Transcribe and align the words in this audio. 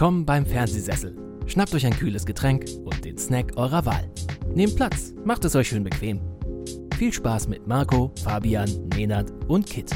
Willkommen 0.00 0.24
beim 0.24 0.46
Fernsehsessel. 0.46 1.14
Schnappt 1.46 1.74
euch 1.74 1.84
ein 1.84 1.92
kühles 1.92 2.24
Getränk 2.24 2.64
und 2.86 3.04
den 3.04 3.18
Snack 3.18 3.58
eurer 3.58 3.84
Wahl. 3.84 4.10
Nehmt 4.54 4.74
Platz, 4.74 5.12
macht 5.26 5.44
es 5.44 5.54
euch 5.54 5.68
schön 5.68 5.84
bequem. 5.84 6.22
Viel 6.96 7.12
Spaß 7.12 7.48
mit 7.48 7.66
Marco, 7.66 8.10
Fabian, 8.24 8.88
Nenad 8.96 9.30
und 9.46 9.66
Kit. 9.66 9.90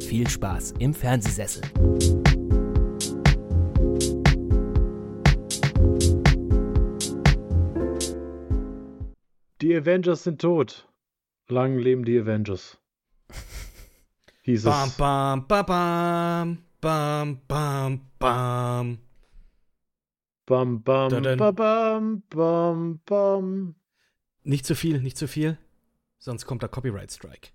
Viel 0.00 0.28
Spaß 0.28 0.74
im 0.78 0.94
Fernsehsessel. 0.94 1.62
Die 9.60 9.74
Avengers 9.74 10.22
sind 10.22 10.40
tot. 10.40 10.88
Lang 11.48 11.76
leben 11.76 12.04
die 12.04 12.20
Avengers. 12.20 12.78
Hieß 14.42 14.62
Bam, 14.62 14.88
es. 14.88 14.96
bam, 14.96 15.48
ba, 15.48 15.62
bam, 15.62 16.58
bam, 16.80 17.40
bam, 17.48 18.00
bam. 18.20 18.20
Bam, 18.20 19.03
bam, 20.46 20.82
Da 20.84 21.08
dann. 21.20 21.38
ba, 21.38 21.50
bam, 21.50 22.22
bam, 22.30 23.00
bam. 23.06 23.74
Nicht 24.42 24.66
zu 24.66 24.74
viel, 24.74 25.00
nicht 25.00 25.16
zu 25.16 25.26
viel. 25.28 25.58
Sonst 26.18 26.46
kommt 26.46 26.62
der 26.62 26.68
Copyright 26.68 27.10
Strike. 27.10 27.48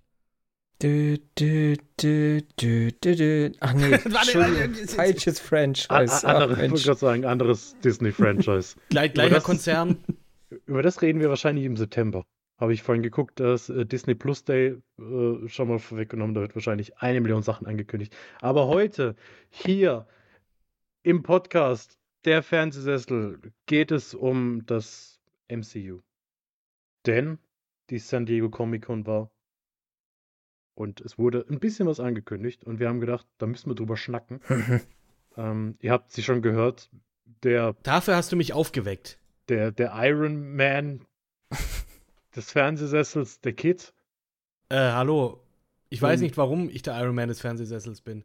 Dü, 0.82 1.18
dü, 1.38 1.76
dü, 2.02 2.40
dü, 2.60 2.90
dü, 3.04 3.16
dü. 3.16 3.52
Ach 3.60 3.74
nee, 3.74 3.92
Entschuldigung, 4.04 4.74
falsches 4.88 5.38
Franchise. 5.38 5.90
a- 5.90 6.06
Ach, 6.06 6.24
andere, 6.24 6.52
ich 6.52 6.58
Mensch. 6.58 6.70
wollte 6.72 6.84
gerade 6.84 6.98
sagen, 7.00 7.24
anderes 7.26 7.76
Disney-Franchise. 7.84 8.76
Gleich, 8.88 9.12
gleicher 9.12 9.34
das- 9.36 9.44
Konzern. 9.44 9.98
Über 10.66 10.82
das 10.82 11.00
reden 11.02 11.20
wir 11.20 11.28
wahrscheinlich 11.28 11.64
im 11.66 11.76
September. 11.76 12.24
Habe 12.58 12.72
ich 12.74 12.82
vorhin 12.82 13.02
geguckt, 13.02 13.38
das 13.40 13.68
äh, 13.68 13.86
Disney 13.86 14.14
Plus 14.14 14.44
Day 14.44 14.76
äh, 14.98 15.48
schon 15.48 15.68
mal 15.68 15.78
vorweggenommen. 15.78 16.34
Da 16.34 16.40
wird 16.40 16.54
wahrscheinlich 16.56 16.98
eine 16.98 17.20
Million 17.20 17.42
Sachen 17.42 17.66
angekündigt. 17.66 18.16
Aber 18.40 18.66
heute, 18.66 19.16
hier 19.50 20.06
im 21.02 21.22
Podcast, 21.22 21.98
der 22.24 22.42
Fernsehsessel, 22.42 23.40
geht 23.66 23.90
es 23.90 24.14
um 24.14 24.64
das 24.66 25.20
MCU. 25.48 26.00
Denn 27.06 27.38
die 27.90 27.98
San 27.98 28.26
Diego 28.26 28.50
Comic 28.50 28.84
Con 28.86 29.06
war 29.06 29.30
und 30.74 31.00
es 31.00 31.18
wurde 31.18 31.44
ein 31.50 31.58
bisschen 31.60 31.86
was 31.86 32.00
angekündigt 32.00 32.64
und 32.64 32.78
wir 32.78 32.88
haben 32.88 33.00
gedacht, 33.00 33.26
da 33.38 33.46
müssen 33.46 33.70
wir 33.70 33.74
drüber 33.74 33.96
schnacken. 33.96 34.40
Ähm, 35.36 35.76
ihr 35.80 35.92
habt 35.92 36.10
sie 36.10 36.24
schon 36.24 36.42
gehört, 36.42 36.90
der 37.44 37.74
Dafür 37.84 38.16
hast 38.16 38.32
du 38.32 38.36
mich 38.36 38.52
aufgeweckt. 38.52 39.16
der, 39.48 39.70
der 39.70 39.92
Iron 39.94 40.56
Man 40.56 41.06
des 42.34 42.50
Fernsehsessels, 42.50 43.40
der 43.40 43.52
Kid. 43.52 43.94
Äh, 44.70 44.74
hallo. 44.74 45.40
Ich 45.88 46.02
weiß 46.02 46.18
Ähm. 46.20 46.24
nicht, 46.24 46.36
warum 46.36 46.68
ich 46.68 46.82
der 46.82 47.00
Iron 47.00 47.14
Man 47.14 47.28
des 47.28 47.40
Fernsehsessels 47.40 48.00
bin. 48.00 48.22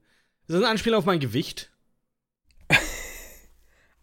Ist 0.48 0.56
das 0.56 0.64
ein 0.64 0.72
Anspiel 0.72 0.96
auf 0.96 1.06
mein 1.06 1.20
Gewicht? 1.20 1.72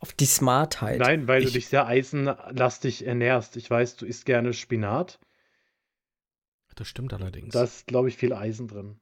Auf 0.02 0.12
die 0.12 0.26
Smartheit. 0.26 0.98
Nein, 0.98 1.28
weil 1.28 1.42
Ich- 1.42 1.46
du 1.46 1.52
dich 1.52 1.68
sehr 1.68 1.86
eisenlastig 1.86 3.06
ernährst. 3.06 3.56
Ich 3.56 3.70
weiß, 3.70 3.94
du 3.96 4.04
isst 4.04 4.26
gerne 4.26 4.52
Spinat. 4.52 5.20
Das 6.74 6.88
stimmt 6.88 7.12
allerdings. 7.12 7.52
Da 7.52 7.62
ist, 7.62 7.86
glaube 7.86 8.08
ich, 8.08 8.16
viel 8.16 8.32
Eisen 8.32 8.66
drin. 8.66 8.98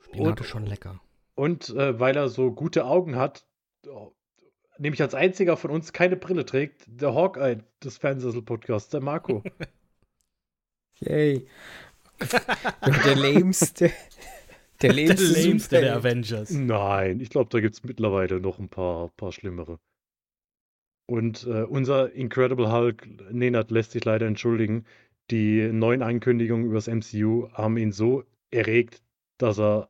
Spinat 0.00 0.26
und- 0.26 0.40
ist 0.40 0.48
schon 0.48 0.66
lecker. 0.66 1.00
Und 1.34 1.70
äh, 1.70 2.00
weil 2.00 2.16
er 2.16 2.28
so 2.30 2.50
gute 2.50 2.84
Augen 2.84 3.14
hat, 3.14 3.46
oh, 3.86 4.12
nämlich 4.78 5.00
als 5.00 5.14
einziger 5.14 5.56
von 5.56 5.70
uns 5.70 5.92
keine 5.92 6.16
Brille 6.16 6.44
trägt, 6.44 6.82
der 6.88 7.14
Hawkeye 7.14 7.62
des 7.82 7.98
Fernsehsessel-Podcasts, 7.98 8.90
der 8.90 9.00
Marco. 9.02 9.44
Yay. 10.98 11.46
der 13.04 13.14
lämste. 13.16 13.92
Der 14.82 14.92
Der 15.06 15.16
lämste, 15.16 15.24
lämste 15.24 15.80
der 15.80 15.94
Superheld. 15.94 16.04
Avengers. 16.04 16.50
Nein, 16.50 17.20
ich 17.20 17.30
glaube, 17.30 17.50
da 17.50 17.60
gibt 17.60 17.74
es 17.74 17.84
mittlerweile 17.84 18.40
noch 18.40 18.58
ein 18.58 18.68
paar, 18.68 19.08
paar 19.16 19.32
schlimmere. 19.32 19.78
Und 21.06 21.46
äh, 21.46 21.62
unser 21.64 22.12
Incredible 22.12 22.70
Hulk, 22.70 23.06
Nenad 23.32 23.70
lässt 23.70 23.92
sich 23.92 24.04
leider 24.04 24.26
entschuldigen. 24.26 24.84
Die 25.30 25.70
neuen 25.72 26.02
Ankündigungen 26.02 26.66
über 26.66 26.74
das 26.76 26.88
MCU 26.88 27.48
haben 27.52 27.76
ihn 27.76 27.92
so 27.92 28.24
erregt, 28.50 29.02
dass 29.38 29.58
er 29.58 29.88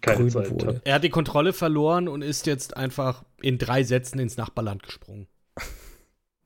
keine 0.00 0.18
Grün 0.18 0.30
Zeit 0.30 0.50
wurde. 0.50 0.66
hat. 0.66 0.82
Er 0.84 0.94
hat 0.94 1.04
die 1.04 1.10
Kontrolle 1.10 1.52
verloren 1.52 2.08
und 2.08 2.22
ist 2.22 2.46
jetzt 2.46 2.76
einfach 2.76 3.24
in 3.40 3.58
drei 3.58 3.82
Sätzen 3.82 4.18
ins 4.18 4.36
Nachbarland 4.36 4.82
gesprungen. 4.82 5.28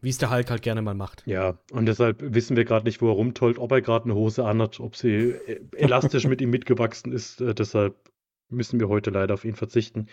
Wie 0.02 0.08
es 0.10 0.18
der 0.18 0.30
Hulk 0.30 0.50
halt 0.50 0.62
gerne 0.62 0.82
mal 0.82 0.94
macht. 0.94 1.22
Ja, 1.26 1.58
und 1.70 1.86
deshalb 1.86 2.18
wissen 2.20 2.56
wir 2.56 2.64
gerade 2.64 2.84
nicht, 2.84 3.00
wo 3.00 3.08
er 3.08 3.14
rumtollt, 3.14 3.58
ob 3.58 3.70
er 3.72 3.80
gerade 3.80 4.04
eine 4.06 4.14
Hose 4.14 4.44
anhat, 4.44 4.80
ob 4.80 4.96
sie 4.96 5.30
äh, 5.30 5.60
elastisch 5.76 6.26
mit 6.26 6.40
ihm 6.40 6.50
mitgewachsen 6.50 7.12
ist. 7.12 7.40
Äh, 7.40 7.54
deshalb 7.54 7.94
müssen 8.50 8.80
wir 8.80 8.88
heute 8.88 9.10
leider 9.10 9.32
auf 9.34 9.44
ihn 9.44 9.54
verzichten. 9.54 10.08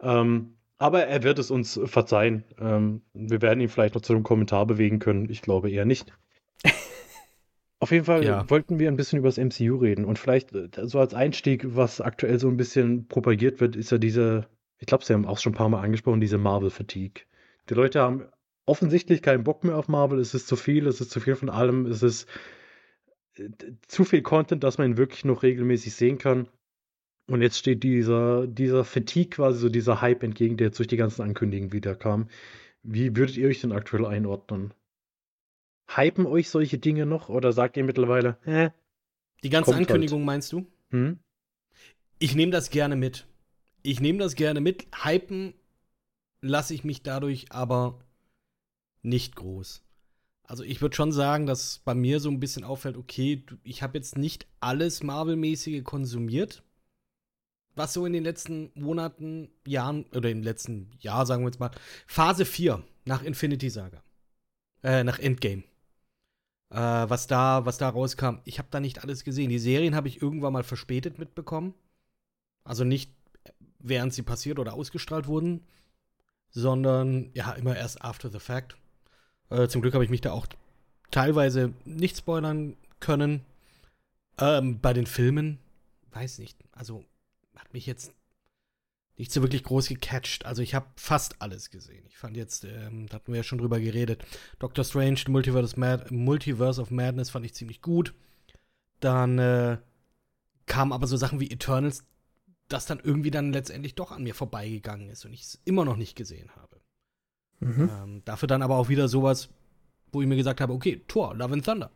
Ähm, 0.00 0.54
aber 0.76 1.04
er 1.06 1.22
wird 1.22 1.38
es 1.38 1.50
uns 1.50 1.80
verzeihen. 1.84 2.44
Ähm, 2.60 3.00
wir 3.14 3.42
werden 3.42 3.60
ihn 3.60 3.68
vielleicht 3.70 3.94
noch 3.94 4.02
zu 4.02 4.12
einem 4.12 4.22
Kommentar 4.22 4.66
bewegen 4.66 4.98
können. 4.98 5.28
Ich 5.30 5.42
glaube 5.42 5.70
eher 5.70 5.84
nicht. 5.86 6.12
Auf 7.80 7.92
jeden 7.92 8.04
Fall 8.04 8.22
Ja. 8.24 8.48
wollten 8.50 8.78
wir 8.78 8.88
ein 8.88 8.96
bisschen 8.96 9.18
über 9.18 9.28
das 9.28 9.38
MCU 9.38 9.76
reden. 9.76 10.04
Und 10.04 10.18
vielleicht 10.18 10.54
äh, 10.54 10.68
so 10.86 10.98
als 11.00 11.14
Einstieg, 11.14 11.64
was 11.74 12.00
aktuell 12.02 12.38
so 12.38 12.48
ein 12.48 12.56
bisschen 12.58 13.08
propagiert 13.08 13.60
wird, 13.60 13.74
ist 13.74 13.90
ja 13.90 13.96
diese, 13.98 14.46
ich 14.78 14.86
glaube, 14.86 15.04
Sie 15.04 15.14
haben 15.14 15.24
auch 15.26 15.38
schon 15.38 15.52
ein 15.52 15.56
paar 15.56 15.68
Mal 15.70 15.80
angesprochen, 15.80 16.20
diese 16.20 16.36
Marvel-Fatigue. 16.38 17.24
Die 17.70 17.74
Leute 17.74 18.00
haben 18.00 18.26
offensichtlich 18.70 19.20
keinen 19.20 19.42
Bock 19.42 19.64
mehr 19.64 19.76
auf 19.76 19.88
Marvel. 19.88 20.20
Es 20.20 20.32
ist 20.32 20.46
zu 20.46 20.54
viel, 20.54 20.86
es 20.86 21.00
ist 21.00 21.10
zu 21.10 21.18
viel 21.18 21.34
von 21.34 21.50
allem, 21.50 21.86
es 21.86 22.02
ist 22.04 22.28
äh, 23.36 23.48
zu 23.88 24.04
viel 24.04 24.22
Content, 24.22 24.62
dass 24.62 24.78
man 24.78 24.92
ihn 24.92 24.96
wirklich 24.96 25.24
noch 25.24 25.42
regelmäßig 25.42 25.94
sehen 25.94 26.18
kann. 26.18 26.48
Und 27.26 27.42
jetzt 27.42 27.58
steht 27.58 27.82
dieser, 27.82 28.46
dieser 28.46 28.84
Fatigue 28.84 29.30
quasi, 29.30 29.58
so 29.58 29.68
dieser 29.68 30.00
Hype 30.00 30.22
entgegen, 30.22 30.56
der 30.56 30.68
jetzt 30.68 30.78
durch 30.78 30.88
die 30.88 30.96
ganzen 30.96 31.22
Ankündigungen 31.22 31.72
wieder 31.72 31.94
kam. 31.94 32.28
Wie 32.82 33.14
würdet 33.16 33.36
ihr 33.36 33.48
euch 33.48 33.60
denn 33.60 33.72
aktuell 33.72 34.06
einordnen? 34.06 34.72
Hypen 35.88 36.26
euch 36.26 36.48
solche 36.48 36.78
Dinge 36.78 37.06
noch 37.06 37.28
oder 37.28 37.52
sagt 37.52 37.76
ihr 37.76 37.84
mittlerweile, 37.84 38.38
hä? 38.44 38.70
Die 39.42 39.50
ganze 39.50 39.72
Kommt 39.72 39.78
halt. 39.78 39.90
Ankündigung 39.90 40.24
meinst 40.24 40.52
du? 40.52 40.66
Hm? 40.90 41.18
Ich 42.18 42.34
nehme 42.36 42.52
das 42.52 42.70
gerne 42.70 42.94
mit. 42.94 43.26
Ich 43.82 44.00
nehme 44.00 44.18
das 44.18 44.36
gerne 44.36 44.60
mit. 44.60 44.86
Hypen 45.04 45.54
lasse 46.40 46.74
ich 46.74 46.84
mich 46.84 47.02
dadurch 47.02 47.46
aber 47.50 47.98
nicht 49.02 49.36
groß. 49.36 49.82
Also 50.44 50.64
ich 50.64 50.80
würde 50.82 50.96
schon 50.96 51.12
sagen, 51.12 51.46
dass 51.46 51.78
bei 51.84 51.94
mir 51.94 52.18
so 52.18 52.28
ein 52.28 52.40
bisschen 52.40 52.64
auffällt, 52.64 52.96
okay, 52.96 53.44
ich 53.62 53.82
habe 53.82 53.98
jetzt 53.98 54.18
nicht 54.18 54.46
alles 54.58 55.02
Marvel-mäßige 55.02 55.84
konsumiert, 55.84 56.64
was 57.76 57.92
so 57.92 58.04
in 58.04 58.12
den 58.12 58.24
letzten 58.24 58.72
Monaten, 58.74 59.48
Jahren, 59.66 60.04
oder 60.14 60.28
im 60.28 60.42
letzten 60.42 60.90
Jahr, 60.98 61.24
sagen 61.24 61.44
wir 61.44 61.48
jetzt 61.48 61.60
mal, 61.60 61.70
Phase 62.06 62.44
4 62.44 62.82
nach 63.04 63.22
Infinity 63.22 63.70
Saga, 63.70 64.02
äh, 64.82 65.04
nach 65.04 65.18
Endgame. 65.20 65.62
Äh, 66.70 66.76
was 66.76 67.26
da, 67.26 67.64
was 67.64 67.78
da 67.78 67.88
rauskam, 67.88 68.38
ich 68.44 68.58
habe 68.58 68.68
da 68.70 68.80
nicht 68.80 69.02
alles 69.02 69.24
gesehen. 69.24 69.50
Die 69.50 69.58
Serien 69.58 69.94
habe 69.94 70.08
ich 70.08 70.20
irgendwann 70.20 70.52
mal 70.52 70.64
verspätet 70.64 71.18
mitbekommen. 71.18 71.74
Also 72.64 72.84
nicht 72.84 73.12
während 73.78 74.12
sie 74.14 74.22
passiert 74.22 74.58
oder 74.58 74.74
ausgestrahlt 74.74 75.26
wurden, 75.26 75.66
sondern 76.50 77.30
ja, 77.34 77.52
immer 77.52 77.76
erst 77.76 78.02
after 78.02 78.30
the 78.30 78.38
fact. 78.38 78.76
Äh, 79.50 79.68
zum 79.68 79.82
Glück 79.82 79.94
habe 79.94 80.04
ich 80.04 80.10
mich 80.10 80.20
da 80.20 80.32
auch 80.32 80.46
teilweise 81.10 81.72
nicht 81.84 82.16
spoilern 82.16 82.76
können. 83.00 83.44
Ähm, 84.38 84.80
bei 84.80 84.92
den 84.92 85.06
Filmen, 85.06 85.58
weiß 86.12 86.38
nicht, 86.38 86.58
also 86.72 87.04
hat 87.56 87.72
mich 87.74 87.86
jetzt 87.86 88.14
nicht 89.16 89.32
so 89.32 89.42
wirklich 89.42 89.64
groß 89.64 89.88
gecatcht. 89.88 90.46
Also 90.46 90.62
ich 90.62 90.74
habe 90.74 90.86
fast 90.96 91.42
alles 91.42 91.70
gesehen. 91.70 92.04
Ich 92.06 92.16
fand 92.16 92.38
jetzt, 92.38 92.64
ähm, 92.64 93.06
da 93.06 93.16
hatten 93.16 93.32
wir 93.32 93.38
ja 93.38 93.42
schon 93.42 93.58
drüber 93.58 93.78
geredet, 93.78 94.24
Doctor 94.58 94.82
Strange, 94.82 95.20
Multiverse, 95.28 95.78
Mad 95.78 96.06
Multiverse 96.14 96.80
of 96.80 96.90
Madness 96.90 97.28
fand 97.28 97.44
ich 97.44 97.54
ziemlich 97.54 97.82
gut. 97.82 98.14
Dann 99.00 99.38
äh, 99.38 99.78
kamen 100.64 100.92
aber 100.92 101.06
so 101.06 101.18
Sachen 101.18 101.40
wie 101.40 101.50
Eternals, 101.50 102.04
das 102.68 102.86
dann 102.86 103.00
irgendwie 103.00 103.30
dann 103.30 103.52
letztendlich 103.52 103.94
doch 103.94 104.12
an 104.12 104.22
mir 104.22 104.34
vorbeigegangen 104.34 105.10
ist 105.10 105.24
und 105.26 105.34
ich 105.34 105.42
es 105.42 105.60
immer 105.64 105.84
noch 105.84 105.96
nicht 105.96 106.16
gesehen 106.16 106.50
habe. 106.56 106.69
Mhm. 107.60 107.90
Ähm, 108.02 108.22
dafür 108.24 108.48
dann 108.48 108.62
aber 108.62 108.76
auch 108.76 108.88
wieder 108.88 109.08
sowas, 109.08 109.48
wo 110.12 110.20
ich 110.22 110.28
mir 110.28 110.36
gesagt 110.36 110.60
habe, 110.60 110.72
okay, 110.72 111.02
Thor, 111.06 111.34
Love 111.34 111.54
and 111.54 111.64
Thunder. 111.64 111.90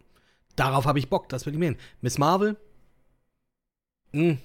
Darauf 0.56 0.84
habe 0.84 0.98
ich 0.98 1.08
Bock, 1.08 1.28
das 1.28 1.46
will 1.46 1.52
ich 1.52 1.58
mir 1.58 1.66
hin. 1.66 1.76
Miss 2.00 2.18
Marvel, 2.18 2.56
mh, 4.12 4.36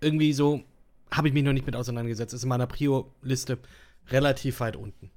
irgendwie 0.00 0.32
so, 0.32 0.62
habe 1.10 1.28
ich 1.28 1.34
mich 1.34 1.42
noch 1.42 1.52
nicht 1.52 1.66
mit 1.66 1.76
auseinandergesetzt. 1.76 2.34
Ist 2.34 2.44
in 2.44 2.48
meiner 2.48 2.66
Prio-Liste 2.66 3.58
relativ 4.08 4.60
weit 4.60 4.76
unten. 4.76 5.10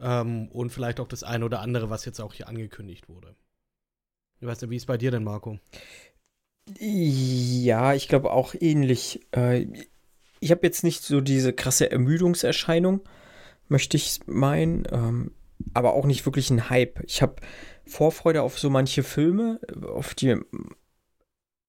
Ähm, 0.00 0.48
und 0.48 0.70
vielleicht 0.70 1.00
auch 1.00 1.08
das 1.08 1.22
eine 1.22 1.44
oder 1.44 1.60
andere, 1.60 1.90
was 1.90 2.04
jetzt 2.04 2.20
auch 2.20 2.32
hier 2.34 2.48
angekündigt 2.48 3.08
wurde. 3.08 3.34
Ich 4.40 4.46
weiß 4.46 4.60
nicht, 4.60 4.70
wie 4.70 4.76
ist 4.76 4.86
bei 4.86 4.98
dir 4.98 5.10
denn, 5.10 5.24
Marco? 5.24 5.58
Ja, 6.78 7.94
ich 7.94 8.08
glaube 8.08 8.30
auch 8.30 8.54
ähnlich. 8.58 9.26
Äh, 9.32 9.66
ich 10.40 10.50
habe 10.50 10.66
jetzt 10.66 10.84
nicht 10.84 11.02
so 11.02 11.20
diese 11.20 11.52
krasse 11.52 11.90
Ermüdungserscheinung, 11.90 13.00
möchte 13.68 13.96
ich 13.96 14.20
meinen, 14.26 14.86
ähm, 14.90 15.32
aber 15.74 15.94
auch 15.94 16.06
nicht 16.06 16.26
wirklich 16.26 16.50
einen 16.50 16.70
Hype. 16.70 17.02
Ich 17.04 17.22
habe 17.22 17.36
Vorfreude 17.84 18.42
auf 18.42 18.58
so 18.58 18.70
manche 18.70 19.02
Filme, 19.02 19.60
auf 19.82 20.14
die, 20.14 20.36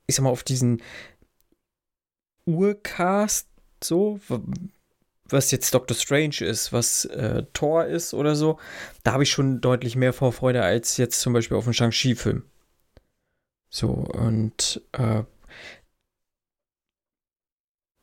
ich 0.07 0.15
sag 0.15 0.23
mal, 0.23 0.29
auf 0.29 0.43
diesen 0.43 0.81
Urcast, 2.45 3.47
so, 3.83 4.19
was 5.25 5.51
jetzt 5.51 5.73
Doctor 5.73 5.95
Strange 5.95 6.41
ist, 6.41 6.73
was 6.73 7.05
äh, 7.05 7.43
Thor 7.53 7.85
ist 7.85 8.13
oder 8.13 8.35
so, 8.35 8.59
da 9.03 9.13
habe 9.13 9.23
ich 9.23 9.31
schon 9.31 9.61
deutlich 9.61 9.95
mehr 9.95 10.13
Vorfreude 10.13 10.63
als 10.63 10.97
jetzt 10.97 11.21
zum 11.21 11.33
Beispiel 11.33 11.57
auf 11.57 11.65
einen 11.65 11.73
Shang-Chi-Film. 11.73 12.43
So, 13.69 13.89
und 13.89 14.81
äh, 14.93 15.23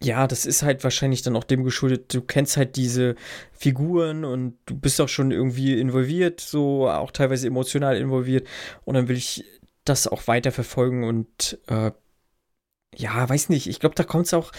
ja, 0.07 0.27
das 0.29 0.47
ist 0.47 0.63
halt 0.63 0.85
wahrscheinlich 0.85 1.23
dann 1.23 1.37
auch 1.37 1.45
dem 1.45 1.65
geschuldet, 1.65 2.15
du 2.15 2.23
kennst 2.23 2.57
halt 2.57 2.77
diese 2.77 3.17
Figuren 3.53 4.25
und 4.25 4.57
du 4.67 4.79
bist 4.79 5.01
auch 5.01 5.09
schon 5.09 5.33
irgendwie 5.33 5.79
involviert, 5.79 6.41
so 6.41 6.89
auch 6.89 7.11
teilweise 7.11 7.49
emotional 7.49 7.97
involviert. 7.97 8.47
Und 8.85 8.95
dann 8.95 9.09
will 9.09 9.17
ich 9.17 9.45
das 9.85 10.07
auch 10.07 10.29
weiter 10.29 10.53
verfolgen 10.53 11.05
und 11.05 11.59
äh, 11.67 11.91
ja, 12.95 13.29
weiß 13.29 13.49
nicht, 13.49 13.67
ich 13.67 13.81
glaube, 13.81 13.97
da 13.97 14.05
kommt 14.05 14.27
es 14.27 14.35
auch, 14.35 14.53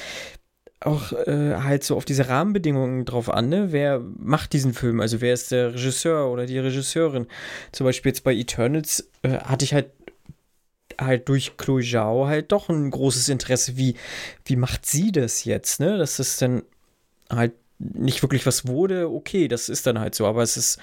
auch 0.81 1.13
äh, 1.13 1.55
halt 1.55 1.83
so 1.83 1.95
auf 1.95 2.05
diese 2.05 2.27
Rahmenbedingungen 2.27 3.05
drauf 3.05 3.29
an, 3.29 3.49
ne? 3.49 3.71
Wer 3.71 3.99
macht 3.99 4.53
diesen 4.53 4.73
Film? 4.73 4.99
Also 4.99 5.21
wer 5.21 5.33
ist 5.33 5.51
der 5.51 5.73
Regisseur 5.73 6.29
oder 6.29 6.45
die 6.45 6.59
Regisseurin? 6.59 7.27
Zum 7.71 7.85
Beispiel 7.85 8.11
jetzt 8.11 8.23
bei 8.23 8.35
Eternals 8.35 9.09
äh, 9.23 9.39
hatte 9.39 9.65
ich 9.65 9.73
halt 9.73 9.91
halt 10.99 11.29
durch 11.29 11.57
Chloe 11.57 11.83
Zhao 11.83 12.27
halt 12.27 12.51
doch 12.51 12.69
ein 12.69 12.89
großes 12.89 13.29
Interesse, 13.29 13.77
wie, 13.77 13.95
wie 14.45 14.55
macht 14.55 14.85
sie 14.85 15.11
das 15.11 15.45
jetzt, 15.45 15.79
ne? 15.79 15.97
Dass 15.97 16.17
das 16.17 16.38
dann 16.38 16.63
halt 17.29 17.53
nicht 17.79 18.21
wirklich 18.23 18.45
was 18.45 18.67
wurde, 18.67 19.09
okay, 19.09 19.47
das 19.47 19.69
ist 19.69 19.85
dann 19.85 19.99
halt 19.99 20.15
so, 20.15 20.25
aber 20.25 20.41
es 20.41 20.57
ist 20.57 20.79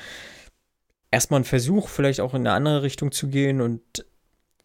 erstmal 1.10 1.40
ein 1.40 1.44
Versuch, 1.44 1.88
vielleicht 1.88 2.20
auch 2.20 2.34
in 2.34 2.42
eine 2.42 2.52
andere 2.52 2.82
Richtung 2.82 3.12
zu 3.12 3.28
gehen 3.28 3.60
und 3.60 3.82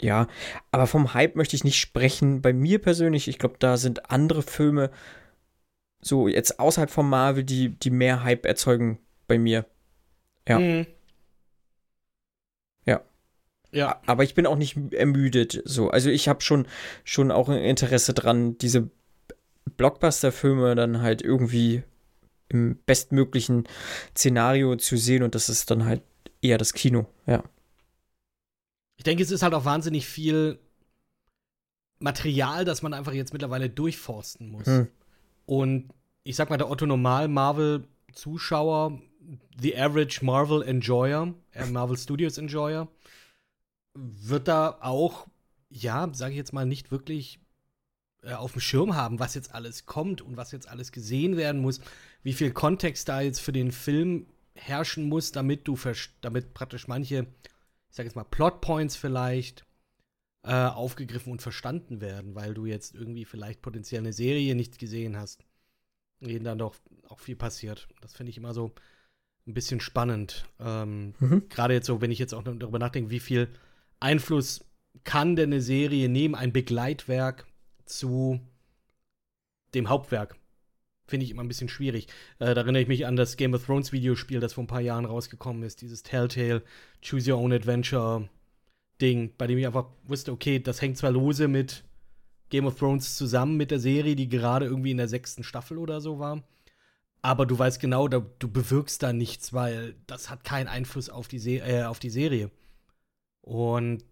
ja, 0.01 0.27
aber 0.71 0.87
vom 0.87 1.13
Hype 1.13 1.35
möchte 1.35 1.55
ich 1.55 1.65
nicht 1.65 1.79
sprechen. 1.79 2.41
Bei 2.41 2.53
mir 2.53 2.79
persönlich, 2.79 3.27
ich 3.27 3.37
glaube, 3.37 3.55
da 3.59 3.75
sind 3.75 4.09
andere 4.09 4.43
Filme 4.43 4.91
so 6.01 6.27
jetzt 6.27 6.59
außerhalb 6.59 6.89
von 6.89 7.09
Marvel, 7.09 7.43
die, 7.43 7.69
die 7.69 7.89
mehr 7.89 8.23
Hype 8.23 8.45
erzeugen 8.45 8.99
bei 9.27 9.37
mir. 9.37 9.65
Ja. 10.47 10.59
Mhm. 10.59 10.87
Ja. 13.71 14.01
Aber 14.05 14.23
ich 14.23 14.35
bin 14.35 14.45
auch 14.45 14.55
nicht 14.55 14.77
ermüdet. 14.93 15.61
So. 15.65 15.89
Also 15.89 16.09
ich 16.09 16.27
habe 16.27 16.41
schon, 16.41 16.67
schon 17.03 17.31
auch 17.31 17.49
ein 17.49 17.59
Interesse 17.59 18.13
dran, 18.13 18.57
diese 18.57 18.89
Blockbuster-Filme 19.77 20.75
dann 20.75 21.01
halt 21.01 21.21
irgendwie 21.21 21.83
im 22.49 22.77
bestmöglichen 22.85 23.67
Szenario 24.15 24.75
zu 24.75 24.97
sehen 24.97 25.23
und 25.23 25.35
das 25.35 25.49
ist 25.49 25.69
dann 25.69 25.85
halt 25.85 26.01
eher 26.41 26.57
das 26.57 26.73
Kino, 26.73 27.05
ja. 27.27 27.43
Ich 28.97 29.03
denke, 29.03 29.23
es 29.23 29.31
ist 29.31 29.43
halt 29.43 29.53
auch 29.53 29.65
wahnsinnig 29.65 30.07
viel 30.07 30.59
Material, 31.99 32.65
das 32.65 32.81
man 32.81 32.93
einfach 32.93 33.13
jetzt 33.13 33.33
mittlerweile 33.33 33.69
durchforsten 33.69 34.49
muss. 34.49 34.65
Hm. 34.65 34.87
Und 35.45 35.89
ich 36.23 36.35
sag 36.35 36.49
mal, 36.49 36.57
der 36.57 36.69
Otto 36.69 36.85
Normal 36.85 37.27
Marvel 37.27 37.87
Zuschauer, 38.13 38.99
the 39.61 39.77
average 39.77 40.23
Marvel 40.23 40.63
Enjoyer, 40.63 41.33
äh, 41.53 41.65
Marvel 41.65 41.97
Studios 41.97 42.37
Enjoyer, 42.37 42.87
wird 43.99 44.47
da 44.47 44.77
auch, 44.81 45.27
ja, 45.69 46.09
sage 46.13 46.31
ich 46.31 46.37
jetzt 46.37 46.53
mal, 46.53 46.65
nicht 46.65 46.91
wirklich 46.91 47.39
äh, 48.23 48.33
auf 48.33 48.53
dem 48.53 48.61
Schirm 48.61 48.95
haben, 48.95 49.19
was 49.19 49.35
jetzt 49.35 49.53
alles 49.53 49.85
kommt 49.85 50.21
und 50.21 50.37
was 50.37 50.51
jetzt 50.51 50.67
alles 50.67 50.91
gesehen 50.91 51.37
werden 51.37 51.61
muss, 51.61 51.81
wie 52.23 52.33
viel 52.33 52.51
Kontext 52.51 53.07
da 53.09 53.21
jetzt 53.21 53.39
für 53.39 53.51
den 53.53 53.71
Film 53.71 54.27
herrschen 54.55 55.07
muss, 55.07 55.31
damit 55.31 55.67
du 55.67 55.77
damit 56.21 56.53
praktisch 56.53 56.87
manche, 56.87 57.27
ich 57.89 57.95
sage 57.95 58.07
jetzt 58.07 58.15
mal, 58.15 58.25
Plotpoints 58.25 58.95
vielleicht 58.95 59.65
äh, 60.43 60.53
aufgegriffen 60.53 61.31
und 61.31 61.41
verstanden 61.41 62.01
werden, 62.01 62.35
weil 62.35 62.53
du 62.53 62.65
jetzt 62.65 62.95
irgendwie 62.95 63.25
vielleicht 63.25 63.61
potenziell 63.61 64.01
eine 64.01 64.13
Serie 64.13 64.55
nicht 64.55 64.79
gesehen 64.79 65.17
hast, 65.17 65.45
in 66.19 66.27
denen 66.29 66.45
dann 66.45 66.57
doch 66.57 66.75
auch 67.07 67.19
viel 67.19 67.35
passiert. 67.35 67.87
Das 68.01 68.13
finde 68.13 68.31
ich 68.31 68.37
immer 68.37 68.53
so 68.53 68.73
ein 69.47 69.53
bisschen 69.53 69.79
spannend. 69.79 70.45
Ähm, 70.59 71.13
mhm. 71.19 71.47
Gerade 71.49 71.73
jetzt 71.73 71.87
so, 71.87 72.01
wenn 72.01 72.11
ich 72.11 72.19
jetzt 72.19 72.33
auch 72.33 72.43
darüber 72.43 72.79
nachdenke, 72.79 73.09
wie 73.09 73.19
viel 73.19 73.49
Einfluss 73.99 74.65
kann 75.03 75.35
denn 75.35 75.51
eine 75.51 75.61
Serie 75.61 76.09
nehmen, 76.09 76.35
ein 76.35 76.53
Begleitwerk 76.53 77.45
zu 77.85 78.39
dem 79.73 79.89
Hauptwerk? 79.89 80.35
Finde 81.07 81.25
ich 81.25 81.31
immer 81.31 81.43
ein 81.43 81.47
bisschen 81.47 81.69
schwierig. 81.69 82.07
Äh, 82.37 82.53
da 82.53 82.61
erinnere 82.61 82.83
ich 82.83 82.87
mich 82.87 83.05
an 83.05 83.15
das 83.15 83.35
Game 83.35 83.53
of 83.53 83.65
Thrones 83.65 83.91
Videospiel, 83.91 84.39
das 84.39 84.53
vor 84.53 84.63
ein 84.63 84.67
paar 84.67 84.81
Jahren 84.81 85.05
rausgekommen 85.05 85.63
ist, 85.63 85.81
dieses 85.81 86.03
Telltale 86.03 86.63
Choose 87.01 87.31
Your 87.31 87.39
Own 87.39 87.53
Adventure 87.53 88.29
Ding, 89.01 89.33
bei 89.37 89.47
dem 89.47 89.57
ich 89.57 89.65
einfach 89.65 89.87
wusste, 90.03 90.31
okay, 90.31 90.59
das 90.59 90.81
hängt 90.81 90.97
zwar 90.97 91.11
lose 91.11 91.47
mit 91.47 91.83
Game 92.49 92.65
of 92.65 92.77
Thrones 92.77 93.15
zusammen 93.15 93.57
mit 93.57 93.71
der 93.71 93.79
Serie, 93.79 94.15
die 94.15 94.29
gerade 94.29 94.65
irgendwie 94.65 94.91
in 94.91 94.97
der 94.97 95.07
sechsten 95.07 95.43
Staffel 95.43 95.77
oder 95.77 96.01
so 96.01 96.19
war. 96.19 96.43
Aber 97.21 97.45
du 97.45 97.57
weißt 97.57 97.79
genau, 97.79 98.07
da, 98.07 98.25
du 98.39 98.49
bewirkst 98.49 99.03
da 99.03 99.13
nichts, 99.13 99.53
weil 99.53 99.95
das 100.07 100.29
hat 100.29 100.43
keinen 100.43 100.67
Einfluss 100.67 101.09
auf 101.09 101.27
die, 101.27 101.39
Se 101.39 101.57
äh, 101.57 101.83
auf 101.83 101.99
die 101.99 102.09
Serie. 102.09 102.49
Und 103.41 104.05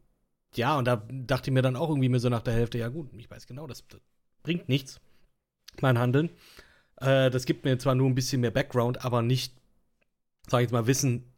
ja, 0.55 0.77
und 0.77 0.85
da 0.85 0.95
dachte 1.09 1.49
ich 1.49 1.53
mir 1.53 1.61
dann 1.61 1.75
auch 1.75 1.89
irgendwie 1.89 2.09
mir 2.09 2.19
so 2.19 2.29
nach 2.29 2.41
der 2.41 2.53
Hälfte, 2.53 2.77
ja 2.77 2.89
gut, 2.89 3.09
ich 3.13 3.29
weiß 3.29 3.47
genau, 3.47 3.67
das, 3.67 3.87
das 3.87 4.01
bringt 4.43 4.69
nichts, 4.69 4.99
mein 5.81 5.99
Handeln. 5.99 6.29
Äh, 6.97 7.29
das 7.29 7.45
gibt 7.45 7.65
mir 7.65 7.77
zwar 7.77 7.95
nur 7.95 8.07
ein 8.07 8.15
bisschen 8.15 8.41
mehr 8.41 8.51
Background, 8.51 9.05
aber 9.05 9.21
nicht, 9.21 9.53
sag 10.47 10.59
ich 10.59 10.65
jetzt 10.65 10.71
mal, 10.71 10.87
Wissen, 10.87 11.31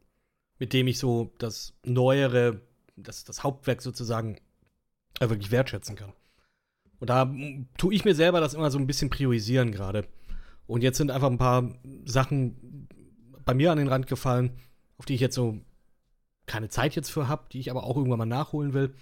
mit 0.58 0.72
dem 0.72 0.86
ich 0.86 0.98
so 0.98 1.32
das 1.38 1.74
Neuere, 1.84 2.60
das, 2.96 3.24
das 3.24 3.42
Hauptwerk 3.42 3.82
sozusagen 3.82 4.36
äh, 5.20 5.28
wirklich 5.28 5.50
wertschätzen 5.50 5.96
kann. 5.96 6.12
Und 6.98 7.10
da 7.10 7.32
tue 7.78 7.94
ich 7.94 8.04
mir 8.04 8.14
selber 8.14 8.40
das 8.40 8.54
immer 8.54 8.70
so 8.70 8.78
ein 8.78 8.86
bisschen 8.86 9.10
priorisieren 9.10 9.72
gerade. 9.72 10.06
Und 10.66 10.82
jetzt 10.82 10.98
sind 10.98 11.10
einfach 11.10 11.30
ein 11.30 11.38
paar 11.38 11.74
Sachen 12.04 12.86
bei 13.44 13.54
mir 13.54 13.72
an 13.72 13.78
den 13.78 13.88
Rand 13.88 14.06
gefallen, 14.06 14.52
auf 14.98 15.06
die 15.06 15.14
ich 15.14 15.20
jetzt 15.20 15.34
so 15.34 15.58
keine 16.50 16.68
Zeit 16.68 16.96
jetzt 16.96 17.10
für 17.10 17.28
habe, 17.28 17.44
die 17.52 17.60
ich 17.60 17.70
aber 17.70 17.84
auch 17.84 17.96
irgendwann 17.96 18.18
mal 18.18 18.26
nachholen 18.26 18.74
will. 18.74 18.92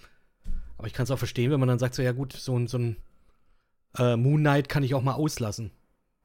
Aber 0.77 0.87
ich 0.87 0.93
kann 0.93 1.05
es 1.05 1.11
auch 1.11 1.17
verstehen, 1.17 1.51
wenn 1.51 1.59
man 1.59 1.67
dann 1.67 1.79
sagt, 1.79 1.95
so 1.95 2.01
ja 2.03 2.11
gut, 2.11 2.33
so, 2.33 2.67
so 2.67 2.77
ein 2.77 2.97
äh, 3.97 4.15
Moon 4.15 4.39
Knight 4.39 4.69
kann 4.69 4.83
ich 4.83 4.93
auch 4.93 5.01
mal 5.01 5.13
auslassen, 5.13 5.71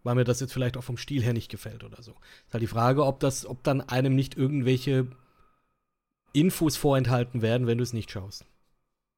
weil 0.02 0.14
mir 0.16 0.24
das 0.24 0.40
jetzt 0.40 0.52
vielleicht 0.52 0.76
auch 0.76 0.84
vom 0.84 0.98
Stil 0.98 1.22
her 1.22 1.32
nicht 1.32 1.50
gefällt 1.50 1.82
oder 1.82 2.02
so. 2.02 2.12
Ist 2.46 2.52
halt 2.52 2.62
die 2.62 2.68
Frage, 2.68 3.06
ob 3.06 3.20
das, 3.20 3.46
ob 3.46 3.64
dann 3.64 3.80
einem 3.80 4.14
nicht 4.14 4.36
irgendwelche 4.36 5.06
Infos 6.34 6.76
vorenthalten 6.76 7.40
werden, 7.40 7.66
wenn 7.66 7.78
du 7.78 7.84
es 7.84 7.94
nicht 7.94 8.10
schaust. 8.10 8.44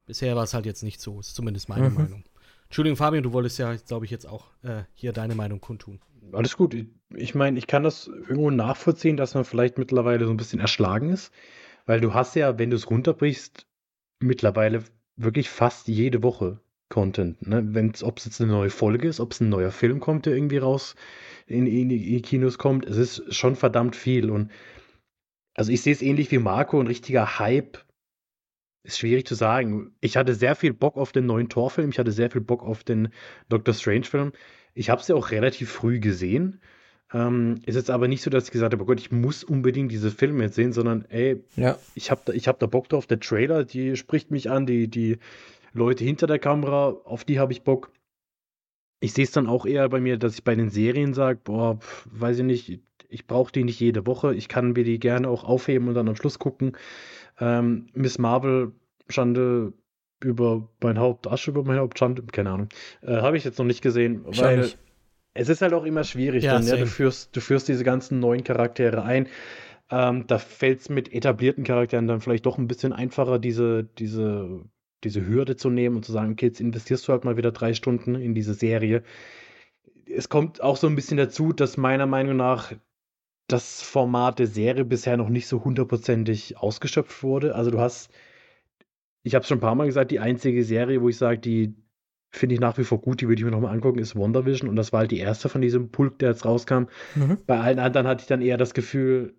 Bisher 0.06 0.36
war 0.36 0.44
es 0.44 0.54
halt 0.54 0.64
jetzt 0.64 0.84
nicht 0.84 1.00
so, 1.00 1.18
ist 1.18 1.34
zumindest 1.34 1.68
meine 1.68 1.90
mhm. 1.90 1.96
Meinung. 1.96 2.24
Entschuldigung, 2.66 2.96
Fabian, 2.96 3.24
du 3.24 3.32
wolltest 3.32 3.58
ja, 3.58 3.74
glaube 3.74 4.04
ich, 4.04 4.12
jetzt 4.12 4.26
auch 4.28 4.46
äh, 4.62 4.84
hier 4.94 5.12
deine 5.12 5.34
Meinung 5.34 5.60
kundtun. 5.60 6.00
Alles 6.32 6.56
gut. 6.56 6.76
Ich 7.14 7.34
meine, 7.34 7.58
ich 7.58 7.66
kann 7.66 7.82
das 7.82 8.06
irgendwo 8.06 8.50
nachvollziehen, 8.50 9.16
dass 9.16 9.34
man 9.34 9.44
vielleicht 9.44 9.78
mittlerweile 9.78 10.24
so 10.24 10.30
ein 10.30 10.36
bisschen 10.36 10.60
erschlagen 10.60 11.10
ist. 11.10 11.32
Weil 11.86 12.00
du 12.00 12.14
hast 12.14 12.34
ja, 12.36 12.58
wenn 12.58 12.70
du 12.70 12.76
es 12.76 12.90
runterbrichst, 12.90 13.66
mittlerweile 14.20 14.82
wirklich 15.16 15.48
fast 15.48 15.88
jede 15.88 16.22
Woche 16.22 16.60
Content. 16.88 17.46
Ne? 17.46 17.92
Ob 18.02 18.18
es 18.18 18.24
jetzt 18.26 18.40
eine 18.40 18.52
neue 18.52 18.70
Folge 18.70 19.08
ist, 19.08 19.20
ob 19.20 19.32
es 19.32 19.40
ein 19.40 19.48
neuer 19.48 19.70
Film 19.70 20.00
kommt, 20.00 20.26
der 20.26 20.34
irgendwie 20.34 20.58
raus 20.58 20.94
in, 21.46 21.66
in, 21.66 21.88
die 21.88 22.22
Kinos 22.22 22.58
kommt, 22.58 22.84
es 22.86 22.96
ist 22.96 23.34
schon 23.34 23.56
verdammt 23.56 23.96
viel. 23.96 24.30
Und 24.30 24.50
also 25.54 25.72
ich 25.72 25.82
sehe 25.82 25.92
es 25.92 26.02
ähnlich 26.02 26.30
wie 26.30 26.38
Marco, 26.38 26.78
ein 26.80 26.86
richtiger 26.86 27.38
Hype 27.38 27.84
ist 28.84 28.98
schwierig 28.98 29.26
zu 29.26 29.34
sagen. 29.34 29.96
Ich 30.00 30.16
hatte 30.16 30.34
sehr 30.34 30.54
viel 30.54 30.72
Bock 30.72 30.96
auf 30.96 31.10
den 31.10 31.26
neuen 31.26 31.48
Torfilm, 31.48 31.90
ich 31.90 31.98
hatte 31.98 32.12
sehr 32.12 32.30
viel 32.30 32.40
Bock 32.40 32.62
auf 32.62 32.84
den 32.84 33.08
Doctor 33.48 33.74
Strange-Film. 33.74 34.32
Ich 34.74 34.90
habe 34.90 35.00
es 35.00 35.08
ja 35.08 35.16
auch 35.16 35.30
relativ 35.30 35.72
früh 35.72 35.98
gesehen. 35.98 36.60
Ähm, 37.16 37.62
ist 37.64 37.76
jetzt 37.76 37.90
aber 37.90 38.08
nicht 38.08 38.20
so, 38.20 38.28
dass 38.28 38.44
ich 38.44 38.50
gesagt 38.50 38.74
habe, 38.74 38.82
oh 38.82 38.86
Gott, 38.86 39.00
ich 39.00 39.10
muss 39.10 39.42
unbedingt 39.42 39.90
diese 39.90 40.10
Filme 40.10 40.44
jetzt 40.44 40.54
sehen, 40.54 40.74
sondern 40.74 41.06
ey, 41.08 41.42
ja. 41.56 41.78
ich 41.94 42.10
habe 42.10 42.20
da, 42.26 42.32
hab 42.34 42.58
da 42.58 42.66
Bock 42.66 42.90
drauf. 42.90 43.06
Der 43.06 43.20
Trailer, 43.20 43.64
die 43.64 43.96
spricht 43.96 44.30
mich 44.30 44.50
an, 44.50 44.66
die, 44.66 44.88
die 44.88 45.18
Leute 45.72 46.04
hinter 46.04 46.26
der 46.26 46.38
Kamera, 46.38 46.88
auf 47.04 47.24
die 47.24 47.38
habe 47.38 47.52
ich 47.52 47.62
Bock. 47.62 47.90
Ich 49.00 49.14
sehe 49.14 49.24
es 49.24 49.30
dann 49.30 49.46
auch 49.46 49.64
eher 49.64 49.88
bei 49.88 49.98
mir, 49.98 50.18
dass 50.18 50.34
ich 50.34 50.44
bei 50.44 50.54
den 50.54 50.68
Serien 50.68 51.14
sage, 51.14 51.40
boah, 51.42 51.78
pf, 51.78 52.06
weiß 52.10 52.38
ich 52.38 52.44
nicht, 52.44 52.80
ich 53.08 53.26
brauche 53.26 53.52
die 53.52 53.64
nicht 53.64 53.80
jede 53.80 54.06
Woche. 54.06 54.34
Ich 54.34 54.48
kann 54.48 54.72
mir 54.72 54.84
die 54.84 54.98
gerne 54.98 55.28
auch 55.28 55.44
aufheben 55.44 55.88
und 55.88 55.94
dann 55.94 56.08
am 56.08 56.16
Schluss 56.16 56.38
gucken. 56.38 56.76
Ähm, 57.40 57.86
Miss 57.94 58.18
Marvel, 58.18 58.72
Schande 59.08 59.72
über 60.22 60.68
mein 60.82 60.98
Haupt, 60.98 61.26
Asche 61.28 61.50
über 61.50 61.64
mein 61.64 61.78
Haupt, 61.78 61.98
Schande, 61.98 62.22
keine 62.30 62.50
Ahnung. 62.50 62.68
Äh, 63.00 63.16
habe 63.22 63.38
ich 63.38 63.44
jetzt 63.44 63.58
noch 63.58 63.66
nicht 63.66 63.80
gesehen, 63.80 64.24
weil 64.26 64.70
es 65.36 65.48
ist 65.48 65.62
halt 65.62 65.72
auch 65.72 65.84
immer 65.84 66.04
schwierig, 66.04 66.44
ja, 66.44 66.54
dann, 66.54 66.66
ja, 66.66 66.76
du, 66.76 66.86
führst, 66.86 67.34
du 67.34 67.40
führst 67.40 67.68
diese 67.68 67.84
ganzen 67.84 68.20
neuen 68.20 68.44
Charaktere 68.44 69.02
ein. 69.02 69.28
Ähm, 69.90 70.26
da 70.26 70.38
fällt 70.38 70.80
es 70.80 70.88
mit 70.88 71.12
etablierten 71.12 71.64
Charakteren 71.64 72.08
dann 72.08 72.20
vielleicht 72.20 72.46
doch 72.46 72.58
ein 72.58 72.66
bisschen 72.66 72.92
einfacher, 72.92 73.38
diese, 73.38 73.84
diese, 73.84 74.64
diese 75.04 75.26
Hürde 75.26 75.56
zu 75.56 75.70
nehmen 75.70 75.96
und 75.96 76.04
zu 76.04 76.12
sagen, 76.12 76.32
okay, 76.32 76.46
jetzt 76.46 76.60
investierst 76.60 77.06
du 77.06 77.12
halt 77.12 77.24
mal 77.24 77.36
wieder 77.36 77.52
drei 77.52 77.72
Stunden 77.74 78.16
in 78.16 78.34
diese 78.34 78.54
Serie. 78.54 79.02
Es 80.06 80.28
kommt 80.28 80.60
auch 80.60 80.76
so 80.76 80.88
ein 80.88 80.96
bisschen 80.96 81.16
dazu, 81.16 81.52
dass 81.52 81.76
meiner 81.76 82.06
Meinung 82.06 82.36
nach 82.36 82.72
das 83.46 83.80
Format 83.80 84.40
der 84.40 84.48
Serie 84.48 84.84
bisher 84.84 85.16
noch 85.16 85.28
nicht 85.28 85.46
so 85.46 85.64
hundertprozentig 85.64 86.58
ausgeschöpft 86.58 87.22
wurde. 87.22 87.54
Also 87.54 87.70
du 87.70 87.78
hast, 87.78 88.10
ich 89.22 89.34
habe 89.34 89.42
es 89.42 89.48
schon 89.48 89.58
ein 89.58 89.62
paar 89.62 89.74
Mal 89.76 89.86
gesagt, 89.86 90.10
die 90.10 90.20
einzige 90.20 90.64
Serie, 90.64 91.00
wo 91.00 91.08
ich 91.08 91.16
sage, 91.16 91.38
die 91.38 91.74
finde 92.38 92.54
ich 92.54 92.60
nach 92.60 92.78
wie 92.78 92.84
vor 92.84 93.00
gut, 93.00 93.20
die 93.20 93.28
würde 93.28 93.40
ich 93.40 93.44
mir 93.44 93.50
nochmal 93.50 93.74
angucken, 93.74 93.98
ist 93.98 94.16
WandaVision 94.16 94.68
und 94.68 94.76
das 94.76 94.92
war 94.92 95.00
halt 95.00 95.10
die 95.10 95.18
erste 95.18 95.48
von 95.48 95.60
diesem 95.60 95.90
Pulk, 95.90 96.18
der 96.18 96.30
jetzt 96.30 96.44
rauskam. 96.44 96.84
Mhm. 97.14 97.38
Bei 97.46 97.60
allen 97.60 97.78
anderen 97.78 98.06
hatte 98.06 98.22
ich 98.22 98.26
dann 98.26 98.42
eher 98.42 98.56
das 98.56 98.74
Gefühl, 98.74 99.34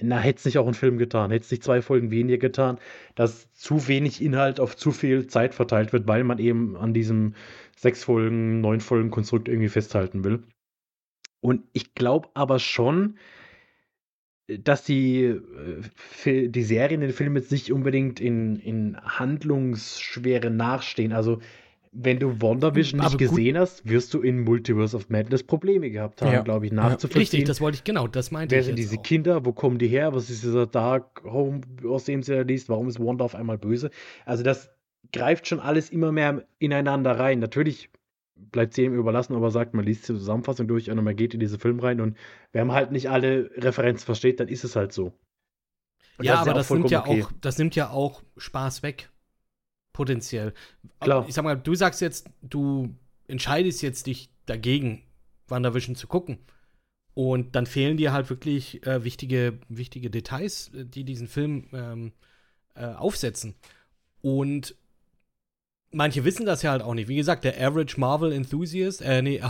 na, 0.00 0.18
hätte 0.18 0.38
es 0.38 0.44
nicht 0.44 0.58
auch 0.58 0.64
einen 0.64 0.74
Film 0.74 0.98
getan, 0.98 1.30
hätte 1.30 1.44
es 1.44 1.50
nicht 1.50 1.62
zwei 1.62 1.82
Folgen 1.82 2.10
weniger 2.10 2.38
getan, 2.38 2.78
dass 3.14 3.52
zu 3.52 3.88
wenig 3.88 4.22
Inhalt 4.22 4.58
auf 4.58 4.76
zu 4.76 4.90
viel 4.90 5.26
Zeit 5.26 5.54
verteilt 5.54 5.92
wird, 5.92 6.08
weil 6.08 6.24
man 6.24 6.38
eben 6.38 6.76
an 6.76 6.94
diesem 6.94 7.34
sechs 7.76 8.04
Folgen, 8.04 8.60
neun 8.60 8.80
Folgen 8.80 9.10
Konstrukt 9.10 9.48
irgendwie 9.48 9.68
festhalten 9.68 10.24
will. 10.24 10.42
Und 11.40 11.62
ich 11.72 11.94
glaube 11.94 12.28
aber 12.34 12.58
schon, 12.58 13.16
dass 14.48 14.84
die, 14.84 15.24
äh, 16.24 16.48
die 16.48 16.62
Serien, 16.62 17.00
den 17.00 17.12
Film 17.12 17.36
jetzt 17.36 17.52
nicht 17.52 17.72
unbedingt 17.72 18.20
in, 18.20 18.56
in 18.56 18.96
Handlungsschwere 18.96 20.50
nachstehen. 20.50 21.12
Also 21.12 21.40
wenn 21.92 22.18
du 22.18 22.40
WandaVision 22.40 23.00
nicht 23.00 23.18
gesehen 23.18 23.58
hast, 23.58 23.86
wirst 23.86 24.14
du 24.14 24.22
in 24.22 24.40
Multiverse 24.40 24.96
of 24.96 25.10
Madness 25.10 25.42
Probleme 25.42 25.90
gehabt 25.90 26.22
haben, 26.22 26.32
ja. 26.32 26.42
glaube 26.42 26.66
ich, 26.66 26.72
nachzuvollziehen. 26.72 27.20
Richtig, 27.20 27.44
das 27.44 27.60
wollte 27.60 27.76
ich, 27.76 27.84
genau, 27.84 28.08
das 28.08 28.30
meinte 28.30 28.52
Wer 28.52 28.60
ich. 28.60 28.66
Wer 28.66 28.70
sind 28.70 28.78
diese 28.78 28.96
auch. 28.96 29.02
Kinder? 29.02 29.44
Wo 29.44 29.52
kommen 29.52 29.78
die 29.78 29.88
her? 29.88 30.14
Was 30.14 30.30
ist 30.30 30.42
dieser 30.42 30.66
Dark 30.66 31.22
Home, 31.24 31.60
aus 31.86 32.04
dem 32.04 32.22
sie 32.22 32.42
liest? 32.42 32.70
Warum 32.70 32.88
ist 32.88 32.98
Wanda 32.98 33.24
auf 33.24 33.34
einmal 33.34 33.58
böse? 33.58 33.90
Also 34.24 34.42
das 34.42 34.70
greift 35.12 35.46
schon 35.46 35.60
alles 35.60 35.90
immer 35.90 36.12
mehr 36.12 36.46
ineinander 36.58 37.18
rein. 37.18 37.40
Natürlich 37.40 37.90
bleibt 38.34 38.72
es 38.72 38.78
jedem 38.78 38.94
überlassen, 38.94 39.36
aber 39.36 39.50
sagt, 39.50 39.74
man 39.74 39.84
liest 39.84 40.08
die 40.08 40.14
Zusammenfassung 40.14 40.66
durch 40.66 40.90
und 40.90 41.04
man 41.04 41.14
geht 41.14 41.34
in 41.34 41.40
diesen 41.40 41.60
Film 41.60 41.78
rein 41.78 42.00
und 42.00 42.16
wenn 42.52 42.66
man 42.66 42.74
halt 42.74 42.90
nicht 42.90 43.10
alle 43.10 43.50
Referenzen 43.56 44.06
versteht, 44.06 44.40
dann 44.40 44.48
ist 44.48 44.64
es 44.64 44.74
halt 44.74 44.92
so. 44.92 45.12
Und 46.18 46.24
ja, 46.24 46.32
das 46.32 46.40
aber 46.40 46.50
ja 46.50 46.54
das 46.54 46.70
nimmt 46.70 46.90
ja 46.90 47.00
okay. 47.00 47.22
auch, 47.22 47.32
das 47.40 47.58
nimmt 47.58 47.76
ja 47.76 47.90
auch 47.90 48.22
Spaß 48.36 48.82
weg. 48.82 49.10
Potenziell. 49.92 50.54
Klar. 51.00 51.26
Ich 51.28 51.34
sag 51.34 51.44
mal, 51.44 51.56
du 51.56 51.74
sagst 51.74 52.00
jetzt, 52.00 52.28
du 52.42 52.94
entscheidest 53.26 53.82
jetzt 53.82 54.06
dich 54.06 54.30
dagegen, 54.46 55.02
WandaVision 55.48 55.96
zu 55.96 56.06
gucken. 56.06 56.38
Und 57.14 57.54
dann 57.54 57.66
fehlen 57.66 57.98
dir 57.98 58.12
halt 58.12 58.30
wirklich 58.30 58.86
äh, 58.86 59.04
wichtige, 59.04 59.58
wichtige 59.68 60.08
Details, 60.08 60.72
äh, 60.74 60.86
die 60.86 61.04
diesen 61.04 61.28
Film 61.28 61.68
ähm, 61.72 62.12
äh, 62.74 62.86
aufsetzen. 62.86 63.54
Und 64.22 64.74
manche 65.90 66.24
wissen 66.24 66.46
das 66.46 66.62
ja 66.62 66.70
halt 66.70 66.82
auch 66.82 66.94
nicht. 66.94 67.08
Wie 67.08 67.16
gesagt, 67.16 67.44
der 67.44 67.60
Average 67.60 68.00
Marvel 68.00 68.32
Enthusiast, 68.32 69.02
äh, 69.02 69.20
nee, 69.20 69.42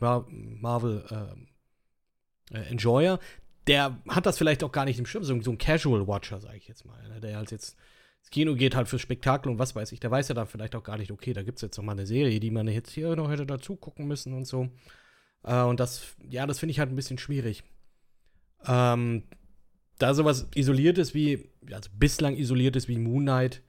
Marvel 0.00 1.04
äh, 1.10 2.56
äh, 2.56 2.70
Enjoyer, 2.70 3.18
der 3.66 3.98
hat 4.08 4.26
das 4.26 4.38
vielleicht 4.38 4.62
auch 4.62 4.72
gar 4.72 4.84
nicht 4.84 4.98
im 4.98 5.06
Schirm. 5.06 5.24
So, 5.24 5.40
so 5.42 5.50
ein 5.50 5.58
Casual 5.58 6.06
Watcher, 6.06 6.40
sage 6.40 6.56
ich 6.56 6.68
jetzt 6.68 6.84
mal, 6.84 7.08
ne, 7.08 7.20
der 7.20 7.36
halt 7.36 7.50
jetzt 7.50 7.76
ins 8.20 8.30
Kino 8.30 8.54
geht 8.54 8.74
halt 8.74 8.88
fürs 8.88 9.02
Spektakel 9.02 9.50
und 9.50 9.58
was 9.58 9.74
weiß 9.74 9.92
ich, 9.92 10.00
der 10.00 10.10
weiß 10.10 10.28
ja 10.28 10.34
dann 10.34 10.46
vielleicht 10.46 10.74
auch 10.74 10.82
gar 10.82 10.98
nicht, 10.98 11.10
okay, 11.10 11.32
da 11.32 11.42
gibt 11.42 11.58
es 11.58 11.62
jetzt 11.62 11.76
noch 11.76 11.84
mal 11.84 11.92
eine 11.92 12.06
Serie, 12.06 12.40
die 12.40 12.50
man 12.50 12.68
jetzt 12.68 12.90
hier 12.90 13.16
noch 13.16 13.30
hätte 13.30 13.46
dazu 13.46 13.76
gucken 13.76 14.06
müssen 14.06 14.32
und 14.32 14.46
so. 14.46 14.68
Äh, 15.44 15.62
und 15.62 15.80
das, 15.80 16.16
ja, 16.28 16.46
das 16.46 16.58
finde 16.58 16.72
ich 16.72 16.78
halt 16.78 16.90
ein 16.90 16.96
bisschen 16.96 17.18
schwierig. 17.18 17.62
Ähm, 18.66 19.24
da 19.98 20.14
sowas 20.14 20.48
isoliert 20.54 20.98
ist 20.98 21.14
wie, 21.14 21.50
also 21.72 21.90
bislang 21.96 22.36
isoliert 22.36 22.76
ist 22.76 22.88
wie 22.88 22.98
Moon 22.98 23.22
Knight, 23.22 23.62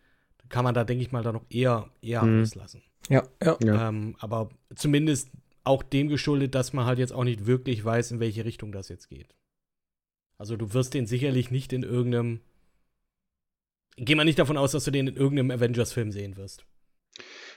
kann 0.50 0.64
man 0.64 0.74
da, 0.74 0.84
denke 0.84 1.04
ich 1.04 1.12
mal, 1.12 1.24
da 1.24 1.32
noch 1.32 1.46
eher, 1.50 1.90
eher 2.02 2.24
mhm. 2.24 2.42
auslassen. 2.42 2.82
Ja, 3.08 3.24
ja. 3.42 3.58
Ähm, 3.62 4.16
aber 4.20 4.50
zumindest 4.76 5.32
auch 5.64 5.84
dem 5.84 6.10
geschuldet, 6.10 6.56
dass 6.56 6.74
man 6.74 6.86
halt 6.86 7.00
jetzt 7.00 7.14
auch 7.14 7.24
nicht 7.24 7.46
wirklich 7.46 7.84
weiß, 7.84 8.12
in 8.12 8.20
welche 8.20 8.46
Richtung 8.46 8.72
das 8.72 8.90
jetzt 8.90 9.10
geht. 9.10 9.36
Also 10.38 10.58
du 10.58 10.74
wirst 10.74 10.94
den 10.94 11.06
sicherlich 11.06 11.52
nicht 11.52 11.74
in 11.74 11.84
irgendeinem 11.84 12.42
Geh 14.02 14.16
mal 14.16 14.24
nicht 14.24 14.40
davon 14.40 14.58
aus, 14.58 14.72
dass 14.72 14.86
du 14.86 14.92
den 14.92 15.08
in 15.08 15.16
irgendeinem 15.16 15.52
Avengers-Film 15.52 16.12
sehen 16.12 16.38
wirst. 16.38 16.66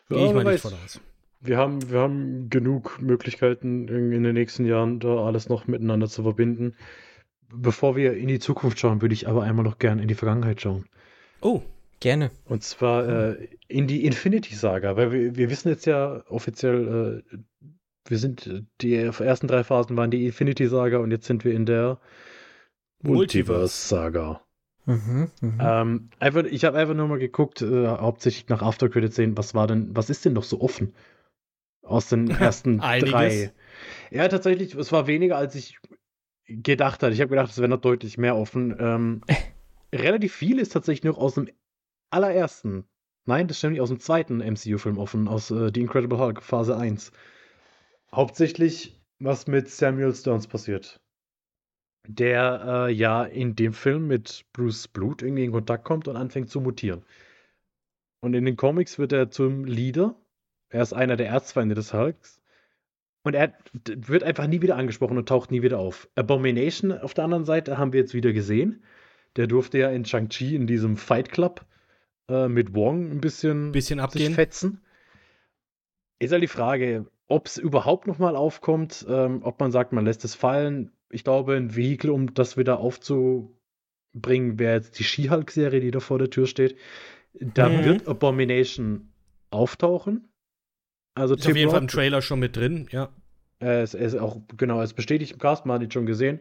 Gehe 0.09 0.19
ja, 0.19 0.27
ich 0.27 0.35
mal 0.35 0.45
nicht 0.45 0.61
von 0.61 0.75
aus. 0.75 1.01
Wir 1.41 1.57
haben, 1.57 1.91
wir 1.91 2.01
haben 2.01 2.51
genug 2.51 3.01
Möglichkeiten, 3.01 3.89
in 3.89 4.23
den 4.23 4.35
nächsten 4.35 4.65
Jahren 4.65 5.01
da 5.01 5.25
alles 5.25 5.49
noch 5.49 5.67
miteinander 5.67 6.09
zu 6.09 6.23
verbinden. 6.23 6.75
Bevor 7.55 7.97
wir 7.97 8.15
in 8.15 8.29
die 8.29 8.39
Zukunft 8.39 8.79
schauen, 8.79 9.03
würde 9.03 9.15
ich 9.15 9.29
aber 9.29 9.43
einmal 9.43 9.65
noch 9.65 9.79
gern 9.79 9.99
in 9.99 10.09
die 10.09 10.15
Vergangenheit 10.15 10.61
schauen. 10.61 10.87
Oh, 11.41 11.63
gerne. 12.01 12.31
Und 12.45 12.63
zwar 12.63 13.09
äh, 13.09 13.49
in 13.69 13.87
die 13.87 14.05
Infinity-Saga, 14.05 14.97
weil 14.97 15.13
wir, 15.13 15.37
wir 15.37 15.51
wissen 15.51 15.69
jetzt 15.69 15.87
ja 15.87 16.25
offiziell, 16.29 17.23
äh, 17.33 17.69
wir 18.09 18.19
sind, 18.19 18.65
die 18.81 18.95
ersten 18.95 19.49
drei 19.49 19.65
Phasen 19.65 19.97
waren 19.97 20.11
die 20.11 20.27
Infinity-Saga 20.27 20.99
und 20.99 21.11
jetzt 21.11 21.27
sind 21.27 21.45
wir 21.45 21.53
in 21.53 21.67
der 21.67 22.01
Multiverse-Saga. 23.03 24.43
Mhm, 24.87 25.31
mh. 25.41 25.81
ähm, 25.83 26.11
einfach, 26.19 26.45
ich 26.45 26.65
habe 26.65 26.79
einfach 26.79 26.95
nur 26.95 27.09
mal 27.09 27.19
geguckt, 27.19 27.63
äh, 27.63 27.87
hauptsächlich 27.87 28.49
nach 28.49 28.63
After 28.63 28.89
Credits 28.89 29.17
sehen, 29.17 29.37
was 29.37 29.55
war 29.55 29.67
denn, 29.67 29.95
was 29.95 30.11
ist 30.11 30.25
denn 30.25 30.33
noch 30.33 30.45
so 30.45 30.61
offen 30.61 30.95
aus 31.83 32.09
den 32.09 32.31
ersten 32.41 32.79
drei? 32.79 33.53
Ja, 34.11 34.29
tatsächlich, 34.29 34.75
es 34.75 34.93
war 34.93 35.07
weniger, 35.07 35.37
als 35.37 35.55
ich 35.55 35.79
gedacht 36.47 37.03
hatte. 37.03 37.13
Ich 37.15 37.21
habe 37.21 37.31
gedacht, 37.31 37.51
es 37.51 37.59
wäre 37.59 37.69
noch 37.69 37.81
deutlich 37.81 38.19
mehr 38.19 38.37
offen. 38.37 38.77
Ähm, 38.79 39.21
relativ 39.95 40.35
viel 40.35 40.59
ist 40.59 40.73
tatsächlich 40.73 41.05
noch 41.05 41.19
aus 41.19 41.35
dem 41.35 41.49
allerersten. 42.11 42.85
Nein, 43.25 43.47
das 43.47 43.59
stimmt 43.59 43.73
nicht, 43.73 43.81
aus 43.81 43.89
dem 43.89 44.01
zweiten 44.01 44.41
MCU-Film 44.41 44.99
offen, 44.99 45.29
aus 45.29 45.51
äh, 45.51 45.71
The 45.73 45.81
Incredible 45.81 46.19
Hulk 46.19 46.43
Phase 46.43 46.77
1. 46.77 47.13
Hauptsächlich, 48.13 49.01
was 49.21 49.47
mit 49.47 49.71
Samuel 49.71 50.15
Stearns 50.15 50.49
passiert 50.49 51.02
der 52.07 52.87
äh, 52.89 52.93
ja 52.93 53.25
in 53.25 53.55
dem 53.55 53.73
Film 53.73 54.07
mit 54.07 54.45
Bruce 54.53 54.89
Blut 54.89 55.23
irgendwie 55.23 55.45
in 55.45 55.53
Kontakt 55.53 55.85
kommt 55.85 56.09
und 56.09 56.17
anfängt 56.17 56.51
zu 56.51 56.61
mutieren. 56.61 57.03
Und 58.21 58.35
in 58.35 58.45
den 58.45 58.57
Comics 58.57 58.99
wird 58.99 59.13
er 59.13 59.31
zum 59.31 59.65
Leader. 59.65 60.17
Er 60.69 60.83
ist 60.83 60.93
einer 60.93 61.17
der 61.17 61.29
Erzfeinde 61.29 61.75
des 61.75 61.93
Hulks. 61.93 62.41
Und 63.25 63.35
er 63.35 63.55
wird 63.85 64.25
einfach 64.25 64.47
nie 64.47 64.63
wieder 64.63 64.77
angesprochen 64.77 65.17
und 65.17 65.29
taucht 65.29 65.51
nie 65.51 65.63
wieder 65.63 65.79
auf. 65.79 66.09
Abomination 66.17 66.93
auf 66.93 67.15
der 67.15 67.25
anderen 67.25 67.45
Seite 67.45 67.79
haben 67.79 67.93
wir 67.93 68.01
jetzt 68.01 68.15
wieder 68.15 68.33
gesehen. 68.33 68.83
Der 69.37 69.47
durfte 69.47 69.79
ja 69.79 69.91
in 69.91 70.05
Shang-Chi 70.05 70.57
in 70.57 70.67
diesem 70.67 70.97
Fight 70.97 71.31
Club 71.31 71.65
äh, 72.29 72.49
mit 72.49 72.75
Wong 72.75 73.11
ein 73.11 73.21
bisschen, 73.21 73.73
bisschen 73.73 74.01
abgehen. 74.01 74.35
fetzen. 74.35 74.81
Ist 76.19 76.33
halt 76.33 76.43
die 76.43 76.49
Frage, 76.49 77.07
ob 77.33 77.47
es 77.47 77.59
überhaupt 77.59 78.07
noch 78.07 78.19
mal 78.19 78.37
aufkommt, 78.37 79.05
ähm, 79.09 79.41
ob 79.43 79.59
man 79.59 79.73
sagt, 79.73 79.93
man 79.93 80.05
lässt 80.05 80.25
es 80.25 80.35
fallen 80.35 80.93
ich 81.13 81.25
glaube, 81.25 81.57
ein 81.57 81.77
Vehikel, 81.77 82.11
um 82.11 82.35
das 82.35 82.57
wieder 82.57 82.81
aufzubringen, 82.81 84.59
wäre 84.59 84.77
jetzt 84.77 84.99
die 84.99 85.05
She-Hulk-Serie, 85.05 85.81
die 85.81 85.91
da 85.91 86.01
vor 86.01 86.19
der 86.19 86.31
Tür 86.31 86.47
steht. 86.47 86.77
Da 87.35 87.69
mhm. 87.69 87.85
wird 87.85 88.09
Abomination 88.09 89.13
auftauchen. 89.51 90.29
Also 91.15 91.35
ist 91.35 91.43
Tim 91.43 91.53
auf 91.53 91.57
jeden 91.57 91.69
Roth, 91.69 91.75
Fall 91.75 91.83
im 91.83 91.89
Trailer 91.89 92.23
schon 92.23 92.41
mit 92.41 92.57
drin, 92.57 92.89
ja. 92.91 93.11
Es 93.59 93.95
ist 93.95 94.17
auch, 94.17 94.41
genau, 94.57 94.81
es 94.81 94.95
bestätigt 94.95 95.33
im 95.33 95.39
Cast, 95.39 95.67
man 95.67 95.77
hat 95.77 95.83
ihn 95.83 95.91
schon 95.91 96.07
gesehen. 96.07 96.41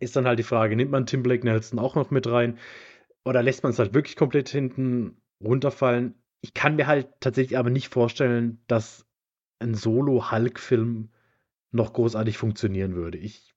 Ist 0.00 0.16
dann 0.16 0.26
halt 0.26 0.38
die 0.38 0.44
Frage, 0.44 0.74
nimmt 0.74 0.90
man 0.90 1.06
Tim 1.06 1.22
Blake 1.22 1.44
Nelson 1.44 1.78
auch 1.78 1.94
noch 1.94 2.10
mit 2.10 2.26
rein? 2.26 2.58
Oder 3.24 3.42
lässt 3.42 3.62
man 3.62 3.70
es 3.70 3.78
halt 3.78 3.94
wirklich 3.94 4.16
komplett 4.16 4.48
hinten 4.48 5.20
runterfallen? 5.44 6.14
Ich 6.40 6.54
kann 6.54 6.76
mir 6.76 6.86
halt 6.86 7.08
tatsächlich 7.20 7.58
aber 7.58 7.70
nicht 7.70 7.88
vorstellen, 7.88 8.62
dass 8.68 9.06
ein 9.58 9.74
Solo-Hulk-Film 9.74 11.10
noch 11.70 11.92
großartig 11.92 12.38
funktionieren 12.38 12.94
würde. 12.94 13.18
Ich 13.18 13.54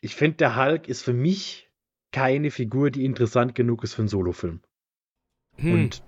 ich 0.00 0.14
finde, 0.14 0.36
der 0.36 0.56
Hulk 0.56 0.88
ist 0.88 1.02
für 1.02 1.12
mich 1.12 1.70
keine 2.12 2.50
Figur, 2.50 2.90
die 2.90 3.04
interessant 3.04 3.54
genug 3.54 3.82
ist 3.84 3.94
für 3.94 4.02
einen 4.02 4.08
Solofilm. 4.08 4.60
Hm. 5.56 5.72
Und 5.72 6.02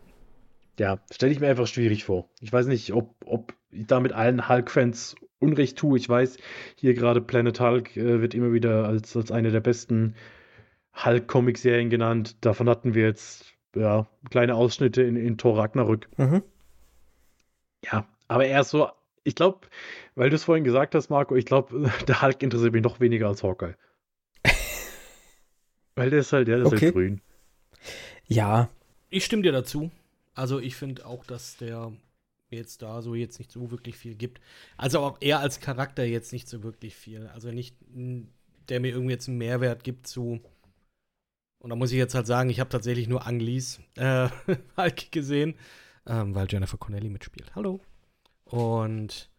ja, 0.78 1.00
stelle 1.10 1.32
ich 1.32 1.40
mir 1.40 1.48
einfach 1.48 1.66
schwierig 1.66 2.04
vor. 2.04 2.30
Ich 2.40 2.52
weiß 2.52 2.66
nicht, 2.66 2.92
ob, 2.92 3.16
ob 3.24 3.54
ich 3.70 3.86
da 3.86 4.00
mit 4.00 4.12
allen 4.12 4.48
Hulk-Fans 4.48 5.16
Unrecht 5.40 5.78
tue. 5.78 5.98
Ich 5.98 6.08
weiß, 6.08 6.38
hier 6.76 6.94
gerade 6.94 7.20
Planet 7.20 7.60
Hulk 7.60 7.96
äh, 7.96 8.20
wird 8.20 8.34
immer 8.34 8.52
wieder 8.52 8.86
als, 8.86 9.16
als 9.16 9.30
eine 9.30 9.50
der 9.50 9.60
besten 9.60 10.14
Hulk-Comic-Serien 11.04 11.90
genannt. 11.90 12.36
Davon 12.44 12.68
hatten 12.68 12.94
wir 12.94 13.04
jetzt 13.04 13.54
ja, 13.74 14.08
kleine 14.30 14.54
Ausschnitte 14.54 15.02
in, 15.02 15.16
in 15.16 15.38
Thor 15.38 15.58
Ragnarök. 15.58 16.08
Mhm. 16.18 16.42
Ja, 17.84 18.06
aber 18.26 18.46
er 18.46 18.60
ist 18.60 18.70
so 18.70 18.88
ich 19.28 19.34
glaube, 19.34 19.60
weil 20.14 20.30
du 20.30 20.36
es 20.36 20.44
vorhin 20.44 20.64
gesagt 20.64 20.94
hast, 20.94 21.10
Marco, 21.10 21.36
ich 21.36 21.44
glaube, 21.44 21.92
der 22.08 22.22
Hulk 22.22 22.42
interessiert 22.42 22.72
mich 22.72 22.82
noch 22.82 22.98
weniger 22.98 23.28
als 23.28 23.42
Hawkeye. 23.42 23.74
weil 25.94 26.10
der 26.10 26.20
ist 26.20 26.32
halt, 26.32 26.48
der 26.48 26.58
ist 26.58 26.64
halt 26.64 26.74
okay. 26.74 26.86
halt 26.86 26.94
grün. 26.94 27.20
Ja. 28.26 28.70
Ich 29.10 29.24
stimme 29.24 29.42
dir 29.42 29.52
dazu. 29.52 29.90
Also 30.34 30.60
ich 30.60 30.76
finde 30.76 31.04
auch, 31.04 31.24
dass 31.24 31.56
der 31.58 31.92
jetzt 32.50 32.80
da 32.80 33.02
so 33.02 33.14
jetzt 33.14 33.38
nicht 33.38 33.52
so 33.52 33.70
wirklich 33.70 33.96
viel 33.96 34.14
gibt. 34.14 34.40
Also 34.78 35.00
auch 35.00 35.18
er 35.20 35.40
als 35.40 35.60
Charakter 35.60 36.04
jetzt 36.04 36.32
nicht 36.32 36.48
so 36.48 36.62
wirklich 36.62 36.96
viel. 36.96 37.26
Also 37.34 37.50
nicht, 37.50 37.76
der 38.68 38.80
mir 38.80 38.92
irgendwie 38.92 39.12
jetzt 39.12 39.28
einen 39.28 39.38
Mehrwert 39.38 39.84
gibt 39.84 40.06
zu. 40.06 40.40
Und 41.58 41.70
da 41.70 41.76
muss 41.76 41.92
ich 41.92 41.98
jetzt 41.98 42.14
halt 42.14 42.26
sagen, 42.26 42.48
ich 42.48 42.60
habe 42.60 42.70
tatsächlich 42.70 43.08
nur 43.08 43.26
Anglis 43.26 43.80
äh, 43.96 44.28
Hulk 44.76 45.12
gesehen, 45.12 45.54
ähm, 46.06 46.34
weil 46.34 46.46
Jennifer 46.48 46.78
Connelly 46.78 47.10
mitspielt. 47.10 47.54
Hallo. 47.54 47.80
Und 48.50 49.30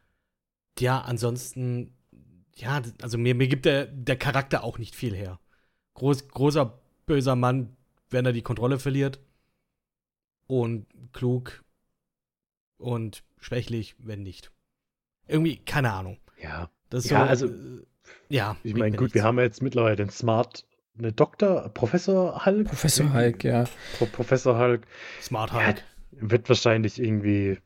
ja, 0.79 1.01
ansonsten, 1.01 1.93
ja, 2.55 2.81
also 3.01 3.17
mir, 3.17 3.35
mir 3.35 3.47
gibt 3.47 3.65
der, 3.65 3.85
der 3.87 4.17
Charakter 4.17 4.63
auch 4.63 4.77
nicht 4.77 4.95
viel 4.95 5.15
her. 5.15 5.39
Groß, 5.95 6.29
großer, 6.29 6.79
böser 7.05 7.35
Mann, 7.35 7.75
wenn 8.09 8.25
er 8.25 8.33
die 8.33 8.41
Kontrolle 8.41 8.79
verliert. 8.79 9.19
Und 10.47 10.87
klug, 11.13 11.63
und 12.77 13.23
schwächlich, 13.39 13.95
wenn 13.99 14.23
nicht. 14.23 14.51
Irgendwie, 15.27 15.57
keine 15.57 15.91
Ahnung. 15.93 16.17
Ja. 16.41 16.69
Das 16.89 17.05
ist 17.05 17.11
Ja, 17.11 17.23
so, 17.25 17.29
also, 17.29 17.45
äh, 17.47 17.85
ja. 18.29 18.57
Ich 18.63 18.73
meine, 18.73 18.91
gut, 18.95 19.01
nichts. 19.01 19.15
wir 19.15 19.23
haben 19.23 19.37
ja 19.37 19.43
jetzt 19.43 19.61
mittlerweile 19.61 19.95
den 19.95 20.09
Smart, 20.09 20.65
eine 20.97 21.11
Doktor, 21.11 21.69
Professor 21.69 22.45
Hulk. 22.45 22.67
Professor 22.67 23.13
Hulk, 23.13 23.43
ja. 23.43 23.65
Pro 23.97 24.05
Professor 24.07 24.57
Hulk 24.57 24.87
Smart 25.21 25.51
Ja, 25.51 25.67
Hulk. 25.67 25.83
wird 26.11 26.49
wahrscheinlich 26.49 26.99
irgendwie 26.99 27.59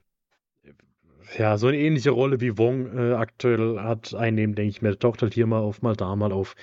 ja 1.37 1.57
so 1.57 1.67
eine 1.67 1.77
ähnliche 1.77 2.11
Rolle 2.11 2.39
wie 2.41 2.57
Wong 2.57 2.97
äh, 2.97 3.13
aktuell 3.13 3.79
hat 3.79 4.13
einnehmen, 4.13 4.55
denke 4.55 4.69
ich 4.69 4.81
mir. 4.81 4.97
Taucht 4.97 5.21
halt 5.21 5.33
hier 5.33 5.47
mal 5.47 5.59
auf, 5.59 5.81
mal 5.81 5.95
da 5.95 6.15
mal 6.15 6.31
auf. 6.31 6.55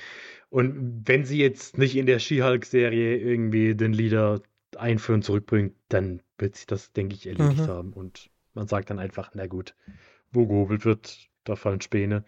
Und 0.49 1.03
wenn 1.07 1.25
sie 1.25 1.39
jetzt 1.39 1.79
nicht 1.79 1.97
in 1.97 2.07
der 2.07 2.19
She-Hulk-Serie 2.19 3.17
irgendwie 3.19 3.75
den 3.75 3.93
Leader 3.93 4.41
einführen, 4.77 5.23
zurückbringt, 5.23 5.75
dann 5.89 6.23
wird 6.39 6.57
sich 6.57 6.67
das, 6.67 6.93
denke 6.93 7.15
ich, 7.15 7.27
erledigt 7.27 7.63
Mhm. 7.63 7.67
haben. 7.69 7.93
Und 7.93 8.31
man 8.55 8.67
sagt 8.67 8.91
dann 8.91 8.99
einfach, 8.99 9.31
na 9.35 9.47
gut, 9.47 9.75
wo 10.33 10.47
gehobelt 10.47 10.85
wird, 10.85 11.29
da 11.45 11.55
fallen 11.57 11.81
Späne. 11.81 12.25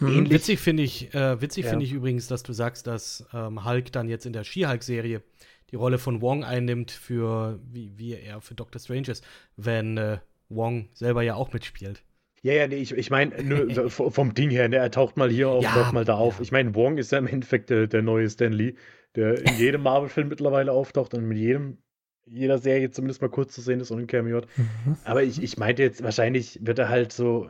Mhm. 0.00 0.08
Ähnlich- 0.08 0.32
Witzig 0.32 0.60
finde 0.60 0.82
ich, 0.82 1.12
äh, 1.14 1.40
witzig 1.42 1.64
Ja. 1.64 1.70
finde 1.70 1.84
ich 1.84 1.92
übrigens, 1.92 2.26
dass 2.28 2.42
du 2.42 2.52
sagst, 2.52 2.86
dass 2.86 3.26
ähm, 3.34 3.64
Hulk 3.64 3.92
dann 3.92 4.08
jetzt 4.08 4.26
in 4.26 4.32
der 4.32 4.44
She-Hulk-Serie 4.44 5.22
die 5.70 5.76
Rolle 5.76 5.98
von 5.98 6.22
Wong 6.22 6.44
einnimmt 6.44 6.90
für 6.90 7.58
wie, 7.70 7.92
wie 7.98 8.14
er 8.14 8.40
für 8.40 8.54
Doctor 8.54 8.80
Strange 8.80 9.08
ist, 9.08 9.26
wenn 9.56 9.98
äh, 9.98 10.18
Wong 10.48 10.88
selber 10.92 11.22
ja 11.22 11.34
auch 11.34 11.52
mitspielt. 11.52 12.02
Ja, 12.42 12.52
ja, 12.52 12.68
nee, 12.68 12.76
ich, 12.76 12.92
ich 12.92 13.10
meine, 13.10 13.90
vom 13.90 14.34
Ding 14.34 14.50
her, 14.50 14.68
ne, 14.68 14.76
er 14.76 14.90
taucht 14.90 15.16
mal 15.16 15.30
hier 15.30 15.48
auf, 15.48 15.64
Ja, 15.64 15.72
taucht 15.72 15.92
mal 15.92 16.04
da 16.04 16.14
auf. 16.14 16.36
ja. 16.36 16.42
Ich 16.42 16.52
meine, 16.52 16.74
Wong 16.74 16.98
ist 16.98 17.12
ja 17.12 17.18
im 17.18 17.26
Endeffekt 17.26 17.70
der, 17.70 17.86
der 17.86 18.02
neue 18.02 18.28
Stan 18.30 18.52
Lee, 18.52 18.74
der 19.16 19.38
in 19.44 19.54
jedem 19.58 19.82
Marvel-Film 19.82 20.28
mittlerweile 20.28 20.72
auftaucht 20.72 21.14
und 21.14 21.24
mit 21.26 21.38
jedem, 21.38 21.78
jeder 22.26 22.58
Serie 22.58 22.90
zumindest 22.90 23.22
mal 23.22 23.28
kurz 23.30 23.54
zu 23.54 23.60
sehen 23.60 23.80
ist 23.80 23.90
und 23.90 23.98
ein 24.00 24.06
Cameo 24.06 24.38
hat. 24.38 24.48
Mhm. 24.56 24.96
Aber 25.04 25.22
ich, 25.22 25.42
ich 25.42 25.56
meinte 25.56 25.82
jetzt, 25.82 26.02
wahrscheinlich 26.02 26.64
wird 26.64 26.78
er 26.78 26.88
halt 26.88 27.12
so 27.12 27.48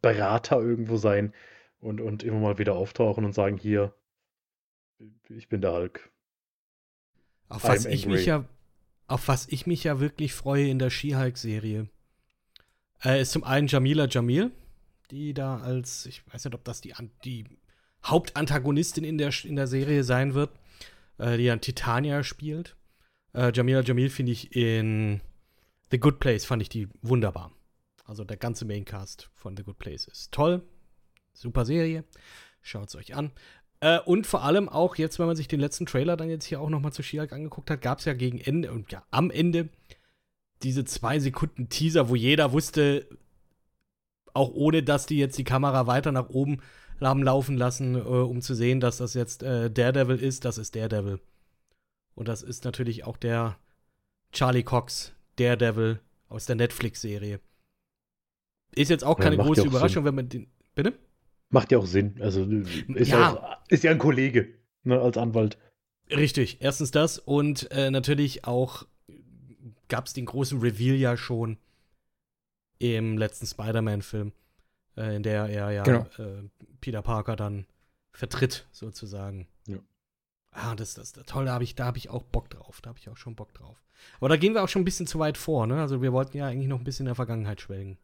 Berater 0.00 0.60
irgendwo 0.60 0.96
sein 0.96 1.34
und, 1.80 2.00
und 2.00 2.22
immer 2.22 2.38
mal 2.38 2.58
wieder 2.58 2.74
auftauchen 2.74 3.24
und 3.24 3.32
sagen, 3.34 3.58
hier, 3.58 3.92
ich 5.28 5.48
bin 5.48 5.60
der 5.60 5.72
Hulk. 5.72 6.10
Auf 7.48 7.64
was 7.64 7.84
ich 7.84 8.06
mich 8.06 8.24
ja, 8.26 8.44
auf 9.08 9.28
was 9.28 9.46
ich 9.48 9.66
mich 9.66 9.84
ja 9.84 10.00
wirklich 10.00 10.32
freue 10.32 10.68
in 10.68 10.78
der 10.78 10.88
She-Hulk-Serie, 10.90 11.88
äh, 13.04 13.20
ist 13.20 13.32
zum 13.32 13.44
einen 13.44 13.66
Jamila 13.66 14.06
Jamil, 14.06 14.50
die 15.10 15.34
da 15.34 15.58
als, 15.58 16.06
ich 16.06 16.22
weiß 16.32 16.44
nicht, 16.44 16.54
ob 16.54 16.64
das 16.64 16.80
die, 16.80 16.94
die 17.24 17.44
Hauptantagonistin 18.04 19.04
in 19.04 19.18
der, 19.18 19.32
in 19.44 19.56
der 19.56 19.66
Serie 19.66 20.04
sein 20.04 20.34
wird, 20.34 20.50
äh, 21.18 21.36
die 21.36 21.46
dann 21.46 21.60
Titania 21.60 22.22
spielt. 22.24 22.76
Äh, 23.34 23.52
Jamila 23.54 23.80
Jamil 23.80 24.10
finde 24.10 24.32
ich 24.32 24.54
in 24.54 25.20
The 25.90 25.98
Good 25.98 26.20
Place, 26.20 26.44
fand 26.44 26.62
ich 26.62 26.68
die 26.68 26.88
wunderbar. 27.02 27.52
Also 28.04 28.24
der 28.24 28.36
ganze 28.36 28.64
Maincast 28.64 29.30
von 29.34 29.56
The 29.56 29.62
Good 29.62 29.78
Place 29.78 30.06
ist 30.06 30.32
toll. 30.32 30.62
Super 31.32 31.64
Serie. 31.64 32.04
Schaut 32.60 32.88
es 32.88 32.96
euch 32.96 33.14
an. 33.14 33.32
Äh, 33.80 34.00
und 34.00 34.26
vor 34.26 34.42
allem 34.42 34.68
auch 34.68 34.96
jetzt, 34.96 35.18
wenn 35.18 35.26
man 35.26 35.36
sich 35.36 35.48
den 35.48 35.60
letzten 35.60 35.86
Trailer 35.86 36.16
dann 36.16 36.28
jetzt 36.28 36.44
hier 36.44 36.60
auch 36.60 36.68
noch 36.68 36.80
mal 36.80 36.92
zu 36.92 37.02
She-Hulk 37.02 37.32
angeguckt 37.32 37.70
hat, 37.70 37.82
gab 37.82 37.98
es 37.98 38.04
ja 38.04 38.12
gegen 38.12 38.38
Ende 38.38 38.72
und 38.72 38.92
ja 38.92 39.04
am 39.10 39.30
Ende 39.30 39.68
diese 40.62 40.84
zwei 40.84 41.18
Sekunden 41.18 41.68
Teaser, 41.68 42.08
wo 42.08 42.14
jeder 42.14 42.52
wusste, 42.52 43.06
auch 44.34 44.50
ohne 44.52 44.82
dass 44.82 45.06
die 45.06 45.18
jetzt 45.18 45.38
die 45.38 45.44
Kamera 45.44 45.86
weiter 45.86 46.12
nach 46.12 46.30
oben 46.30 46.60
haben 47.00 47.22
laufen 47.22 47.56
lassen, 47.56 47.96
äh, 47.96 47.98
um 47.98 48.40
zu 48.42 48.54
sehen, 48.54 48.78
dass 48.80 48.98
das 48.98 49.14
jetzt 49.14 49.42
äh, 49.42 49.70
Daredevil 49.70 50.16
ist, 50.16 50.44
das 50.44 50.56
ist 50.58 50.76
Daredevil. 50.76 51.18
Und 52.14 52.28
das 52.28 52.42
ist 52.42 52.64
natürlich 52.64 53.04
auch 53.04 53.16
der 53.16 53.58
Charlie 54.32 54.62
Cox, 54.62 55.12
Daredevil 55.36 56.00
aus 56.28 56.46
der 56.46 56.56
Netflix-Serie. 56.56 57.40
Ist 58.74 58.88
jetzt 58.88 59.04
auch 59.04 59.18
Ja, 59.18 59.24
keine 59.24 59.36
macht 59.36 59.48
große 59.48 59.62
ja 59.62 59.66
auch 59.66 59.70
Überraschung, 59.70 60.04
wenn 60.04 60.14
man 60.14 60.28
den. 60.28 60.46
Bitte? 60.74 60.94
Macht 61.50 61.72
ja 61.72 61.78
auch 61.78 61.86
Sinn. 61.86 62.16
Also 62.20 62.44
ist 62.44 63.08
ja, 63.10 63.18
Ja. 63.20 63.32
auch, 63.32 63.56
ist 63.68 63.84
ja 63.84 63.90
ein 63.90 63.98
Kollege 63.98 64.54
ne, 64.84 65.00
als 65.00 65.16
Anwalt. 65.18 65.58
Richtig, 66.10 66.58
erstens 66.60 66.90
das 66.90 67.18
und 67.18 67.70
äh, 67.72 67.90
natürlich 67.90 68.44
auch 68.44 68.86
gab 69.92 70.06
es 70.06 70.14
den 70.14 70.24
großen 70.24 70.58
Reveal 70.60 70.96
ja 70.96 71.16
schon 71.18 71.58
im 72.78 73.18
letzten 73.18 73.46
Spider-Man-Film, 73.46 74.32
äh, 74.96 75.16
in 75.16 75.22
der 75.22 75.46
er 75.46 75.70
ja 75.70 75.82
Genau. 75.84 76.06
äh, 76.18 76.48
Peter 76.80 77.02
Parker 77.02 77.36
dann 77.36 77.66
vertritt, 78.12 78.66
sozusagen. 78.72 79.46
Ja. 79.66 79.76
Ah, 80.50 80.74
das, 80.74 80.94
das, 80.94 81.12
das 81.12 81.26
toll, 81.26 81.44
da 81.44 81.52
habe 81.52 81.64
ich, 81.64 81.74
da 81.74 81.84
hab 81.86 81.96
ich 81.96 82.08
auch 82.10 82.22
Bock 82.22 82.48
drauf. 82.50 82.80
Da 82.80 82.88
habe 82.88 82.98
ich 82.98 83.08
auch 83.10 83.16
schon 83.18 83.36
Bock 83.36 83.52
drauf. 83.54 83.76
Aber 84.18 84.28
da 84.30 84.36
gehen 84.36 84.54
wir 84.54 84.64
auch 84.64 84.68
schon 84.68 84.82
ein 84.82 84.86
bisschen 84.86 85.06
zu 85.06 85.18
weit 85.18 85.38
vor, 85.38 85.66
ne? 85.66 85.80
Also 85.80 86.02
wir 86.02 86.12
wollten 86.12 86.36
ja 86.36 86.46
eigentlich 86.46 86.68
noch 86.68 86.78
ein 86.78 86.84
bisschen 86.84 87.04
in 87.04 87.10
der 87.10 87.14
Vergangenheit 87.14 87.60
schwelgen. 87.60 87.98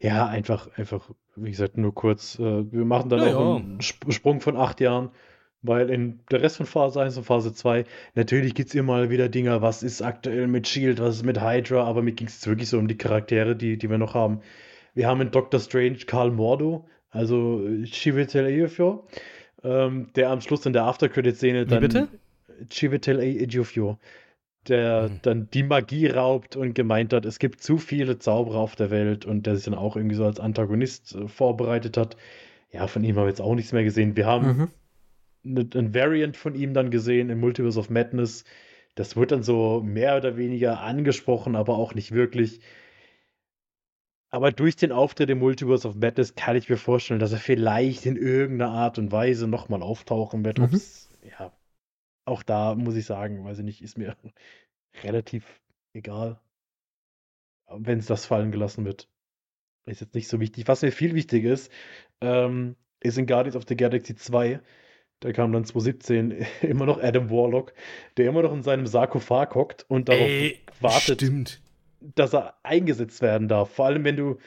Ja, 0.00 0.26
einfach, 0.26 0.68
einfach, 0.76 1.10
wie 1.36 1.50
gesagt, 1.50 1.76
nur 1.78 1.94
kurz. 1.94 2.38
Äh, 2.38 2.70
wir 2.72 2.84
machen 2.84 3.08
dann 3.08 3.20
Ja, 3.26 3.36
auch 3.36 3.56
einen 3.56 3.78
Sp 3.80 4.10
Sprung 4.10 4.40
von 4.40 4.56
acht 4.56 4.80
Jahren, 4.80 5.10
weil 5.62 5.90
in 5.90 6.20
der 6.30 6.42
Rest 6.42 6.56
von 6.56 6.66
Phase 6.66 7.00
1 7.00 7.16
und 7.18 7.24
Phase 7.24 7.52
2, 7.52 7.84
natürlich 8.14 8.54
gibt 8.54 8.68
es 8.70 8.74
immer 8.74 9.10
wieder 9.10 9.28
Dinge, 9.28 9.60
was 9.62 9.82
ist 9.82 10.02
aktuell 10.02 10.46
mit 10.46 10.66
Shield, 10.68 11.00
was 11.00 11.16
ist 11.16 11.24
mit 11.24 11.40
Hydra, 11.42 11.84
aber 11.84 12.02
mir 12.02 12.12
ging 12.12 12.28
es 12.28 12.46
wirklich 12.46 12.68
so 12.68 12.78
um 12.78 12.88
die 12.88 12.96
Charaktere, 12.96 13.56
die, 13.56 13.76
die 13.76 13.90
wir 13.90 13.98
noch 13.98 14.14
haben. 14.14 14.40
Wir 14.94 15.06
haben 15.06 15.20
in 15.20 15.30
Doctor 15.30 15.60
Strange 15.60 15.98
Karl 16.06 16.30
Mordo, 16.30 16.86
also 17.10 17.62
Chiwetel 17.84 18.46
Ejiofor, 18.46 19.06
ähm, 19.62 20.08
der 20.16 20.30
am 20.30 20.40
Schluss 20.40 20.64
in 20.66 20.72
der 20.72 20.84
Aftercredit-Szene 20.84 21.66
Wie 21.66 21.70
dann 21.70 21.80
bitte? 21.80 22.08
Chiwetel 22.70 23.20
Ejiofor, 23.20 23.98
der 24.68 25.04
Hm. 25.04 25.18
dann 25.22 25.48
die 25.52 25.62
Magie 25.62 26.06
raubt 26.06 26.56
und 26.56 26.74
gemeint 26.74 27.12
hat, 27.12 27.24
es 27.24 27.38
gibt 27.38 27.62
zu 27.62 27.78
viele 27.78 28.18
Zauberer 28.18 28.58
auf 28.58 28.76
der 28.76 28.90
Welt 28.90 29.24
und 29.26 29.46
der 29.46 29.56
sich 29.56 29.64
dann 29.64 29.74
auch 29.74 29.96
irgendwie 29.96 30.16
so 30.16 30.24
als 30.24 30.40
Antagonist 30.40 31.14
äh, 31.14 31.28
vorbereitet 31.28 31.96
hat. 31.96 32.16
Ja, 32.72 32.86
von 32.86 33.02
ihm 33.04 33.16
haben 33.16 33.24
wir 33.24 33.28
jetzt 33.28 33.40
auch 33.40 33.54
nichts 33.54 33.72
mehr 33.72 33.84
gesehen. 33.84 34.16
Wir 34.16 34.26
haben 34.26 34.46
Mhm. 34.46 34.68
Ein 35.44 35.94
Variant 35.94 36.36
von 36.36 36.54
ihm 36.54 36.74
dann 36.74 36.90
gesehen 36.90 37.30
im 37.30 37.40
Multiverse 37.40 37.78
of 37.78 37.90
Madness. 37.90 38.44
Das 38.94 39.16
wird 39.16 39.32
dann 39.32 39.42
so 39.42 39.80
mehr 39.82 40.16
oder 40.16 40.36
weniger 40.36 40.80
angesprochen, 40.80 41.56
aber 41.56 41.76
auch 41.76 41.94
nicht 41.94 42.12
wirklich. 42.12 42.60
Aber 44.30 44.52
durch 44.52 44.76
den 44.76 44.92
Auftritt 44.92 45.30
im 45.30 45.38
Multiverse 45.38 45.88
of 45.88 45.96
Madness 45.96 46.34
kann 46.34 46.56
ich 46.56 46.68
mir 46.68 46.76
vorstellen, 46.76 47.20
dass 47.20 47.32
er 47.32 47.38
vielleicht 47.38 48.06
in 48.06 48.16
irgendeiner 48.16 48.70
Art 48.70 48.98
und 48.98 49.10
Weise 49.10 49.48
nochmal 49.48 49.82
auftauchen 49.82 50.44
wird. 50.44 50.58
Mhm. 50.58 50.80
Ja, 51.28 51.52
auch 52.24 52.42
da 52.42 52.74
muss 52.76 52.94
ich 52.94 53.06
sagen, 53.06 53.44
weiß 53.44 53.58
ich 53.58 53.64
nicht, 53.64 53.82
ist 53.82 53.98
mir 53.98 54.16
relativ 55.02 55.60
egal. 55.94 56.40
Wenn 57.68 57.98
es 57.98 58.06
das 58.06 58.26
fallen 58.26 58.52
gelassen 58.52 58.84
wird. 58.84 59.08
Ist 59.86 60.00
jetzt 60.00 60.14
nicht 60.14 60.28
so 60.28 60.40
wichtig. 60.40 60.68
Was 60.68 60.82
mir 60.82 60.92
viel 60.92 61.14
wichtiger 61.14 61.52
ist, 61.52 61.72
ähm, 62.20 62.76
ist 63.00 63.18
in 63.18 63.26
Guardians 63.26 63.56
of 63.56 63.64
the 63.66 63.76
Galaxy 63.76 64.14
2. 64.14 64.60
Da 65.20 65.32
kam 65.32 65.52
dann 65.52 65.64
2017 65.64 66.46
immer 66.62 66.86
noch 66.86 67.02
Adam 67.02 67.30
Warlock, 67.30 67.72
der 68.16 68.28
immer 68.28 68.42
noch 68.42 68.52
in 68.52 68.62
seinem 68.62 68.86
Sarkophag 68.86 69.54
hockt 69.54 69.84
und 69.88 70.08
darauf 70.08 70.22
Ey, 70.22 70.60
wartet, 70.80 71.20
Stimmt. 71.20 71.60
dass 72.00 72.34
er 72.34 72.54
eingesetzt 72.62 73.22
werden 73.22 73.48
darf. 73.48 73.70
Vor 73.70 73.86
allem, 73.86 74.04
wenn 74.04 74.16
du 74.16 74.38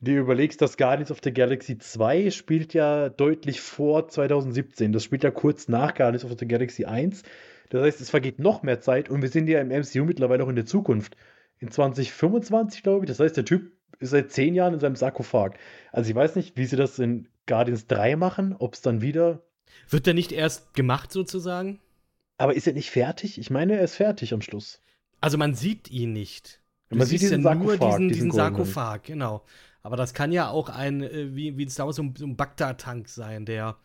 dir 0.00 0.20
überlegst, 0.20 0.62
dass 0.62 0.76
Guardians 0.76 1.10
of 1.10 1.20
the 1.22 1.32
Galaxy 1.32 1.78
2 1.78 2.30
spielt 2.30 2.74
ja 2.74 3.08
deutlich 3.08 3.60
vor 3.60 4.08
2017. 4.08 4.92
Das 4.92 5.04
spielt 5.04 5.24
ja 5.24 5.30
kurz 5.30 5.68
nach 5.68 5.94
Guardians 5.94 6.24
of 6.24 6.38
the 6.38 6.48
Galaxy 6.48 6.84
1. 6.84 7.22
Das 7.70 7.82
heißt, 7.82 8.00
es 8.00 8.10
vergeht 8.10 8.38
noch 8.38 8.62
mehr 8.62 8.80
Zeit 8.80 9.08
und 9.10 9.22
wir 9.22 9.28
sind 9.28 9.48
ja 9.48 9.60
im 9.60 9.68
MCU 9.68 10.04
mittlerweile 10.04 10.44
auch 10.44 10.48
in 10.48 10.56
der 10.56 10.66
Zukunft. 10.66 11.16
In 11.58 11.70
2025, 11.70 12.82
glaube 12.82 13.04
ich. 13.04 13.08
Das 13.08 13.20
heißt, 13.20 13.36
der 13.36 13.44
Typ 13.44 13.72
ist 13.98 14.10
seit 14.10 14.32
zehn 14.32 14.54
Jahren 14.54 14.74
in 14.74 14.80
seinem 14.80 14.96
Sarkophag. 14.96 15.52
Also 15.92 16.08
ich 16.10 16.16
weiß 16.16 16.34
nicht, 16.36 16.56
wie 16.56 16.64
sie 16.64 16.76
das 16.76 16.98
in 16.98 17.28
Guardians 17.46 17.86
3 17.86 18.16
machen, 18.16 18.56
ob 18.58 18.74
es 18.74 18.80
dann 18.80 19.02
wieder. 19.02 19.42
Wird 19.88 20.06
der 20.06 20.14
nicht 20.14 20.32
erst 20.32 20.74
gemacht, 20.74 21.12
sozusagen? 21.12 21.80
Aber 22.38 22.54
ist 22.54 22.66
er 22.66 22.72
nicht 22.72 22.90
fertig? 22.90 23.38
Ich 23.38 23.50
meine, 23.50 23.74
er 23.76 23.82
ist 23.84 23.96
fertig 23.96 24.32
am 24.32 24.40
Schluss. 24.42 24.80
Also 25.20 25.36
man 25.36 25.54
sieht 25.54 25.90
ihn 25.90 26.12
nicht. 26.12 26.60
Du 26.88 26.96
Man 26.96 27.06
sieht 27.06 27.22
ja 27.22 27.36
nur 27.36 27.42
Sarkophag, 27.42 27.78
diesen, 27.78 28.08
diesen 28.08 28.24
diesen. 28.24 28.32
Sarkophag, 28.32 29.02
genau. 29.04 29.44
Aber 29.82 29.96
das 29.96 30.14
kann 30.14 30.32
ja 30.32 30.48
auch 30.50 30.68
ein, 30.68 31.02
äh, 31.02 31.34
wie, 31.34 31.56
wie 31.56 31.64
es 31.64 31.74
damals 31.74 31.96
so 31.96 32.02
ein, 32.02 32.14
so 32.16 32.26
ein 32.26 32.36
Bagdad-Tank 32.36 33.08
sein, 33.08 33.44
der, 33.46 33.76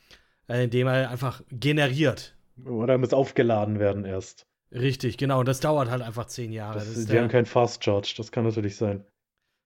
äh, 0.47 0.63
in 0.65 0.69
dem 0.69 0.87
er 0.87 1.09
einfach 1.09 1.41
generiert. 1.51 2.35
Oder 2.65 2.97
muss 2.97 3.13
aufgeladen 3.13 3.79
werden 3.79 4.05
erst. 4.05 4.45
Richtig, 4.71 5.17
genau. 5.17 5.39
Und 5.39 5.47
das 5.47 5.59
dauert 5.59 5.89
halt 5.89 6.01
einfach 6.01 6.25
zehn 6.25 6.51
Jahre. 6.51 6.75
Das, 6.79 6.87
Das 6.87 6.97
ist 6.97 7.09
wir 7.09 7.19
haben 7.19 7.27
der, 7.29 7.31
keinen 7.39 7.45
Fast 7.45 7.83
Charge, 7.83 8.13
das 8.17 8.31
kann 8.31 8.45
natürlich 8.45 8.75
sein. 8.77 9.03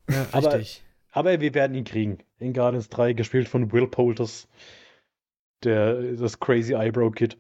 ja, 0.09 0.25
aber- 0.31 0.53
richtig. 0.55 0.83
Aber 1.11 1.39
wir 1.39 1.53
werden 1.55 1.75
ihn 1.75 1.85
kriegen. 1.85 2.19
In 2.37 2.53
Guardians 2.53 2.89
3, 2.89 3.13
gespielt 3.13 3.47
von 3.49 3.71
Will 3.71 3.87
Poulters. 3.87 4.47
Der, 5.63 6.13
das 6.13 6.39
Crazy 6.39 6.73
Eyebrow 6.73 7.13
Kid. 7.13 7.37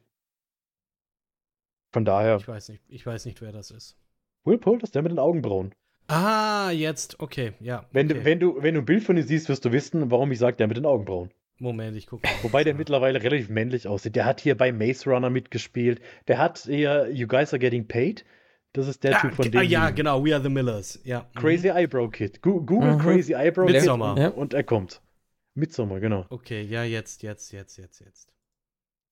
Von 1.91 2.05
daher, 2.05 2.37
Ich 2.37 2.47
weiß 2.47 2.69
nicht, 2.69 2.83
ich 2.87 3.05
weiß 3.05 3.25
nicht, 3.25 3.41
wer 3.41 3.51
das 3.51 3.71
ist. 3.71 3.97
Will 4.45 4.57
Poulters, 4.57 4.91
der 4.91 5.01
mit 5.01 5.11
den 5.11 5.19
Augenbrauen. 5.19 5.73
Ah, 6.07 6.71
jetzt, 6.71 7.19
okay, 7.19 7.53
ja. 7.59 7.85
Wenn, 7.91 8.07
okay. 8.07 8.19
du, 8.19 8.25
wenn, 8.25 8.39
du, 8.39 8.63
wenn 8.63 8.73
du 8.75 8.81
ein 8.81 8.85
Bild 8.85 9.03
von 9.03 9.17
ihm 9.17 9.23
siehst, 9.23 9.47
wirst 9.49 9.65
du 9.65 9.71
wissen, 9.71 10.09
warum 10.11 10.31
ich 10.31 10.39
sage, 10.39 10.57
der 10.57 10.67
mit 10.67 10.77
den 10.77 10.85
Augenbrauen. 10.85 11.31
Moment, 11.59 11.95
ich 11.97 12.07
gucke. 12.07 12.27
Wobei 12.41 12.63
der 12.63 12.73
mittlerweile 12.73 13.21
relativ 13.21 13.49
männlich 13.49 13.87
aussieht. 13.87 14.15
Der 14.15 14.25
hat 14.25 14.39
hier 14.39 14.55
bei 14.55 14.71
Maze 14.71 15.09
Runner 15.09 15.29
mitgespielt. 15.29 16.01
Der 16.27 16.37
hat 16.37 16.59
hier 16.59 17.09
You 17.11 17.27
Guys 17.27 17.53
Are 17.53 17.59
Getting 17.59 17.87
Paid. 17.87 18.23
Das 18.73 18.87
ist 18.87 19.03
der 19.03 19.11
ja, 19.11 19.19
Typ, 19.19 19.33
von 19.33 19.45
ah, 19.47 19.49
dem. 19.49 19.63
ja, 19.69 19.89
die- 19.89 19.95
genau, 19.95 20.23
We 20.23 20.33
Are 20.33 20.41
the 20.41 20.49
Millers. 20.49 20.99
Ja. 21.03 21.27
Mhm. 21.35 21.39
Crazy 21.39 21.67
Eyebrow 21.67 22.09
Kid. 22.11 22.41
Google 22.41 22.93
Mhm. 22.93 22.99
Crazy 22.99 23.33
Eyebrow 23.33 23.67
Kid 23.67 23.83
Ja. 23.83 24.29
und 24.29 24.53
er 24.53 24.63
kommt. 24.63 25.01
Midsommar, 25.59 25.99
genau. 25.99 26.25
Okay, 26.29 26.63
ja, 26.63 26.83
jetzt, 26.83 27.23
jetzt, 27.23 27.51
jetzt, 27.51 27.77
jetzt, 27.77 27.99
jetzt. 27.99 28.29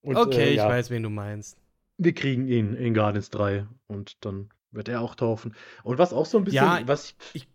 Und, 0.01 0.17
okay, 0.17 0.49
äh, 0.49 0.49
ich 0.51 0.57
ja, 0.57 0.69
weiß, 0.69 0.89
wen 0.89 1.03
du 1.03 1.09
meinst. 1.09 1.57
Wir 1.97 2.13
kriegen 2.13 2.47
ihn 2.47 2.75
in 2.75 2.93
Guardians 2.93 3.29
3 3.29 3.67
und 3.87 4.23
dann 4.25 4.49
wird 4.71 4.87
er 4.89 5.01
auch 5.01 5.15
taufen. 5.15 5.55
Und 5.83 5.97
was 5.97 6.13
auch 6.13 6.25
so 6.25 6.37
ein 6.37 6.43
bisschen, 6.43 6.57
Ja, 6.57 6.87
was 6.87 7.15
Ich 7.33 7.47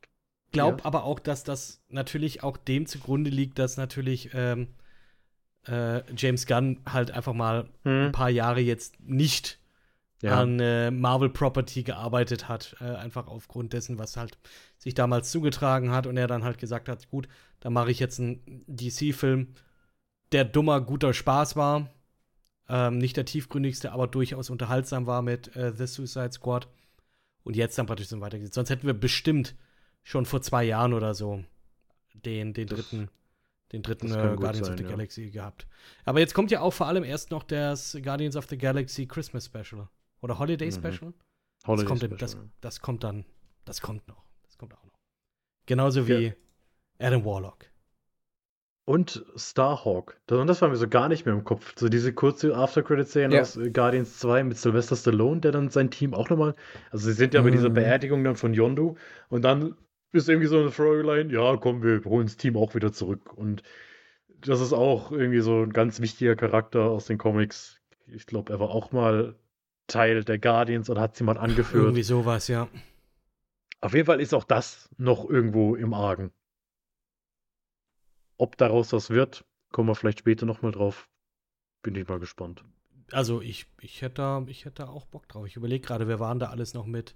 glaube 0.52 0.78
Ja. 0.78 0.84
aber 0.86 1.04
auch, 1.04 1.18
dass 1.20 1.44
das 1.44 1.82
natürlich 1.88 2.42
auch 2.42 2.56
dem 2.56 2.86
zugrunde 2.86 3.30
liegt, 3.30 3.58
dass 3.58 3.76
natürlich 3.76 4.30
ähm, 4.34 4.68
äh, 5.66 6.02
James 6.16 6.46
Gunn 6.46 6.80
halt 6.86 7.10
einfach 7.12 7.34
mal 7.34 7.68
Hm, 7.84 8.08
ein 8.08 8.12
paar 8.12 8.30
Jahre 8.30 8.60
jetzt 8.60 9.00
nicht 9.00 9.60
ja, 10.22 10.40
an 10.40 10.60
äh, 10.60 10.90
Marvel 10.90 11.28
Property 11.30 11.82
gearbeitet 11.82 12.48
hat, 12.48 12.76
äh, 12.80 12.84
einfach 12.84 13.26
aufgrund 13.26 13.72
dessen, 13.72 13.98
was 13.98 14.16
halt 14.16 14.38
sich 14.78 14.94
damals 14.94 15.30
zugetragen 15.30 15.90
hat 15.90 16.06
und 16.06 16.16
er 16.16 16.28
dann 16.28 16.44
halt 16.44 16.58
gesagt 16.58 16.88
hat, 16.88 17.08
gut, 17.10 17.28
dann 17.60 17.72
mache 17.72 17.90
ich 17.90 17.98
jetzt 17.98 18.20
einen 18.20 18.64
DC-Film, 18.68 19.48
der 20.30 20.44
dummer, 20.44 20.80
guter 20.80 21.12
Spaß 21.12 21.56
war, 21.56 21.90
ähm, 22.68 22.98
nicht 22.98 23.16
der 23.16 23.24
tiefgründigste, 23.24 23.92
aber 23.92 24.06
durchaus 24.06 24.48
unterhaltsam 24.48 25.06
war 25.06 25.22
mit 25.22 25.54
äh, 25.56 25.72
The 25.76 25.86
Suicide 25.86 26.32
Squad 26.32 26.68
und 27.42 27.56
jetzt 27.56 27.76
dann 27.76 27.86
praktisch 27.86 28.08
so 28.08 28.20
weitergeht. 28.20 28.54
Sonst 28.54 28.70
hätten 28.70 28.86
wir 28.86 28.94
bestimmt 28.94 29.56
schon 30.04 30.24
vor 30.24 30.40
zwei 30.42 30.64
Jahren 30.64 30.94
oder 30.94 31.14
so 31.14 31.44
den, 32.14 32.54
den 32.54 32.68
Das- 32.68 32.78
dritten, 32.78 33.08
den 33.72 33.82
dritten 33.82 34.12
äh, 34.12 34.36
Guardians 34.36 34.66
sein, 34.68 34.74
of 34.74 34.78
the 34.78 34.84
ja. 34.84 34.90
Galaxy 34.90 35.30
gehabt. 35.30 35.66
Aber 36.04 36.20
jetzt 36.20 36.34
kommt 36.34 36.50
ja 36.50 36.60
auch 36.60 36.72
vor 36.72 36.86
allem 36.86 37.04
erst 37.04 37.30
noch 37.30 37.42
das 37.42 37.98
Guardians 38.02 38.36
of 38.36 38.46
the 38.48 38.58
Galaxy 38.58 39.06
Christmas 39.06 39.46
Special. 39.46 39.88
Oder 40.22 40.38
Holiday 40.38 40.68
Mhm. 40.68 40.72
Special? 40.72 41.14
Holiday 41.66 41.84
das, 41.84 41.84
kommt, 41.84 41.98
Special, 42.00 42.18
das, 42.18 42.38
das 42.60 42.80
kommt 42.80 43.04
dann, 43.04 43.24
das 43.64 43.80
kommt 43.82 44.08
noch. 44.08 44.24
Das 44.44 44.56
kommt 44.58 44.74
auch 44.74 44.84
noch. 44.84 44.98
Genauso 45.66 46.08
wie 46.08 46.12
Ja. 46.28 46.32
Adam 46.98 47.24
Warlock. 47.24 47.66
Und 48.84 49.24
Starhawk. 49.36 50.20
Das, 50.26 50.38
und 50.40 50.48
das 50.48 50.60
war 50.60 50.68
mir 50.68 50.76
so 50.76 50.88
gar 50.88 51.08
nicht 51.08 51.24
mehr 51.24 51.34
im 51.34 51.44
Kopf. 51.44 51.74
So 51.78 51.88
diese 51.88 52.12
kurze 52.12 52.56
After-Credit-Szene 52.56 53.34
Ja. 53.36 53.40
aus 53.42 53.56
äh, 53.56 53.70
Guardians 53.70 54.18
2 54.18 54.42
mit 54.42 54.58
Sylvester 54.58 54.96
Stallone, 54.96 55.40
der 55.40 55.52
dann 55.52 55.68
sein 55.70 55.90
Team 55.90 56.14
auch 56.14 56.30
nochmal. 56.30 56.56
Also, 56.90 57.06
sie 57.06 57.12
sind 57.12 57.34
ja 57.34 57.42
bei 57.42 57.50
dieser 57.50 57.68
Mhm. 57.70 57.74
Beerdigung 57.74 58.24
dann 58.24 58.34
von 58.34 58.54
Yondu. 58.54 58.96
Und 59.28 59.42
dann 59.42 59.76
ist 60.10 60.28
irgendwie 60.28 60.48
so 60.48 60.58
eine 60.58 60.72
Storyline: 60.72 61.32
ja, 61.32 61.56
komm, 61.58 61.82
wir 61.84 62.02
holen 62.04 62.26
das 62.26 62.36
Team 62.36 62.56
auch 62.56 62.74
wieder 62.74 62.92
zurück. 62.92 63.32
Und 63.32 63.62
das 64.40 64.60
ist 64.60 64.72
auch 64.72 65.12
irgendwie 65.12 65.40
so 65.40 65.62
ein 65.62 65.72
ganz 65.72 66.00
wichtiger 66.00 66.34
Charakter 66.34 66.82
aus 66.86 67.06
den 67.06 67.18
Comics. 67.18 67.80
Ich 68.08 68.26
glaube, 68.26 68.52
er 68.52 68.58
war 68.58 68.70
auch 68.70 68.90
mal 68.90 69.36
Teil 69.92 70.24
der 70.24 70.38
Guardians 70.38 70.88
oder 70.90 71.00
hat 71.00 71.16
sie 71.16 71.24
mal 71.24 71.38
angeführt. 71.38 71.84
Irgendwie 71.84 72.02
sowas, 72.02 72.48
ja. 72.48 72.68
Auf 73.80 73.94
jeden 73.94 74.06
Fall 74.06 74.20
ist 74.20 74.32
auch 74.34 74.44
das 74.44 74.88
noch 74.96 75.28
irgendwo 75.28 75.74
im 75.74 75.92
Argen. 75.94 76.32
Ob 78.38 78.56
daraus 78.56 78.92
was 78.92 79.10
wird, 79.10 79.44
kommen 79.70 79.88
wir 79.88 79.94
vielleicht 79.94 80.20
später 80.20 80.46
nochmal 80.46 80.72
drauf. 80.72 81.08
Bin 81.82 81.94
ich 81.94 82.08
mal 82.08 82.18
gespannt. 82.18 82.64
Also 83.10 83.40
ich, 83.40 83.66
ich 83.80 84.02
hätte 84.02 84.14
da, 84.14 84.44
ich 84.46 84.64
hätte 84.64 84.88
auch 84.88 85.06
Bock 85.06 85.28
drauf. 85.28 85.46
Ich 85.46 85.56
überlege 85.56 85.84
gerade, 85.86 86.08
wer 86.08 86.18
waren 86.20 86.38
da 86.38 86.46
alles 86.48 86.74
noch 86.74 86.86
mit, 86.86 87.14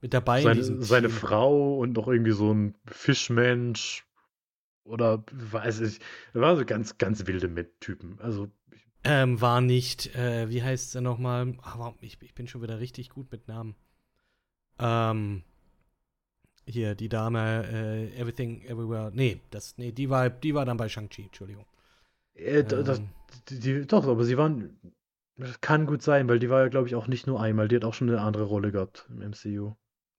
mit 0.00 0.12
dabei 0.12 0.38
in 0.38 0.44
Seine, 0.44 0.82
seine? 0.82 1.08
Frau 1.08 1.78
und 1.78 1.92
noch 1.92 2.08
irgendwie 2.08 2.32
so 2.32 2.52
ein 2.52 2.74
Fischmensch 2.86 4.06
oder 4.84 5.22
weiß 5.32 5.80
ich. 5.80 6.00
Da 6.32 6.40
waren 6.40 6.56
so 6.56 6.64
ganz, 6.64 6.98
ganz 6.98 7.26
wilde 7.26 7.48
Mit- 7.48 7.80
Typen. 7.80 8.18
Also, 8.20 8.50
Ähm, 9.02 9.40
war 9.40 9.60
nicht, 9.60 10.14
äh, 10.14 10.48
wie 10.50 10.62
heißt 10.62 10.92
sie 10.92 11.00
nochmal? 11.00 11.54
Ich, 12.00 12.18
ich 12.20 12.34
bin 12.34 12.46
schon 12.48 12.62
wieder 12.62 12.80
richtig 12.80 13.10
gut 13.10 13.30
mit 13.32 13.48
Namen. 13.48 13.74
Ähm, 14.78 15.42
hier, 16.66 16.94
die 16.94 17.08
Dame, 17.08 17.66
äh, 17.66 18.20
Everything 18.20 18.62
Everywhere. 18.62 19.10
Nee, 19.14 19.40
das, 19.50 19.76
nee, 19.78 19.92
die 19.92 20.10
war, 20.10 20.30
die 20.30 20.54
war 20.54 20.64
dann 20.64 20.76
bei 20.76 20.88
Shang-Chi, 20.88 21.22
Entschuldigung. 21.24 21.66
äh, 22.34 22.62
da- 22.64 22.82
das, 22.82 22.98
Ähm, 22.98 23.08
die, 23.48 23.58
die, 23.58 23.86
doch, 23.86 24.06
aber 24.06 24.24
sie 24.24 24.36
waren. 24.36 24.78
Das 25.36 25.60
kann 25.62 25.86
gut 25.86 26.02
sein, 26.02 26.28
weil 26.28 26.38
die 26.38 26.50
war 26.50 26.62
ja, 26.62 26.68
glaube 26.68 26.86
ich, 26.86 26.94
auch 26.94 27.06
nicht 27.06 27.26
nur 27.26 27.40
einmal. 27.40 27.66
Die 27.68 27.76
hat 27.76 27.84
auch 27.84 27.94
schon 27.94 28.10
eine 28.10 28.20
andere 28.20 28.44
Rolle 28.44 28.70
gehabt 28.72 29.06
im 29.08 29.22
MCU. 29.22 29.74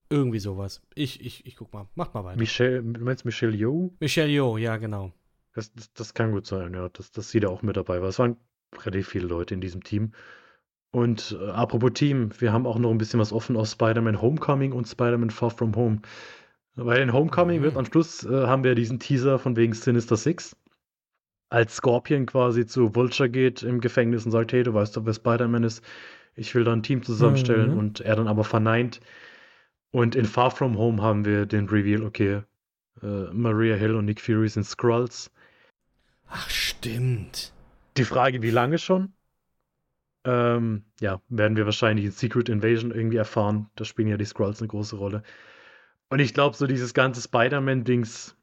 irgendwie 0.09 0.39
sowas. 0.39 0.81
Ich, 0.95 1.23
ich, 1.23 1.45
ich 1.45 1.55
guck 1.55 1.71
mal. 1.73 1.87
Macht 1.95 2.13
mal 2.15 2.23
weiter. 2.25 2.39
Michelle, 2.39 2.81
du 2.81 3.01
meinst 3.01 3.23
Michelle 3.23 3.55
Yeoh? 3.55 3.93
Michelle 3.99 4.29
Yeoh, 4.29 4.57
ja, 4.57 4.77
genau. 4.77 5.13
Das, 5.53 5.71
das, 5.73 5.93
das 5.93 6.13
kann 6.13 6.31
gut 6.31 6.47
sein, 6.47 6.73
ja, 6.73 6.89
dass, 6.89 7.11
dass 7.11 7.29
sie 7.29 7.39
da 7.39 7.49
auch 7.49 7.61
mit 7.61 7.77
dabei 7.77 8.01
war. 8.01 8.09
Es 8.09 8.17
waren 8.19 8.37
relativ 8.85 9.09
viele 9.09 9.27
Leute 9.27 9.53
in 9.53 9.61
diesem 9.61 9.83
Team. 9.83 10.11
Und 10.91 11.37
äh, 11.39 11.49
apropos 11.51 11.93
Team, 11.93 12.31
wir 12.39 12.51
haben 12.51 12.65
auch 12.65 12.77
noch 12.77 12.91
ein 12.91 12.97
bisschen 12.97 13.19
was 13.19 13.31
offen 13.31 13.55
aus 13.55 13.71
Spider-Man 13.71 14.21
Homecoming 14.21 14.73
und 14.73 14.87
Spider-Man 14.87 15.29
Far 15.29 15.49
From 15.51 15.75
Home. 15.75 16.01
Weil 16.75 17.01
in 17.01 17.13
Homecoming 17.13 17.59
Mhm. 17.59 17.63
wird 17.63 17.77
am 17.77 17.85
Schluss, 17.85 18.23
äh, 18.25 18.47
haben 18.47 18.63
wir 18.63 18.75
diesen 18.75 18.99
Teaser 18.99 19.39
von 19.39 19.55
wegen 19.55 19.73
Sinister 19.73 20.17
Six. 20.17 20.55
Als 21.49 21.75
Scorpion 21.77 22.25
quasi 22.25 22.65
zu 22.65 22.95
Vulture 22.95 23.29
geht 23.29 23.61
im 23.63 23.81
Gefängnis 23.81 24.25
und 24.25 24.31
sagt, 24.31 24.53
hey, 24.53 24.63
du 24.63 24.73
weißt 24.73 24.95
doch, 24.95 25.05
wer 25.05 25.13
Spider-Man 25.13 25.63
ist. 25.63 25.83
Ich 26.35 26.55
will 26.55 26.63
da 26.63 26.71
ein 26.71 26.83
Team 26.83 27.03
zusammenstellen. 27.03 27.71
Mhm. 27.71 27.77
Und 27.77 27.99
er 28.01 28.15
dann 28.15 28.27
aber 28.27 28.43
verneint. 28.43 28.99
Und 29.91 30.15
in 30.15 30.25
Far 30.25 30.51
From 30.51 30.77
Home 30.77 31.01
haben 31.01 31.25
wir 31.25 31.45
den 31.45 31.67
Reveal, 31.67 32.03
okay, 32.03 32.43
äh, 33.01 33.23
Maria 33.33 33.75
Hill 33.75 33.95
und 33.95 34.05
Nick 34.05 34.21
Fury 34.21 34.47
sind 34.47 34.63
Skrulls. 34.65 35.29
Ach, 36.29 36.49
stimmt. 36.49 37.51
Die 37.97 38.05
Frage, 38.05 38.41
wie 38.41 38.51
lange 38.51 38.77
schon? 38.77 39.13
Ähm, 40.23 40.85
ja, 40.99 41.21
werden 41.29 41.57
wir 41.57 41.65
wahrscheinlich 41.65 42.05
in 42.05 42.11
Secret 42.11 42.49
Invasion 42.49 42.91
irgendwie 42.91 43.17
erfahren. 43.17 43.69
Da 43.75 43.85
spielen 43.85 44.07
ja 44.07 44.17
die 44.17 44.25
Skrulls 44.25 44.59
eine 44.59 44.67
große 44.67 44.95
Rolle. 44.95 45.23
Und 46.09 46.19
ich 46.19 46.33
glaube, 46.33 46.55
so 46.55 46.67
dieses 46.67 46.93
ganze 46.93 47.21
Spider-Man-Dings, 47.21 48.35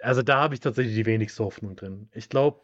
also 0.00 0.22
da 0.22 0.38
habe 0.38 0.54
ich 0.54 0.60
tatsächlich 0.60 0.94
die 0.94 1.06
wenigste 1.06 1.44
Hoffnung 1.44 1.76
drin. 1.76 2.08
Ich 2.12 2.28
glaube, 2.28 2.60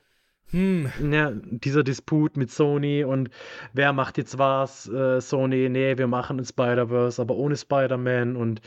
Hm, 0.51 0.93
ja, 1.11 1.33
dieser 1.35 1.83
Disput 1.83 2.37
mit 2.37 2.51
Sony 2.51 3.05
und 3.05 3.31
wer 3.73 3.93
macht 3.95 4.19
jetzt 4.19 4.39
was? 4.39 4.87
Äh, 4.89 5.21
Sony, 5.21 5.69
nee, 5.71 5.97
wir 5.97 6.07
machen 6.07 6.39
ein 6.39 6.45
Spider-Verse, 6.45 7.21
aber 7.23 7.37
ohne 7.37 7.57
Spider-Man 7.57 8.37
und 8.37 8.61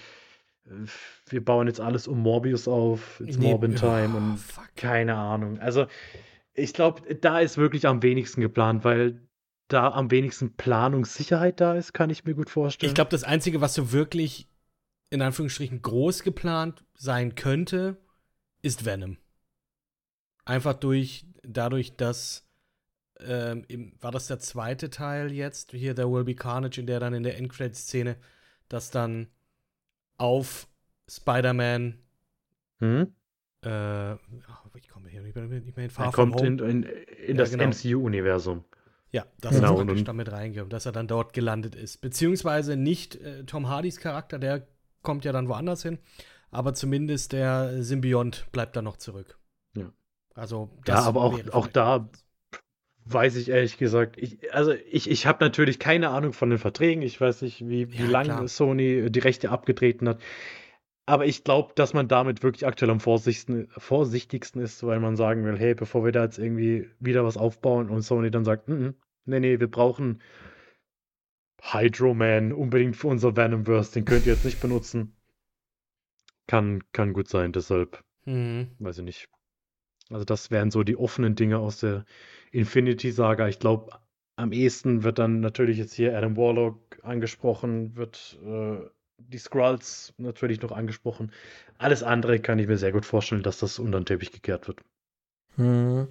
wir 1.28 1.46
bauen 1.46 1.68
jetzt 1.68 1.80
alles 1.80 2.08
um 2.08 2.20
Morbius 2.20 2.68
auf, 2.68 3.20
it's 3.20 3.38
nee, 3.38 3.50
Morbin 3.50 3.76
Time 3.76 4.12
oh, 4.14 4.18
und 4.18 4.38
fuck. 4.38 4.76
keine 4.76 5.16
Ahnung. 5.16 5.60
Also, 5.60 5.88
ich 6.54 6.74
glaube, 6.74 7.16
da 7.16 7.40
ist 7.40 7.58
wirklich 7.58 7.86
am 7.88 8.02
wenigsten 8.02 8.42
geplant, 8.42 8.84
weil 8.84 9.22
da 9.68 9.92
am 9.92 10.12
wenigsten 10.12 10.56
Planungssicherheit 10.56 11.60
da 11.60 11.76
ist, 11.76 11.94
kann 11.94 12.10
ich 12.10 12.26
mir 12.26 12.36
gut 12.36 12.50
vorstellen. 12.50 12.90
Ich 12.90 12.96
glaube, 12.96 13.12
das 13.12 13.24
Einzige, 13.24 13.62
was 13.62 13.74
so 13.74 13.92
wirklich 13.92 14.48
in 15.10 15.22
Anführungsstrichen 15.22 15.82
groß 15.82 16.24
geplant 16.24 16.84
sein 16.96 17.36
könnte, 17.36 17.98
ist 18.62 18.86
Venom. 18.86 19.18
Einfach 20.46 20.74
durch, 20.74 21.26
dadurch, 21.44 21.96
dass 21.96 22.48
ähm, 23.20 23.66
im, 23.68 23.94
war 24.02 24.12
das 24.12 24.28
der 24.28 24.40
zweite 24.40 24.90
Teil 24.90 25.32
jetzt, 25.32 25.72
hier 25.72 25.96
There 25.96 26.12
Will 26.12 26.24
Be 26.24 26.36
Carnage, 26.36 26.80
in 26.80 26.88
der 26.88 27.00
dann 27.00 27.14
in 27.14 27.24
der 27.24 27.38
Endcredit-Szene, 27.38 28.18
dass 28.68 28.92
dann 28.92 29.28
auf 30.18 30.68
Spider-Man 31.10 32.00
Hm? 32.80 33.14
äh, 33.64 34.14
ich 34.78 34.90
komme 34.90 35.10
hier 35.10 35.22
nicht 35.22 35.36
mehr, 35.36 35.46
nicht 35.46 35.76
mehr 35.76 35.86
in 35.86 35.92
Far 35.92 36.08
Er 36.08 36.12
kommt 36.12 36.42
in, 36.42 36.60
in, 36.60 36.84
in 36.84 36.88
Ja, 37.30 37.34
das 37.36 37.52
genau. 37.52 37.66
MCU-Universum. 37.68 38.64
Ja, 39.12 39.26
dass 39.40 39.56
Genau, 39.56 39.74
er 39.76 39.80
und- 39.80 39.86
praktisch 39.88 40.04
damit 40.04 40.32
reingeht, 40.32 40.72
dass 40.74 40.86
er 40.86 40.92
dann 40.92 41.08
dort 41.08 41.32
gelandet 41.34 41.74
ist. 41.76 42.02
Beziehungsweise 42.02 42.76
nicht 42.76 43.16
äh, 43.16 43.46
Tom 43.46 43.70
Hardys 43.70 43.98
Charakter, 44.00 44.40
der 44.40 44.68
kommt 45.04 45.24
ja 45.24 45.32
dann 45.32 45.48
woanders 45.48 45.84
hin, 45.84 46.00
aber 46.52 46.74
zumindest 46.74 47.32
der 47.32 47.82
Symbiont 47.84 48.48
bleibt 48.52 48.76
dann 48.76 48.84
noch 48.86 48.98
zurück. 48.98 49.38
Ja. 49.78 49.92
Also, 50.34 50.70
Ja, 50.86 51.04
aber 51.04 51.22
auch, 51.22 51.40
auch 51.54 51.68
da. 51.68 52.10
Weiß 53.06 53.36
ich 53.36 53.50
ehrlich 53.50 53.78
gesagt, 53.78 54.18
ich, 54.18 54.54
also 54.54 54.74
ich, 54.92 55.10
ich 55.10 55.26
habe 55.28 55.44
natürlich 55.44 55.80
keine 55.80 56.10
Ahnung 56.10 56.34
von 56.34 56.50
den 56.50 56.60
Verträgen. 56.60 57.02
Ich 57.04 57.20
weiß 57.22 57.42
nicht, 57.44 57.68
wie, 57.68 57.92
wie 57.92 57.98
Ja, 57.98 58.08
lange 58.08 58.26
klar. 58.26 58.48
Sony 58.48 59.12
die 59.12 59.20
Rechte 59.20 59.50
abgetreten 59.52 60.10
hat. 60.10 60.22
Aber 61.08 61.26
ich 61.28 61.44
glaube, 61.44 61.74
dass 61.76 61.94
man 61.94 62.08
damit 62.08 62.42
wirklich 62.44 62.66
aktuell 62.66 62.90
am 62.92 63.00
vorsichtigsten, 63.00 63.68
vorsichtigsten 63.78 64.60
ist, 64.62 64.84
weil 64.84 65.00
man 65.00 65.16
sagen 65.16 65.46
will, 65.46 65.58
hey, 65.58 65.76
bevor 65.76 66.04
wir 66.04 66.12
da 66.12 66.24
jetzt 66.24 66.40
irgendwie 66.40 66.90
wieder 67.00 67.24
was 67.24 67.38
aufbauen 67.38 67.90
und 67.90 68.02
Sony 68.02 68.32
dann 68.32 68.44
sagt, 68.46 68.68
"Mm, 68.70 68.74
mm, 68.74 68.96
nee, 69.26 69.40
nee, 69.40 69.60
wir 69.60 69.70
brauchen 69.70 70.22
Hydro 71.62 72.14
Man 72.14 72.54
unbedingt 72.54 72.96
für 72.96 73.08
unser 73.08 73.36
Venomverse, 73.36 73.94
den 73.94 74.06
könnt 74.06 74.26
ihr 74.26 74.34
jetzt 74.34 74.46
nicht 74.46 74.60
benutzen. 74.62 75.16
Kann, 76.48 76.84
kann 76.92 77.14
gut 77.14 77.28
sein, 77.28 77.52
deshalb 77.52 78.04
Mhm. 78.26 78.72
weiß 78.80 79.00
ich 79.00 79.04
nicht. 79.04 79.30
Also 80.10 80.26
das 80.26 80.52
wären 80.52 80.72
so 80.72 80.84
die 80.84 80.98
offenen 80.98 81.36
Dinge 81.36 81.58
aus 81.60 81.80
der 81.80 82.06
Infinity-Saga. 82.52 83.48
Ich 83.48 83.60
glaube, 83.60 84.00
am 84.36 84.52
ehesten 84.52 85.04
wird 85.04 85.20
dann 85.20 85.40
natürlich 85.40 85.78
jetzt 85.78 85.94
hier 85.94 86.18
Adam 86.18 86.38
Warlock 86.38 87.00
angesprochen, 87.04 87.96
wird 87.96 88.38
äh, 88.46 88.78
die 89.18 89.38
Skrulls 89.38 90.14
natürlich 90.18 90.62
noch 90.62 90.72
angesprochen. 90.72 91.32
Alles 91.78 92.04
andere 92.04 92.40
kann 92.40 92.60
ich 92.60 92.68
mir 92.68 92.78
sehr 92.78 92.92
gut 92.92 93.06
vorstellen, 93.06 93.44
dass 93.44 93.60
das 93.60 93.80
unter 93.80 94.00
den 94.00 94.06
Teppich 94.06 94.32
gekehrt 94.32 94.68
wird. 94.68 94.82
Hm. 95.56 96.08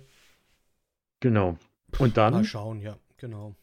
Genau. 1.20 1.58
Und 1.98 2.16
Mal 2.16 2.30
dann, 2.30 2.44
schauen, 2.44 2.80
ja, 2.80 2.98
genau. 3.18 3.54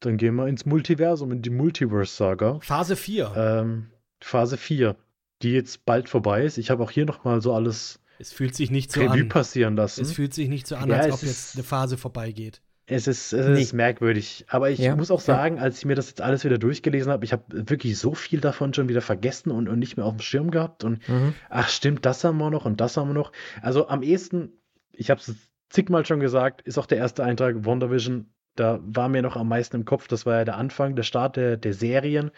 dann 0.00 0.16
gehen 0.16 0.34
wir 0.34 0.48
ins 0.48 0.66
Multiversum, 0.66 1.30
in 1.32 1.42
die 1.42 1.50
Multiverse-Saga. 1.50 2.58
Phase 2.60 2.96
4. 2.96 3.32
Ähm, 3.36 3.90
Phase 4.20 4.56
4, 4.56 4.96
die 5.42 5.52
jetzt 5.52 5.84
bald 5.84 6.08
vorbei 6.08 6.44
ist. 6.44 6.58
Ich 6.58 6.70
habe 6.70 6.82
auch 6.82 6.90
hier 6.90 7.04
nochmal 7.04 7.40
so 7.40 7.54
alles 7.54 8.00
es 8.18 8.32
fühlt 8.32 8.54
sich 8.54 8.70
nicht 8.70 8.90
so 8.92 9.00
Revue 9.00 9.22
an. 9.22 9.28
passieren 9.28 9.76
lassen. 9.76 10.02
Es 10.02 10.12
fühlt 10.12 10.32
sich 10.34 10.48
nicht 10.48 10.66
so 10.66 10.76
an, 10.76 10.88
Ja, 10.88 10.96
als 10.98 11.14
ob 11.14 11.22
ist- 11.22 11.28
jetzt 11.28 11.54
eine 11.56 11.64
Phase 11.64 11.96
vorbeigeht. 11.96 12.60
Es 12.88 13.08
ist, 13.08 13.32
es 13.32 13.48
Nee. 13.48 13.60
ist 13.62 13.72
merkwürdig. 13.72 14.44
Aber 14.48 14.70
ich 14.70 14.78
Ja, 14.78 14.94
muss 14.94 15.10
auch 15.10 15.18
ja. 15.20 15.24
sagen, 15.24 15.58
als 15.58 15.78
ich 15.78 15.84
mir 15.86 15.96
das 15.96 16.06
jetzt 16.08 16.20
alles 16.20 16.44
wieder 16.44 16.56
durchgelesen 16.56 17.10
habe, 17.10 17.24
ich 17.24 17.32
habe 17.32 17.42
wirklich 17.68 17.98
so 17.98 18.14
viel 18.14 18.40
davon 18.40 18.72
schon 18.74 18.88
wieder 18.88 19.00
vergessen 19.00 19.50
und, 19.50 19.68
und 19.68 19.80
nicht 19.80 19.96
mehr 19.96 20.06
auf 20.06 20.14
dem 20.14 20.20
Schirm 20.20 20.52
gehabt. 20.52 20.84
Und 20.84 21.06
Mhm. 21.08 21.34
ach 21.50 21.68
stimmt, 21.68 22.06
das 22.06 22.22
haben 22.22 22.38
wir 22.38 22.48
noch 22.50 22.64
und 22.64 22.80
das 22.80 22.96
haben 22.96 23.08
wir 23.08 23.14
noch. 23.14 23.32
Also 23.60 23.88
am 23.88 24.04
ehesten, 24.04 24.52
ich 24.92 25.10
habe 25.10 25.20
es 25.20 25.34
zigmal 25.68 26.06
schon 26.06 26.20
gesagt, 26.20 26.62
ist 26.62 26.78
auch 26.78 26.86
der 26.86 26.98
erste 26.98 27.24
Eintrag 27.24 27.64
WandaVision. 27.64 28.30
Da 28.54 28.78
war 28.84 29.08
mir 29.08 29.20
noch 29.20 29.34
am 29.36 29.48
meisten 29.48 29.74
im 29.76 29.84
Kopf. 29.84 30.06
Das 30.06 30.24
war 30.24 30.36
ja 30.36 30.44
der 30.44 30.56
Anfang, 30.56 30.94
der 30.94 31.02
Start 31.02 31.34
der, 31.36 31.56
der 31.56 31.74
Serien. 31.74 32.30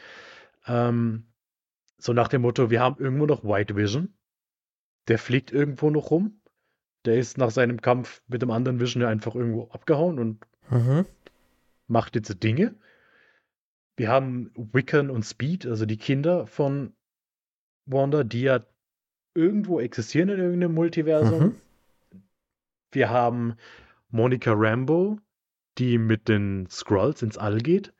Ähm, 0.66 1.24
so 1.98 2.12
nach 2.14 2.28
dem 2.28 2.42
Motto, 2.42 2.70
wir 2.70 2.80
haben 2.80 2.96
irgendwo 2.98 3.26
noch 3.26 3.44
White 3.44 3.76
Vision. 3.76 4.14
Der 5.08 5.18
fliegt 5.18 5.52
irgendwo 5.52 5.90
noch 5.90 6.10
rum. 6.10 6.40
Der 7.04 7.18
ist 7.18 7.38
nach 7.38 7.50
seinem 7.50 7.80
Kampf 7.80 8.22
mit 8.28 8.42
dem 8.42 8.50
anderen 8.50 8.80
Vision 8.80 9.02
ja 9.02 9.08
einfach 9.08 9.34
irgendwo 9.34 9.68
abgehauen 9.70 10.18
und 10.18 10.44
Mhm. 10.70 11.06
macht 11.86 12.14
jetzt 12.14 12.42
Dinge. 12.42 12.74
Wir 13.96 14.10
haben 14.10 14.50
Wiccan 14.54 15.10
und 15.10 15.24
Speed, 15.24 15.66
also 15.66 15.86
die 15.86 15.96
Kinder 15.96 16.46
von 16.46 16.92
Wanda, 17.86 18.22
die 18.22 18.42
ja 18.42 18.64
irgendwo 19.34 19.80
existieren 19.80 20.28
in 20.28 20.38
irgendeinem 20.38 20.74
Multiversum. 20.74 21.42
Mhm. 21.42 21.54
Wir 22.92 23.10
haben 23.10 23.54
Monica 24.10 24.52
Rambo, 24.54 25.18
die 25.78 25.98
mit 25.98 26.28
den 26.28 26.68
Skrulls 26.70 27.22
ins 27.22 27.38
All 27.38 27.58
geht. 27.58 27.92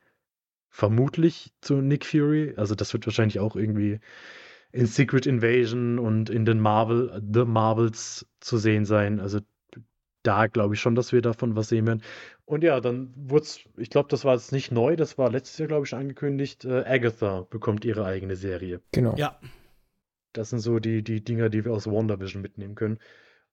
Vermutlich 0.69 1.53
zu 1.61 1.81
Nick 1.81 2.05
Fury. 2.05 2.55
Also 2.57 2.75
das 2.75 2.93
wird 2.93 3.07
wahrscheinlich 3.07 3.39
auch 3.41 3.57
irgendwie 3.57 4.01
in 4.73 4.87
Secret 4.87 5.27
Invasion 5.27 5.99
und 5.99 6.31
in 6.31 6.45
den 6.45 6.61
Marvel, 6.61 7.23
The 7.33 7.45
Marvels 7.45 8.27
zu 8.41 8.59
sehen 8.59 8.85
sein. 8.85 9.21
Also 9.21 9.41
da 10.23 10.47
glaube 10.47 10.75
ich 10.75 10.81
schon, 10.81 10.95
dass 10.95 11.13
wir 11.13 11.23
davon 11.23 11.57
was 11.57 11.69
sehen 11.69 11.87
werden. 11.87 12.03
Und 12.45 12.65
ja, 12.65 12.81
dann 12.81 13.13
wurde 13.17 13.45
es, 13.45 13.61
ich 13.77 13.89
glaube, 13.91 14.09
das 14.11 14.25
war 14.25 14.35
jetzt 14.35 14.53
nicht 14.53 14.73
neu, 14.73 14.97
das 14.97 15.17
war 15.17 15.31
letztes 15.31 15.59
Jahr, 15.59 15.69
glaube 15.69 15.87
ich, 15.87 15.95
angekündigt. 15.95 16.65
Äh, 16.65 16.85
Agatha 16.87 17.47
bekommt 17.49 17.85
ihre 17.85 18.05
eigene 18.05 18.37
Serie. 18.37 18.81
Genau. 18.93 19.15
Ja, 19.17 19.39
Das 20.33 20.51
sind 20.51 20.61
so 20.61 20.79
die, 20.79 21.03
die 21.03 21.23
Dinger, 21.23 21.49
die 21.49 21.65
wir 21.65 21.73
aus 21.73 21.87
WandaVision 21.87 22.43
mitnehmen 22.43 22.75
können. 22.75 22.99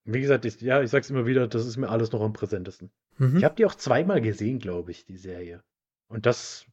Wie 0.04 0.21
gesagt, 0.21 0.45
ich, 0.45 0.62
ja, 0.62 0.82
ich 0.82 0.91
sag's 0.91 1.10
immer 1.10 1.25
wieder, 1.25 1.47
das 1.47 1.65
ist 1.65 1.78
mir 1.78 1.89
alles 1.89 2.12
noch 2.12 2.21
am 2.21 2.34
präsentesten. 2.34 2.91
Mhm. 3.17 3.38
Ich 3.38 3.43
habe 3.43 3.56
die 3.56 3.65
auch 3.65 3.75
zweimal 3.75 4.21
gesehen, 4.21 4.60
glaube 4.60 4.91
ich, 4.91 5.06
die 5.06 5.17
Serie. 5.17 5.63
Und 6.08 6.25
das 6.25 6.65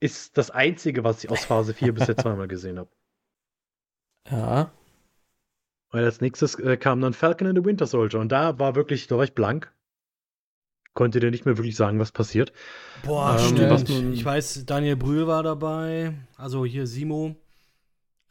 ist 0.00 0.38
das 0.38 0.50
Einzige, 0.50 1.04
was 1.04 1.22
ich 1.22 1.30
aus 1.30 1.44
Phase 1.44 1.74
4 1.74 1.92
bisher 1.92 2.16
zweimal 2.16 2.48
gesehen 2.48 2.78
habe. 2.78 2.90
Ja. 4.30 4.72
Weil 5.90 6.04
als 6.04 6.20
nächstes 6.20 6.56
äh, 6.56 6.76
kam 6.76 7.00
dann 7.00 7.12
Falcon 7.14 7.46
and 7.46 7.56
the 7.58 7.64
Winter 7.64 7.86
Soldier. 7.86 8.18
Und 8.20 8.32
da 8.32 8.58
war 8.58 8.74
wirklich, 8.74 9.06
da 9.06 9.16
war 9.16 9.24
ich 9.24 9.34
blank. 9.34 9.72
Konnte 10.94 11.20
dir 11.20 11.30
nicht 11.30 11.46
mehr 11.46 11.56
wirklich 11.56 11.76
sagen, 11.76 11.98
was 11.98 12.12
passiert. 12.12 12.52
boah, 13.02 13.36
Ähm, 13.38 13.84
stimmt. 13.86 14.14
ich 14.14 14.24
weiß, 14.24 14.64
Daniel 14.66 14.96
Brühl 14.96 15.26
war 15.26 15.42
dabei, 15.42 16.14
also 16.36 16.64
hier 16.64 16.86
Simo. 16.86 17.36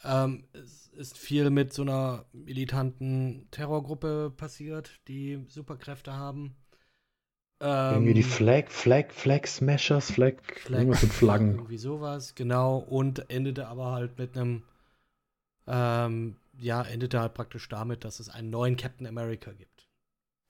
Ähm, 0.04 0.46
es 0.54 0.88
ist 0.90 1.18
viel 1.18 1.50
mit 1.50 1.74
so 1.74 1.84
einer 1.84 2.26
militanten 2.34 3.48
Terrorgruppe 3.52 4.32
passiert, 4.36 5.00
die 5.08 5.44
Superkräfte 5.48 6.14
haben. 6.14 6.56
Ähm, 7.62 7.94
Irgendwie 7.94 8.14
die 8.16 8.24
Flag, 8.24 8.70
Flag, 8.70 9.12
Flag 9.12 9.46
Smashers, 9.48 10.12
Flag, 10.12 10.36
Flag- 10.56 10.80
irgendwas 10.80 11.04
mit 11.04 11.14
Flaggen. 11.14 11.52
Irgendwie 11.56 11.78
sowas, 11.78 12.36
genau. 12.36 12.78
Und 12.78 13.30
endete 13.30 13.68
aber 13.68 13.92
halt 13.92 14.18
mit 14.18 14.36
einem, 14.38 14.64
ähm, 15.72 16.36
ja, 16.60 16.84
endete 16.84 17.20
halt 17.20 17.34
praktisch 17.34 17.68
damit, 17.70 18.04
dass 18.04 18.20
es 18.20 18.30
einen 18.30 18.50
neuen 18.50 18.76
Captain 18.76 19.08
America 19.08 19.52
gibt. 19.52 19.88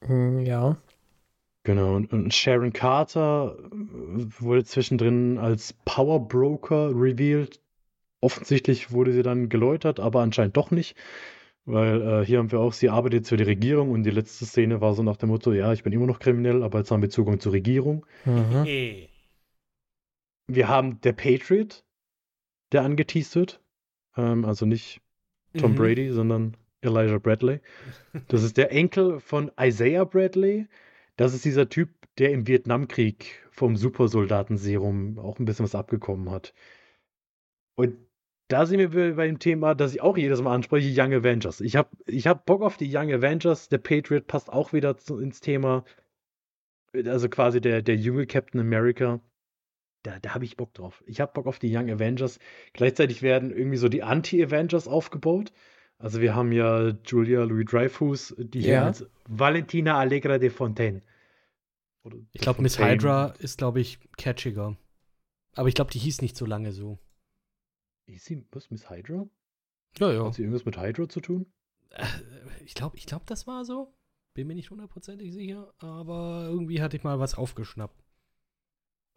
Hm, 0.03 0.45
Ja. 0.45 0.77
Genau, 1.63 1.95
und, 1.95 2.11
und 2.11 2.33
Sharon 2.33 2.73
Carter 2.73 3.55
äh, 3.55 4.25
wurde 4.39 4.63
zwischendrin 4.63 5.37
als 5.37 5.73
Power 5.85 6.27
Broker 6.27 6.89
revealed. 6.89 7.61
Offensichtlich 8.19 8.91
wurde 8.91 9.13
sie 9.13 9.21
dann 9.21 9.47
geläutert, 9.47 9.99
aber 9.99 10.21
anscheinend 10.21 10.57
doch 10.57 10.71
nicht. 10.71 10.97
Weil 11.65 12.01
äh, 12.01 12.25
hier 12.25 12.39
haben 12.39 12.51
wir 12.51 12.59
auch, 12.59 12.73
sie 12.73 12.89
arbeitet 12.89 13.19
jetzt 13.19 13.29
für 13.29 13.37
die 13.37 13.43
Regierung 13.43 13.91
und 13.91 14.01
die 14.03 14.09
letzte 14.09 14.45
Szene 14.45 14.81
war 14.81 14.95
so 14.95 15.03
nach 15.03 15.17
dem 15.17 15.29
Motto, 15.29 15.53
ja, 15.53 15.71
ich 15.71 15.83
bin 15.83 15.93
immer 15.93 16.07
noch 16.07 16.17
kriminell, 16.17 16.63
aber 16.63 16.79
jetzt 16.79 16.89
haben 16.89 17.03
wir 17.03 17.11
Zugang 17.11 17.39
zur 17.39 17.53
Regierung. 17.53 18.07
Mhm. 18.25 18.65
Wir 20.47 20.67
haben 20.67 20.99
der 21.01 21.13
Patriot, 21.13 21.85
der 22.71 22.81
angeteased 22.81 23.35
wird. 23.35 23.61
Ähm, 24.17 24.45
also 24.45 24.65
nicht 24.65 25.01
Tom 25.57 25.71
Mhm. 25.71 25.75
Brady, 25.75 26.09
sondern 26.11 26.57
Elijah 26.81 27.19
Bradley. 27.19 27.59
Das 28.27 28.43
ist 28.43 28.57
der 28.57 28.71
Enkel 28.71 29.19
von 29.19 29.51
Isaiah 29.59 30.05
Bradley. 30.05 30.67
Das 31.17 31.33
ist 31.33 31.45
dieser 31.45 31.69
Typ, 31.69 31.89
der 32.17 32.31
im 32.31 32.47
Vietnamkrieg 32.47 33.47
vom 33.51 33.75
Supersoldatenserum 33.77 35.19
auch 35.19 35.39
ein 35.39 35.45
bisschen 35.45 35.65
was 35.65 35.75
abgekommen 35.75 36.29
hat. 36.31 36.53
Und 37.75 37.97
da 38.47 38.65
sind 38.65 38.79
wir 38.79 39.15
bei 39.15 39.27
dem 39.27 39.39
Thema, 39.39 39.75
das 39.75 39.93
ich 39.93 40.01
auch 40.01 40.17
jedes 40.17 40.41
Mal 40.41 40.53
anspreche, 40.53 40.89
Young 41.01 41.13
Avengers. 41.13 41.61
Ich 41.61 41.75
habe 41.75 41.89
ich 42.05 42.27
hab 42.27 42.45
Bock 42.45 42.61
auf 42.63 42.77
die 42.77 42.89
Young 42.95 43.11
Avengers. 43.11 43.69
Der 43.69 43.77
Patriot 43.77 44.27
passt 44.27 44.49
auch 44.51 44.73
wieder 44.73 44.97
zu, 44.97 45.19
ins 45.19 45.39
Thema. 45.39 45.85
Also 46.93 47.29
quasi 47.29 47.61
der, 47.61 47.81
der 47.81 47.95
junge 47.95 48.25
Captain 48.27 48.59
America. 48.59 49.21
Da, 50.03 50.19
da 50.19 50.33
habe 50.33 50.45
ich 50.45 50.57
Bock 50.57 50.73
drauf. 50.73 51.03
Ich 51.05 51.21
habe 51.21 51.31
Bock 51.33 51.45
auf 51.47 51.59
die 51.59 51.75
Young 51.75 51.89
Avengers. 51.91 52.39
Gleichzeitig 52.73 53.21
werden 53.21 53.51
irgendwie 53.51 53.77
so 53.77 53.87
die 53.87 54.01
Anti-Avengers 54.03 54.87
aufgebaut. 54.87 55.51
Also 55.99 56.21
wir 56.21 56.33
haben 56.33 56.51
ja 56.51 56.89
Julia 57.05 57.43
Louis-Dreyfus, 57.43 58.35
die 58.39 58.61
hier 58.61 58.73
Ja. 58.73 58.85
als 58.85 59.05
Valentina 59.27 59.97
Allegra 59.99 60.39
de 60.39 60.49
Fontaine. 60.49 61.01
Oder 62.03 62.17
Ich 62.31 62.41
glaube, 62.41 62.63
Miss. 62.63 62.79
Hydra 62.79 63.35
ist, 63.37 63.59
glaube 63.59 63.79
ich, 63.79 63.99
catchiger. 64.17 64.75
Aber 65.55 65.67
ich 65.67 65.75
glaube, 65.75 65.91
die 65.91 65.99
hieß 65.99 66.21
nicht 66.23 66.35
so 66.35 66.47
lange 66.47 66.71
so. 66.71 66.97
Ist 68.07 68.25
sie, 68.25 68.43
was, 68.51 68.71
Miss 68.71 68.89
Hydra? 68.89 69.27
Ja, 69.99 70.11
ja. 70.11 70.25
Hat 70.25 70.33
sie 70.33 70.41
irgendwas 70.41 70.65
mit 70.65 70.79
Hydra 70.79 71.07
zu 71.07 71.21
tun? 71.21 71.45
Äh, 71.91 72.05
Ich 72.65 72.73
glaube, 72.73 72.97
ich 72.97 73.05
glaub, 73.05 73.27
das 73.27 73.45
war 73.45 73.63
so. 73.65 73.93
Bin 74.33 74.47
mir 74.47 74.55
nicht 74.55 74.71
hundertprozentig 74.71 75.31
sicher, 75.33 75.71
aber 75.77 76.47
irgendwie 76.49 76.81
hatte 76.81 76.95
ich 76.97 77.03
mal 77.03 77.19
was 77.19 77.35
aufgeschnappt. 77.35 78.00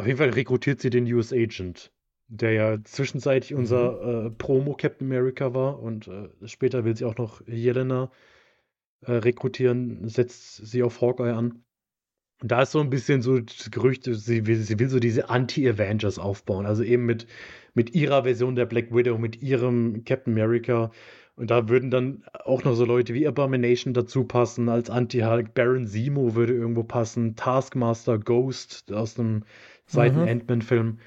Auf 0.05 0.09
jeden 0.09 0.19
Fall 0.19 0.29
rekrutiert 0.29 0.83
sie 0.83 0.91
den 0.91 1.11
US 1.15 1.33
Agent, 1.33 1.91
der 2.29 2.53
ja 2.53 2.85
zwischenzeitlich 2.85 3.53
Mhm. 3.53 3.59
unser 3.59 4.27
äh, 4.27 4.31
Promo 4.33 4.75
Captain 4.75 5.09
America 5.09 5.55
war 5.55 5.81
und 5.83 6.09
äh, 6.09 6.29
später 6.45 6.85
will 6.85 6.95
sie 6.95 7.07
auch 7.07 7.17
noch 7.17 7.41
Jelena 7.49 8.11
äh, 9.01 9.13
rekrutieren, 9.13 10.07
setzt 10.07 10.57
sie 10.67 10.83
auf 10.83 11.01
Hawkeye 11.01 11.33
an. 11.33 11.65
Und 12.43 12.51
da 12.51 12.61
ist 12.61 12.73
so 12.73 12.81
ein 12.81 12.91
bisschen 12.91 13.23
so 13.23 13.39
das 13.39 13.71
Gerücht, 13.71 14.05
sie 14.05 14.47
will, 14.47 14.57
sie 14.57 14.79
will 14.79 14.91
so 14.91 15.01
diese 15.01 15.31
Anti-Avengers 15.31 16.19
aufbauen, 16.19 16.67
also 16.67 16.83
eben 16.83 17.07
mit, 17.07 17.27
mit 17.73 17.95
ihrer 17.95 18.25
Version 18.25 18.57
der 18.57 18.67
Black 18.67 18.95
Widow, 18.95 19.17
mit 19.17 19.41
ihrem 19.41 20.05
Captain 20.05 20.35
America. 20.35 20.91
Und 21.37 21.51
da 21.51 21.69
würden 21.69 21.91
dann 21.91 22.23
auch 22.45 22.63
noch 22.63 22.75
so 22.75 22.85
Leute 22.85 23.13
wie 23.13 23.27
Abomination 23.27 23.93
dazu 23.93 24.23
passen, 24.25 24.69
als 24.69 24.89
Anti-Hulk. 24.89 25.53
Baron 25.55 25.87
Zemo 25.87 26.35
würde 26.37 26.53
irgendwo 26.55 26.85
passen. 26.85 27.35
Taskmaster, 27.35 28.19
Ghost 28.19 28.93
aus 28.93 29.15
dem 29.15 29.43
zweiten 29.87 30.21
Mhm. 30.23 30.29
Ant-Man-Film. 30.29 30.99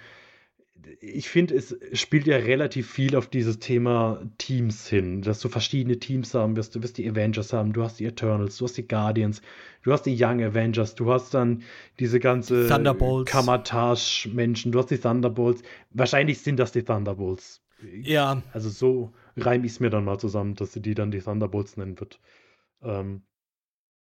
Ich 1.01 1.29
finde, 1.29 1.53
es 1.55 1.75
spielt 1.93 2.27
ja 2.27 2.37
relativ 2.37 2.89
viel 2.89 3.15
auf 3.15 3.27
dieses 3.27 3.59
Thema 3.59 4.21
Teams 4.37 4.87
hin, 4.87 5.21
dass 5.21 5.39
du 5.39 5.49
verschiedene 5.49 5.99
Teams 5.99 6.33
haben 6.33 6.55
wirst. 6.55 6.75
Du 6.75 6.81
wirst 6.83 6.97
die 6.97 7.09
Avengers 7.09 7.51
haben, 7.53 7.73
du 7.73 7.83
hast 7.83 7.99
die 7.99 8.05
Eternals, 8.05 8.57
du 8.57 8.65
hast 8.65 8.77
die 8.77 8.87
Guardians, 8.87 9.41
du 9.83 9.91
hast 9.91 10.03
die 10.03 10.15
Young 10.17 10.41
Avengers, 10.41 10.95
du 10.95 11.11
hast 11.11 11.33
dann 11.33 11.63
diese 11.99 12.19
ganze 12.19 12.67
Thunderbolts. 12.67 13.31
Kamatage-Menschen, 13.31 14.71
du 14.71 14.79
hast 14.79 14.91
die 14.91 14.97
Thunderbolts. 14.97 15.61
Wahrscheinlich 15.91 16.39
sind 16.39 16.57
das 16.57 16.71
die 16.71 16.83
Thunderbolts. 16.83 17.61
Ja, 18.01 18.41
Also 18.53 18.69
so 18.69 19.13
reime 19.37 19.65
ich 19.65 19.73
es 19.73 19.79
mir 19.79 19.89
dann 19.89 20.05
mal 20.05 20.19
zusammen, 20.19 20.55
dass 20.55 20.73
sie 20.73 20.81
die 20.81 20.95
dann 20.95 21.11
die 21.11 21.19
Thunderbolts 21.19 21.77
nennen 21.77 21.99
wird. 21.99 22.19
Ähm, 22.81 23.23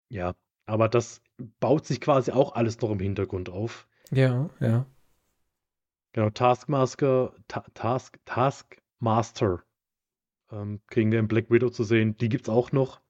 ja, 0.09 0.35
aber 0.65 0.89
das 0.89 1.21
baut 1.59 1.85
sich 1.85 1.99
quasi 2.01 2.31
auch 2.31 2.55
alles 2.55 2.79
noch 2.81 2.91
im 2.91 2.99
Hintergrund 2.99 3.49
auf. 3.49 3.87
Ja, 4.11 4.49
ja. 4.59 4.85
Genau, 6.13 6.29
Taskmaster, 6.29 7.33
Ta 7.47 7.65
Task, 7.73 8.19
Taskmaster 8.25 9.63
ähm, 10.51 10.79
kriegen 10.87 11.11
wir 11.11 11.19
in 11.19 11.27
Black 11.27 11.49
Widow 11.49 11.69
zu 11.69 11.83
sehen. 11.83 12.15
Die 12.17 12.29
gibt's 12.29 12.49
auch 12.49 12.71
noch. 12.71 13.01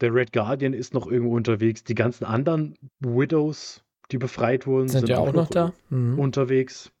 Der 0.00 0.14
Red 0.14 0.32
Guardian 0.32 0.72
ist 0.72 0.94
noch 0.94 1.06
irgendwo 1.06 1.36
unterwegs. 1.36 1.84
Die 1.84 1.94
ganzen 1.94 2.24
anderen 2.24 2.78
Widows, 3.00 3.84
die 4.10 4.18
befreit 4.18 4.66
wurden, 4.66 4.88
Sind 4.88 5.08
ja 5.08 5.18
auch 5.18 5.32
noch 5.32 5.50
da. 5.50 5.74
Mhm. 5.90 6.18
unterwegs. 6.18 6.92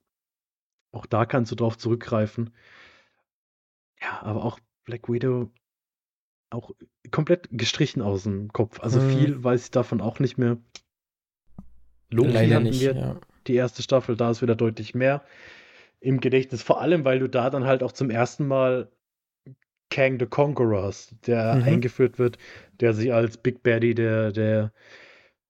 Auch 0.92 1.06
da 1.06 1.24
kannst 1.24 1.52
du 1.52 1.54
drauf 1.54 1.78
zurückgreifen. 1.78 2.50
Ja, 4.08 4.22
aber 4.22 4.44
auch 4.44 4.58
Black 4.84 5.08
Widow 5.08 5.50
auch 6.50 6.70
komplett 7.10 7.48
gestrichen 7.52 8.00
aus 8.00 8.22
dem 8.22 8.48
Kopf. 8.52 8.80
Also 8.80 9.00
Hm. 9.00 9.06
viel 9.06 9.44
weiß 9.44 9.64
ich 9.64 9.70
davon 9.70 10.00
auch 10.00 10.18
nicht 10.18 10.38
mehr. 10.38 10.56
Loki 12.10 12.30
Leider 12.30 12.54
hatten 12.54 12.64
nicht. 12.64 12.80
wir, 12.80 12.94
Ja. 12.94 13.20
die 13.46 13.54
erste 13.54 13.82
Staffel, 13.82 14.16
da 14.16 14.30
ist 14.30 14.40
wieder 14.40 14.56
deutlich 14.56 14.94
mehr 14.94 15.24
im 16.00 16.20
Gedächtnis. 16.20 16.62
Vor 16.62 16.80
allem, 16.80 17.04
weil 17.04 17.18
du 17.18 17.28
da 17.28 17.50
dann 17.50 17.66
halt 17.66 17.82
auch 17.82 17.92
zum 17.92 18.08
ersten 18.08 18.46
Mal 18.46 18.90
Kang 19.90 20.18
the 20.18 20.26
Conqueror 20.26 20.84
hast, 20.84 21.14
der 21.26 21.56
Mhm. 21.56 21.62
eingeführt 21.64 22.18
wird, 22.18 22.38
der 22.80 22.94
sich 22.94 23.12
als 23.12 23.36
Big 23.36 23.62
Baddy 23.62 23.94
der, 23.94 24.32
der 24.32 24.72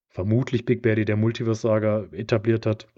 vermutlich 0.08 0.64
Big 0.64 0.82
Baddy 0.82 1.04
der 1.04 1.16
Multiverse-Saga 1.16 2.08
etabliert 2.12 2.66
hat. 2.66 2.88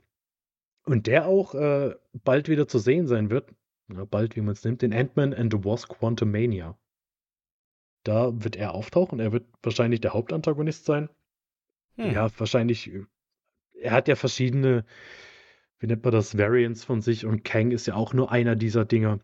Und 0.84 1.06
der 1.06 1.26
auch 1.26 1.54
äh, 1.54 1.94
bald 2.24 2.48
wieder 2.48 2.66
zu 2.66 2.78
sehen 2.78 3.06
sein 3.06 3.28
wird, 3.30 3.52
ja, 3.94 4.04
bald, 4.04 4.36
wie 4.36 4.40
man 4.40 4.52
es 4.52 4.64
nimmt, 4.64 4.82
in 4.82 4.92
Ant-Man 4.92 5.34
and 5.34 5.52
the 5.52 5.64
Wasp 5.64 5.88
Quantumania. 5.88 6.78
Da 8.04 8.42
wird 8.44 8.56
er 8.56 8.72
auftauchen, 8.74 9.20
er 9.20 9.32
wird 9.32 9.46
wahrscheinlich 9.62 10.00
der 10.00 10.14
Hauptantagonist 10.14 10.84
sein. 10.84 11.10
Hm. 11.96 12.12
Ja, 12.12 12.30
wahrscheinlich. 12.38 12.90
äh, 12.90 13.04
Er 13.74 13.92
hat 13.92 14.08
ja 14.08 14.16
verschiedene, 14.16 14.84
wie 15.78 15.86
nennt 15.86 16.04
man 16.04 16.12
das, 16.12 16.36
Variants 16.38 16.84
von 16.84 17.02
sich 17.02 17.26
und 17.26 17.44
Kang 17.44 17.70
ist 17.72 17.86
ja 17.86 17.94
auch 17.94 18.12
nur 18.14 18.30
einer 18.30 18.56
dieser 18.56 18.84
Dinger. 18.84 19.20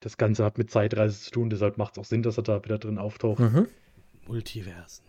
Das 0.00 0.16
Ganze 0.16 0.44
hat 0.44 0.58
mit 0.58 0.70
Zeitreise 0.70 1.18
zu 1.20 1.30
tun, 1.30 1.50
deshalb 1.50 1.78
macht 1.78 1.96
es 1.96 1.98
auch 1.98 2.04
Sinn, 2.04 2.22
dass 2.22 2.36
er 2.36 2.42
da 2.42 2.62
wieder 2.64 2.78
drin 2.78 2.98
auftaucht. 2.98 3.40
Mhm. 3.40 3.66
Multiversen. 4.26 5.04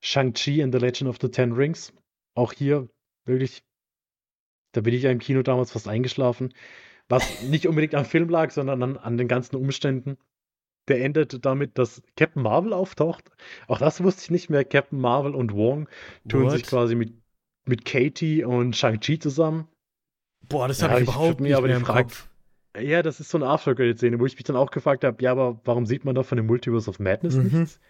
Shang-Chi 0.00 0.62
and 0.62 0.74
the 0.74 0.80
Legend 0.80 1.08
of 1.08 1.18
the 1.20 1.28
Ten 1.28 1.52
Rings. 1.52 1.92
Auch 2.34 2.52
hier 2.52 2.88
wirklich, 3.24 3.62
da 4.72 4.80
bin 4.80 4.94
ich 4.94 5.02
ja 5.02 5.10
im 5.10 5.18
Kino 5.18 5.42
damals 5.42 5.70
fast 5.72 5.88
eingeschlafen. 5.88 6.52
Was 7.08 7.42
nicht 7.42 7.66
unbedingt 7.66 7.94
am 7.94 8.04
Film 8.04 8.28
lag, 8.28 8.50
sondern 8.50 8.82
an, 8.82 8.96
an 8.96 9.16
den 9.18 9.28
ganzen 9.28 9.56
Umständen. 9.56 10.16
Der 10.88 11.04
endet 11.04 11.44
damit, 11.44 11.78
dass 11.78 12.02
Captain 12.16 12.42
Marvel 12.42 12.72
auftaucht. 12.72 13.30
Auch 13.68 13.78
das 13.78 14.02
wusste 14.02 14.22
ich 14.24 14.30
nicht 14.30 14.50
mehr. 14.50 14.64
Captain 14.64 14.98
Marvel 15.00 15.34
und 15.34 15.52
Wong 15.54 15.88
tun 16.28 16.44
What? 16.44 16.52
sich 16.52 16.62
quasi 16.64 16.94
mit, 16.94 17.12
mit 17.66 17.84
Katie 17.84 18.44
und 18.44 18.74
Shang-Chi 18.76 19.18
zusammen. 19.18 19.68
Boah, 20.48 20.66
das 20.68 20.80
Ja, 20.80 20.88
habe 20.88 21.00
ich 21.00 21.08
ich 21.08 21.14
überhaupt 21.14 21.40
mir 21.40 21.48
nicht 21.48 21.56
aber 21.56 21.68
mehr 21.68 21.76
im 21.76 21.84
Frage- 21.84 22.02
Kopf. 22.04 22.28
Ja, 22.76 23.02
das 23.02 23.20
ist 23.20 23.28
so 23.28 23.36
eine 23.38 23.46
After-Credit-Szene, 23.48 24.18
wo 24.18 24.24
ich 24.26 24.34
mich 24.34 24.44
dann 24.44 24.56
auch 24.56 24.70
gefragt 24.70 25.04
habe, 25.04 25.22
ja, 25.22 25.30
aber 25.32 25.60
warum 25.64 25.84
sieht 25.86 26.04
man 26.06 26.14
da 26.14 26.22
von 26.22 26.36
dem 26.36 26.46
Multiverse 26.46 26.88
of 26.88 26.98
Madness 26.98 27.34
Mhm. 27.36 27.42
nichts? 27.44 27.80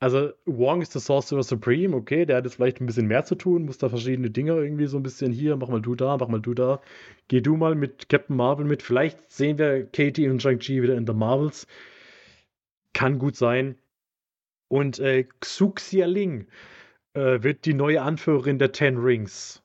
Also, 0.00 0.32
Wong 0.46 0.80
ist 0.80 0.94
der 0.94 1.00
Sorcerer 1.00 1.42
Supreme, 1.42 1.96
okay, 1.96 2.24
der 2.24 2.36
hat 2.36 2.44
jetzt 2.44 2.54
vielleicht 2.54 2.80
ein 2.80 2.86
bisschen 2.86 3.06
mehr 3.08 3.24
zu 3.24 3.34
tun, 3.34 3.64
muss 3.64 3.78
da 3.78 3.88
verschiedene 3.88 4.30
Dinge 4.30 4.52
irgendwie 4.52 4.86
so 4.86 4.96
ein 4.96 5.02
bisschen 5.02 5.32
hier, 5.32 5.56
mach 5.56 5.68
mal 5.68 5.80
du 5.80 5.96
da, 5.96 6.16
mach 6.16 6.28
mal 6.28 6.40
du 6.40 6.54
da. 6.54 6.80
Geh 7.26 7.40
du 7.40 7.56
mal 7.56 7.74
mit 7.74 8.08
Captain 8.08 8.36
Marvel 8.36 8.64
mit. 8.64 8.82
Vielleicht 8.82 9.30
sehen 9.30 9.58
wir 9.58 9.86
Katie 9.86 10.28
und 10.28 10.40
Shang-Chi 10.40 10.82
wieder 10.82 10.96
in 10.96 11.06
The 11.06 11.14
Marvels. 11.14 11.66
Kann 12.92 13.18
gut 13.18 13.34
sein. 13.36 13.76
Und 14.68 15.00
äh, 15.00 15.24
Xu 15.40 15.70
Xialing 15.70 16.46
äh, 17.14 17.42
wird 17.42 17.64
die 17.64 17.74
neue 17.74 18.02
Anführerin 18.02 18.58
der 18.58 18.70
Ten 18.70 18.98
Rings. 18.98 19.62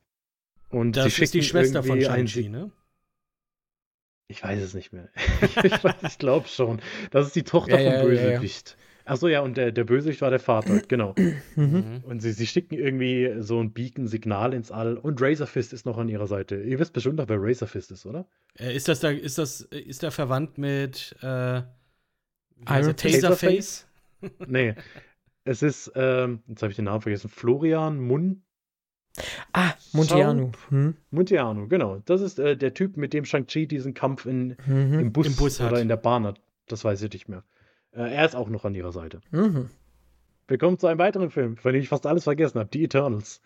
Und 0.69 0.97
Das 0.97 1.19
ist 1.19 1.35
die 1.35 1.43
Schwester 1.43 1.83
von 1.83 2.01
Shang-Chi, 2.01 2.49
ne? 2.49 2.71
ich 4.33 4.43
weiß 4.43 4.61
es 4.61 4.73
nicht 4.73 4.91
mehr. 4.91 5.09
ich 5.63 5.73
ich 6.03 6.17
glaube 6.17 6.47
schon. 6.47 6.81
Das 7.11 7.27
ist 7.27 7.35
die 7.35 7.43
Tochter 7.43 7.79
Ja, 7.79 8.01
vom 8.01 8.11
ja, 8.11 8.21
ja, 8.21 8.31
ja. 8.31 8.39
Achso, 9.05 9.27
ja, 9.27 9.41
und 9.41 9.57
der, 9.57 9.71
der 9.71 9.83
Bösewicht 9.83 10.21
war 10.21 10.29
der 10.29 10.39
Vater, 10.39 10.79
genau. 10.87 11.13
Mhm. 11.55 12.03
Und 12.05 12.21
sie, 12.21 12.31
sie 12.31 12.47
schicken 12.47 12.75
irgendwie 12.75 13.35
so 13.39 13.59
ein 13.59 13.71
Beacon-Signal 13.73 14.53
ins 14.53 14.71
All. 14.71 14.97
Und 14.97 15.21
Razorfist 15.21 15.73
ist 15.73 15.85
noch 15.85 15.97
an 15.97 16.07
ihrer 16.09 16.27
Seite. 16.27 16.55
Ihr 16.61 16.79
wisst 16.79 16.93
bestimmt 16.93 17.17
noch, 17.17 17.27
wer 17.27 17.37
Razorfist 17.41 17.91
ist, 17.91 18.05
oder? 18.05 18.25
Äh, 18.57 18.75
ist 18.75 18.87
das 18.87 18.99
da, 19.01 19.09
ist 19.09 19.37
das, 19.37 19.61
ist 19.61 20.03
der 20.03 20.11
verwandt 20.11 20.57
mit 20.57 21.15
äh, 21.21 21.57
Iron? 22.67 22.95
Fist? 22.97 22.99
Taserface? 22.99 23.87
Nee. 24.47 24.73
es 25.43 25.61
ist, 25.63 25.91
ähm, 25.95 26.39
jetzt 26.47 26.61
habe 26.63 26.71
ich 26.71 26.77
den 26.77 26.85
Namen 26.85 27.01
vergessen, 27.01 27.29
Florian 27.29 27.99
Mun 27.99 28.41
Ah, 29.51 29.73
Montiano. 29.91 30.51
Mhm. 30.69 30.95
Muntiano, 31.11 31.67
genau. 31.67 32.01
Das 32.05 32.21
ist 32.21 32.39
äh, 32.39 32.55
der 32.57 32.73
Typ, 32.73 32.95
mit 32.97 33.13
dem 33.13 33.25
Shang-Chi 33.25 33.67
diesen 33.67 33.93
Kampf 33.93 34.25
in, 34.25 34.55
Mhm. 34.65 34.99
im, 34.99 35.11
Bus 35.13 35.27
Im 35.27 35.35
Bus 35.35 35.59
hat. 35.59 35.71
oder 35.73 35.81
in 35.81 35.87
der 35.89 35.97
Bahn 35.97 36.23
hat. 36.25 36.39
Das 36.67 36.83
weiß 36.85 37.01
ich 37.03 37.11
nicht 37.11 37.27
mehr. 37.29 37.43
Äh, 37.95 38.13
er 38.13 38.25
ist 38.25 38.35
auch 38.35 38.49
noch 38.49 38.65
an 38.65 38.75
ihrer 38.75 38.91
Seite. 38.91 39.21
Mhm. 39.31 39.69
Wir 40.47 40.57
kommen 40.57 40.77
zu 40.77 40.87
einem 40.87 40.99
weiteren 40.99 41.31
Film, 41.31 41.57
von 41.57 41.73
dem 41.73 41.81
ich 41.81 41.89
fast 41.89 42.05
alles 42.05 42.25
vergessen 42.25 42.59
habe, 42.59 42.69
die 42.69 42.83
Eternals. 42.83 43.41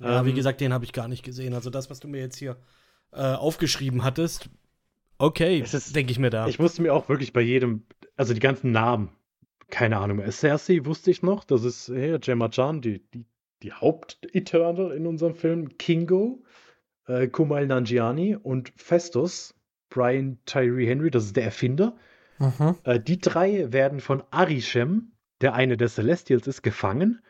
Ja, 0.00 0.24
wie 0.24 0.30
Ähm, 0.30 0.36
gesagt, 0.36 0.60
den 0.60 0.72
habe 0.72 0.84
ich 0.84 0.92
gar 0.92 1.08
nicht 1.08 1.22
gesehen. 1.22 1.52
Also 1.54 1.68
das, 1.70 1.90
was 1.90 2.00
du 2.00 2.08
mir 2.08 2.20
jetzt 2.20 2.36
hier 2.36 2.56
äh, 3.12 3.20
aufgeschrieben 3.20 4.04
hattest, 4.04 4.48
okay, 5.18 5.62
denke 5.94 6.12
ich 6.12 6.18
mir 6.18 6.30
da. 6.30 6.46
Ich 6.46 6.58
musste 6.58 6.80
mir 6.82 6.94
auch 6.94 7.08
wirklich 7.08 7.32
bei 7.32 7.42
jedem, 7.42 7.82
also 8.16 8.32
die 8.32 8.40
ganzen 8.40 8.72
Namen, 8.72 9.10
keine 9.68 9.98
Ahnung 9.98 10.18
mehr. 10.18 10.30
Cersei 10.32 10.84
wusste 10.84 11.10
ich 11.10 11.22
noch, 11.22 11.44
das 11.44 11.64
ist 11.64 11.88
hey, 11.88 12.18
Gemma 12.18 12.48
Chan, 12.48 12.80
die, 12.80 13.00
die, 13.12 13.26
die 13.62 13.72
Haupt-Eternal 13.72 14.92
in 14.92 15.06
unserem 15.06 15.34
Film. 15.34 15.76
Kingo, 15.76 16.42
äh, 17.06 17.28
Kumail 17.28 17.66
Nanjiani 17.66 18.36
und 18.36 18.72
Festus, 18.76 19.54
Brian 19.90 20.38
Tyree 20.46 20.86
Henry, 20.86 21.10
das 21.10 21.26
ist 21.26 21.36
der 21.36 21.44
Erfinder. 21.44 21.96
Mhm. 22.40 22.74
Äh, 22.82 22.98
die 22.98 23.18
drei 23.20 23.72
werden 23.72 24.00
von 24.00 24.22
Arishem, 24.32 25.12
der 25.40 25.54
eine 25.54 25.76
der 25.76 25.88
Celestials 25.88 26.46
ist, 26.48 26.62
gefangen. 26.62 27.22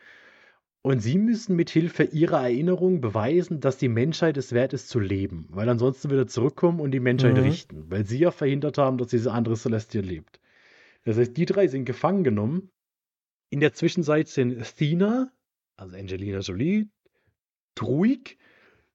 Und 0.83 0.99
sie 0.99 1.19
müssen 1.19 1.55
mit 1.55 1.69
Hilfe 1.69 2.05
ihrer 2.05 2.41
Erinnerung 2.41 3.01
beweisen, 3.01 3.59
dass 3.59 3.77
die 3.77 3.87
Menschheit 3.87 4.35
es 4.37 4.51
wert 4.51 4.73
ist 4.73 4.89
zu 4.89 4.99
leben. 4.99 5.45
Weil 5.49 5.69
ansonsten 5.69 6.09
wieder 6.09 6.25
zurückkommen 6.25 6.79
und 6.79 6.89
die 6.89 6.99
Menschheit 6.99 7.35
Mhm. 7.35 7.43
richten. 7.43 7.91
Weil 7.91 8.05
sie 8.07 8.17
ja 8.17 8.31
verhindert 8.31 8.79
haben, 8.79 8.97
dass 8.97 9.09
diese 9.09 9.31
andere 9.31 9.55
Celestial 9.55 10.03
lebt. 10.03 10.39
Das 11.03 11.17
heißt, 11.17 11.37
die 11.37 11.45
drei 11.45 11.67
sind 11.67 11.85
gefangen 11.85 12.23
genommen. 12.23 12.71
In 13.51 13.59
der 13.59 13.73
Zwischenzeit 13.73 14.27
sind 14.27 14.59
Athena, 14.59 15.31
also 15.75 15.95
Angelina 15.95 16.39
Jolie, 16.39 16.89
Druig, 17.75 18.37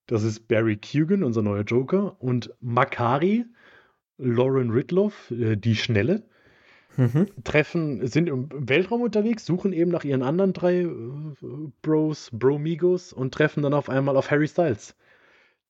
das 0.07 0.23
ist 0.23 0.49
Barry 0.49 0.77
Keoghan, 0.77 1.23
unser 1.23 1.43
neuer 1.43 1.65
Joker, 1.65 2.21
und 2.21 2.55
Makari, 2.61 3.45
Lauren 4.19 4.71
Ridloff, 4.71 5.31
äh, 5.31 5.57
die 5.57 5.77
Schnelle, 5.77 6.23
Mhm. 6.97 7.27
treffen, 7.45 8.07
sind 8.07 8.29
im 8.29 8.49
Weltraum 8.51 9.03
unterwegs, 9.03 9.45
suchen 9.45 9.73
eben 9.75 9.91
nach 9.91 10.05
ihren 10.05 10.23
anderen 10.23 10.55
drei 10.55 10.81
äh, 10.81 10.89
Bros, 11.83 12.31
Bromigos 12.33 13.13
und 13.13 13.35
treffen 13.35 13.63
dann 13.63 13.75
auf 13.75 13.91
einmal 13.91 14.17
auf 14.17 14.31
Harry 14.31 14.49
Styles, 14.49 14.97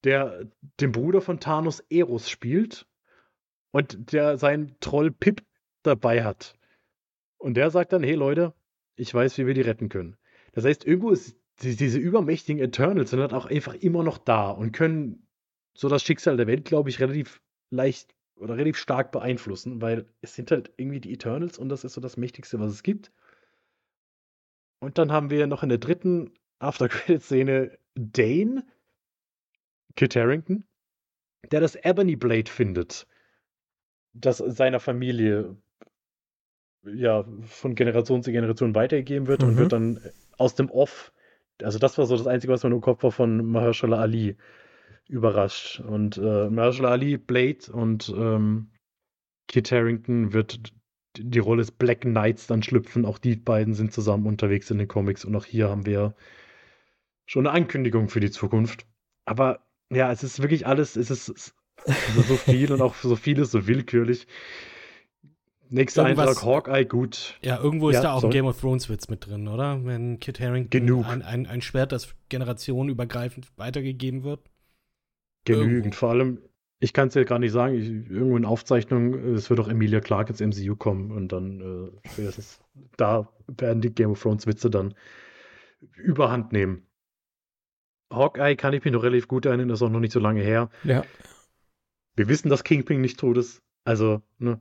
der 0.04 0.44
den 0.80 0.92
Bruder 0.92 1.20
von 1.20 1.40
Thanos 1.40 1.80
Eros 1.90 2.30
spielt 2.30 2.86
und 3.72 4.12
der 4.12 4.38
seinen 4.38 4.76
Troll 4.80 5.10
Pip 5.10 5.42
dabei 5.82 6.22
hat. 6.22 6.54
Und 7.38 7.54
der 7.56 7.70
sagt 7.70 7.92
dann, 7.92 8.02
hey 8.02 8.14
Leute, 8.14 8.54
ich 8.94 9.12
weiß, 9.12 9.36
wie 9.38 9.46
wir 9.46 9.54
die 9.54 9.62
retten 9.62 9.88
können. 9.88 10.16
Das 10.52 10.64
heißt, 10.64 10.86
irgendwo 10.86 11.10
ist 11.10 11.36
die, 11.62 11.76
diese 11.76 11.98
übermächtigen 11.98 12.62
Eternals 12.62 13.10
sind 13.10 13.20
halt 13.20 13.32
auch 13.32 13.46
einfach 13.46 13.74
immer 13.74 14.02
noch 14.02 14.18
da 14.18 14.50
und 14.50 14.72
können 14.72 15.26
so 15.74 15.88
das 15.88 16.02
Schicksal 16.02 16.36
der 16.36 16.46
Welt, 16.46 16.64
glaube 16.64 16.88
ich, 16.88 17.00
relativ 17.00 17.40
leicht 17.70 18.14
oder 18.36 18.56
relativ 18.56 18.76
stark 18.78 19.12
beeinflussen, 19.12 19.80
weil 19.80 20.06
es 20.20 20.34
sind 20.34 20.50
halt 20.50 20.72
irgendwie 20.76 21.00
die 21.00 21.12
Eternals 21.12 21.58
und 21.58 21.68
das 21.68 21.84
ist 21.84 21.94
so 21.94 22.00
das 22.00 22.16
Mächtigste, 22.16 22.60
was 22.60 22.72
es 22.72 22.82
gibt. 22.82 23.10
Und 24.80 24.98
dann 24.98 25.12
haben 25.12 25.30
wir 25.30 25.46
noch 25.46 25.62
in 25.62 25.68
der 25.68 25.78
dritten 25.78 26.32
After-Credit-Szene 26.58 27.78
Dane, 27.94 28.64
Kit 29.96 30.14
Harington, 30.14 30.64
der 31.50 31.60
das 31.60 31.76
Ebony 31.76 32.16
Blade 32.16 32.50
findet, 32.50 33.06
das 34.12 34.38
seiner 34.38 34.80
Familie 34.80 35.56
ja 36.84 37.24
von 37.46 37.74
Generation 37.74 38.22
zu 38.22 38.32
Generation 38.32 38.74
weitergegeben 38.74 39.26
wird 39.26 39.42
und 39.42 39.54
Mhm. 39.54 39.58
wird 39.58 39.72
dann 39.72 40.00
aus 40.38 40.54
dem 40.54 40.70
Off, 40.70 41.12
also 41.62 41.78
das 41.78 41.98
war 41.98 42.06
so 42.06 42.16
das 42.16 42.26
Einzige, 42.26 42.52
was 42.52 42.62
mir 42.62 42.70
im 42.70 42.80
Kopf 42.80 43.02
war 43.02 43.12
von 43.12 43.44
Mahershala 43.44 43.98
Ali, 43.98 44.36
überrascht. 45.08 45.80
Und 45.80 46.16
äh, 46.18 46.48
Mahershala 46.50 46.90
Ali, 46.90 47.16
Blade 47.16 47.72
und 47.72 48.12
ähm, 48.16 48.70
Kit 49.48 49.70
Harington 49.70 50.32
wird 50.32 50.72
die 51.18 51.38
Rolle 51.38 51.62
des 51.62 51.70
Black 51.70 52.00
Knights 52.02 52.46
dann 52.46 52.62
schlüpfen. 52.62 53.04
Auch 53.04 53.18
die 53.18 53.36
beiden 53.36 53.74
sind 53.74 53.92
zusammen 53.92 54.26
unterwegs 54.26 54.70
in 54.70 54.78
den 54.78 54.88
Comics 54.88 55.24
und 55.24 55.34
auch 55.36 55.44
hier 55.44 55.68
haben 55.70 55.86
wir 55.86 56.14
schon 57.26 57.46
eine 57.46 57.54
Ankündigung 57.56 58.08
für 58.08 58.20
die 58.20 58.30
Zukunft. 58.30 58.86
Aber 59.24 59.60
ja, 59.90 60.10
es 60.12 60.22
ist 60.22 60.42
wirklich 60.42 60.66
alles, 60.66 60.96
es 60.96 61.10
ist, 61.10 61.28
es 61.28 62.16
ist 62.16 62.28
so 62.28 62.36
viel 62.36 62.72
und 62.72 62.82
auch 62.82 62.94
so 62.96 63.16
vieles 63.16 63.50
so 63.50 63.66
willkürlich. 63.66 64.26
Nächster 65.68 66.04
Irgendwas- 66.06 66.28
Eintrag, 66.28 66.44
Hawkeye, 66.44 66.84
gut. 66.84 67.38
ja, 67.42 67.60
irgendwo 67.60 67.88
ist 67.88 67.96
Ja, 67.96 68.02
da 68.02 68.12
auch 68.12 68.16
ein 68.18 68.20
sorry. 68.22 68.32
Game 68.34 68.46
of 68.46 68.60
Thrones 68.60 68.88
Witz 68.88 69.08
mit 69.08 69.26
drin, 69.26 69.48
oder? 69.48 69.84
Wenn 69.84 70.20
Kit 70.20 70.38
Harington 70.38 70.70
Genug. 70.70 71.06
Ein, 71.06 71.22
ein, 71.22 71.46
ein 71.46 71.60
Schwert, 71.60 71.90
das 71.90 72.14
generationenübergreifend 72.28 73.48
weitergegeben 73.56 74.22
wird. 74.22 74.40
Genügend. 75.46 75.72
Irgendwo. 75.72 75.96
Vor 75.96 76.10
allem, 76.10 76.42
ich 76.78 76.92
kann 76.92 77.08
es 77.08 77.14
ja 77.14 77.24
gar 77.24 77.38
nicht 77.38 77.52
sagen, 77.52 77.74
ich, 77.74 77.88
irgendwo 77.88 78.36
in 78.36 78.44
Aufzeichnung, 78.44 79.14
es 79.34 79.48
wird 79.48 79.60
auch 79.60 79.68
Emilia 79.68 80.00
Clarke 80.00 80.32
ins 80.32 80.40
MCU 80.40 80.76
kommen 80.76 81.10
und 81.10 81.32
dann 81.32 81.60
äh, 81.60 82.08
spätestens 82.08 82.60
da 82.96 83.28
werden 83.48 83.80
die 83.80 83.94
Game 83.94 84.10
of 84.10 84.22
Thrones 84.22 84.46
Witze 84.46 84.68
dann 84.70 84.94
überhand 85.96 86.52
nehmen. 86.52 86.86
Hawkeye 88.12 88.56
kann 88.56 88.72
ich 88.72 88.84
mich 88.84 88.92
noch 88.92 89.02
relativ 89.02 89.28
gut 89.28 89.46
erinnern, 89.46 89.68
das 89.68 89.80
ist 89.80 89.82
auch 89.82 89.90
noch 89.90 90.00
nicht 90.00 90.12
so 90.12 90.20
lange 90.20 90.42
her. 90.42 90.68
Ja. 90.84 91.04
Wir 92.14 92.28
wissen, 92.28 92.48
dass 92.48 92.64
Kingpin 92.64 93.00
nicht 93.00 93.18
tot 93.18 93.36
ist. 93.36 93.62
Also, 93.84 94.22
ne? 94.38 94.60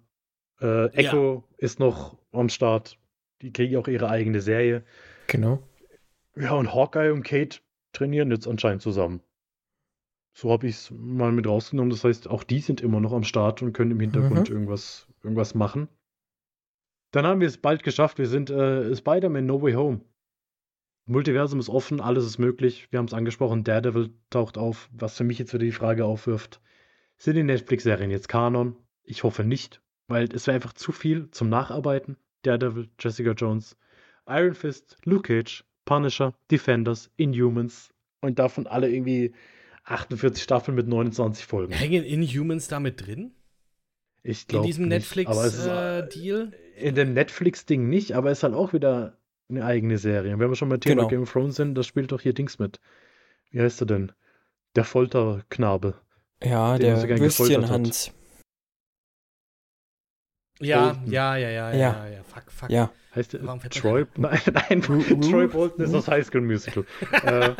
Äh, 0.61 0.87
Echo 0.93 1.43
ist 1.57 1.79
noch 1.79 2.17
am 2.31 2.49
Start. 2.49 2.97
Die 3.41 3.51
kriegen 3.51 3.75
auch 3.77 3.87
ihre 3.87 4.09
eigene 4.09 4.41
Serie. 4.41 4.83
Genau. 5.27 5.61
Ja, 6.35 6.53
und 6.53 6.73
Hawkeye 6.73 7.11
und 7.11 7.23
Kate 7.23 7.59
trainieren 7.93 8.31
jetzt 8.31 8.47
anscheinend 8.47 8.81
zusammen. 8.81 9.21
So 10.37 10.51
habe 10.51 10.67
ich 10.67 10.75
es 10.75 10.91
mal 10.91 11.31
mit 11.31 11.47
rausgenommen. 11.47 11.89
Das 11.89 12.03
heißt, 12.03 12.29
auch 12.29 12.43
die 12.43 12.59
sind 12.59 12.81
immer 12.81 12.99
noch 12.99 13.13
am 13.13 13.23
Start 13.23 13.61
und 13.61 13.71
können 13.71 13.91
im 13.91 13.99
Hintergrund 14.01 14.49
Mhm. 14.49 14.55
irgendwas, 14.55 15.07
irgendwas 15.23 15.55
machen. 15.55 15.87
Dann 17.11 17.25
haben 17.25 17.39
wir 17.39 17.47
es 17.47 17.57
bald 17.57 17.83
geschafft. 17.83 18.17
Wir 18.17 18.27
sind 18.27 18.49
äh, 18.49 18.93
Spider-Man 18.93 19.45
No 19.45 19.61
Way 19.61 19.73
Home. 19.73 20.01
Multiversum 21.07 21.59
ist 21.59 21.69
offen, 21.69 22.01
alles 22.01 22.25
ist 22.25 22.37
möglich. 22.39 22.87
Wir 22.91 22.99
haben 22.99 23.05
es 23.05 23.13
angesprochen, 23.13 23.63
Daredevil 23.63 24.09
taucht 24.29 24.57
auf, 24.57 24.89
was 24.91 25.15
für 25.15 25.23
mich 25.23 25.39
jetzt 25.39 25.53
wieder 25.53 25.63
die 25.63 25.71
Frage 25.71 26.03
aufwirft. 26.03 26.59
Sind 27.17 27.35
die 27.35 27.43
Netflix-Serien 27.43 28.11
jetzt 28.11 28.27
Kanon? 28.27 28.75
Ich 29.03 29.23
hoffe 29.23 29.43
nicht, 29.45 29.81
weil 30.07 30.27
es 30.33 30.47
wäre 30.47 30.55
einfach 30.55 30.73
zu 30.73 30.91
viel 30.91 31.29
zum 31.31 31.47
Nacharbeiten. 31.47 32.17
Daredevil, 32.41 32.89
Jessica 32.99 33.31
Jones, 33.31 33.77
Iron 34.27 34.55
Fist, 34.55 34.97
Luke 35.05 35.21
Cage, 35.33 35.63
Punisher, 35.85 36.33
Defenders, 36.51 37.11
Inhumans 37.15 37.93
und 38.21 38.39
davon 38.39 38.65
alle 38.67 38.89
irgendwie 38.89 39.33
48 39.85 40.43
Staffeln 40.43 40.75
mit 40.75 40.87
29 40.87 41.45
Folgen. 41.45 41.73
Hängen 41.73 42.03
Inhumans 42.03 42.67
da 42.67 42.79
mit 42.79 43.05
drin? 43.05 43.31
Ich 44.23 44.43
In 44.43 44.47
glaube 44.47 44.65
diesem 44.67 44.87
nicht, 44.87 45.27
aber 45.27 45.45
es 45.45 45.53
ist, 45.59 45.67
äh, 45.67 46.01
Netflix-Deal? 46.01 46.53
in 46.77 46.95
dem 46.95 47.13
Netflix-Ding 47.13 47.87
nicht, 47.87 48.13
aber 48.13 48.31
es 48.31 48.39
ist 48.39 48.43
halt 48.43 48.55
auch 48.55 48.73
wieder 48.73 49.17
eine 49.49 49.63
eigene 49.63 49.97
Serie. 49.99 50.37
Wenn 50.39 50.49
wir 50.49 50.55
schon 50.55 50.69
bei 50.69 50.77
Thema 50.77 50.95
Genau. 50.95 51.07
Game 51.09 51.21
of 51.21 51.31
Thrones 51.31 51.55
sind, 51.55 51.75
da 51.75 51.83
spielt 51.83 52.11
doch 52.11 52.21
hier 52.21 52.33
Dings 52.33 52.57
mit. 52.57 52.79
Wie 53.51 53.61
heißt 53.61 53.81
er 53.81 53.85
denn? 53.85 54.11
Der 54.75 54.83
Folterknabe. 54.83 55.93
Ja, 56.43 56.73
er 56.73 56.79
der. 56.79 57.19
Würstchenhans. 57.19 58.11
ja, 60.59 60.93
Bolton. 60.93 61.11
ja, 61.11 61.37
ja, 61.37 61.49
ja, 61.49 61.71
ja, 61.71 61.77
Ja. 61.77 62.07
ja, 62.07 62.23
Fuck, 62.23 62.51
fuck. 62.51 62.69
Ja. 62.69 62.91
Heißt 63.13 63.33
der 63.33 63.45
Warum 63.45 63.61
Troy? 63.69 64.05
Nein, 64.17 64.39
nein, 64.53 64.81
Troy 64.81 64.99
Ru- 65.03 65.47
Bolton 65.47 65.85
ist 65.85 65.93
das 65.93 66.07
High 66.07 66.25
School 66.25 66.41
Musical. 66.41 66.85
äh, 67.11 67.53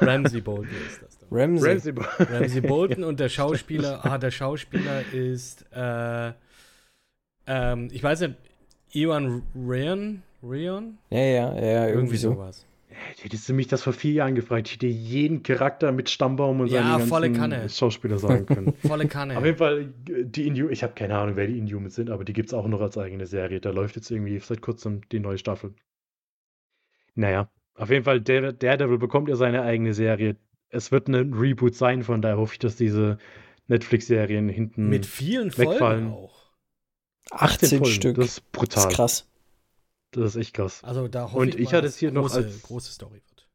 Ramsey 0.00 0.40
Bolton 0.40 0.74
ist 0.88 1.02
das. 1.02 1.18
Ramsey. 1.32 1.68
Ramsey 1.70 1.92
Bolton. 1.92 2.26
Ramsey 2.30 2.60
Bolton 2.60 3.04
und 3.04 3.20
der 3.20 3.28
Schauspieler, 3.38 4.04
ah, 4.04 4.18
der 4.18 4.30
Schauspieler 4.30 5.02
ist, 5.12 5.64
äh, 5.74 6.32
ähm, 7.46 7.88
ich 7.92 8.02
weiß 8.02 8.20
nicht, 8.20 8.34
Ewan 8.92 9.42
Ryan? 9.54 10.22
Ryan? 10.42 10.98
Ja, 11.10 11.18
ja, 11.20 11.54
ja, 11.54 11.88
irgendwie 11.88 12.16
so. 12.16 12.32
sowas. 12.32 12.66
Hättest 13.20 13.48
du 13.48 13.54
mich 13.54 13.66
das 13.68 13.82
vor 13.82 13.92
vier 13.92 14.12
Jahren 14.12 14.34
gefragt, 14.34 14.68
ich 14.68 14.74
hätte 14.74 14.86
jeden 14.86 15.42
Charakter 15.42 15.92
mit 15.92 16.08
Stammbaum 16.10 16.60
und 16.60 16.66
Ja, 16.68 16.98
seinen 16.98 17.08
volle 17.08 17.26
ganzen 17.28 17.40
Kanne. 17.40 17.68
Schauspieler 17.68 18.18
sagen 18.18 18.46
können. 18.46 18.74
Volle 18.86 19.06
Kanne. 19.06 19.36
Auf 19.36 19.44
jeden 19.44 19.56
Fall, 19.56 19.92
die 20.06 20.46
Inhumans, 20.46 20.72
ich 20.72 20.82
habe 20.82 20.92
keine 20.94 21.16
Ahnung, 21.16 21.36
wer 21.36 21.46
die 21.46 21.58
Inhumans 21.58 21.94
sind, 21.94 22.10
aber 22.10 22.24
die 22.24 22.32
gibt 22.32 22.48
es 22.50 22.54
auch 22.54 22.66
noch 22.68 22.80
als 22.80 22.98
eigene 22.98 23.26
Serie. 23.26 23.60
Da 23.60 23.70
läuft 23.70 23.96
jetzt 23.96 24.10
irgendwie 24.10 24.38
seit 24.38 24.60
kurzem 24.60 25.00
die 25.10 25.20
neue 25.20 25.38
Staffel. 25.38 25.74
Naja, 27.14 27.50
auf 27.74 27.90
jeden 27.90 28.04
Fall, 28.04 28.20
Dare- 28.20 28.54
Daredevil 28.54 28.98
bekommt 28.98 29.28
ja 29.28 29.36
seine 29.36 29.62
eigene 29.62 29.94
Serie. 29.94 30.36
Es 30.72 30.90
wird 30.90 31.06
ein 31.08 31.32
Reboot 31.34 31.74
sein, 31.76 32.02
von 32.02 32.22
daher 32.22 32.38
hoffe 32.38 32.54
ich, 32.54 32.58
dass 32.58 32.76
diese 32.76 33.18
Netflix-Serien 33.68 34.48
hinten 34.48 34.88
Mit 34.88 35.06
vielen 35.06 35.56
wegfallen. 35.56 36.08
Folgen 36.08 36.12
auch. 36.12 36.50
18 37.30 37.68
Folgen. 37.78 37.84
Stück. 37.86 38.16
Das 38.16 38.24
ist 38.26 38.38
Das 38.38 38.50
brutal. 38.52 38.88
ist 38.90 38.96
krass. 38.96 39.28
Das 40.10 40.24
ist 40.34 40.36
echt 40.36 40.54
krass. 40.54 40.82
Also 40.82 41.08
da 41.08 41.24
hoffe 41.24 41.36
Und 41.38 41.48
ich, 41.50 41.60
ich 41.60 41.66
mal, 41.66 41.72
hatte 41.78 41.82
dass 41.86 41.92
es 41.94 41.98
hier 41.98 42.10
noch 42.10 42.22
große, 42.22 42.36
als- 42.38 42.62
große 42.62 42.92
Story 42.92 43.14
wird. 43.28 43.48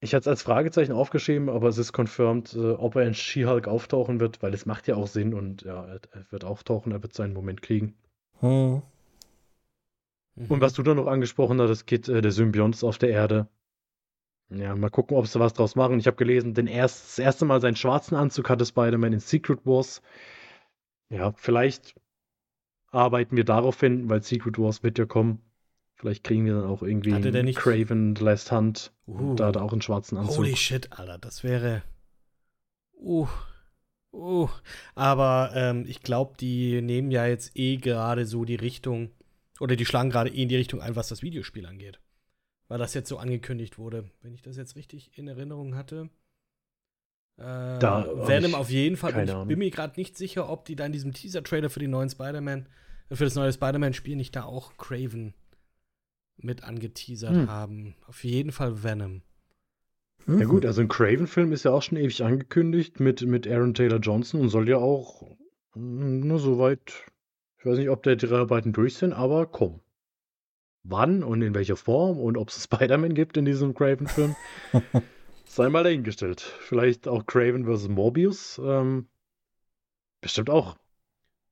Ich 0.00 0.14
hatte 0.14 0.22
es 0.22 0.28
als 0.28 0.42
Fragezeichen 0.42 0.92
aufgeschrieben, 0.92 1.48
aber 1.48 1.68
es 1.68 1.76
ist 1.76 1.92
confirmed, 1.92 2.54
äh, 2.54 2.70
ob 2.72 2.94
er 2.96 3.02
in 3.06 3.14
She-Hulk 3.14 3.66
auftauchen 3.68 4.20
wird, 4.20 4.42
weil 4.42 4.54
es 4.54 4.64
macht 4.64 4.86
ja 4.88 4.94
auch 4.96 5.06
Sinn 5.08 5.34
und 5.34 5.62
ja, 5.62 5.84
er, 5.86 6.00
er 6.12 6.26
wird 6.30 6.44
auftauchen, 6.44 6.92
er 6.92 7.02
wird 7.02 7.14
seinen 7.14 7.32
Moment 7.34 7.62
kriegen. 7.62 7.94
Hm. 8.40 8.82
Mhm. 10.36 10.46
Und 10.48 10.60
was 10.60 10.72
du 10.74 10.82
da 10.84 10.94
noch 10.94 11.08
angesprochen 11.08 11.60
hattest, 11.60 11.86
Kit, 11.86 12.08
äh, 12.08 12.20
der 12.22 12.30
Symbiont 12.32 12.82
auf 12.84 12.96
der 12.98 13.10
Erde. 13.10 13.48
Ja, 14.50 14.74
mal 14.74 14.88
gucken, 14.90 15.16
ob 15.16 15.26
sie 15.26 15.40
was 15.40 15.52
draus 15.52 15.74
machen. 15.76 15.98
Ich 15.98 16.06
habe 16.06 16.16
gelesen, 16.16 16.54
den 16.54 16.66
erst, 16.66 17.04
das 17.04 17.18
erste 17.18 17.44
Mal 17.44 17.60
seinen 17.60 17.76
schwarzen 17.76 18.14
Anzug 18.14 18.48
hatte 18.48 18.64
Spider-Man 18.64 19.12
in 19.12 19.20
Secret 19.20 19.60
Wars. 19.64 20.00
Ja, 21.10 21.32
vielleicht 21.32 21.94
arbeiten 22.90 23.36
wir 23.36 23.44
darauf 23.44 23.78
hin, 23.78 24.08
weil 24.08 24.22
Secret 24.22 24.58
Wars 24.58 24.82
wird 24.82 24.98
ja 24.98 25.04
kommen. 25.04 25.42
Vielleicht 25.96 26.24
kriegen 26.24 26.46
wir 26.46 26.54
dann 26.54 26.64
auch 26.64 26.82
irgendwie 26.82 27.12
Hatte 27.12 27.32
der 27.32 27.42
nicht- 27.42 27.58
Craven 27.58 28.14
The 28.16 28.24
Last 28.24 28.52
Hunt. 28.52 28.92
Uh. 29.06 29.34
Da 29.34 29.48
hat 29.48 29.56
er 29.56 29.62
auch 29.62 29.72
einen 29.72 29.82
schwarzen 29.82 30.16
Anzug. 30.16 30.38
Holy 30.38 30.56
shit, 30.56 30.92
Alter, 30.92 31.18
das 31.18 31.42
wäre. 31.42 31.82
Uh. 32.94 33.26
Uh. 34.12 34.48
Aber 34.94 35.50
ähm, 35.54 35.84
ich 35.86 36.02
glaube, 36.02 36.36
die 36.38 36.80
nehmen 36.80 37.10
ja 37.10 37.26
jetzt 37.26 37.56
eh 37.56 37.76
gerade 37.76 38.26
so 38.26 38.44
die 38.44 38.54
Richtung. 38.54 39.10
Oder 39.60 39.76
die 39.76 39.84
schlagen 39.84 40.10
gerade 40.10 40.30
eh 40.30 40.42
in 40.42 40.48
die 40.48 40.56
Richtung 40.56 40.80
ein, 40.80 40.94
was 40.96 41.08
das 41.08 41.22
Videospiel 41.22 41.66
angeht. 41.66 42.00
Weil 42.68 42.78
das 42.78 42.94
jetzt 42.94 43.08
so 43.08 43.18
angekündigt 43.18 43.78
wurde. 43.78 44.10
Wenn 44.22 44.34
ich 44.34 44.42
das 44.42 44.56
jetzt 44.56 44.76
richtig 44.76 45.16
in 45.16 45.26
Erinnerung 45.28 45.74
hatte. 45.74 46.10
Äh, 47.38 47.78
Da 47.78 48.06
Venom 48.28 48.54
auf 48.54 48.70
jeden 48.70 48.96
Fall. 48.96 49.10
Und 49.10 49.14
keine 49.16 49.30
ich 49.30 49.34
Ahnung. 49.34 49.48
bin 49.48 49.58
mir 49.58 49.70
gerade 49.70 49.98
nicht 49.98 50.16
sicher, 50.16 50.48
ob 50.50 50.64
die 50.66 50.76
da 50.76 50.84
in 50.86 50.92
diesem 50.92 51.12
Teaser-Trailer 51.12 51.70
für 51.70 51.80
den 51.80 51.90
neuen 51.90 52.10
Spider-Man, 52.10 52.68
äh, 53.08 53.16
für 53.16 53.24
das 53.24 53.34
neue 53.34 53.52
Spider-Man-Spiel 53.52 54.16
nicht 54.16 54.36
da 54.36 54.44
auch 54.44 54.76
Craven 54.76 55.34
mit 56.36 56.62
angeteasert 56.62 57.34
Hm. 57.34 57.48
haben. 57.50 57.94
Auf 58.06 58.22
jeden 58.24 58.52
Fall 58.52 58.82
Venom. 58.84 59.22
Ja 60.26 60.44
gut, 60.44 60.66
also 60.66 60.82
ein 60.82 60.88
Craven-Film 60.88 61.52
ist 61.52 61.64
ja 61.64 61.70
auch 61.70 61.80
schon 61.80 61.96
ewig 61.96 62.22
angekündigt 62.22 63.00
mit, 63.00 63.22
mit 63.22 63.48
Aaron 63.48 63.72
Taylor 63.72 63.98
Johnson 63.98 64.40
und 64.42 64.50
soll 64.50 64.68
ja 64.68 64.76
auch 64.76 65.22
mm, 65.74 66.20
nur 66.20 66.38
soweit, 66.38 67.06
ich 67.58 67.64
weiß 67.64 67.78
nicht, 67.78 67.88
ob 67.88 68.02
der 68.02 68.16
Dreharbeiten 68.16 68.74
durch 68.74 68.96
sind, 68.96 69.14
aber 69.14 69.46
komm. 69.46 69.80
Wann 70.90 71.22
und 71.22 71.42
in 71.42 71.54
welcher 71.54 71.76
Form 71.76 72.18
und 72.18 72.36
ob 72.36 72.48
es 72.48 72.62
Spider-Man 72.64 73.14
gibt 73.14 73.36
in 73.36 73.44
diesem 73.44 73.74
Craven-Film, 73.74 74.34
sei 75.44 75.68
mal 75.68 75.84
dahingestellt. 75.84 76.40
Vielleicht 76.40 77.06
auch 77.08 77.26
Craven 77.26 77.64
vs. 77.66 77.88
Morbius, 77.88 78.60
ähm, 78.64 79.06
bestimmt 80.20 80.50
auch. 80.50 80.76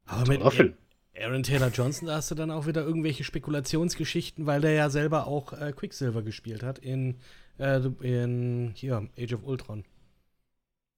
Aber 0.06 0.26
mit 0.28 0.42
Film. 0.52 0.74
Aaron 1.18 1.42
Taylor 1.42 1.68
Johnson, 1.70 2.08
da 2.08 2.16
hast 2.16 2.30
du 2.30 2.34
dann 2.34 2.50
auch 2.50 2.66
wieder 2.66 2.84
irgendwelche 2.84 3.24
Spekulationsgeschichten, 3.24 4.44
weil 4.46 4.60
der 4.60 4.72
ja 4.72 4.90
selber 4.90 5.26
auch 5.26 5.52
äh, 5.54 5.72
Quicksilver 5.72 6.22
gespielt 6.22 6.62
hat 6.62 6.78
in, 6.78 7.16
äh, 7.58 7.80
in 8.02 8.72
hier, 8.74 9.08
Age 9.18 9.32
of 9.32 9.42
Ultron. 9.44 9.84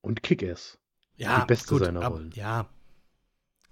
Und 0.01 0.23
Kick-Ass. 0.23 0.79
Ja, 1.17 1.41
Die 1.41 1.47
beste 1.47 1.77
seiner 1.79 2.03
ab- 2.03 2.13
Rollen. 2.15 2.33
Ja. 2.35 2.69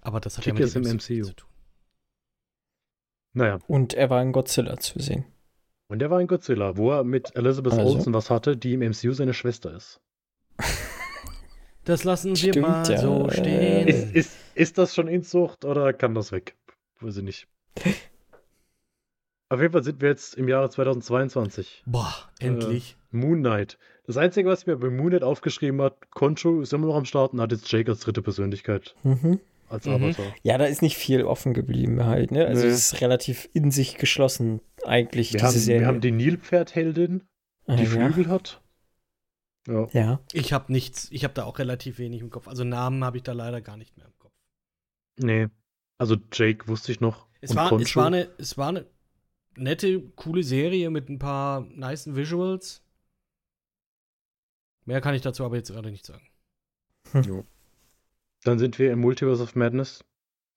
Aber 0.01 0.19
das 0.21 0.37
hat 0.37 0.45
Kick 0.45 0.57
ja 0.57 0.65
mit 0.65 0.73
dem 0.75 0.83
MCU. 0.83 1.25
zu 1.27 1.33
tun. 1.33 1.46
Naja, 3.37 3.59
Und 3.67 3.93
er 3.93 4.09
war 4.09 4.21
in 4.23 4.31
Godzilla 4.31 4.77
zu 4.77 4.99
sehen. 4.99 5.25
und 5.89 5.99
der 5.99 6.09
war 6.09 6.19
in 6.19 6.27
Godzilla, 6.27 6.75
wo 6.75 6.91
er 6.91 7.03
mit 7.03 7.35
Elizabeth 7.35 7.73
Also? 7.73 7.85
Olsen 7.95 8.13
was 8.13 8.29
hatte, 8.31 8.57
die 8.57 8.73
im 8.73 8.79
MCU 8.81 9.13
seine 9.13 9.33
Schwester 9.33 9.75
ist. 9.75 9.99
Das 11.83 12.03
lassen 12.03 12.31
wir 12.31 12.35
Stimmt, 12.51 12.67
mal 12.67 12.83
ja. 12.91 12.97
so 12.97 13.29
stehen. 13.29 13.87
Ist, 13.87 14.13
ist, 14.13 14.37
ist 14.55 14.77
das 14.77 14.93
schon 14.93 15.07
Inzucht 15.07 15.63
oder 15.63 15.93
kann 15.93 16.13
das 16.15 16.33
weg? 16.33 16.57
Weiß 16.99 17.15
ich 17.15 17.23
nicht. 17.23 17.47
Auf 19.49 19.61
jeden 19.61 19.71
Fall 19.71 19.83
sind 19.85 20.01
wir 20.01 20.09
jetzt 20.09 20.35
im 20.35 20.49
Jahre 20.49 20.69
2022. 20.69 21.83
Boah, 21.85 22.13
endlich. 22.39 22.97
Moon 23.11 23.39
Knight. 23.39 23.77
Das 24.05 24.17
Einzige, 24.17 24.49
was 24.49 24.65
mir 24.65 24.75
bei 24.75 24.89
Moon 24.89 25.11
Knight 25.11 25.23
aufgeschrieben 25.23 25.81
hat, 25.81 26.11
Concho 26.11 26.59
ist 26.59 26.73
immer 26.73 26.87
noch 26.87 26.97
am 26.97 27.05
Start 27.05 27.31
und 27.31 27.39
hat 27.39 27.53
jetzt 27.53 27.71
Jake 27.71 27.89
als 27.89 28.01
dritte 28.01 28.21
Persönlichkeit, 28.21 28.93
Mhm. 29.03 29.39
Als 29.69 29.85
Mhm. 29.85 29.93
Avatar. 29.93 30.35
Ja, 30.43 30.57
da 30.57 30.65
ist 30.65 30.81
nicht 30.81 30.97
viel 30.97 31.23
offen 31.23 31.53
geblieben 31.53 32.05
halt, 32.05 32.31
ne? 32.31 32.45
Also 32.47 32.63
Nee. 32.63 32.69
es 32.71 32.93
ist 32.93 33.01
relativ 33.01 33.49
in 33.53 33.71
sich 33.71 33.97
geschlossen 33.97 34.61
eigentlich, 34.85 35.33
Wir 35.33 35.39
diese 35.39 35.47
haben, 35.47 35.57
Serie. 35.59 35.81
wir 35.81 35.87
haben 35.87 36.01
die 36.01 36.11
Nilpferdheldin, 36.11 37.23
Ah, 37.65 37.75
die 37.75 37.83
ja. 37.83 37.89
Flügel 37.89 38.27
hat. 38.29 38.61
Ja. 39.67 39.87
Ja. 39.91 40.19
Ich 40.31 40.53
habe 40.53 40.71
nichts, 40.71 41.09
ich 41.11 41.23
habe 41.25 41.33
da 41.33 41.43
auch 41.43 41.59
relativ 41.59 41.97
wenig 41.99 42.21
im 42.21 42.29
Kopf. 42.29 42.47
Also 42.47 42.63
Namen 42.63 43.03
habe 43.03 43.17
ich 43.17 43.23
da 43.23 43.33
leider 43.33 43.61
gar 43.61 43.75
nicht 43.77 43.97
mehr 43.97 44.05
im 44.05 44.17
Kopf. 44.17 44.33
Nee. 45.17 45.47
Also 45.97 46.15
Jake 46.31 46.67
wusste 46.67 46.91
ich 46.91 47.01
noch. 47.01 47.27
Es 47.41 47.55
war, 47.55 47.71
es 47.73 47.95
war 47.95 48.07
eine, 48.07 48.29
es 48.37 48.57
war 48.57 48.69
eine 48.69 48.85
nette, 49.57 49.99
coole 50.15 50.43
Serie 50.43 50.89
mit 50.89 51.09
ein 51.09 51.19
paar 51.19 51.61
nice 51.61 52.15
Visuals. 52.15 52.81
Mehr 54.85 55.01
kann 55.01 55.15
ich 55.15 55.21
dazu 55.21 55.43
aber 55.43 55.57
jetzt 55.57 55.71
gerade 55.71 55.91
nicht 55.91 56.05
sagen. 56.05 56.25
Dann 58.43 58.59
sind 58.59 58.79
wir 58.79 58.91
im 58.91 58.99
Multiverse 58.99 59.43
of 59.43 59.55
Madness. 59.55 60.03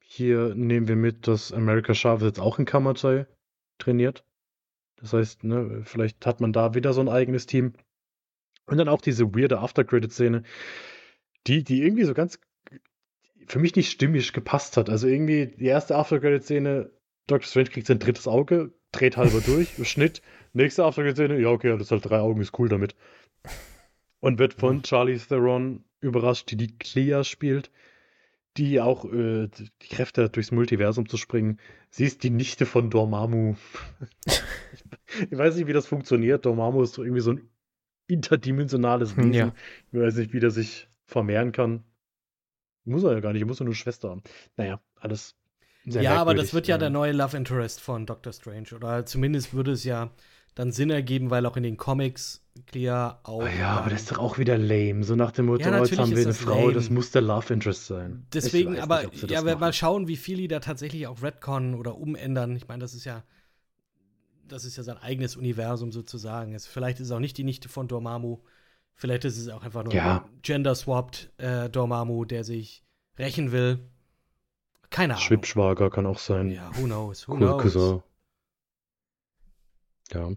Hier 0.00 0.54
nehmen 0.54 0.88
wir 0.88 0.96
mit, 0.96 1.26
dass 1.26 1.52
America 1.52 1.94
Chavez 1.94 2.24
jetzt 2.24 2.40
auch 2.40 2.58
in 2.58 2.64
Kamatei 2.64 3.26
trainiert. 3.78 4.24
Das 4.96 5.12
heißt, 5.12 5.44
ne, 5.44 5.82
vielleicht 5.84 6.26
hat 6.26 6.40
man 6.40 6.52
da 6.52 6.74
wieder 6.74 6.92
so 6.92 7.00
ein 7.00 7.08
eigenes 7.08 7.46
Team. 7.46 7.72
Und 8.66 8.78
dann 8.78 8.88
auch 8.88 9.00
diese 9.00 9.34
weirde 9.34 9.58
After-Credit-Szene, 9.60 10.42
die, 11.46 11.64
die 11.64 11.82
irgendwie 11.82 12.04
so 12.04 12.14
ganz 12.14 12.38
für 13.46 13.58
mich 13.58 13.74
nicht 13.74 13.90
stimmig 13.90 14.32
gepasst 14.32 14.76
hat. 14.76 14.88
Also 14.90 15.08
irgendwie 15.08 15.46
die 15.46 15.66
erste 15.66 15.96
After-Credit-Szene, 15.96 16.90
Doctor 17.26 17.48
Strange 17.48 17.70
kriegt 17.70 17.86
sein 17.86 17.98
drittes 17.98 18.28
Auge, 18.28 18.72
dreht 18.92 19.16
halber 19.16 19.40
durch, 19.46 19.74
Schnitt. 19.88 20.22
Nächste 20.52 20.84
After-Credit-Szene, 20.84 21.40
ja, 21.40 21.48
okay, 21.48 21.76
das 21.76 21.90
halt 21.90 22.04
drei 22.04 22.20
Augen, 22.20 22.40
ist 22.40 22.58
cool 22.58 22.68
damit. 22.68 22.94
Und 24.20 24.38
wird 24.38 24.54
von 24.54 24.82
Charlie 24.82 25.18
Theron 25.18 25.84
überrascht, 26.00 26.50
die 26.50 26.56
die 26.56 26.76
Clea 26.78 27.24
spielt, 27.24 27.70
die 28.56 28.80
auch 28.80 29.04
äh, 29.04 29.48
die 29.48 29.70
Kräfte 29.88 30.24
hat, 30.24 30.36
durchs 30.36 30.50
Multiversum 30.50 31.08
zu 31.08 31.16
springen. 31.16 31.58
Sie 31.90 32.04
ist 32.04 32.22
die 32.22 32.30
Nichte 32.30 32.66
von 32.66 32.90
Dormammu. 32.90 33.56
ich, 34.26 35.38
weiß 35.38 35.56
nicht, 35.56 35.66
wie 35.66 35.72
das 35.72 35.86
funktioniert. 35.86 36.44
Dormammu 36.44 36.82
ist 36.82 36.98
doch 36.98 37.04
irgendwie 37.04 37.22
so 37.22 37.32
ein 37.32 37.48
interdimensionales 38.06 39.16
Wesen. 39.16 39.32
Ja. 39.32 39.54
Ich 39.92 40.00
weiß 40.00 40.16
nicht, 40.16 40.32
wie 40.32 40.40
der 40.40 40.50
sich 40.50 40.88
vermehren 41.04 41.52
kann. 41.52 41.84
Muss 42.84 43.04
er 43.04 43.12
ja 43.12 43.20
gar 43.20 43.32
nicht, 43.32 43.42
er 43.42 43.46
muss 43.46 43.60
nur 43.60 43.74
Schwester 43.74 44.10
haben. 44.10 44.22
Naja, 44.56 44.80
alles 44.96 45.36
sehr 45.84 46.02
Ja, 46.02 46.16
aber 46.16 46.34
das 46.34 46.54
wird 46.54 46.66
ja, 46.66 46.74
ja 46.74 46.78
der 46.78 46.90
neue 46.90 47.12
Love 47.12 47.36
Interest 47.36 47.80
von 47.80 48.06
Doctor 48.06 48.32
Strange. 48.32 48.68
Oder 48.74 49.06
zumindest 49.06 49.54
würde 49.54 49.72
es 49.72 49.84
ja 49.84 50.10
dann 50.54 50.72
Sinn 50.72 50.90
ergeben, 50.90 51.30
weil 51.30 51.46
auch 51.46 51.56
in 51.56 51.62
den 51.62 51.76
Comics 51.76 52.42
Clear 52.66 53.20
auch. 53.22 53.42
Ah 53.42 53.48
ja, 53.48 53.70
aber 53.78 53.90
das 53.90 54.02
ist 54.02 54.12
doch 54.12 54.18
auch 54.18 54.38
wieder 54.38 54.58
lame. 54.58 55.02
So 55.04 55.14
nach 55.14 55.32
dem 55.32 55.46
Motto, 55.46 55.62
ja, 55.62 55.78
jetzt 55.78 55.98
haben 55.98 56.10
wir 56.10 56.24
eine 56.24 56.34
Frau, 56.34 56.66
lame. 56.66 56.72
das 56.72 56.90
muss 56.90 57.10
der 57.10 57.22
Love 57.22 57.52
Interest 57.54 57.86
sein. 57.86 58.26
Deswegen, 58.32 58.78
aber 58.78 59.04
nicht, 59.04 59.30
ja, 59.30 59.44
wir 59.44 59.56
mal 59.56 59.72
schauen, 59.72 60.08
wie 60.08 60.16
viel 60.16 60.36
die 60.36 60.48
da 60.48 60.60
tatsächlich 60.60 61.06
auch 61.06 61.22
retconnen 61.22 61.74
oder 61.74 61.96
umändern. 61.96 62.56
Ich 62.56 62.68
meine, 62.68 62.80
das 62.80 62.94
ist 62.94 63.04
ja, 63.04 63.22
das 64.46 64.64
ist 64.64 64.76
ja 64.76 64.82
sein 64.82 64.98
eigenes 64.98 65.36
Universum 65.36 65.92
sozusagen. 65.92 66.54
Es, 66.54 66.66
vielleicht 66.66 67.00
ist 67.00 67.06
es 67.06 67.12
auch 67.12 67.20
nicht 67.20 67.38
die 67.38 67.44
Nichte 67.44 67.68
von 67.68 67.88
Dormammu. 67.88 68.38
Vielleicht 68.94 69.24
ist 69.24 69.38
es 69.38 69.48
auch 69.48 69.62
einfach 69.62 69.84
nur 69.84 69.94
ja. 69.94 70.28
gender-swapped 70.42 71.30
äh, 71.38 71.70
Dormammu, 71.70 72.24
der 72.24 72.44
sich 72.44 72.84
rächen 73.18 73.52
will. 73.52 73.78
Keine 74.90 75.14
Ahnung. 75.14 75.24
Schwibschwager 75.24 75.88
kann 75.88 76.04
auch 76.04 76.18
sein. 76.18 76.50
Ja, 76.50 76.70
who 76.74 76.84
knows, 76.84 77.26
who 77.26 77.32
cool, 77.32 77.38
knows. 77.38 78.02
Ja. 80.12 80.32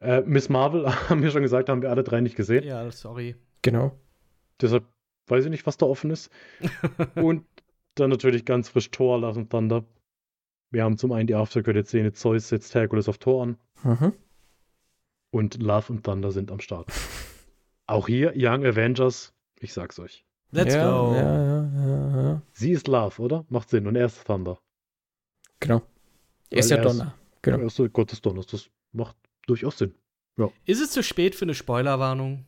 Äh, 0.00 0.22
Miss 0.22 0.48
Marvel, 0.48 0.86
haben 1.08 1.22
wir 1.22 1.30
schon 1.30 1.42
gesagt, 1.42 1.68
haben 1.68 1.82
wir 1.82 1.90
alle 1.90 2.04
drei 2.04 2.20
nicht 2.20 2.36
gesehen. 2.36 2.64
Ja, 2.64 2.90
sorry. 2.90 3.36
Genau. 3.62 3.98
Deshalb 4.60 4.84
weiß 5.26 5.44
ich 5.44 5.50
nicht, 5.50 5.66
was 5.66 5.76
da 5.76 5.86
offen 5.86 6.10
ist. 6.10 6.30
und 7.14 7.44
dann 7.94 8.10
natürlich 8.10 8.44
ganz 8.44 8.68
frisch 8.68 8.90
Thor, 8.90 9.20
Love 9.20 9.40
and 9.40 9.50
Thunder. 9.50 9.84
Wir 10.70 10.84
haben 10.84 10.98
zum 10.98 11.12
einen 11.12 11.26
die 11.26 11.34
Aftercredit-Szene, 11.34 12.12
Zeus 12.12 12.48
setzt 12.48 12.74
Hercules 12.74 13.08
auf 13.08 13.18
Thor 13.18 13.42
an. 13.42 13.56
Mhm. 13.82 14.12
Und 15.30 15.62
Love 15.62 15.92
and 15.94 16.04
Thunder 16.04 16.30
sind 16.32 16.50
am 16.50 16.60
Start. 16.60 16.92
Auch 17.86 18.08
hier 18.08 18.32
Young 18.36 18.64
Avengers, 18.64 19.34
ich 19.60 19.72
sag's 19.72 19.98
euch. 19.98 20.24
Let's 20.50 20.74
ja, 20.74 20.90
go. 20.90 21.14
Ja, 21.14 21.44
ja, 21.44 22.22
ja, 22.22 22.42
Sie 22.52 22.70
ist 22.70 22.86
Love, 22.86 23.20
oder? 23.20 23.44
Macht 23.48 23.70
Sinn. 23.70 23.86
Und 23.86 23.96
er 23.96 24.06
ist 24.06 24.24
Thunder. 24.24 24.58
Genau. 25.60 25.82
Er 26.50 26.58
ist 26.58 26.70
ja 26.70 26.76
Donner. 26.76 27.14
Genau. 27.42 27.58
Er 27.58 27.66
ist 27.66 27.80
Gott 27.92 28.12
des 28.12 28.22
Donners. 28.22 28.46
Das 28.46 28.70
macht 28.94 29.16
durchaus 29.46 29.78
Sinn. 29.78 29.94
Ja. 30.36 30.50
Ist 30.64 30.80
es 30.80 30.90
zu 30.90 31.02
spät 31.02 31.34
für 31.34 31.44
eine 31.44 31.54
Spoilerwarnung? 31.54 32.46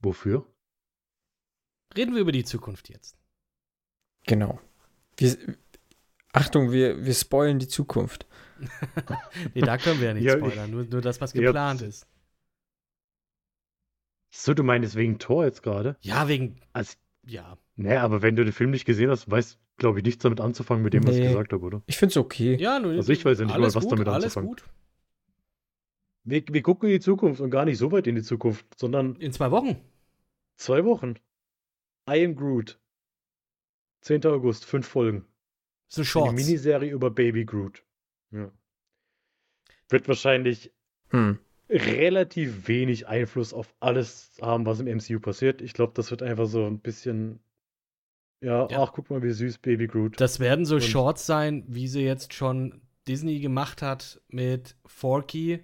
Wofür? 0.00 0.46
Reden 1.96 2.14
wir 2.14 2.22
über 2.22 2.32
die 2.32 2.44
Zukunft 2.44 2.88
jetzt. 2.88 3.16
Genau. 4.26 4.60
Wir, 5.16 5.36
Achtung, 6.32 6.72
wir, 6.72 7.04
wir 7.04 7.14
spoilen 7.14 7.58
die 7.58 7.68
Zukunft. 7.68 8.26
nee, 9.54 9.60
da 9.60 9.76
können 9.76 10.00
wir 10.00 10.08
ja 10.08 10.14
nicht 10.14 10.24
ja, 10.24 10.36
spoilern, 10.36 10.70
nur, 10.70 10.84
nur 10.84 11.00
das, 11.00 11.20
was 11.20 11.32
geplant 11.32 11.80
ja. 11.80 11.88
ist. 11.88 12.06
So, 14.30 14.54
du 14.54 14.62
meinst 14.62 14.94
wegen 14.94 15.18
Tor 15.18 15.44
jetzt 15.44 15.62
gerade? 15.62 15.96
Ja, 16.00 16.28
wegen. 16.28 16.60
Also, 16.72 16.94
ja. 17.26 17.58
Naja, 17.76 18.02
aber 18.02 18.22
wenn 18.22 18.36
du 18.36 18.44
den 18.44 18.52
Film 18.52 18.70
nicht 18.70 18.84
gesehen 18.84 19.10
hast, 19.10 19.30
weißt, 19.30 19.58
glaube 19.76 19.98
ich, 19.98 20.04
nichts 20.04 20.22
damit 20.22 20.40
anzufangen, 20.40 20.82
mit 20.82 20.94
dem, 20.94 21.02
nee. 21.02 21.08
was 21.08 21.16
ich 21.16 21.22
gesagt 21.22 21.52
habe, 21.52 21.64
oder? 21.64 21.82
Ich 21.86 21.98
finde 21.98 22.12
es 22.12 22.16
okay. 22.16 22.56
Ja, 22.56 22.78
nur, 22.78 22.92
also 22.92 23.12
ich 23.12 23.24
weiß 23.24 23.40
ja 23.40 23.44
nicht 23.44 23.58
mal, 23.58 23.74
was 23.74 23.82
gut, 23.82 23.92
damit 23.92 24.08
alles 24.08 24.36
anzufangen. 24.36 24.48
Gut. 24.48 24.64
Wir, 26.24 26.42
wir 26.48 26.62
gucken 26.62 26.88
in 26.88 26.94
die 26.94 27.00
Zukunft 27.00 27.40
und 27.40 27.50
gar 27.50 27.64
nicht 27.64 27.78
so 27.78 27.90
weit 27.92 28.06
in 28.06 28.14
die 28.14 28.22
Zukunft, 28.22 28.66
sondern. 28.78 29.16
In 29.16 29.32
zwei 29.32 29.50
Wochen. 29.50 29.76
Zwei 30.56 30.84
Wochen. 30.84 31.14
I 32.08 32.24
am 32.24 32.36
Groot. 32.36 32.78
10. 34.02 34.26
August, 34.26 34.64
fünf 34.64 34.86
Folgen. 34.86 35.24
So 35.88 36.04
Shorts. 36.04 36.30
Eine 36.30 36.40
Miniserie 36.40 36.90
über 36.90 37.10
Baby 37.10 37.44
Groot. 37.44 37.84
Ja. 38.30 38.50
Wird 39.88 40.08
wahrscheinlich 40.08 40.72
hm. 41.10 41.38
relativ 41.68 42.66
wenig 42.66 43.06
Einfluss 43.06 43.52
auf 43.52 43.74
alles 43.78 44.32
haben, 44.40 44.66
was 44.66 44.80
im 44.80 44.86
MCU 44.86 45.20
passiert. 45.20 45.60
Ich 45.60 45.74
glaube, 45.74 45.92
das 45.94 46.10
wird 46.10 46.22
einfach 46.22 46.46
so 46.46 46.66
ein 46.66 46.80
bisschen. 46.80 47.40
Ja, 48.40 48.66
ja, 48.68 48.82
ach, 48.82 48.92
guck 48.92 49.08
mal, 49.10 49.22
wie 49.22 49.30
süß 49.30 49.58
Baby 49.58 49.86
Groot. 49.86 50.20
Das 50.20 50.40
werden 50.40 50.64
so 50.64 50.76
und 50.76 50.82
Shorts 50.82 51.26
sein, 51.26 51.64
wie 51.68 51.86
sie 51.86 52.02
jetzt 52.02 52.34
schon 52.34 52.80
Disney 53.06 53.38
gemacht 53.38 53.82
hat 53.82 54.20
mit 54.28 54.76
Forky 54.84 55.60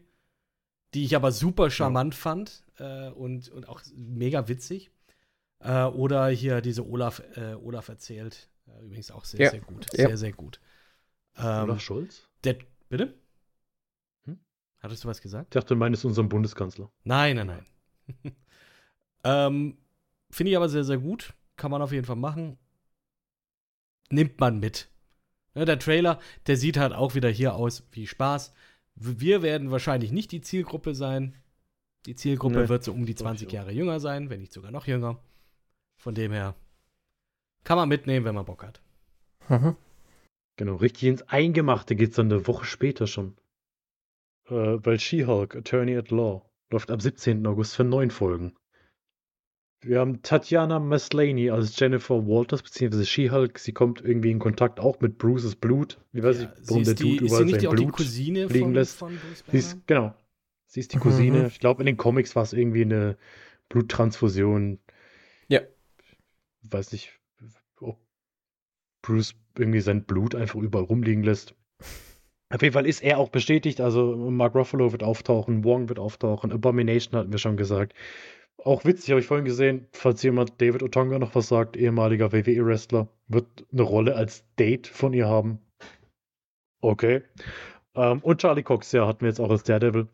die 0.94 1.04
ich 1.04 1.14
aber 1.16 1.32
super 1.32 1.70
charmant 1.70 2.14
ja. 2.14 2.20
fand 2.20 2.64
äh, 2.78 3.10
und, 3.10 3.48
und 3.48 3.68
auch 3.68 3.82
mega 3.94 4.48
witzig. 4.48 4.90
Äh, 5.60 5.84
oder 5.84 6.28
hier 6.28 6.60
diese 6.60 6.86
Olaf, 6.86 7.22
äh, 7.36 7.54
Olaf 7.54 7.88
erzählt. 7.88 8.48
Äh, 8.66 8.84
übrigens 8.84 9.10
auch 9.10 9.24
sehr, 9.24 9.40
ja. 9.40 9.50
sehr 9.50 9.60
gut. 9.60 9.86
Sehr, 9.92 10.10
ja. 10.10 10.16
sehr 10.16 10.32
gut. 10.32 10.60
Ähm, 11.36 11.64
Olaf 11.64 11.80
Scholz? 11.80 12.28
Der, 12.44 12.56
bitte? 12.88 13.14
Hm? 14.24 14.38
Hattest 14.80 15.04
du 15.04 15.08
was 15.08 15.20
gesagt? 15.20 15.54
Ich 15.54 15.60
dachte, 15.60 15.74
du 15.74 15.76
meinst 15.76 16.04
unseren 16.04 16.28
Bundeskanzler. 16.28 16.90
Nein, 17.04 17.36
nein, 17.36 17.46
nein. 17.46 17.66
ähm, 19.24 19.78
Finde 20.30 20.50
ich 20.50 20.56
aber 20.56 20.68
sehr, 20.68 20.84
sehr 20.84 20.98
gut. 20.98 21.34
Kann 21.56 21.70
man 21.70 21.82
auf 21.82 21.92
jeden 21.92 22.04
Fall 22.06 22.16
machen. 22.16 22.58
Nimmt 24.10 24.38
man 24.40 24.58
mit. 24.58 24.88
Ja, 25.54 25.64
der 25.64 25.78
Trailer, 25.78 26.20
der 26.46 26.56
sieht 26.56 26.76
halt 26.76 26.92
auch 26.92 27.14
wieder 27.14 27.28
hier 27.28 27.54
aus 27.54 27.82
wie 27.92 28.06
Spaß. 28.06 28.52
Wir 29.00 29.42
werden 29.42 29.70
wahrscheinlich 29.70 30.12
nicht 30.12 30.32
die 30.32 30.40
Zielgruppe 30.40 30.94
sein. 30.94 31.34
Die 32.06 32.14
Zielgruppe 32.14 32.62
nee, 32.62 32.68
wird 32.68 32.84
so 32.84 32.92
um 32.92 33.06
die 33.06 33.14
20 33.14 33.50
Jahre 33.52 33.72
jünger 33.72 34.00
sein, 34.00 34.30
wenn 34.30 34.40
nicht 34.40 34.52
sogar 34.52 34.70
noch 34.70 34.86
jünger. 34.86 35.18
Von 35.96 36.14
dem 36.14 36.32
her 36.32 36.54
kann 37.64 37.76
man 37.76 37.88
mitnehmen, 37.88 38.24
wenn 38.24 38.34
man 38.34 38.44
Bock 38.44 38.62
hat. 38.62 38.80
Mhm. 39.48 39.76
Genau, 40.56 40.76
richtig 40.76 41.08
ins 41.08 41.22
Eingemachte 41.22 41.96
geht 41.96 42.10
es 42.10 42.16
dann 42.16 42.32
eine 42.32 42.46
Woche 42.46 42.64
später 42.64 43.06
schon. 43.06 43.36
Äh, 44.46 44.78
weil 44.84 44.98
She-Hulk, 44.98 45.56
Attorney 45.56 45.96
at 45.96 46.10
Law, 46.10 46.48
läuft 46.70 46.90
am 46.90 47.00
17. 47.00 47.46
August 47.46 47.76
für 47.76 47.84
neun 47.84 48.10
Folgen. 48.10 48.56
Wir 49.80 50.00
haben 50.00 50.22
Tatjana 50.22 50.80
Maslany 50.80 51.50
als 51.50 51.78
Jennifer 51.78 52.26
Walters, 52.26 52.62
beziehungsweise 52.62 53.06
She-Hulk. 53.06 53.58
Sie 53.60 53.72
kommt 53.72 54.00
irgendwie 54.00 54.32
in 54.32 54.40
Kontakt 54.40 54.80
auch 54.80 55.00
mit 55.00 55.18
Bruces 55.18 55.54
Blut. 55.54 55.98
Ich 56.12 56.22
weiß 56.22 56.40
nicht, 56.40 56.50
warum 56.66 56.82
der 56.82 56.94
Dude 56.94 57.24
überall 57.24 57.48
sein 57.48 57.70
Blut 57.70 57.92
Cousine 57.92 58.48
fliegen 58.48 58.66
von, 58.66 58.74
lässt. 58.74 58.96
Von 58.96 59.18
sie 59.46 59.58
ist, 59.58 59.86
genau. 59.86 60.14
Sie 60.66 60.80
ist 60.80 60.92
die 60.92 60.98
Cousine. 60.98 61.40
Mhm. 61.40 61.46
Ich 61.46 61.60
glaube, 61.60 61.82
in 61.82 61.86
den 61.86 61.96
Comics 61.96 62.34
war 62.34 62.42
es 62.42 62.52
irgendwie 62.52 62.82
eine 62.82 63.16
Bluttransfusion. 63.68 64.80
Ja. 65.46 65.60
Ich 66.62 66.72
weiß 66.72 66.90
nicht, 66.90 67.12
ob 67.80 67.98
Bruce 69.02 69.36
irgendwie 69.56 69.80
sein 69.80 70.04
Blut 70.04 70.34
einfach 70.34 70.58
überall 70.58 70.84
rumliegen 70.84 71.22
lässt. 71.22 71.54
Auf 72.50 72.62
jeden 72.62 72.72
Fall 72.72 72.86
ist 72.86 73.02
er 73.02 73.18
auch 73.18 73.28
bestätigt. 73.28 73.80
Also 73.80 74.16
Mark 74.16 74.54
Ruffalo 74.56 74.90
wird 74.90 75.04
auftauchen, 75.04 75.64
Wong 75.64 75.88
wird 75.88 75.98
auftauchen, 75.98 76.50
Abomination 76.50 77.18
hatten 77.18 77.30
wir 77.30 77.38
schon 77.38 77.56
gesagt. 77.56 77.94
Auch 78.64 78.84
witzig, 78.84 79.10
habe 79.10 79.20
ich 79.20 79.26
vorhin 79.26 79.44
gesehen, 79.44 79.86
falls 79.92 80.22
jemand 80.22 80.60
David 80.60 80.82
Otonga 80.82 81.18
noch 81.18 81.34
was 81.34 81.48
sagt, 81.48 81.76
ehemaliger 81.76 82.32
WWE-Wrestler, 82.32 83.08
wird 83.28 83.66
eine 83.72 83.82
Rolle 83.82 84.16
als 84.16 84.44
Date 84.58 84.88
von 84.88 85.12
ihr 85.12 85.28
haben. 85.28 85.60
Okay. 86.80 87.22
Ähm, 87.94 88.20
und 88.20 88.40
Charlie 88.40 88.62
Cox, 88.64 88.92
ja, 88.92 89.06
hatten 89.06 89.20
wir 89.20 89.28
jetzt 89.28 89.40
auch 89.40 89.50
als 89.50 89.62
Daredevil. 89.62 90.08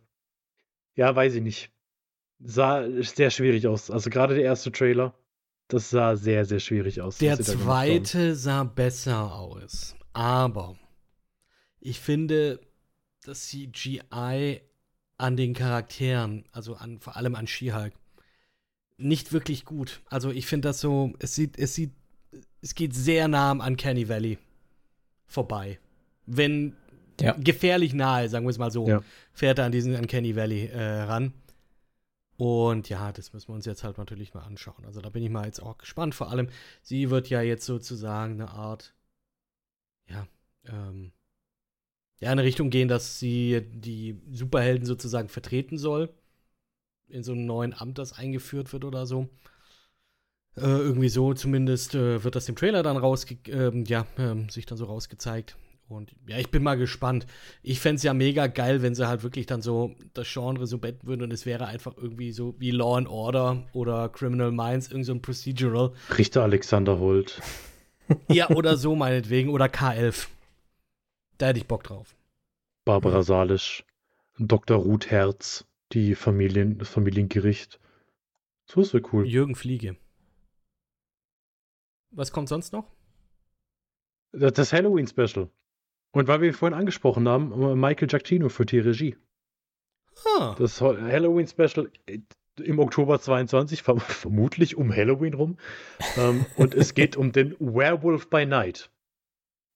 Ja, 0.95 1.15
weiß 1.15 1.35
ich 1.35 1.43
nicht. 1.43 1.71
Sah 2.39 2.87
sehr 3.01 3.31
schwierig 3.31 3.67
aus. 3.67 3.91
Also 3.91 4.11
gerade 4.11 4.35
der 4.35 4.45
erste 4.45 4.71
Trailer, 4.71 5.15
das 5.69 5.91
sah 5.91 6.17
sehr, 6.17 6.45
sehr 6.45 6.61
schwierig 6.61 7.01
aus. 7.01 7.19
Der 7.19 7.41
zweite 7.41 8.35
sah 8.35 8.65
besser 8.65 9.35
aus. 9.35 9.97
Aber 10.13 10.77
ich 11.81 12.01
finde, 12.01 12.61
das 13.25 13.49
CGI 13.49 14.61
an 15.17 15.37
den 15.37 15.55
Charakteren, 15.55 16.45
also 16.53 16.75
an, 16.75 17.01
vor 17.01 17.17
allem 17.17 17.35
an 17.35 17.47
She-Hulk, 17.47 17.95
nicht 18.97 19.33
wirklich 19.33 19.65
gut. 19.65 20.03
Also 20.09 20.31
ich 20.31 20.47
finde 20.47 20.69
das 20.69 20.81
so, 20.81 21.13
es 21.19 21.35
sieht, 21.35 21.59
es 21.59 21.75
sieht, 21.75 21.93
es 22.61 22.75
geht 22.75 22.95
sehr 22.95 23.29
nah 23.29 23.51
am 23.51 23.77
Kenny 23.77 24.09
Valley 24.09 24.39
vorbei. 25.27 25.79
Wenn 26.27 26.77
ja. 27.21 27.33
gefährlich 27.39 27.95
nahe, 27.95 28.29
sagen 28.29 28.47
wir 28.47 28.51
es 28.51 28.59
mal 28.59 28.71
so, 28.71 28.89
ja. 28.89 29.03
fährt 29.33 29.59
er 29.59 29.67
an 29.67 29.73
diesen 29.73 29.95
Uncanny 29.95 30.37
Valley 30.37 30.67
äh, 30.67 31.03
ran. 31.03 31.33
Und 32.37 32.89
ja, 32.89 33.13
das 33.13 33.33
müssen 33.33 33.49
wir 33.49 33.55
uns 33.55 33.67
jetzt 33.67 33.85
halt 33.85 33.99
natürlich 33.99 34.35
mal 34.35 34.43
anschauen. 34.43 34.85
Also 34.85 35.01
da 35.01 35.09
bin 35.09 35.23
ich 35.23 35.31
mal 35.31 35.47
jetzt 35.47 35.63
auch 35.63 35.79
gespannt. 35.79 36.15
Vor 36.15 36.31
allem, 36.31 36.49
sie 36.83 37.11
wird 37.11 37.29
ja 37.29 37.43
jetzt 37.43 37.65
sozusagen 37.65 38.35
eine 38.35 38.51
Art, 38.51 38.95
ja, 40.09 40.27
ähm, 40.67 41.13
ja, 42.21 42.33
in 42.33 42.39
eine 42.39 42.43
Richtung 42.43 42.71
gehen, 42.71 42.89
dass 42.89 43.21
sie 43.21 43.63
die 43.73 44.21
Superhelden 44.33 44.87
sozusagen 44.87 45.29
vertreten 45.29 45.79
soll 45.79 46.13
in 47.09 47.23
so 47.23 47.33
einem 47.33 47.47
neuen 47.47 47.75
Amt, 47.75 47.99
das 47.99 48.13
eingeführt 48.13 48.73
wird 48.73 48.85
oder 48.85 49.07
so. 49.07 49.29
Äh, 50.57 50.63
irgendwie 50.63 51.09
so 51.09 51.35
zumindest 51.35 51.95
äh, 51.95 52.23
wird 52.23 52.37
das 52.37 52.49
im 52.49 52.57
Trailer 52.57 52.83
dann 52.83 52.97
rausge 52.97 53.37
äh, 53.49 53.83
ja, 53.85 54.07
ähm, 54.19 54.49
sich 54.49 54.67
dann 54.67 54.79
so 54.79 54.85
rausgezeigt. 54.85 55.57
Und 55.89 56.15
ja, 56.27 56.39
ich 56.39 56.51
bin 56.51 56.63
mal 56.63 56.77
gespannt. 56.77 57.27
Ich 57.63 57.81
fände 57.81 57.97
es 57.97 58.03
ja 58.05 58.15
mega 58.15 58.47
geil, 58.47 58.81
wenn 58.81 58.95
sie 58.95 59.07
halt 59.07 59.23
wirklich 59.23 59.47
dann 59.47 59.61
so 59.61 59.95
das 60.15 60.33
Genre 60.33 60.67
so 60.67 60.79
betten 60.79 61.07
würden 61.07 61.23
und 61.23 61.33
es 61.33 61.45
wäre 61.45 61.67
einfach 61.67 61.97
irgendwie 61.97 62.33
so 62.33 62.55
wie 62.59 62.71
Law 62.71 62.97
and 62.97 63.09
Order 63.09 63.67
oder 63.73 64.09
Criminal 64.09 64.51
Minds, 64.51 64.89
irgend 64.89 65.07
so 65.07 65.13
ein 65.13 65.21
Procedural. 65.21 65.93
Richter 66.17 66.43
Alexander 66.43 66.99
Holt. 66.99 67.43
ja, 68.29 68.49
oder 68.51 68.77
so 68.77 68.97
meinetwegen. 68.97 69.51
Oder 69.51 69.67
K11. 69.67 70.29
Da 71.39 71.47
hätte 71.47 71.59
ich 71.59 71.67
Bock 71.67 71.85
drauf. 71.85 72.15
Barbara 72.85 73.23
Salisch. 73.23 73.85
Dr. 74.39 74.79
Ruth 74.79 75.11
Herz 75.11 75.65
die 75.95 76.15
Familien, 76.15 76.79
das 76.79 76.89
Familiengericht. 76.89 77.81
So 78.67 78.81
ist 78.81 78.95
cool. 79.13 79.27
Jürgen 79.27 79.55
Fliege. 79.55 79.97
Was 82.11 82.33
kommt 82.33 82.49
sonst 82.49 82.73
noch? 82.73 82.91
Das, 84.33 84.73
Halloween-Special. 84.73 85.49
Und 86.13 86.29
weil 86.29 86.41
wir 86.41 86.55
vorhin 86.55 86.79
angesprochen 86.79 87.29
haben, 87.29 87.79
Michael 87.79 88.09
Giacchino 88.09 88.49
für 88.49 88.67
die 88.67 88.79
Regie. 88.79 89.17
Ah, 90.39 90.55
Das 90.59 90.81
Halloween-Special 90.81 91.91
äh, 92.07 92.21
im 92.63 92.79
Oktober 92.79 93.21
22, 93.21 93.83
verm 93.83 93.99
vermutlich 94.01 94.77
um 94.77 94.95
Halloween 94.95 95.35
rum. 95.35 95.59
ähm, 96.17 96.47
und 96.57 96.75
es 96.75 96.95
geht 96.95 97.17
um 97.17 97.33
den 97.33 97.57
Werewolf 97.59 98.31
by 98.31 98.47
Night. 98.47 98.91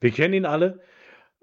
Wir 0.01 0.13
kennen 0.13 0.35
ihn 0.35 0.47
alle. 0.47 0.81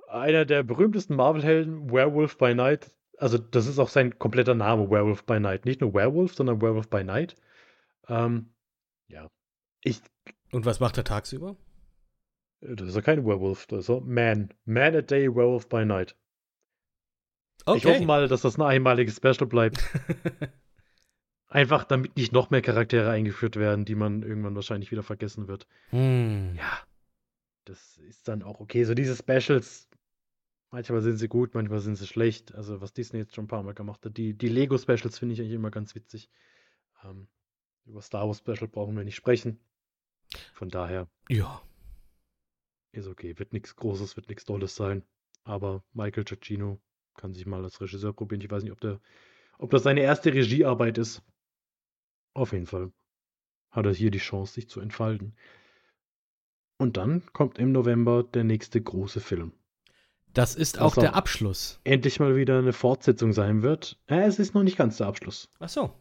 Einer 0.08 0.46
der 0.46 0.64
berühmtesten 0.64 1.16
Marvel-Helden, 1.16 1.92
Werewolf 1.92 2.38
by 2.38 2.54
Night. 2.56 2.92
Also, 3.18 3.38
das 3.38 3.68
ist 3.68 3.80
auch 3.80 3.90
sein 3.90 4.20
kompletter 4.20 4.56
Name, 4.56 4.90
Werewolf 4.90 5.24
by 5.26 5.40
Night. 5.40 5.66
Nicht 5.66 5.82
nur 5.82 5.94
Werewolf, 5.94 6.34
sondern 6.36 6.62
Werewolf 6.62 6.90
by 6.90 7.04
Night. 7.04 7.36
Ähm, 8.08 8.54
ja. 9.08 9.30
Ich, 9.84 10.02
und 10.52 10.66
was 10.66 10.80
macht 10.80 10.98
er 10.98 11.04
tagsüber? 11.04 11.56
das 12.62 12.90
ist 12.90 12.96
ja 12.96 13.02
kein 13.02 13.26
Werewolf, 13.26 13.68
das 13.68 13.82
ist 13.82 13.88
ja 13.90 14.00
Man. 14.02 14.50
Man 14.66 14.96
a 14.96 15.02
Day, 15.02 15.28
Werewolf 15.28 15.70
by 15.70 15.86
Night. 15.86 16.16
Okay. 17.66 17.78
Ich 17.78 17.86
hoffe 17.86 18.06
mal, 18.06 18.28
dass 18.28 18.42
das 18.42 18.58
ein 18.58 18.62
einmaliges 18.62 19.18
Special 19.18 19.48
bleibt. 19.48 19.84
Einfach 21.48 21.84
damit 21.84 22.18
nicht 22.18 22.34
noch 22.34 22.50
mehr 22.50 22.62
Charaktere 22.62 23.10
eingeführt 23.10 23.56
werden, 23.56 23.86
die 23.86 23.96
man 23.96 24.24
irgendwann 24.24 24.56
wahrscheinlich 24.56 24.92
wieder 24.92 25.04
vergessen 25.04 25.48
wird. 25.48 25.68
hm. 25.90 26.56
Ja, 26.56 26.80
das 27.66 27.98
ist 27.98 28.28
dann 28.28 28.44
auch 28.44 28.60
okay. 28.60 28.84
So 28.84 28.94
diese 28.94 29.16
Specials, 29.16 29.88
manchmal 30.76 31.02
sind 31.02 31.18
sie 31.18 31.30
gut, 31.30 31.54
manchmal 31.54 31.80
sind 31.80 31.96
sie 31.96 32.06
schlecht. 32.06 32.54
Also 32.54 32.82
was 32.82 32.92
Disney 32.92 33.20
jetzt 33.20 33.34
schon 33.34 33.46
ein 33.46 33.48
paar 33.48 33.64
Mal 33.64 33.74
gemacht 33.74 34.06
hat. 34.06 34.18
Die, 34.18 34.34
die 34.34 34.50
Lego-Specials 34.50 35.18
finde 35.18 35.34
ich 35.34 35.40
eigentlich 35.40 35.54
immer 35.54 35.72
ganz 35.72 35.96
witzig. 35.96 36.30
Ähm, 37.04 37.30
über 37.86 38.02
Star 38.02 38.28
Wars 38.28 38.40
Special 38.40 38.68
brauchen 38.68 38.96
wir 38.98 39.06
nicht 39.06 39.16
sprechen. 39.16 39.58
Von 40.54 40.70
daher 40.70 41.08
Ja. 41.30 41.62
ist 42.92 43.08
okay. 43.08 43.40
Wird 43.40 43.54
nichts 43.54 43.76
Großes, 43.78 44.18
wird 44.18 44.28
nichts 44.28 44.44
Tolles 44.44 44.76
sein. 44.76 45.04
Aber 45.46 45.82
Michael 45.94 46.26
Giacchino 46.26 46.82
kann 47.16 47.34
sich 47.34 47.46
mal 47.46 47.64
als 47.64 47.80
Regisseur 47.80 48.12
probieren. 48.14 48.42
Ich 48.42 48.52
weiß 48.52 48.64
nicht, 48.64 48.74
ob, 48.74 48.82
der, 48.82 49.00
ob 49.58 49.72
das 49.72 49.84
seine 49.84 50.02
erste 50.02 50.34
Regiearbeit 50.34 50.98
ist. 50.98 51.24
Auf 52.34 52.52
jeden 52.52 52.68
Fall 52.68 52.92
hat 53.72 53.86
er 53.86 53.94
hier 53.94 54.12
die 54.12 54.18
Chance, 54.18 54.56
sich 54.56 54.68
zu 54.68 54.82
entfalten. 54.82 55.38
Und 56.78 56.98
dann 56.98 57.24
kommt 57.32 57.60
im 57.60 57.72
November 57.72 58.24
der 58.24 58.44
nächste 58.44 58.82
große 58.82 59.22
Film. 59.22 59.54
Das 60.36 60.54
ist 60.54 60.80
auch 60.80 60.96
der 60.96 61.16
Abschluss. 61.16 61.80
Endlich 61.86 62.20
mal 62.20 62.36
wieder 62.36 62.60
eine 62.60 62.74
Fortsetzung 62.74 63.32
sein 63.32 63.64
wird. 63.64 63.98
Äh, 64.08 64.26
es 64.26 64.38
ist 64.38 64.54
noch 64.54 64.64
nicht 64.64 64.78
ganz 64.78 64.98
der 64.98 65.08
Abschluss. 65.08 65.50
Ach 65.60 65.70
so. 65.70 65.94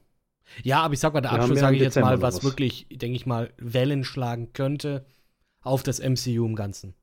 Ja, 0.62 0.82
aber 0.82 0.94
ich 0.94 1.00
sag 1.00 1.14
mal, 1.14 1.20
der 1.20 1.30
Wir 1.30 1.38
Abschluss, 1.38 1.60
sage 1.60 1.76
ich 1.76 1.82
jetzt 1.82 1.96
mal, 1.96 2.20
was 2.20 2.36
was. 2.38 2.44
wirklich, 2.44 2.86
denke 2.90 3.14
ich 3.16 3.26
mal, 3.26 3.52
Wellen 3.58 4.02
schlagen 4.02 4.52
könnte 4.52 5.06
auf 5.60 5.84
das 5.84 6.00
MCU 6.00 6.44
im 6.46 6.56
Ganzen. 6.56 6.94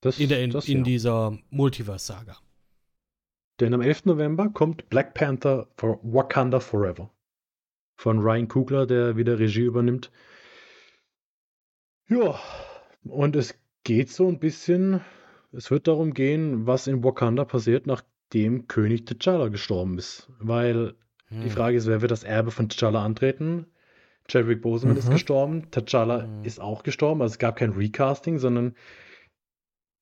Das, 0.00 0.18
In, 0.18 0.30
der, 0.30 0.42
in, 0.42 0.50
das 0.50 0.66
in 0.66 0.78
ja. 0.78 0.84
dieser 0.84 1.38
Multiverse-Saga. 1.50 2.36
Denn 3.60 3.74
am 3.74 3.82
11. 3.82 4.06
November 4.06 4.48
kommt 4.48 4.88
Black 4.88 5.14
Panther 5.14 5.68
for 5.76 6.00
Wakanda 6.02 6.58
Forever. 6.58 7.10
Von 7.96 8.18
Ryan 8.18 8.48
Coogler, 8.48 8.86
der 8.86 9.16
wieder 9.16 9.38
Regie 9.38 9.62
übernimmt. 9.62 10.10
Ja, 12.08 12.40
und 13.04 13.36
es 13.36 13.54
geht 13.84 14.10
so 14.10 14.26
ein 14.26 14.38
bisschen, 14.38 15.00
es 15.56 15.70
wird 15.70 15.86
darum 15.88 16.14
gehen, 16.14 16.66
was 16.66 16.86
in 16.86 17.04
Wakanda 17.04 17.44
passiert, 17.44 17.86
nachdem 17.86 18.66
König 18.68 19.02
T'Challa 19.02 19.50
gestorben 19.50 19.98
ist. 19.98 20.28
Weil 20.38 20.94
Hm. 21.28 21.42
die 21.42 21.50
Frage 21.50 21.76
ist, 21.76 21.86
wer 21.86 22.00
wird 22.00 22.10
das 22.10 22.24
Erbe 22.24 22.50
von 22.50 22.68
T'Challa 22.68 23.04
antreten? 23.04 23.66
Chadwick 24.28 24.62
Boseman 24.62 24.96
ist 24.96 25.08
Mhm. 25.08 25.12
gestorben, 25.12 25.66
T'Challa 25.70 26.26
Mhm. 26.26 26.44
ist 26.44 26.60
auch 26.60 26.82
gestorben, 26.82 27.20
also 27.22 27.32
es 27.32 27.38
gab 27.38 27.56
kein 27.56 27.72
Recasting, 27.72 28.38
sondern 28.38 28.74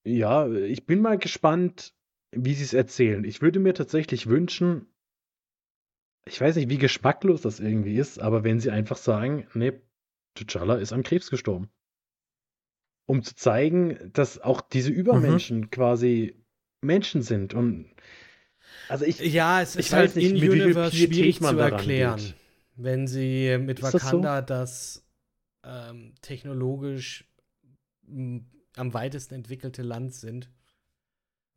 ja, 0.05 0.49
ich 0.51 0.87
bin 0.87 1.01
mal 1.01 1.19
gespannt, 1.19 1.95
wie 2.33 2.55
sie 2.55 2.65
es 2.65 2.75
erzählen. 2.75 3.25
Ich 3.25 3.43
würde 3.43 3.61
mir 3.61 3.75
tatsächlich 3.75 4.29
wünschen, 4.29 4.87
ich 6.25 6.41
weiß 6.41 6.57
nicht, 6.57 6.71
wie 6.71 6.79
geschmacklos 6.79 7.43
das 7.43 7.61
irgendwie 7.61 7.97
ist, 7.97 8.21
aber 8.21 8.45
wenn 8.45 8.61
sie 8.61 8.71
einfach 8.71 8.97
sagen, 8.97 9.47
nee, 9.55 9.73
T'Challa 10.37 10.77
ist 10.77 10.93
an 10.93 11.03
Krebs 11.03 11.31
gestorben. 11.31 11.69
Um 13.07 13.23
zu 13.23 13.35
zeigen, 13.35 14.11
dass 14.13 14.41
auch 14.41 14.61
diese 14.61 14.91
Übermenschen 14.91 15.71
quasi 15.71 16.37
Menschen 16.81 17.23
sind. 17.23 17.55
Und 17.55 17.91
also 18.89 19.05
ich, 19.05 19.19
Ja, 19.21 19.61
es 19.61 19.77
ist 19.77 19.93
halt 19.93 20.17
nicht, 20.17 20.31
in 20.31 20.51
Universe 20.51 20.97
schwierig 20.97 21.41
zu 21.41 21.57
erklären. 21.59 22.19
geht. 22.19 22.35
Wenn 22.77 23.07
sie 23.07 23.59
mit 23.59 23.81
Ist 23.81 23.95
das 23.95 24.03
so? 24.03 24.09
Wakanda 24.09 24.43
das, 24.43 25.05
ähm, 25.65 26.15
technologisch 26.23 27.25
am 28.09 28.95
weitesten 28.95 29.35
entwickelte 29.35 29.83
Land 29.83 30.15
sind. 30.15 30.51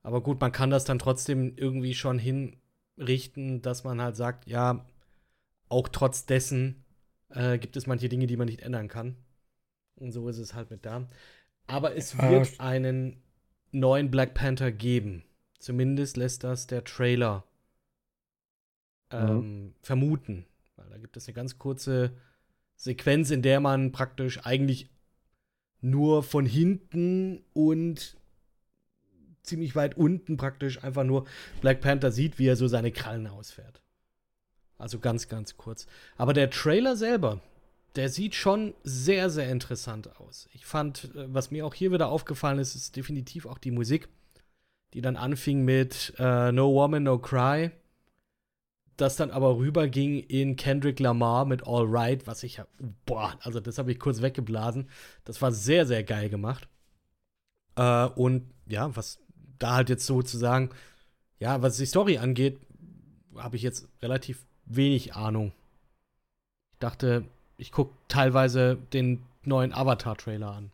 Aber 0.03 0.21
gut, 0.21 0.39
man 0.39 0.51
kann 0.51 0.69
das 0.69 0.85
dann 0.85 0.99
trotzdem 0.99 1.53
irgendwie 1.57 1.95
schon 1.95 2.19
hinrichten, 2.19 3.61
dass 3.61 3.83
man 3.83 4.01
halt 4.01 4.15
sagt, 4.15 4.47
ja, 4.47 4.85
auch 5.67 5.87
trotz 5.87 6.25
dessen 6.25 6.83
äh, 7.29 7.57
gibt 7.57 7.75
es 7.75 7.87
manche 7.87 8.09
Dinge, 8.09 8.27
die 8.27 8.37
man 8.37 8.47
nicht 8.47 8.61
ändern 8.61 8.87
kann. 8.87 9.15
Und 9.95 10.11
so 10.11 10.27
ist 10.29 10.37
es 10.37 10.53
halt 10.53 10.69
mit 10.69 10.85
da. 10.85 11.07
Aber 11.67 11.95
es 11.95 12.13
Ja, 12.13 12.29
wird 12.29 12.45
st- 12.45 12.59
einen 12.59 13.21
neuen 13.71 14.11
Black 14.11 14.33
Panther 14.33 14.71
geben. 14.71 15.23
Zumindest 15.59 16.17
lässt 16.17 16.43
das 16.43 16.67
der 16.67 16.83
Trailer 16.83 17.43
ähm, 19.11 19.73
vermuten. 19.81 20.45
Weil 20.75 20.89
da 20.89 20.97
gibt 20.97 21.17
es 21.17 21.27
eine 21.27 21.33
ganz 21.33 21.57
kurze 21.57 22.15
Sequenz, 22.75 23.31
in 23.31 23.41
der 23.41 23.59
man 23.59 23.91
praktisch 23.91 24.45
eigentlich 24.45 24.89
nur 25.81 26.23
von 26.23 26.45
hinten 26.45 27.43
und 27.53 28.17
ziemlich 29.43 29.75
weit 29.75 29.95
unten 29.97 30.37
praktisch 30.37 30.83
einfach 30.83 31.03
nur 31.03 31.25
Black 31.61 31.81
Panther 31.81 32.11
sieht, 32.11 32.39
wie 32.39 32.47
er 32.47 32.55
so 32.55 32.67
seine 32.67 32.91
Krallen 32.91 33.27
ausfährt. 33.27 33.81
Also 34.77 34.99
ganz, 34.99 35.29
ganz 35.29 35.55
kurz. 35.57 35.85
Aber 36.17 36.33
der 36.33 36.49
Trailer 36.49 36.95
selber, 36.95 37.41
der 37.95 38.09
sieht 38.09 38.35
schon 38.35 38.73
sehr, 38.83 39.29
sehr 39.29 39.49
interessant 39.49 40.19
aus. 40.19 40.49
Ich 40.53 40.65
fand, 40.65 41.15
äh, 41.15 41.33
was 41.33 41.51
mir 41.51 41.65
auch 41.65 41.73
hier 41.73 41.91
wieder 41.91 42.09
aufgefallen 42.09 42.59
ist, 42.59 42.75
ist 42.75 42.95
definitiv 42.95 43.45
auch 43.45 43.57
die 43.57 43.71
Musik, 43.71 44.09
die 44.93 45.01
dann 45.01 45.15
anfing 45.15 45.63
mit 45.63 46.13
äh, 46.17 46.51
No 46.51 46.73
Woman, 46.73 47.03
No 47.03 47.19
Cry. 47.19 47.71
Das 48.97 49.17
dann 49.17 49.31
aber 49.31 49.57
rüberging 49.57 50.19
in 50.19 50.55
Kendrick 50.55 50.99
Lamar 51.01 51.43
mit 51.45 51.67
All 51.67 51.85
Right, 51.85 52.25
was 52.27 52.43
ich, 52.43 52.61
boah, 53.05 53.37
also 53.41 53.59
das 53.59 53.77
habe 53.77 53.91
ich 53.91 53.99
kurz 53.99 54.21
weggeblasen. 54.21 54.89
Das 55.25 55.41
war 55.41 55.51
sehr, 55.51 55.85
sehr 55.85 56.03
geil 56.03 56.29
gemacht. 56.29 56.69
Äh, 57.75 58.05
und 58.07 58.53
ja, 58.67 58.95
was 58.95 59.19
da 59.59 59.75
halt 59.75 59.89
jetzt 59.89 60.05
sozusagen, 60.05 60.69
ja, 61.39 61.61
was 61.61 61.77
die 61.77 61.85
Story 61.85 62.17
angeht, 62.17 62.59
habe 63.35 63.57
ich 63.57 63.63
jetzt 63.63 63.89
relativ 64.01 64.45
wenig 64.65 65.13
Ahnung. 65.13 65.51
Ich 66.73 66.79
dachte, 66.79 67.25
ich 67.57 67.71
gucke 67.71 67.93
teilweise 68.07 68.77
den 68.93 69.23
neuen 69.43 69.73
Avatar-Trailer 69.73 70.51
an. 70.51 70.71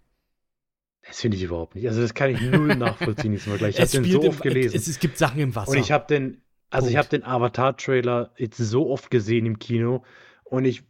das 1.07 1.21
finde 1.21 1.37
ich 1.37 1.43
überhaupt 1.43 1.75
nicht. 1.75 1.87
Also 1.87 2.01
das 2.01 2.13
kann 2.13 2.29
ich 2.31 2.41
null 2.41 2.75
nachvollziehen, 2.75 3.31
diesen 3.31 3.49
Vergleich. 3.49 3.75
Ich 3.75 3.81
habe 3.81 3.91
den 3.91 4.11
so 4.11 4.23
oft 4.23 4.41
gelesen. 4.41 4.75
Es, 4.75 4.87
es 4.87 4.99
gibt 4.99 5.17
Sachen 5.17 5.39
im 5.39 5.55
Wasser. 5.55 5.71
Und 5.71 5.77
ich 5.77 5.91
habe 5.91 6.05
den, 6.07 6.41
also 6.69 6.87
ich 6.87 6.93
Punkt. 6.95 7.07
habe 7.13 7.17
den 7.19 7.23
Avatar-Trailer 7.25 8.31
jetzt 8.37 8.57
so 8.57 8.89
oft 8.89 9.11
gesehen 9.11 9.45
im 9.45 9.59
Kino 9.59 10.03
und 10.43 10.65
ich 10.65 10.83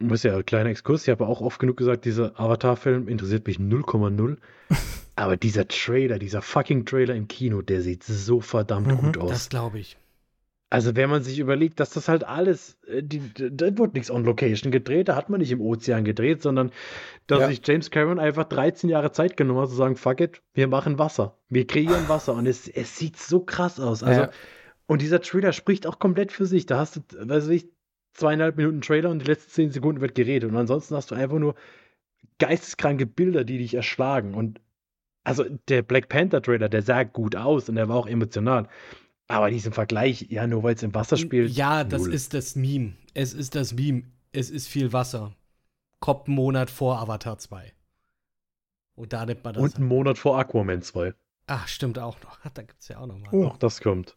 muss 0.00 0.22
ja, 0.22 0.42
kleiner 0.44 0.70
Exkurs, 0.70 1.02
ich 1.02 1.08
habe 1.10 1.26
auch 1.26 1.40
oft 1.40 1.58
genug 1.58 1.76
gesagt, 1.76 2.04
dieser 2.04 2.38
Avatar-Film 2.38 3.08
interessiert 3.08 3.46
mich 3.46 3.58
0,0. 3.58 4.36
Aber 5.16 5.36
dieser 5.36 5.66
Trailer, 5.66 6.20
dieser 6.20 6.40
fucking 6.42 6.86
Trailer 6.86 7.16
im 7.16 7.26
Kino, 7.26 7.60
der 7.62 7.82
sieht 7.82 8.04
so 8.04 8.40
verdammt 8.40 8.86
Mhm, 8.86 8.96
gut 8.98 9.18
aus. 9.18 9.30
das 9.30 9.48
glaube 9.48 9.80
ich. 9.80 9.96
Also 10.70 10.96
wenn 10.96 11.08
man 11.08 11.22
sich 11.22 11.38
überlegt, 11.38 11.80
dass 11.80 11.90
das 11.90 12.08
halt 12.08 12.24
alles, 12.24 12.78
äh, 12.86 13.02
die, 13.02 13.22
da 13.34 13.76
wird 13.78 13.94
nichts 13.94 14.10
on 14.10 14.24
Location 14.24 14.70
gedreht, 14.70 15.08
da 15.08 15.16
hat 15.16 15.30
man 15.30 15.40
nicht 15.40 15.50
im 15.50 15.60
Ozean 15.62 16.04
gedreht, 16.04 16.42
sondern 16.42 16.70
dass 17.26 17.40
Ja. 17.40 17.46
sich 17.48 17.62
James 17.64 17.90
Cameron 17.90 18.18
einfach 18.18 18.44
13 18.44 18.90
Jahre 18.90 19.10
Zeit 19.12 19.36
genommen 19.38 19.60
hat, 19.60 19.70
zu 19.70 19.76
sagen, 19.76 19.96
fuck 19.96 20.20
it, 20.20 20.42
wir 20.52 20.68
machen 20.68 20.98
Wasser. 20.98 21.38
Wir 21.48 21.66
kreieren 21.66 22.08
Wasser 22.08 22.34
und 22.34 22.46
es, 22.46 22.68
es 22.68 22.98
sieht 22.98 23.16
so 23.16 23.40
krass 23.40 23.80
aus. 23.80 24.02
Also, 24.02 24.22
Ja. 24.22 24.30
und 24.86 25.00
dieser 25.00 25.22
Trailer 25.22 25.52
spricht 25.52 25.86
auch 25.86 25.98
komplett 25.98 26.32
für 26.32 26.44
sich. 26.46 26.66
Da 26.66 26.78
hast 26.78 26.96
du, 26.96 27.00
weiß 27.28 27.48
ich, 27.48 27.68
zweieinhalb 28.12 28.56
Minuten 28.58 28.82
Trailer 28.82 29.10
und 29.10 29.20
die 29.20 29.26
letzten 29.26 29.50
zehn 29.50 29.70
Sekunden 29.70 30.00
wird 30.02 30.14
geredet. 30.14 30.50
Und 30.50 30.56
ansonsten 30.56 30.94
hast 30.96 31.10
du 31.10 31.14
einfach 31.14 31.38
nur 31.38 31.54
geisteskranke 32.38 33.06
Bilder, 33.06 33.44
die 33.44 33.58
dich 33.58 33.74
erschlagen. 33.74 34.34
Und 34.34 34.60
also 35.24 35.44
der 35.68 35.82
Black 35.82 36.08
Panther 36.08 36.42
Trailer, 36.42 36.68
der 36.68 36.82
sah 36.82 37.04
gut 37.04 37.36
aus 37.36 37.68
und 37.68 37.76
der 37.76 37.88
war 37.88 37.96
auch 37.96 38.06
emotional. 38.06 38.68
Aber 39.28 39.50
diesen 39.50 39.72
Vergleich, 39.72 40.26
ja, 40.30 40.46
nur 40.46 40.62
weil 40.62 40.74
es 40.74 40.82
im 40.82 40.94
Wasser 40.94 41.16
spielt. 41.18 41.52
Ja, 41.52 41.84
das 41.84 42.02
null. 42.02 42.14
ist 42.14 42.32
das 42.34 42.56
Meme. 42.56 42.94
Es 43.14 43.34
ist 43.34 43.54
das 43.54 43.74
Meme. 43.74 44.02
Es 44.32 44.50
ist 44.50 44.68
viel 44.68 44.92
Wasser. 44.92 45.34
Kommt 46.00 46.26
einen 46.28 46.36
Monat 46.36 46.70
vor 46.70 46.98
Avatar 46.98 47.38
2. 47.38 47.72
Und 48.94 49.12
da 49.12 49.26
nimmt 49.26 49.44
man 49.44 49.54
das. 49.54 49.62
Und 49.62 49.76
einen 49.76 49.86
Monat 49.86 50.18
vor 50.18 50.38
Aquaman 50.38 50.82
2. 50.82 51.12
Ach, 51.46 51.68
stimmt 51.68 51.98
auch 51.98 52.20
noch. 52.22 52.38
Da 52.54 52.62
gibt 52.62 52.80
es 52.80 52.88
ja 52.88 52.98
auch 52.98 53.06
noch 53.06 53.18
mal. 53.18 53.28
Oh. 53.32 53.46
Auch 53.46 53.56
das 53.58 53.80
kommt. 53.80 54.16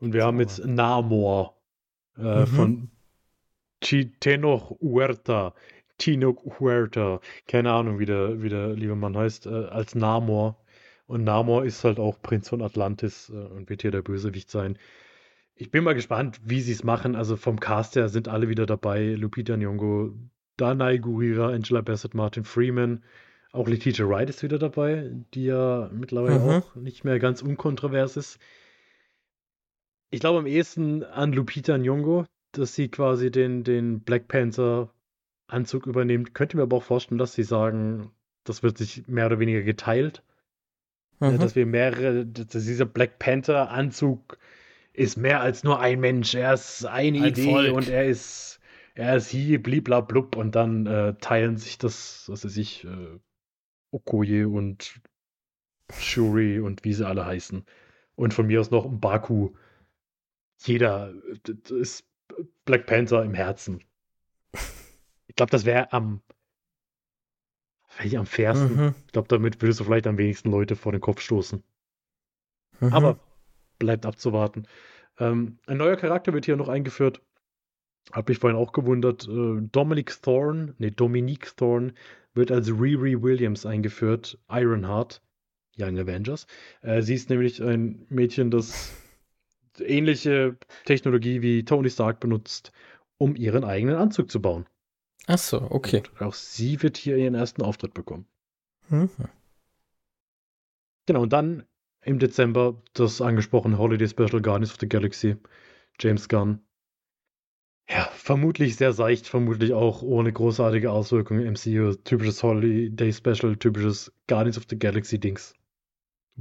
Und 0.00 0.12
wir 0.12 0.24
haben 0.24 0.38
jetzt 0.40 0.64
Namor 0.64 1.56
äh, 2.16 2.40
Mhm. 2.40 2.46
von 2.46 2.90
Chitenoch 3.82 4.70
Huerta. 4.80 5.54
Tino 5.98 6.36
Huerta, 6.60 7.20
keine 7.48 7.72
Ahnung, 7.72 7.98
wie 7.98 8.06
der, 8.06 8.40
wie 8.40 8.48
der 8.48 8.68
liebe 8.68 8.94
Mann 8.94 9.16
heißt, 9.16 9.46
äh, 9.46 9.64
als 9.66 9.96
Namor. 9.96 10.56
Und 11.08 11.24
Namor 11.24 11.64
ist 11.64 11.82
halt 11.84 11.98
auch 11.98 12.20
Prinz 12.20 12.50
von 12.50 12.62
Atlantis 12.62 13.30
äh, 13.30 13.32
und 13.32 13.68
wird 13.70 13.82
hier 13.82 13.90
der 13.90 14.02
Bösewicht 14.02 14.50
sein. 14.50 14.78
Ich 15.56 15.70
bin 15.70 15.82
mal 15.82 15.94
gespannt, 15.94 16.38
wie 16.44 16.60
sie 16.60 16.72
es 16.72 16.84
machen. 16.84 17.16
Also 17.16 17.36
vom 17.36 17.58
Cast 17.58 17.96
her 17.96 18.08
sind 18.08 18.28
alle 18.28 18.48
wieder 18.48 18.66
dabei. 18.66 19.14
Lupita 19.14 19.54
Nyong'o, 19.54 20.12
Danai 20.58 20.98
Gurira, 20.98 21.48
Angela 21.48 21.80
Bassett, 21.80 22.14
Martin 22.14 22.44
Freeman. 22.44 23.02
Auch 23.52 23.66
Letitia 23.66 24.06
Wright 24.06 24.28
ist 24.28 24.42
wieder 24.42 24.58
dabei, 24.58 25.10
die 25.34 25.46
ja 25.46 25.90
mittlerweile 25.92 26.38
Mhm. 26.38 26.50
auch 26.50 26.74
nicht 26.76 27.04
mehr 27.04 27.18
ganz 27.18 27.40
unkontrovers 27.40 28.18
ist. 28.18 28.38
Ich 30.10 30.20
glaube 30.20 30.38
am 30.40 30.46
ehesten 30.46 31.02
an 31.04 31.32
Lupita 31.32 31.74
Nyong'o, 31.74 32.26
dass 32.52 32.74
sie 32.74 32.88
quasi 32.88 33.30
den, 33.30 33.64
den 33.64 34.00
Black 34.00 34.28
Panther 34.28 34.92
Anzug 35.46 35.86
übernimmt. 35.86 36.34
Könnte 36.34 36.58
mir 36.58 36.64
aber 36.64 36.76
auch 36.76 36.82
vorstellen, 36.82 37.18
dass 37.18 37.32
sie 37.32 37.42
sagen, 37.42 38.10
das 38.44 38.62
wird 38.62 38.76
sich 38.76 39.08
mehr 39.08 39.26
oder 39.26 39.38
weniger 39.38 39.62
geteilt. 39.62 40.22
Mhm. 41.20 41.38
dass 41.38 41.56
wir 41.56 41.66
mehrere, 41.66 42.26
dass 42.26 42.64
dieser 42.64 42.86
Black 42.86 43.18
Panther 43.18 43.70
Anzug 43.70 44.38
ist 44.92 45.16
mehr 45.16 45.40
als 45.40 45.64
nur 45.64 45.80
ein 45.80 46.00
Mensch. 46.00 46.34
Er 46.34 46.54
ist 46.54 46.84
eine 46.84 47.18
Ein 47.18 47.24
Idee 47.28 47.50
Volk. 47.50 47.74
und 47.74 47.88
er 47.88 48.06
ist, 48.06 48.60
er 48.94 49.16
ist 49.16 49.28
hier, 49.28 49.62
bliblablub 49.62 50.36
und 50.36 50.54
dann 50.54 50.86
äh, 50.86 51.14
teilen 51.20 51.56
sich 51.56 51.78
das, 51.78 52.24
was 52.28 52.44
weiß 52.44 52.56
ich, 52.56 52.84
äh, 52.84 53.18
Okoye 53.90 54.44
und 54.44 55.00
Shuri 55.98 56.60
und 56.60 56.84
wie 56.84 56.92
sie 56.92 57.06
alle 57.06 57.24
heißen. 57.24 57.64
Und 58.16 58.34
von 58.34 58.46
mir 58.46 58.60
aus 58.60 58.70
noch 58.70 58.84
ein 58.84 59.00
Baku. 59.00 59.50
Jeder 60.64 61.14
ist 61.70 62.04
Black 62.64 62.86
Panther 62.86 63.22
im 63.24 63.34
Herzen. 63.34 63.82
Ich 65.30 65.36
glaube, 65.36 65.50
das 65.50 65.66
wäre 65.66 65.92
am, 65.92 66.20
vielleicht 67.98 68.16
am 68.16 68.26
fairsten. 68.26 68.76
Mhm. 68.76 68.94
Ich 69.06 69.12
glaube, 69.12 69.28
damit 69.28 69.60
würdest 69.60 69.80
du 69.80 69.84
vielleicht 69.84 70.06
am 70.06 70.18
wenigsten 70.18 70.50
Leute 70.50 70.76
vor 70.76 70.92
den 70.92 71.00
Kopf 71.00 71.20
stoßen. 71.20 71.62
Mhm. 72.80 72.92
Aber 72.92 73.18
bleibt 73.78 74.06
abzuwarten. 74.06 74.66
Ähm, 75.18 75.58
ein 75.66 75.78
neuer 75.78 75.96
Charakter 75.96 76.32
wird 76.32 76.44
hier 76.44 76.56
noch 76.56 76.68
eingeführt. 76.68 77.20
Hab 78.12 78.28
mich 78.28 78.38
vorhin 78.38 78.58
auch 78.58 78.72
gewundert. 78.72 79.28
Äh, 79.28 79.60
Dominic 79.72 80.22
Thorne, 80.22 80.74
nee, 80.78 80.90
Dominique 80.90 81.56
Thorne 81.56 81.92
wird 82.34 82.52
als 82.52 82.68
Riri 82.68 83.20
Williams 83.20 83.66
eingeführt. 83.66 84.38
Ironheart, 84.48 85.20
Young 85.76 85.98
Avengers. 85.98 86.46
Äh, 86.82 87.02
sie 87.02 87.14
ist 87.14 87.30
nämlich 87.30 87.62
ein 87.62 88.06
Mädchen, 88.08 88.50
das 88.50 88.92
ähnliche 89.80 90.56
Technologie 90.84 91.42
wie 91.42 91.64
Tony 91.64 91.90
Stark 91.90 92.20
benutzt, 92.20 92.72
um 93.18 93.36
ihren 93.36 93.64
eigenen 93.64 93.96
Anzug 93.96 94.30
zu 94.30 94.40
bauen. 94.40 94.66
Ach 95.26 95.38
so, 95.38 95.60
okay. 95.70 96.02
Und 96.18 96.22
auch 96.22 96.34
sie 96.34 96.82
wird 96.82 96.96
hier 96.96 97.16
ihren 97.16 97.34
ersten 97.34 97.62
Auftritt 97.62 97.94
bekommen. 97.94 98.26
Mhm. 98.88 99.10
Genau, 101.06 101.22
und 101.22 101.32
dann 101.32 101.64
im 102.02 102.18
Dezember 102.18 102.82
das 102.94 103.20
angesprochene 103.20 103.78
Holiday 103.78 104.08
Special 104.08 104.40
Guardians 104.40 104.72
of 104.72 104.78
the 104.80 104.88
Galaxy, 104.88 105.36
James 106.00 106.28
Gunn. 106.28 106.60
Ja, 107.88 108.04
vermutlich 108.14 108.76
sehr 108.76 108.92
seicht, 108.92 109.26
vermutlich 109.26 109.72
auch 109.72 110.02
ohne 110.02 110.32
großartige 110.32 110.90
Auswirkungen 110.90 111.40
im 111.40 111.54
MCU. 111.54 111.94
Typisches 112.04 112.42
Holiday 112.42 113.12
Special, 113.12 113.56
typisches 113.56 114.12
Guardians 114.26 114.58
of 114.58 114.64
the 114.68 114.78
Galaxy 114.78 115.18
Dings. 115.18 115.54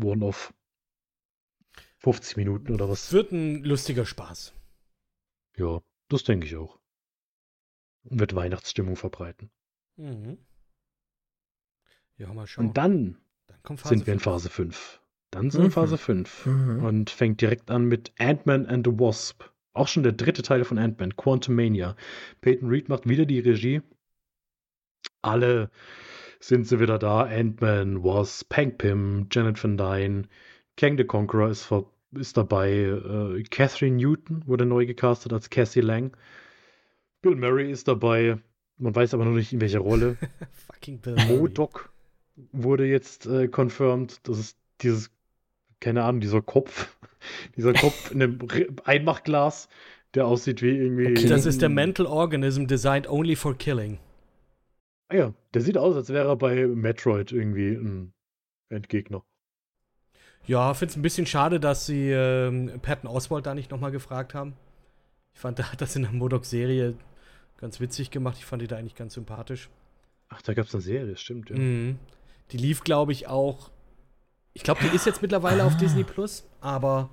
One-off. 0.01 0.53
50 1.99 2.38
Minuten 2.38 2.73
oder 2.73 2.89
was? 2.89 3.11
Wird 3.13 3.32
ein 3.32 3.63
lustiger 3.63 4.05
Spaß. 4.05 4.53
Ja, 5.55 5.82
das 6.09 6.23
denke 6.23 6.45
ich 6.45 6.55
auch. 6.55 6.78
Wird 8.10 8.36
Weihnachtsstimmung 8.36 8.95
verbreiten. 8.95 9.49
Mhm. 9.97 10.38
Ja, 12.18 12.34
mal 12.34 12.47
schauen. 12.47 12.68
Und 12.68 12.78
dann 12.78 13.18
Dann 13.47 13.64
kommt 13.64 13.86
sind 13.86 14.08
wir 14.08 14.14
in. 14.14 14.20
Phase 14.20 14.49
5. 14.49 15.01
Dann 15.32 15.49
sind 15.51 15.60
wir 15.62 15.66
in 15.66 15.70
Mhm. 15.70 15.74
Phase 15.74 15.97
5. 15.97 16.45
Mhm. 16.45 16.84
und 16.86 17.10
fängt 17.10 17.41
direkt 17.41 17.70
an 17.70 17.86
mit 17.86 18.12
Ant-Man 18.18 18.66
and 18.66 18.86
the 18.88 18.93
Wasp. 18.93 19.43
Auch 19.74 19.88
schon 19.88 20.03
der 20.03 20.14
dritte 20.14 20.41
Teil 20.41 20.64
von 20.64 20.80
Ant-Man, 20.80 21.16
Quantumania. 21.16 21.95
Peyton 22.41 22.70
Reed 22.70 22.89
macht 22.89 23.08
wieder 23.08 23.26
die 23.26 23.39
Regie. 23.39 23.82
Alle 25.22 25.70
sind 26.39 26.68
sie 26.68 26.80
wieder 26.80 26.97
da. 26.97 27.24
Ant-Man, 27.24 28.03
Wasp, 28.03 28.55
Hank 28.55 28.78
Pym, 28.80 29.28
Janet 29.32 29.62
Van 29.64 29.78
Dyne, 29.78 30.24
Kang 30.78 30.97
the 30.97 31.03
Conqueror 31.03 31.49
ist, 31.49 31.72
ist 32.14 32.38
dabei. 32.38 32.72
Äh, 32.74 33.43
Catherine 33.43 33.97
Newton 33.97 34.47
wurde 34.47 34.66
neu 34.66 34.86
gecastet 34.86 35.34
als 35.34 35.49
Cassie 35.49 35.82
Lang. 35.82 36.16
Bill 37.28 37.36
Murray 37.36 37.71
ist 37.71 37.88
dabei. 37.88 38.38
Man 38.78 38.95
weiß 38.95 39.13
aber 39.13 39.25
noch 39.25 39.34
nicht, 39.34 39.51
in 39.51 39.59
welcher 39.59 39.80
Rolle. 39.80 40.17
Fucking 40.67 40.99
Bill 40.99 41.15
Murray. 41.15 41.38
Modok 41.38 41.91
wurde 42.53 42.86
jetzt 42.86 43.25
äh, 43.25 43.47
confirmed. 43.47 44.19
Das 44.23 44.39
ist 44.39 44.57
dieses, 44.82 45.11
keine 45.82 46.03
Ahnung, 46.03 46.21
dieser 46.21 46.41
Kopf. 46.41 46.95
dieser 47.57 47.73
Kopf 47.73 48.11
in 48.11 48.23
einem 48.23 48.39
Einmachglas, 48.86 49.67
der 50.13 50.25
aussieht 50.25 50.61
wie 50.61 50.78
irgendwie. 50.78 51.07
Okay. 51.07 51.28
Das 51.28 51.45
ist 51.45 51.61
der 51.61 51.69
Mental 51.69 52.05
Organism 52.05 52.65
designed 52.65 53.09
only 53.09 53.36
for 53.36 53.57
killing. 53.57 53.99
Ah 55.09 55.15
ja, 55.15 55.34
der 55.53 55.61
sieht 55.61 55.78
aus, 55.78 55.95
als 55.95 56.09
wäre 56.09 56.30
er 56.30 56.36
bei 56.36 56.67
Metroid 56.67 57.32
irgendwie 57.32 57.71
ein 57.71 58.13
Endgegner. 58.69 59.23
Ja, 60.45 60.73
finde 60.73 60.91
es 60.91 60.97
ein 60.97 61.01
bisschen 61.01 61.25
schade, 61.25 61.59
dass 61.59 61.86
sie 61.86 62.09
ähm, 62.09 62.71
Patton 62.82 63.09
Oswald 63.09 63.45
da 63.45 63.53
nicht 63.53 63.71
nochmal 63.71 63.91
gefragt 63.91 64.34
haben. 64.34 64.53
Ich 65.34 65.39
fand, 65.39 65.57
der 65.57 65.71
hat 65.71 65.82
das 65.82 65.95
in 65.95 66.03
der 66.03 66.11
Modok-Serie 66.11 66.95
ganz 67.58 67.80
witzig 67.80 68.12
gemacht. 68.12 68.38
Ich 68.38 68.45
fand 68.45 68.62
die 68.62 68.68
da 68.68 68.78
eigentlich 68.78 68.95
ganz 68.95 69.14
sympathisch. 69.16 69.70
Ach, 70.30 70.41
da 70.41 70.53
gab 70.53 70.66
es 70.68 70.74
eine 70.76 70.82
Serie, 70.82 71.16
stimmt, 71.18 71.49
ja. 71.49 71.55
Mhm. 71.58 71.99
Die 72.51 72.58
lief, 72.58 72.84
glaube 72.84 73.12
ich, 73.12 73.28
auch. 73.28 73.72
Ich 74.53 74.64
glaube, 74.64 74.82
die 74.84 74.95
ist 74.95 75.05
jetzt 75.05 75.22
mittlerweile 75.22 75.64
auf 75.66 75.74
Ah. 75.74 75.78
Disney 75.78 76.03
Plus, 76.03 76.45
aber 76.62 77.10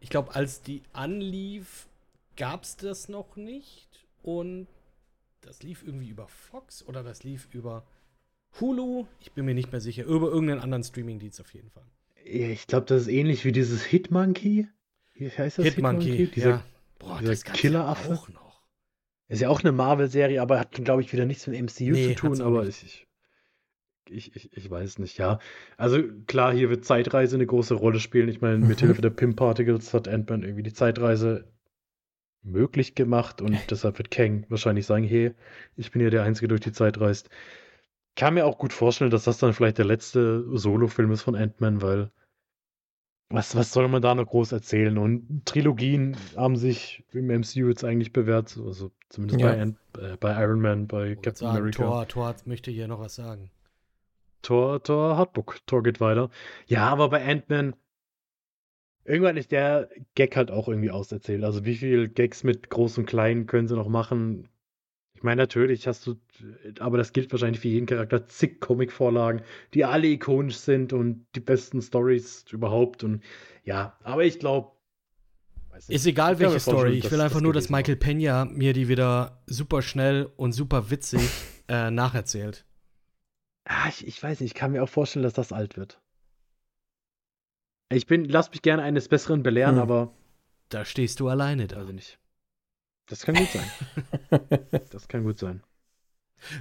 ich 0.00 0.08
glaube, 0.10 0.34
als 0.34 0.62
die 0.62 0.82
anlief, 0.92 1.88
gab 2.36 2.62
es 2.64 2.76
das 2.76 3.08
noch 3.08 3.36
nicht. 3.36 3.88
Und 4.22 4.66
das 5.40 5.62
lief 5.62 5.82
irgendwie 5.84 6.08
über 6.08 6.28
Fox 6.28 6.86
oder 6.86 7.02
das 7.02 7.24
lief 7.24 7.48
über 7.52 7.84
Hulu. 8.60 9.06
Ich 9.20 9.32
bin 9.32 9.44
mir 9.44 9.54
nicht 9.54 9.72
mehr 9.72 9.80
sicher. 9.80 10.04
Über 10.04 10.28
irgendeinen 10.28 10.60
anderen 10.60 10.84
Streamingdienst 10.84 11.40
auf 11.40 11.52
jeden 11.52 11.70
Fall. 11.70 11.84
Ja, 12.24 12.48
ich 12.48 12.66
glaube, 12.66 12.86
das 12.86 13.02
ist 13.02 13.08
ähnlich 13.08 13.44
wie 13.44 13.52
dieses 13.52 13.82
Hitmonkey. 13.82 14.68
Wie 15.14 15.30
heißt 15.30 15.58
das? 15.58 15.64
Hitmonkey, 15.66 16.28
Dieser, 16.28 16.50
ja. 16.50 16.64
Boah, 16.98 17.18
dieser 17.18 17.32
das 17.32 17.44
Killeraffe? 17.44 18.14
auch 18.14 18.28
noch. 18.30 18.43
Ist 19.34 19.40
ja 19.40 19.48
auch 19.48 19.60
eine 19.62 19.72
Marvel-Serie, 19.72 20.40
aber 20.40 20.58
hat, 20.60 20.72
glaube 20.72 21.02
ich, 21.02 21.12
wieder 21.12 21.26
nichts 21.26 21.46
mit 21.46 21.56
MCU 21.58 21.92
Nee, 21.92 22.08
zu 22.08 22.14
tun, 22.14 22.40
aber 22.40 22.64
nicht. 22.64 22.84
ich, 22.84 23.06
ich, 24.08 24.36
ich, 24.36 24.56
ich 24.56 24.70
weiß 24.70 24.98
nicht, 24.98 25.18
ja. 25.18 25.38
Also 25.76 26.02
klar, 26.26 26.52
hier 26.52 26.70
wird 26.70 26.84
Zeitreise 26.84 27.36
eine 27.36 27.46
große 27.46 27.74
Rolle 27.74 28.00
spielen. 28.00 28.28
Ich 28.28 28.40
meine, 28.40 28.58
mit 28.58 28.80
Mhm. 28.80 28.86
Hilfe 28.86 29.02
der 29.02 29.10
Pym-Particles 29.10 29.92
hat 29.94 30.08
Ant-Man 30.08 30.42
irgendwie 30.42 30.62
die 30.62 30.72
Zeitreise 30.72 31.52
möglich 32.42 32.94
gemacht 32.94 33.40
und 33.40 33.70
deshalb 33.70 33.98
wird 33.98 34.10
Kang 34.10 34.44
wahrscheinlich 34.50 34.86
sagen, 34.86 35.04
hey, 35.04 35.34
ich 35.76 35.90
bin 35.92 36.00
hier 36.00 36.10
der 36.10 36.22
Einzige, 36.24 36.48
der 36.48 36.58
durch 36.58 36.64
die 36.64 36.72
Zeit 36.72 37.00
reist. 37.00 37.30
Kann 38.16 38.34
mir 38.34 38.46
auch 38.46 38.58
gut 38.58 38.72
vorstellen, 38.72 39.10
dass 39.10 39.24
das 39.24 39.38
dann 39.38 39.54
vielleicht 39.54 39.78
der 39.78 39.86
letzte 39.86 40.44
Solo-Film 40.56 41.12
ist 41.12 41.22
von 41.22 41.36
Ant-Man, 41.36 41.82
weil 41.82 42.10
was, 43.34 43.54
was 43.56 43.72
soll 43.72 43.88
man 43.88 44.00
da 44.02 44.14
noch 44.14 44.26
groß 44.26 44.52
erzählen? 44.52 44.96
Und 44.98 45.44
Trilogien 45.44 46.16
haben 46.36 46.56
sich 46.56 47.04
im 47.12 47.28
MCU 47.30 47.68
jetzt 47.68 47.84
eigentlich 47.84 48.12
bewährt, 48.12 48.56
also 48.64 48.90
zumindest 49.08 49.40
Ja. 49.40 49.48
bei, 49.52 49.60
Ant, 49.62 49.76
äh, 49.98 50.16
bei 50.18 50.42
Iron 50.42 50.60
Man, 50.60 50.86
bei 50.86 50.96
Wollte 50.98 51.16
Captain 51.16 51.34
sagen, 51.36 51.56
America. 51.58 51.82
Thor, 51.84 52.08
Thor 52.08 52.26
hat- 52.28 52.46
möchte 52.46 52.70
hier 52.70 52.88
noch 52.88 53.00
was 53.00 53.14
sagen. 53.14 53.50
Tor, 54.42 54.82
Tor, 54.82 55.16
Hardbook. 55.16 55.58
Tor 55.66 55.82
geht 55.82 56.00
weiter. 56.00 56.30
Ja, 56.66 56.88
aber 56.88 57.08
bei 57.08 57.24
Ant-Man, 57.24 57.74
irgendwann 59.04 59.36
ist 59.36 59.52
der 59.52 59.88
Gag 60.14 60.36
halt 60.36 60.50
auch 60.50 60.68
irgendwie 60.68 60.90
auserzählt. 60.90 61.44
Also 61.44 61.64
wie 61.64 61.74
viel 61.76 62.08
Gags 62.08 62.44
mit 62.44 62.68
Groß 62.70 62.98
und 62.98 63.06
Klein 63.06 63.46
können 63.46 63.68
sie 63.68 63.74
noch 63.76 63.88
machen? 63.88 64.48
Ich 65.24 65.26
meine, 65.26 65.40
natürlich 65.40 65.86
hast 65.86 66.06
du, 66.06 66.16
aber 66.80 66.98
das 66.98 67.14
gilt 67.14 67.32
wahrscheinlich 67.32 67.58
für 67.58 67.68
jeden 67.68 67.86
Charakter, 67.86 68.26
zig 68.26 68.60
Comic-Vorlagen, 68.60 69.40
die 69.72 69.86
alle 69.86 70.06
ikonisch 70.08 70.56
sind 70.56 70.92
und 70.92 71.24
die 71.34 71.40
besten 71.40 71.80
Stories 71.80 72.44
überhaupt. 72.52 73.04
Und 73.04 73.22
ja, 73.64 73.96
aber 74.02 74.24
ich 74.24 74.38
glaube. 74.38 74.72
Ist 75.88 76.06
egal, 76.06 76.38
welche 76.40 76.60
Story. 76.60 76.98
Ich 76.98 77.10
will 77.10 77.22
einfach 77.22 77.40
nur, 77.40 77.54
dass 77.54 77.70
Michael 77.70 77.96
Pena 77.96 78.44
mir 78.44 78.74
die 78.74 78.86
wieder 78.88 79.42
super 79.46 79.80
schnell 79.80 80.30
und 80.36 80.52
super 80.52 80.90
witzig 80.90 81.22
äh, 81.68 81.90
nacherzählt. 81.90 82.66
Ah, 83.64 83.88
ich, 83.88 84.06
ich 84.06 84.22
weiß 84.22 84.40
nicht, 84.40 84.50
ich 84.50 84.54
kann 84.54 84.72
mir 84.72 84.82
auch 84.82 84.90
vorstellen, 84.90 85.22
dass 85.22 85.32
das 85.32 85.52
alt 85.54 85.78
wird. 85.78 86.02
Ich 87.90 88.06
bin, 88.06 88.26
lass 88.26 88.50
mich 88.50 88.60
gerne 88.60 88.82
eines 88.82 89.08
Besseren 89.08 89.42
belehren, 89.42 89.76
Hm. 89.76 89.82
aber 89.82 90.12
Da 90.68 90.84
stehst 90.84 91.18
du 91.18 91.28
alleine 91.28 91.66
da. 91.66 91.82
ich 91.82 91.92
nicht. 91.92 92.18
Das 93.06 93.22
kann 93.22 93.34
gut 93.36 93.48
sein. 93.50 93.70
Das 94.90 95.08
kann 95.08 95.24
gut 95.24 95.38
sein. 95.38 95.62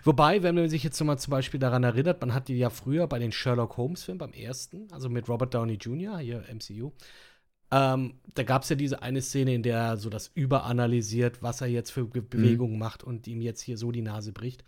Wobei, 0.04 0.44
wenn 0.44 0.56
man 0.56 0.70
sich 0.70 0.84
jetzt 0.84 1.00
nochmal 1.00 1.20
zum 1.20 1.32
Beispiel 1.32 1.60
daran 1.60 1.84
erinnert, 1.84 2.22
man 2.22 2.34
hat 2.34 2.48
die 2.48 2.58
ja 2.58 2.70
früher 2.70 3.08
bei 3.08 3.20
den 3.20 3.32
Sherlock 3.32 3.78
Holmes-Filmen, 3.78 4.18
beim 4.20 4.34
ersten, 4.34 4.92
also 4.92 5.10
mit 5.10 5.28
Robert 5.30 5.54
Downey 5.54 5.74
Jr., 5.76 6.20
hier 6.20 6.48
MCU, 6.50 6.92
ähm, 7.72 8.20
da 8.34 8.44
gab 8.44 8.64
es 8.64 8.70
ja 8.70 8.76
diese 8.76 9.02
eine 9.02 9.22
Szene, 9.22 9.54
in 9.56 9.64
der 9.64 9.78
er 9.78 9.98
so 9.98 10.10
das 10.10 10.32
überanalysiert, 10.36 11.42
was 11.42 11.62
er 11.62 11.68
jetzt 11.68 11.92
für 11.92 12.08
Ge- 12.08 12.22
Bewegungen 12.22 12.78
macht 12.78 13.04
und 13.04 13.28
ihm 13.28 13.42
jetzt 13.42 13.62
hier 13.62 13.78
so 13.78 13.92
die 13.92 14.02
Nase 14.02 14.32
bricht. 14.32 14.64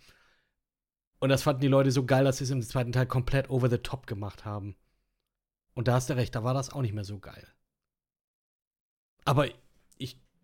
Und 1.19 1.29
das 1.29 1.43
fanden 1.43 1.61
die 1.61 1.67
Leute 1.67 1.91
so 1.91 2.05
geil, 2.05 2.23
dass 2.23 2.37
sie 2.37 2.43
es 2.45 2.49
im 2.49 2.61
zweiten 2.61 2.91
Teil 2.91 3.05
komplett 3.05 3.49
over 3.49 3.69
the 3.69 3.77
top 3.77 4.07
gemacht 4.07 4.43
haben. 4.45 4.75
Und 5.75 5.87
da 5.87 5.93
hast 5.95 6.09
du 6.09 6.15
recht, 6.15 6.35
da 6.35 6.43
war 6.43 6.53
das 6.53 6.71
auch 6.71 6.81
nicht 6.81 6.93
mehr 6.93 7.03
so 7.03 7.19
geil. 7.19 7.47
Aber 9.23 9.47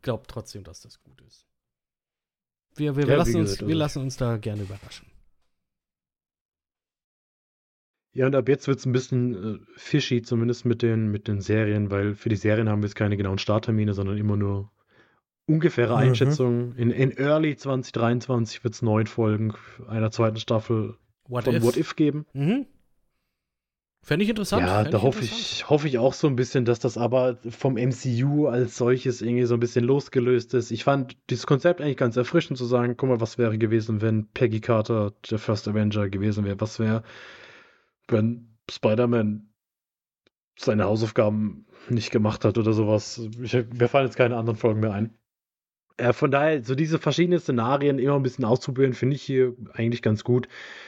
glaube 0.02 0.24
trotzdem, 0.28 0.64
dass 0.64 0.82
das 0.82 1.02
gut 1.02 1.22
ist. 1.22 1.46
Wir, 2.76 2.96
wir, 2.96 3.06
Ja, 3.08 3.16
lassen, 3.18 3.36
uns, 3.38 3.60
wir 3.60 3.68
also- 3.68 3.78
lassen 3.78 4.02
uns 4.02 4.18
da 4.18 4.38
gerne 4.38 4.64
überraschen. 4.64 5.08
Ja, 8.14 8.26
und 8.26 8.36
ab 8.36 8.50
jetzt 8.50 8.68
wird 8.68 8.80
es 8.80 8.86
ein 8.86 8.92
bisschen 8.92 9.56
äh, 9.56 9.60
fishy, 9.78 10.22
zumindest 10.22 10.66
mit 10.66 10.82
den, 10.82 11.12
mit 11.12 11.28
den 11.30 11.40
Serien, 11.40 11.92
weil 11.92 12.14
für 12.14 12.28
die 12.28 12.36
Serien 12.36 12.68
haben 12.68 12.82
wir 12.82 12.88
jetzt 12.88 12.96
keine 12.96 13.16
genauen 13.16 13.38
Starttermine, 13.38 13.94
sondern 13.94 14.18
immer 14.18 14.36
nur 14.36 14.70
ungefähre 15.46 15.94
Mhm. 15.94 16.00
Einschätzungen. 16.00 16.76
In, 16.76 16.92
in 16.92 17.12
Early 17.18 17.56
2023 17.56 18.64
wird 18.66 18.74
es 18.74 18.82
neun 18.82 19.08
Folgen 19.08 19.54
einer 19.88 20.12
zweiten 20.12 20.38
Staffel 20.38 20.98
What 21.28 21.46
von 21.46 21.56
if? 21.56 21.64
What 21.64 21.78
If 21.78 21.96
geben. 21.96 22.26
Mhm. 22.34 22.66
Fände 24.04 24.24
ich 24.24 24.30
interessant. 24.30 24.66
Ja, 24.66 24.82
Fänd 24.82 24.94
da 24.94 25.02
hoffe 25.04 25.20
interessant. 25.20 25.42
ich, 25.42 25.70
hoffe 25.70 25.88
ich 25.88 26.00
auch 26.00 26.14
so 26.14 26.28
ein 26.28 26.36
bisschen, 26.36 26.66
dass 26.66 26.80
das 26.80 26.98
aber 26.98 27.38
vom 27.50 27.76
MCU 27.76 28.48
als 28.48 28.76
solches 28.76 29.22
irgendwie 29.22 29.46
so 29.46 29.54
ein 29.54 29.60
bisschen 29.60 29.86
losgelöst 29.86 30.56
ist. 30.56 30.72
Ich 30.72 30.84
fand 30.84 31.16
dieses 31.30 31.46
Konzept 31.46 31.82
eigentlich 31.82 31.98
ganz 31.98 32.18
erfrischend 32.18 32.58
zu 32.58 32.66
sagen, 32.66 32.98
guck 32.98 33.10
mal, 33.10 33.22
was 33.22 33.38
wäre 33.38 33.60
gewesen, 33.60 34.02
wenn 34.02 34.28
Peggy 34.30 34.60
Carter 34.60 35.14
der 35.30 35.38
First 35.38 35.68
Avenger 35.68 36.10
gewesen 36.10 36.46
wäre? 36.46 36.60
Was 36.60 36.80
wäre, 36.80 37.04
wenn 38.08 38.58
Spider-Man 38.70 39.54
seine 40.58 40.86
Hausaufgaben 40.86 41.68
nicht 41.90 42.10
gemacht 42.10 42.44
hat 42.44 42.58
oder 42.58 42.74
sowas? 42.74 43.22
Ich, 43.42 43.54
mir 43.54 43.88
fallen 43.88 44.08
jetzt 44.08 44.18
keine 44.18 44.36
anderen 44.36 44.58
Folgen 44.58 44.80
mehr 44.80 44.94
ein. 44.94 45.16
Äh, 46.02 46.14
von 46.14 46.32
daher, 46.32 46.64
so 46.64 46.74
diese 46.76 46.98
verschiedenen 47.00 47.40
Szenarien 47.40 48.00
immer 48.00 48.16
ein 48.16 48.24
bisschen 48.24 48.46
auszuprobieren, 48.46 48.94
finde 48.94 49.16
ich 49.16 49.22
hier 49.22 49.56
eigentlich 49.74 50.02
ganz 50.02 50.24
gut. 50.24 50.48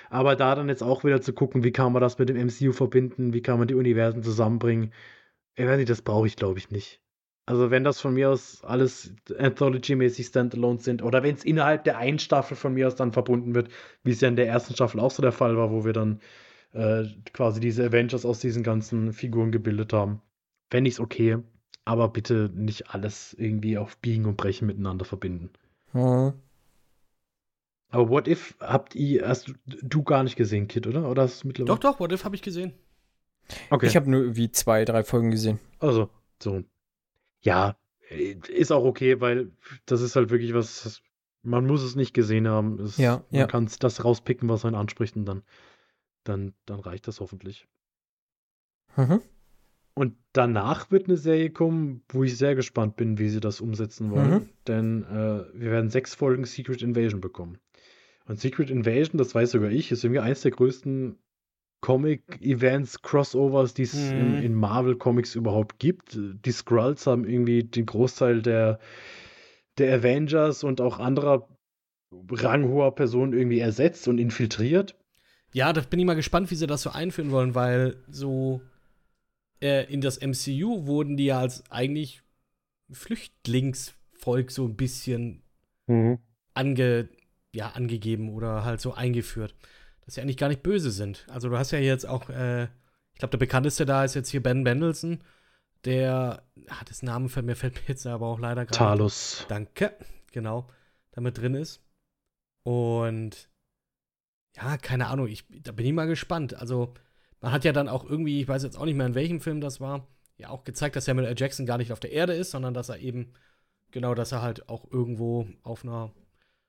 Aber 0.09 0.35
da 0.35 0.55
dann 0.55 0.69
jetzt 0.69 0.81
auch 0.83 1.03
wieder 1.03 1.21
zu 1.21 1.33
gucken, 1.33 1.63
wie 1.63 1.71
kann 1.71 1.93
man 1.93 2.01
das 2.01 2.17
mit 2.17 2.29
dem 2.29 2.37
MCU 2.37 2.71
verbinden, 2.71 3.33
wie 3.33 3.41
kann 3.41 3.59
man 3.59 3.67
die 3.67 3.75
Universen 3.75 4.23
zusammenbringen, 4.23 4.91
ich 5.55 5.65
weiß 5.67 5.77
nicht, 5.77 5.89
das 5.89 6.01
brauche 6.01 6.27
ich 6.27 6.35
glaube 6.35 6.59
ich 6.59 6.71
nicht. 6.71 6.99
Also 7.45 7.71
wenn 7.71 7.83
das 7.83 8.01
von 8.01 8.13
mir 8.15 8.29
aus 8.31 8.63
alles 8.63 9.13
Anthology-mäßig 9.37 10.27
Standalone 10.27 10.79
sind 10.79 11.03
oder 11.03 11.23
wenn 11.23 11.35
es 11.35 11.45
innerhalb 11.45 11.83
der 11.83 11.97
einen 11.97 12.19
Staffel 12.19 12.55
von 12.57 12.73
mir 12.73 12.87
aus 12.87 12.95
dann 12.95 13.13
verbunden 13.13 13.53
wird, 13.55 13.69
wie 14.03 14.11
es 14.11 14.21
ja 14.21 14.29
in 14.29 14.37
der 14.37 14.47
ersten 14.47 14.73
Staffel 14.75 14.99
auch 14.99 15.11
so 15.11 15.21
der 15.21 15.33
Fall 15.33 15.57
war, 15.57 15.71
wo 15.71 15.85
wir 15.85 15.93
dann 15.93 16.21
äh, 16.73 17.05
quasi 17.33 17.59
diese 17.59 17.85
Avengers 17.85 18.25
aus 18.25 18.39
diesen 18.39 18.63
ganzen 18.63 19.13
Figuren 19.13 19.51
gebildet 19.51 19.93
haben, 19.93 20.21
fände 20.71 20.87
ich 20.87 20.95
es 20.95 20.99
okay. 21.01 21.39
Aber 21.85 22.07
bitte 22.09 22.49
nicht 22.53 22.89
alles 22.91 23.33
irgendwie 23.33 23.77
auf 23.77 23.97
Biegen 23.97 24.25
und 24.25 24.37
Brechen 24.37 24.67
miteinander 24.67 25.05
verbinden. 25.05 25.49
Mhm. 25.91 26.33
Aber 27.89 28.09
What 28.09 28.27
If 28.27 28.55
habt 28.59 28.95
ihr, 28.95 29.27
hast 29.27 29.49
du, 29.49 29.53
du 29.65 30.03
gar 30.03 30.23
nicht 30.23 30.35
gesehen, 30.35 30.67
Kid, 30.67 30.87
oder? 30.87 31.09
Oder 31.09 31.23
hast 31.23 31.43
du 31.43 31.47
mittlerweile? 31.47 31.75
Doch, 31.75 31.79
doch, 31.79 31.99
What 31.99 32.11
If 32.11 32.23
habe 32.23 32.35
ich 32.35 32.41
gesehen. 32.41 32.73
Okay. 33.69 33.87
Ich 33.87 33.95
habe 33.95 34.09
nur 34.09 34.35
wie 34.35 34.51
zwei, 34.51 34.85
drei 34.85 35.03
Folgen 35.03 35.29
gesehen. 35.29 35.59
Also, 35.79 36.09
so. 36.41 36.63
Ja, 37.41 37.75
äh, 38.09 38.35
ist 38.49 38.71
auch 38.71 38.85
okay, 38.85 39.19
weil 39.21 39.51
das 39.85 40.01
ist 40.01 40.15
halt 40.15 40.29
wirklich 40.31 40.53
was, 40.53 41.01
man 41.43 41.67
muss 41.67 41.83
es 41.83 41.95
nicht 41.95 42.13
gesehen 42.13 42.47
haben. 42.47 42.79
Es, 42.79 42.97
Ja, 42.97 43.23
man 43.29 43.41
ja. 43.41 43.47
kann 43.47 43.69
das 43.79 44.03
rauspicken, 44.03 44.49
was 44.49 44.65
einen 44.65 44.75
anspricht 44.75 45.15
und 45.15 45.25
dann, 45.25 45.43
dann, 46.23 46.53
dann 46.65 46.79
reicht 46.79 47.07
das 47.07 47.19
hoffentlich. 47.19 47.67
Mhm. 48.95 49.21
Und 49.95 50.15
danach 50.31 50.89
wird 50.89 51.07
eine 51.07 51.17
Serie 51.17 51.51
kommen, 51.51 52.01
wo 52.09 52.23
ich 52.23 52.37
sehr 52.37 52.55
gespannt 52.55 52.95
bin, 52.95 53.19
wie 53.19 53.29
sie 53.29 53.39
das 53.39 53.61
umsetzen 53.61 54.09
wollen. 54.09 54.31
Mhm. 54.31 54.49
Denn 54.67 55.03
äh, 55.03 55.43
wir 55.53 55.71
werden 55.71 55.89
sechs 55.91 56.15
Folgen 56.15 56.45
Secret 56.45 56.81
Invasion 56.81 57.21
bekommen. 57.21 57.59
Und 58.25 58.39
Secret 58.39 58.69
Invasion, 58.71 59.17
das 59.17 59.35
weiß 59.35 59.51
sogar 59.51 59.69
ich, 59.69 59.91
ist 59.91 60.03
irgendwie 60.03 60.21
eins 60.21 60.41
der 60.41 60.51
größten 60.51 61.17
Comic-Events, 61.81 63.01
Crossovers, 63.01 63.73
die 63.73 63.83
es 63.83 63.93
Mhm. 64.11 64.19
in, 64.19 64.43
in 64.43 64.55
Marvel-Comics 64.55 65.35
überhaupt 65.35 65.79
gibt. 65.79 66.17
Die 66.17 66.51
Skrulls 66.51 67.05
haben 67.05 67.25
irgendwie 67.27 67.63
den 67.63 67.85
Großteil 67.85 68.41
der, 68.41 68.79
der 69.77 69.97
Avengers 69.97 70.63
und 70.63 70.81
auch 70.81 70.99
anderer 70.99 71.47
ranghoher 72.31 72.95
Personen 72.95 73.33
irgendwie 73.33 73.59
ersetzt 73.59 74.07
und 74.07 74.17
infiltriert. 74.17 74.95
Ja, 75.51 75.73
da 75.73 75.81
bin 75.81 75.99
ich 75.99 76.05
mal 76.05 76.15
gespannt, 76.15 76.49
wie 76.51 76.55
sie 76.55 76.67
das 76.67 76.83
so 76.83 76.89
einführen 76.91 77.31
wollen, 77.31 77.53
weil 77.53 77.97
so 78.07 78.61
äh, 79.63 79.91
in 79.91 80.01
das 80.01 80.19
MCU 80.19 80.85
wurden 80.85 81.17
die 81.17 81.25
ja 81.25 81.39
als 81.39 81.63
eigentlich 81.71 82.21
Flüchtlingsvolk 82.91 84.51
so 84.51 84.65
ein 84.65 84.75
bisschen 84.75 85.41
ange, 86.53 87.09
ja, 87.55 87.69
angegeben 87.69 88.29
oder 88.33 88.65
halt 88.65 88.81
so 88.81 88.93
eingeführt. 88.93 89.55
Dass 90.05 90.15
sie 90.15 90.21
eigentlich 90.21 90.37
gar 90.37 90.49
nicht 90.49 90.63
böse 90.63 90.91
sind. 90.91 91.25
Also 91.29 91.49
du 91.49 91.57
hast 91.57 91.71
ja 91.71 91.79
jetzt 91.79 92.05
auch, 92.05 92.29
äh, 92.29 92.65
ich 92.65 93.19
glaube, 93.19 93.31
der 93.31 93.37
bekannteste 93.37 93.85
da 93.85 94.03
ist 94.03 94.15
jetzt 94.15 94.29
hier 94.29 94.43
Ben 94.43 94.63
Mendelsohn, 94.63 95.23
der, 95.85 96.43
hat 96.69 96.89
das 96.89 97.03
Namen 97.03 97.29
fällt 97.29 97.45
mir 97.45 97.55
fällt 97.55 97.75
mir 97.75 97.87
jetzt 97.87 98.05
aber 98.05 98.27
auch 98.27 98.39
leider 98.39 98.65
gerade. 98.65 98.77
Talos. 98.77 99.45
Danke, 99.47 99.95
genau, 100.31 100.69
damit 101.11 101.37
drin 101.37 101.55
ist. 101.55 101.81
Und 102.63 103.49
ja, 104.55 104.77
keine 104.77 105.07
Ahnung, 105.07 105.27
ich, 105.27 105.45
da 105.49 105.71
bin 105.71 105.85
ich 105.85 105.93
mal 105.93 106.07
gespannt. 106.07 106.53
Also, 106.53 106.93
man 107.43 107.51
hat 107.51 107.63
ja 107.65 107.73
dann 107.73 107.89
auch 107.89 108.09
irgendwie, 108.09 108.41
ich 108.41 108.47
weiß 108.47 108.63
jetzt 108.63 108.77
auch 108.77 108.85
nicht 108.85 108.95
mehr, 108.95 109.05
in 109.05 109.15
welchem 109.15 109.41
Film 109.41 109.59
das 109.59 109.81
war, 109.81 110.07
ja 110.37 110.47
auch 110.47 110.63
gezeigt, 110.63 110.95
dass 110.95 111.03
Samuel 111.03 111.27
L. 111.27 111.35
Jackson 111.37 111.65
gar 111.65 111.77
nicht 111.77 111.91
auf 111.91 111.99
der 111.99 112.13
Erde 112.13 112.33
ist, 112.33 112.51
sondern 112.51 112.73
dass 112.73 112.87
er 112.87 112.99
eben, 112.99 113.33
genau, 113.91 114.15
dass 114.15 114.31
er 114.31 114.41
halt 114.41 114.69
auch 114.69 114.89
irgendwo 114.89 115.49
auf 115.61 115.83
einer 115.83 116.13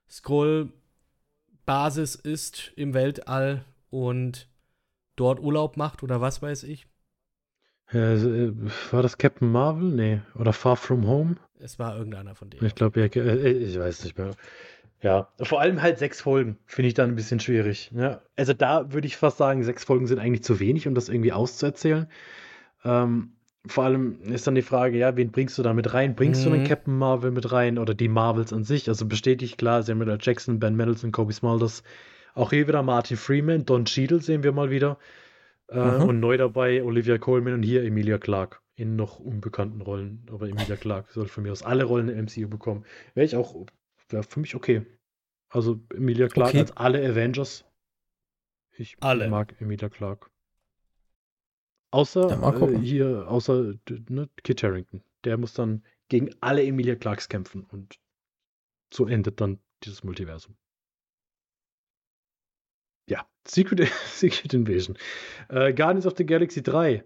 Scroll-Basis 0.09 2.15
ist 2.15 2.73
im 2.75 2.93
Weltall 2.93 3.63
und 3.89 4.49
dort 5.15 5.39
Urlaub 5.39 5.77
macht 5.77 6.03
oder 6.03 6.19
was 6.19 6.41
weiß 6.41 6.63
ich. 6.63 6.87
Äh, 7.93 8.15
äh, 8.15 8.53
war 8.91 9.01
das 9.01 9.17
Captain 9.17 9.49
Marvel? 9.49 9.91
Nee. 9.91 10.19
Oder 10.37 10.51
Far 10.51 10.75
From 10.75 11.07
Home? 11.07 11.37
Es 11.57 11.79
war 11.79 11.97
irgendeiner 11.97 12.35
von 12.35 12.49
denen. 12.49 12.65
Ich 12.65 12.75
glaube, 12.75 12.99
ja, 12.99 13.05
äh, 13.05 13.49
ich 13.49 13.79
weiß 13.79 14.03
nicht 14.03 14.17
mehr. 14.17 14.31
Ja, 15.01 15.27
vor 15.41 15.61
allem 15.61 15.81
halt 15.81 15.99
sechs 15.99 16.21
Folgen 16.21 16.57
finde 16.65 16.87
ich 16.87 16.93
dann 16.93 17.09
ein 17.09 17.15
bisschen 17.15 17.39
schwierig. 17.39 17.91
Ja, 17.95 18.21
also 18.35 18.53
da 18.53 18.91
würde 18.93 19.05
ich 19.07 19.17
fast 19.17 19.37
sagen, 19.37 19.63
sechs 19.63 19.83
Folgen 19.83 20.07
sind 20.07 20.19
eigentlich 20.19 20.43
zu 20.43 20.59
wenig, 20.59 20.87
um 20.87 20.95
das 20.95 21.09
irgendwie 21.09 21.31
auszuerzählen. 21.33 22.07
Ähm, 22.83 23.31
vor 23.67 23.83
allem 23.83 24.19
ist 24.23 24.45
dann 24.47 24.55
die 24.55 24.61
Frage, 24.61 24.97
ja, 24.97 25.15
wen 25.15 25.31
bringst 25.31 25.57
du 25.57 25.63
da 25.63 25.73
mit 25.73 25.93
rein? 25.93 26.15
Bringst 26.15 26.45
du 26.45 26.49
Mhm. 26.49 26.55
einen 26.55 26.63
Captain 26.65 26.97
Marvel 26.97 27.31
mit 27.31 27.51
rein 27.51 27.77
oder 27.77 27.93
die 27.93 28.07
Marvels 28.07 28.53
an 28.53 28.63
sich? 28.63 28.87
Also 28.89 29.05
bestätigt 29.07 29.57
klar, 29.57 29.83
Samuel 29.83 30.09
L. 30.09 30.17
Jackson, 30.21 30.59
Ben 30.59 30.75
Mendelsohn, 30.75 31.11
Kobe 31.11 31.33
Smulders, 31.33 31.83
auch 32.33 32.51
hier 32.51 32.67
wieder 32.67 32.83
Martin 32.83 33.17
Freeman, 33.17 33.65
Don 33.65 33.85
Cheadle 33.85 34.21
sehen 34.21 34.43
wir 34.43 34.51
mal 34.51 34.69
wieder. 34.69 34.97
Äh, 35.67 35.79
Mhm. 35.79 36.01
Und 36.03 36.19
neu 36.19 36.37
dabei 36.37 36.83
Olivia 36.83 37.17
Colman 37.17 37.53
und 37.55 37.63
hier 37.63 37.83
Emilia 37.83 38.17
Clarke 38.19 38.57
in 38.75 38.95
noch 38.95 39.19
unbekannten 39.19 39.81
Rollen. 39.81 40.27
Aber 40.31 40.47
Emilia 40.47 40.75
Clarke 40.75 41.11
soll 41.11 41.27
von 41.27 41.43
mir 41.43 41.51
aus 41.51 41.63
alle 41.63 41.85
Rollen 41.85 42.09
im 42.09 42.25
MCU 42.25 42.47
bekommen. 42.47 42.85
Wäre 43.15 43.25
ich 43.25 43.35
auch, 43.35 43.55
wäre 44.09 44.23
für 44.23 44.39
mich 44.39 44.55
okay. 44.55 44.85
Also 45.49 45.79
Emilia 45.93 46.27
Clarke 46.27 46.49
Okay. 46.49 46.59
als 46.59 46.75
alle 46.77 47.07
Avengers. 47.07 47.65
Ich 48.77 48.97
Alle. 48.99 49.29
mag 49.29 49.59
Emilia 49.61 49.89
Clarke. 49.89 50.29
Außer 51.91 52.71
äh, 52.71 52.77
hier, 52.79 53.29
außer 53.29 53.75
ne, 54.09 54.29
Kit 54.43 54.63
Harington. 54.63 55.01
Der 55.23 55.37
muss 55.37 55.53
dann 55.53 55.83
gegen 56.09 56.29
alle 56.41 56.63
Emilia 56.63 56.95
Clarks 56.95 57.29
kämpfen 57.29 57.63
und 57.71 57.99
so 58.93 59.07
endet 59.07 59.39
dann 59.39 59.59
dieses 59.83 60.03
Multiversum. 60.03 60.57
Ja, 63.07 63.25
Secret, 63.47 63.87
Secret 64.07 64.53
Invasion. 64.53 64.97
Äh, 65.47 65.73
Guardians 65.73 66.05
of 66.05 66.15
the 66.17 66.25
Galaxy 66.25 66.61
3. 66.61 67.03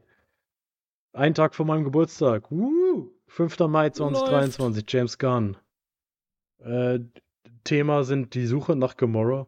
Ein 1.14 1.34
Tag 1.34 1.54
vor 1.54 1.66
meinem 1.66 1.84
Geburtstag. 1.84 2.50
Uh, 2.52 3.12
5. 3.28 3.60
Mai 3.60 3.90
2023, 3.92 4.86
James 4.88 5.18
Gunn. 5.18 5.58
Äh, 6.60 7.00
Thema 7.64 8.04
sind 8.04 8.34
die 8.34 8.46
Suche 8.46 8.76
nach 8.76 8.98
Gamora. 8.98 9.48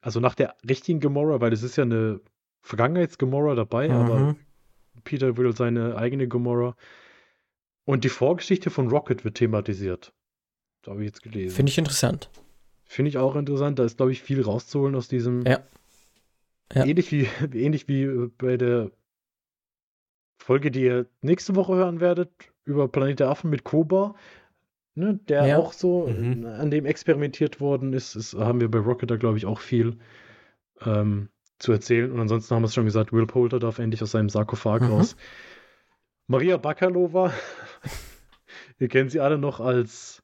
Also 0.00 0.20
nach 0.20 0.34
der 0.34 0.56
richtigen 0.68 1.00
Gamora, 1.00 1.40
weil 1.40 1.52
es 1.52 1.62
ist 1.62 1.76
ja 1.76 1.84
eine 1.84 2.20
Vergangenheits-Gamora 2.62 3.54
dabei, 3.54 3.90
aber 3.90 4.18
Mhm. 4.18 4.36
Peter 5.04 5.36
will 5.36 5.54
seine 5.56 5.96
eigene 5.96 6.28
Gamora. 6.28 6.76
Und 7.84 8.04
die 8.04 8.08
Vorgeschichte 8.08 8.70
von 8.70 8.88
Rocket 8.88 9.24
wird 9.24 9.36
thematisiert. 9.36 10.12
Da 10.82 10.92
habe 10.92 11.02
ich 11.02 11.06
jetzt 11.06 11.22
gelesen. 11.22 11.54
Finde 11.54 11.70
ich 11.70 11.78
interessant. 11.78 12.30
Finde 12.84 13.08
ich 13.08 13.18
auch 13.18 13.34
interessant. 13.36 13.78
Da 13.78 13.84
ist, 13.84 13.96
glaube 13.96 14.12
ich, 14.12 14.22
viel 14.22 14.42
rauszuholen 14.42 14.94
aus 14.94 15.08
diesem. 15.08 15.42
Ja. 15.46 15.60
Ja. 16.74 16.84
Ähnlich, 16.84 17.10
wie, 17.12 17.28
ähnlich 17.54 17.88
wie 17.88 18.02
äh, 18.02 18.30
bei 18.38 18.56
der 18.56 18.90
Folge, 20.38 20.70
die 20.70 20.82
ihr 20.82 21.06
nächste 21.20 21.54
Woche 21.56 21.74
hören 21.74 22.00
werdet, 22.00 22.30
über 22.64 22.88
Planet 22.88 23.20
der 23.20 23.28
Affen 23.30 23.50
mit 23.50 23.64
Koba. 23.64 24.14
Ne, 24.94 25.18
der 25.28 25.46
Ja. 25.46 25.56
auch 25.58 25.72
so, 25.72 26.06
Mhm. 26.06 26.44
äh, 26.44 26.48
an 26.48 26.70
dem 26.70 26.84
experimentiert 26.84 27.60
worden 27.60 27.92
ist. 27.94 28.14
ist 28.14 28.34
haben 28.34 28.60
wir 28.60 28.70
bei 28.70 28.78
Rocket 28.78 29.10
da, 29.10 29.16
glaube 29.16 29.38
ich, 29.38 29.46
auch 29.46 29.60
viel 29.60 29.98
ähm, 30.84 31.28
zu 31.58 31.72
erzählen. 31.72 32.10
Und 32.12 32.20
ansonsten 32.20 32.54
haben 32.54 32.62
wir 32.62 32.66
es 32.66 32.74
schon 32.74 32.84
gesagt, 32.84 33.12
Will 33.12 33.26
Poulter 33.26 33.58
darf 33.60 33.78
endlich 33.78 34.02
aus 34.02 34.10
seinem 34.10 34.28
Sarkophag 34.28 34.80
Mhm. 34.82 34.86
raus. 34.90 35.16
Maria 36.26 36.56
Bakalova, 36.56 37.32
ihr 38.78 38.88
kennt 38.88 39.10
sie 39.12 39.20
alle 39.20 39.38
noch 39.38 39.60
als 39.60 40.22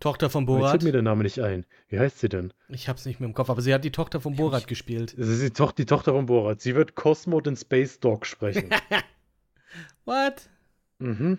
Tochter 0.00 0.30
von 0.30 0.42
Jetzt 0.44 0.46
Borat. 0.48 0.70
fällt 0.70 0.82
mir 0.84 0.92
der 0.92 1.02
Name 1.02 1.22
nicht 1.22 1.40
ein. 1.40 1.64
Wie 1.88 1.98
heißt 1.98 2.18
sie 2.20 2.28
denn? 2.28 2.52
Ich 2.68 2.88
hab's 2.88 3.04
nicht 3.06 3.20
mehr 3.20 3.28
im 3.28 3.34
Kopf, 3.34 3.50
aber 3.50 3.60
sie 3.62 3.72
hat 3.74 3.84
die 3.84 3.92
Tochter 3.92 4.20
von 4.20 4.34
Borat 4.36 4.66
gespielt. 4.66 5.14
Das 5.18 5.28
ist 5.28 5.42
die, 5.42 5.50
Toch 5.50 5.72
die 5.72 5.84
Tochter 5.86 6.12
von 6.12 6.26
Borat. 6.26 6.60
Sie 6.60 6.74
wird 6.74 6.94
Cosmo 6.94 7.40
den 7.40 7.56
Space 7.56 8.00
Dog 8.00 8.26
sprechen. 8.26 8.70
What? 10.04 10.48
mhm. 10.98 11.38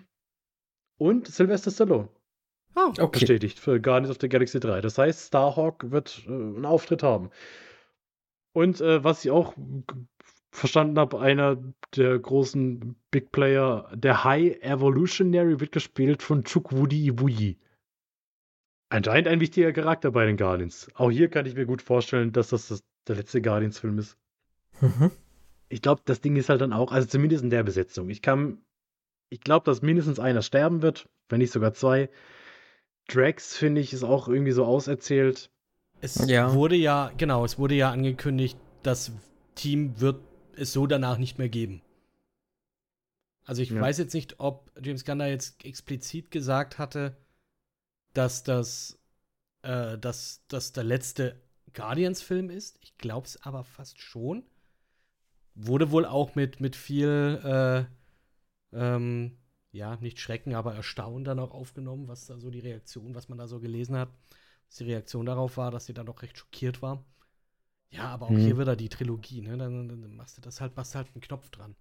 Und 0.98 1.28
Sylvester 1.28 1.72
Stallone. 1.72 2.10
Oh, 2.76 2.94
Okay. 2.98 3.20
bestätigt 3.20 3.60
für 3.60 3.80
Guardians 3.82 4.12
of 4.12 4.18
the 4.22 4.30
Galaxy 4.30 4.60
3. 4.60 4.82
Das 4.82 4.98
heißt, 4.98 5.28
Starhawk 5.28 5.92
wird 5.92 6.24
äh, 6.28 6.32
einen 6.32 6.66
Auftritt 6.66 7.04
haben. 7.04 7.30
Und 8.54 8.82
äh, 8.82 9.04
was 9.04 9.24
ich 9.26 9.32
auch 9.32 9.54
verstanden 10.52 11.00
habe, 11.00 11.20
einer 11.20 11.58
der 11.96 12.20
großen 12.20 12.96
Big 13.10 13.32
Player, 13.32 13.90
der 13.94 14.24
High 14.24 14.62
Evolutionary, 14.62 15.60
wird 15.60 15.72
gespielt 15.72 16.22
von 16.22 16.44
Chukwudi 16.44 17.08
Iwuyi. 17.08 17.58
Anscheinend 18.90 19.30
ein 19.30 19.40
wichtiger 19.40 19.72
Charakter 19.72 20.12
bei 20.12 20.26
den 20.26 20.36
Guardians. 20.36 20.90
Auch 20.96 21.10
hier 21.12 21.30
kann 21.30 21.46
ich 21.46 21.56
mir 21.56 21.66
gut 21.66 21.82
vorstellen, 21.82 22.34
dass 22.34 22.50
das, 22.50 22.68
das 22.68 22.84
der 23.08 23.16
letzte 23.16 23.42
Guardians-Film 23.42 23.98
ist. 24.00 24.18
Mhm. 24.82 25.12
Ich 25.70 25.82
glaube, 25.82 26.02
das 26.04 26.20
Ding 26.20 26.36
ist 26.36 26.50
halt 26.50 26.60
dann 26.60 26.74
auch, 26.74 26.92
also 26.92 27.08
zumindest 27.08 27.44
in 27.44 27.50
der 27.50 27.64
Besetzung. 27.64 28.10
Ich 28.10 28.22
kann, 28.22 28.58
ich 29.30 29.40
glaube, 29.40 29.64
dass 29.66 29.82
mindestens 29.82 30.20
einer 30.20 30.42
sterben 30.42 30.82
wird, 30.82 31.08
wenn 31.30 31.40
nicht 31.40 31.54
sogar 31.54 31.74
zwei. 31.74 32.10
Drax, 33.08 33.56
finde 33.56 33.82
ich, 33.82 33.94
ist 33.94 34.04
auch 34.04 34.28
irgendwie 34.28 34.52
so 34.52 34.66
auserzählt. 34.66 35.50
Es 36.02 36.16
Ja. 36.30 36.54
wurde 36.54 36.76
ja, 36.76 37.12
genau, 37.18 37.46
es 37.46 37.60
wurde 37.60 37.76
ja 37.76 37.92
angekündigt, 37.92 38.58
das 38.84 39.12
Team 39.56 40.00
wird 40.00 40.22
es 40.56 40.74
so 40.74 40.88
danach 40.88 41.18
nicht 41.18 41.38
mehr 41.38 41.50
geben. 41.50 41.82
Also 43.46 43.62
ich 43.62 43.70
Ja. 43.72 43.82
weiß 43.82 43.98
jetzt 43.98 44.14
nicht, 44.14 44.40
ob 44.40 44.72
James 44.82 45.04
Gunn 45.06 45.20
da 45.20 45.28
jetzt 45.28 45.64
explizit 45.66 46.32
gesagt 46.32 46.78
hatte, 46.78 47.18
dass 48.14 48.44
das, 48.44 48.98
äh, 49.64 49.98
dass 49.98 50.44
das 50.48 50.72
der 50.72 50.84
letzte 50.84 51.42
Guardians-Film 51.74 52.50
ist. 52.50 52.78
Ich 52.82 52.98
glaube 52.98 53.28
es 53.28 53.42
aber 53.44 53.64
fast 53.64 54.00
schon. 54.00 54.44
Wurde 55.56 55.92
wohl 55.92 56.06
auch 56.06 56.36
mit, 56.36 56.60
mit 56.62 56.76
viel, 56.76 57.40
äh, 57.44 58.76
ähm, 58.76 59.38
ja, 59.72 59.98
nicht 59.98 60.20
Schrecken, 60.20 60.56
aber 60.56 60.76
Erstaunen 60.76 61.24
dann 61.24 61.40
auch 61.40 61.52
aufgenommen, 61.54 62.08
was 62.08 62.28
da 62.28 62.38
so 62.40 62.50
die 62.52 62.60
Reaktion, 62.60 63.16
was 63.16 63.30
man 63.30 63.38
da 63.38 63.48
so 63.48 63.60
gelesen 63.60 63.96
hat 63.98 64.10
was 64.70 64.78
die 64.78 64.86
Reaktion 64.86 65.26
darauf 65.26 65.58
war, 65.58 65.72
dass 65.72 65.86
sie 65.86 65.94
dann 65.94 66.06
doch 66.08 66.22
recht 66.24 66.38
schockiert 66.38 66.82
war. 66.82 67.04
Ja, 67.92 68.06
aber 68.10 68.28
auch 68.28 68.38
Mhm. 68.38 68.40
hier 68.40 68.58
wieder 68.60 68.76
die 68.76 68.90
Trilogie, 68.90 69.42
ne? 69.42 69.58
Dann, 69.58 69.90
dann 69.90 70.16
machst 70.16 70.38
du 70.38 70.42
das 70.42 70.62
halt, 70.62 70.76
machst 70.78 70.96
halt 70.96 71.10
einen 71.16 71.22
Knopf 71.22 71.50
dran. 71.52 71.76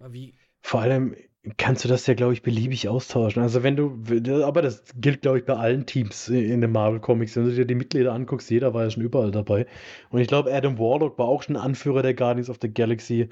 Wie, 0.00 0.34
Vor 0.62 0.80
allem 0.80 1.14
kannst 1.58 1.84
du 1.84 1.88
das 1.88 2.06
ja, 2.08 2.14
glaube 2.14 2.32
ich, 2.32 2.42
beliebig 2.42 2.88
austauschen. 2.88 3.40
Also 3.42 3.62
wenn 3.62 3.76
du, 3.76 4.44
aber 4.44 4.62
das 4.62 4.82
gilt, 4.96 5.22
glaube 5.22 5.38
ich, 5.38 5.44
bei 5.44 5.54
allen 5.54 5.86
Teams 5.86 6.28
in 6.28 6.60
den 6.60 6.72
Marvel 6.72 6.98
Comics. 7.00 7.36
Wenn 7.36 7.44
du 7.44 7.54
dir 7.54 7.64
die 7.66 7.76
Mitglieder 7.76 8.12
anguckst, 8.12 8.50
jeder 8.50 8.74
war 8.74 8.82
ja 8.84 8.90
schon 8.90 9.04
überall 9.04 9.30
dabei. 9.30 9.66
Und 10.10 10.20
ich 10.20 10.26
glaube, 10.28 10.52
Adam 10.52 10.78
Warlock 10.78 11.18
war 11.18 11.26
auch 11.26 11.42
schon 11.44 11.56
Anführer 11.56 12.02
der 12.02 12.14
Guardians 12.14 12.50
of 12.50 12.58
the 12.60 12.72
Galaxy. 12.72 13.28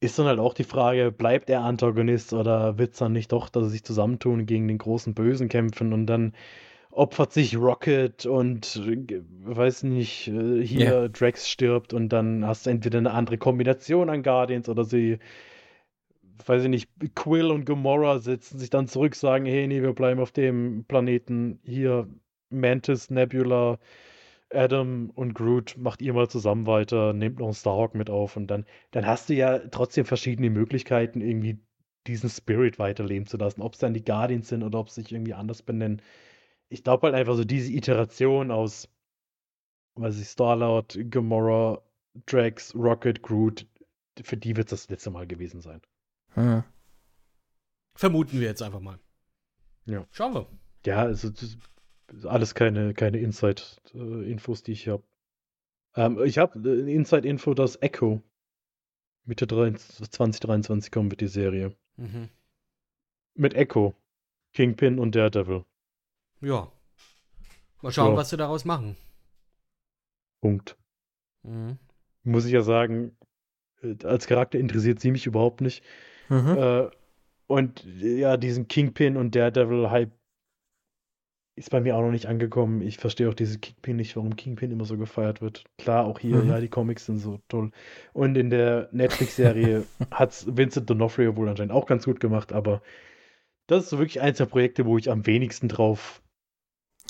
Ist 0.00 0.18
dann 0.18 0.26
halt 0.26 0.38
auch 0.38 0.54
die 0.54 0.64
Frage, 0.64 1.10
bleibt 1.10 1.48
er 1.50 1.62
Antagonist 1.62 2.32
oder 2.34 2.76
wird 2.78 2.92
es 2.92 2.98
dann 2.98 3.12
nicht 3.12 3.32
doch, 3.32 3.48
dass 3.48 3.64
sie 3.64 3.70
sich 3.70 3.84
zusammentun 3.84 4.44
gegen 4.46 4.68
den 4.68 4.78
großen 4.78 5.14
Bösen 5.14 5.48
kämpfen 5.48 5.92
und 5.94 6.06
dann 6.06 6.34
opfert 6.90 7.32
sich 7.32 7.56
Rocket 7.58 8.26
und 8.26 8.76
äh, 8.86 9.22
weiß 9.44 9.84
nicht, 9.84 10.28
äh, 10.28 10.62
hier 10.62 11.02
Ja. 11.02 11.08
Drax 11.08 11.48
stirbt 11.48 11.94
und 11.94 12.10
dann 12.10 12.46
hast 12.46 12.66
du 12.66 12.70
entweder 12.70 12.98
eine 12.98 13.12
andere 13.12 13.38
Kombination 13.38 14.10
an 14.10 14.22
Guardians 14.22 14.68
oder 14.68 14.84
sie 14.84 15.18
weiß 16.46 16.64
ich 16.64 16.68
nicht, 16.68 16.90
Quill 17.14 17.50
und 17.50 17.64
Gamora 17.64 18.18
setzen 18.18 18.58
sich 18.58 18.70
dann 18.70 18.88
zurück, 18.88 19.14
sagen, 19.14 19.46
hey, 19.46 19.66
nee, 19.66 19.82
wir 19.82 19.92
bleiben 19.94 20.20
auf 20.20 20.32
dem 20.32 20.84
Planeten. 20.86 21.60
Hier 21.64 22.08
Mantis, 22.50 23.10
Nebula, 23.10 23.78
Adam 24.52 25.10
und 25.10 25.34
Groot, 25.34 25.76
macht 25.76 26.02
ihr 26.02 26.12
mal 26.12 26.28
zusammen 26.28 26.66
weiter, 26.66 27.12
nehmt 27.12 27.38
noch 27.38 27.46
einen 27.46 27.54
Starhawk 27.54 27.94
mit 27.94 28.10
auf 28.10 28.36
und 28.36 28.46
dann, 28.46 28.64
dann 28.92 29.06
hast 29.06 29.28
du 29.28 29.34
ja 29.34 29.58
trotzdem 29.58 30.04
verschiedene 30.04 30.50
Möglichkeiten, 30.50 31.20
irgendwie 31.20 31.58
diesen 32.06 32.30
Spirit 32.30 32.78
weiterleben 32.78 33.26
zu 33.26 33.36
lassen. 33.36 33.62
Ob 33.62 33.74
es 33.74 33.80
dann 33.80 33.94
die 33.94 34.04
Guardians 34.04 34.48
sind 34.48 34.62
oder 34.62 34.78
ob 34.78 34.90
sie 34.90 35.02
sich 35.02 35.12
irgendwie 35.12 35.34
anders 35.34 35.62
benennen. 35.62 36.00
Ich 36.68 36.84
glaube 36.84 37.06
halt 37.06 37.14
einfach 37.14 37.34
so 37.34 37.44
diese 37.44 37.72
Iteration 37.72 38.50
aus, 38.50 38.88
weiß 39.96 40.20
ich, 40.20 40.28
Star-Lord, 40.28 40.98
Gamora, 41.10 41.82
Drax, 42.26 42.74
Rocket, 42.74 43.22
Groot, 43.22 43.66
für 44.22 44.36
die 44.36 44.56
wird 44.56 44.72
es 44.72 44.82
das 44.82 44.90
letzte 44.90 45.10
Mal 45.10 45.26
gewesen 45.26 45.60
sein. 45.60 45.80
Mhm. 46.34 46.64
vermuten 47.94 48.40
wir 48.40 48.46
jetzt 48.46 48.62
einfach 48.62 48.80
mal. 48.80 48.98
Ja. 49.86 50.06
Schauen 50.10 50.34
wir. 50.34 50.46
Ja, 50.84 50.98
also 50.98 51.30
alles 52.24 52.54
keine, 52.54 52.94
keine 52.94 53.18
Inside-Infos, 53.18 54.62
die 54.62 54.72
ich 54.72 54.88
habe. 54.88 55.02
Ähm, 55.94 56.22
ich 56.24 56.38
habe 56.38 56.58
eine 56.58 56.90
Inside-Info, 56.92 57.54
dass 57.54 57.80
Echo 57.82 58.22
Mitte 59.24 59.46
23 59.46 60.10
2023 60.10 60.92
kommen 60.92 61.10
wird, 61.10 61.20
die 61.20 61.26
Serie. 61.28 61.74
Mhm. 61.96 62.28
Mit 63.34 63.54
Echo, 63.54 63.94
Kingpin 64.52 64.98
und 64.98 65.14
Daredevil. 65.14 65.64
Ja. 66.40 66.70
Mal 67.82 67.92
schauen, 67.92 68.12
Ja. 68.12 68.16
was 68.16 68.30
sie 68.30 68.36
daraus 68.36 68.64
machen. 68.64 68.96
Punkt. 70.40 70.76
Mhm. 71.42 71.78
Muss 72.22 72.44
ich 72.46 72.52
ja 72.52 72.62
sagen, 72.62 73.16
äh, 73.82 73.96
als 74.04 74.26
Charakter 74.26 74.58
interessiert 74.58 75.00
sie 75.00 75.10
mich 75.10 75.26
überhaupt 75.26 75.60
nicht. 75.60 75.82
Mhm. 76.28 76.56
Äh, 76.56 76.90
und 77.46 77.84
äh, 77.84 78.18
ja, 78.18 78.36
diesen 78.36 78.68
Kingpin 78.68 79.16
und 79.16 79.34
Daredevil-Hype 79.34 80.12
ist 81.56 81.70
bei 81.70 81.80
mir 81.80 81.96
auch 81.96 82.02
noch 82.02 82.10
nicht 82.12 82.26
angekommen. 82.26 82.82
Ich 82.82 82.98
verstehe 82.98 83.28
auch 83.28 83.34
diese 83.34 83.58
Kingpin 83.58 83.96
nicht, 83.96 84.14
warum 84.16 84.36
Kingpin 84.36 84.70
immer 84.70 84.84
so 84.84 84.96
gefeiert 84.98 85.40
wird. 85.40 85.64
Klar, 85.78 86.04
auch 86.04 86.18
hier, 86.18 86.36
Mhm. 86.42 86.48
ja, 86.50 86.60
die 86.60 86.68
Comics 86.68 87.06
sind 87.06 87.18
so 87.18 87.40
toll. 87.48 87.70
Und 88.12 88.36
in 88.36 88.50
der 88.50 88.88
Netflix-Serie 88.92 89.84
hat 90.10 90.44
Vincent 90.54 90.90
D'Onofrio 90.90 91.34
wohl 91.36 91.48
anscheinend 91.48 91.72
auch 91.72 91.86
ganz 91.86 92.04
gut 92.04 92.20
gemacht, 92.20 92.52
aber 92.52 92.82
das 93.66 93.84
ist 93.84 93.90
so 93.90 93.98
wirklich 93.98 94.20
eins 94.20 94.38
der 94.38 94.46
Projekte, 94.46 94.84
wo 94.86 94.98
ich 94.98 95.10
am 95.10 95.26
wenigsten 95.26 95.68
drauf 95.68 96.22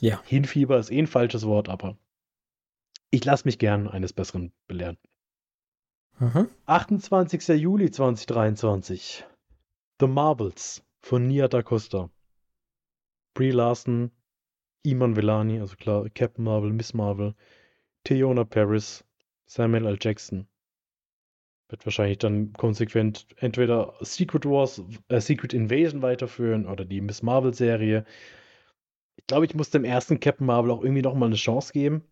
Ja. 0.00 0.22
hinfieber, 0.24 0.78
ist 0.78 0.90
eh 0.90 0.98
ein 1.00 1.06
falsches 1.08 1.44
Wort, 1.44 1.68
aber 1.68 1.98
ich 3.10 3.24
lasse 3.24 3.46
mich 3.46 3.58
gern 3.58 3.88
eines 3.88 4.12
Besseren 4.12 4.52
belehren. 4.68 4.96
Mhm. 6.18 6.48
28. 6.66 7.48
Juli 7.60 7.90
2023. 7.90 9.24
The 10.00 10.06
Marvels 10.06 10.82
von 11.02 11.26
Nia 11.26 11.48
Da 11.48 11.62
Costa. 11.62 12.10
Brie 13.34 13.50
Larson, 13.50 14.10
Iman 14.86 15.16
Velani, 15.16 15.60
also 15.60 15.76
klar, 15.76 16.08
Captain 16.14 16.44
Marvel, 16.44 16.72
Miss 16.72 16.94
Marvel, 16.94 17.34
Theona 18.04 18.44
Paris, 18.44 19.04
Samuel 19.46 19.86
L. 19.86 19.98
Jackson. 20.00 20.46
Wird 21.68 21.84
wahrscheinlich 21.84 22.18
dann 22.18 22.52
konsequent 22.52 23.26
entweder 23.38 23.94
Secret 24.00 24.44
Wars, 24.44 24.80
äh, 25.08 25.20
Secret 25.20 25.52
Invasion 25.52 26.00
weiterführen 26.02 26.66
oder 26.66 26.84
die 26.84 27.00
Miss 27.00 27.22
Marvel 27.22 27.52
Serie. 27.54 28.04
Ich 29.16 29.26
glaube, 29.26 29.46
ich 29.46 29.54
muss 29.54 29.70
dem 29.70 29.84
ersten 29.84 30.20
Captain 30.20 30.46
Marvel 30.46 30.70
auch 30.70 30.82
irgendwie 30.82 31.02
nochmal 31.02 31.28
eine 31.28 31.36
Chance 31.36 31.72
geben. 31.72 32.04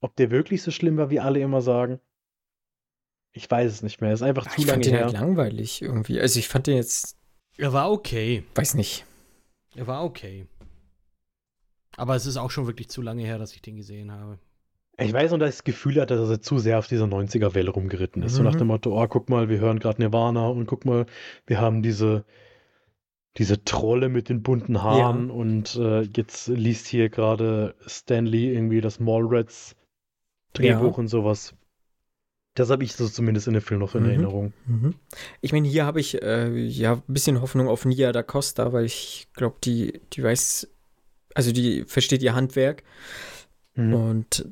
Ob 0.00 0.14
der 0.16 0.30
wirklich 0.30 0.62
so 0.62 0.70
schlimm 0.70 0.96
war, 0.96 1.10
wie 1.10 1.18
alle 1.20 1.40
immer 1.40 1.60
sagen. 1.62 1.98
Ich 3.32 3.50
weiß 3.50 3.72
es 3.72 3.82
nicht 3.82 4.00
mehr. 4.00 4.12
Es 4.12 4.20
ist 4.20 4.26
einfach 4.26 4.46
zu 4.46 4.60
Ich 4.60 4.66
lange 4.66 4.74
fand 4.74 4.84
den 4.86 4.94
her. 4.94 5.04
halt 5.06 5.14
langweilig 5.14 5.82
irgendwie. 5.82 6.20
Also 6.20 6.38
ich 6.38 6.46
fand 6.46 6.68
den 6.68 6.76
jetzt, 6.76 7.16
Er 7.56 7.72
war 7.72 7.90
okay. 7.90 8.44
weiß 8.54 8.74
nicht. 8.74 9.04
Er 9.74 9.88
war 9.88 10.04
okay. 10.04 10.46
Aber 11.96 12.14
es 12.16 12.26
ist 12.26 12.36
auch 12.36 12.50
schon 12.50 12.66
wirklich 12.66 12.88
zu 12.88 13.02
lange 13.02 13.22
her, 13.24 13.38
dass 13.38 13.54
ich 13.54 13.62
den 13.62 13.76
gesehen 13.76 14.10
habe. 14.12 14.38
Ich 14.96 15.12
weiß 15.12 15.30
nur, 15.30 15.38
dass 15.40 15.50
ich 15.50 15.56
das 15.56 15.64
Gefühl 15.64 16.00
hatte, 16.00 16.16
dass 16.16 16.30
er 16.30 16.40
zu 16.40 16.58
sehr 16.58 16.78
auf 16.78 16.86
dieser 16.86 17.06
90er-Welle 17.06 17.70
rumgeritten 17.70 18.22
ist. 18.22 18.34
So 18.34 18.42
Mhm. 18.42 18.48
nach 18.48 18.54
dem 18.54 18.68
Motto, 18.68 19.00
oh, 19.00 19.06
guck 19.08 19.28
mal, 19.28 19.48
wir 19.48 19.58
hören 19.58 19.80
gerade 19.80 20.00
Nirvana 20.00 20.46
und 20.48 20.66
guck 20.66 20.84
mal, 20.84 21.06
wir 21.46 21.60
haben 21.60 21.82
diese, 21.82 22.24
diese 23.36 23.64
Trolle 23.64 24.08
mit 24.08 24.28
den 24.28 24.42
bunten 24.42 24.82
Haaren 24.82 25.30
und 25.30 25.74
äh, 25.76 26.02
jetzt 26.02 26.46
liest 26.46 26.86
hier 26.86 27.08
gerade 27.08 27.74
Stanley 27.86 28.54
irgendwie 28.54 28.80
das 28.80 29.00
Mallrats 29.00 29.74
Drehbuch 30.52 30.92
Ja. 30.92 30.98
und 30.98 31.08
sowas. 31.08 31.54
Das 32.56 32.70
habe 32.70 32.84
ich 32.84 32.92
so 32.92 33.08
zumindest 33.08 33.48
in 33.48 33.54
dem 33.54 33.62
Film 33.62 33.80
noch 33.80 33.96
in 33.96 34.04
Mhm. 34.04 34.08
Erinnerung. 34.10 34.52
Mhm. 34.66 34.94
Ich 35.40 35.52
meine, 35.52 35.66
hier 35.66 35.86
habe 35.86 35.98
ich 35.98 36.22
äh, 36.22 36.54
ja 36.56 36.92
ein 36.92 37.02
bisschen 37.08 37.40
Hoffnung 37.40 37.66
auf 37.66 37.84
Nia 37.84 38.12
da 38.12 38.22
Costa, 38.22 38.72
weil 38.72 38.84
ich 38.84 39.26
glaube, 39.34 39.56
die, 39.64 40.00
die 40.12 40.22
weiß, 40.22 40.68
also 41.34 41.52
die 41.52 41.84
versteht 41.84 42.22
ihr 42.22 42.34
Handwerk 42.34 42.82
Mhm. 43.76 43.94
und 43.94 44.48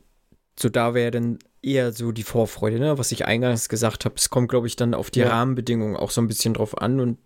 so 0.58 0.68
da 0.68 0.94
wäre 0.94 1.10
dann 1.12 1.38
eher 1.62 1.92
so 1.92 2.10
die 2.12 2.24
Vorfreude, 2.24 2.78
ne? 2.80 2.98
was 2.98 3.12
ich 3.12 3.24
eingangs 3.24 3.68
gesagt 3.68 4.04
habe. 4.04 4.16
Es 4.16 4.30
kommt, 4.30 4.48
glaube 4.50 4.66
ich, 4.66 4.74
dann 4.76 4.94
auf 4.94 5.10
die 5.10 5.20
Ja. 5.20 5.28
Rahmenbedingungen 5.28 5.96
auch 5.96 6.10
so 6.10 6.20
ein 6.20 6.26
bisschen 6.28 6.54
drauf 6.54 6.76
an 6.78 6.98
und 7.00 7.18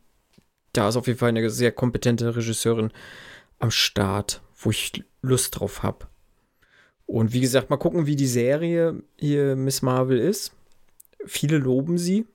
da 0.74 0.88
ist 0.90 0.96
auf 0.96 1.06
jeden 1.06 1.18
Fall 1.18 1.30
eine 1.30 1.48
sehr 1.50 1.72
kompetente 1.72 2.36
Regisseurin 2.36 2.92
am 3.58 3.70
Start, 3.70 4.42
wo 4.58 4.70
ich 4.70 5.02
Lust 5.22 5.58
drauf 5.58 5.82
habe. 5.82 6.06
Und 7.06 7.32
wie 7.32 7.40
gesagt, 7.40 7.70
mal 7.70 7.76
gucken, 7.78 8.06
wie 8.06 8.16
die 8.16 8.26
Serie 8.26 9.02
hier 9.18 9.56
Miss 9.56 9.80
Marvel 9.80 10.18
ist. 10.18 10.52
Viele 11.24 11.56
loben 11.56 11.96
sie. 11.98 12.26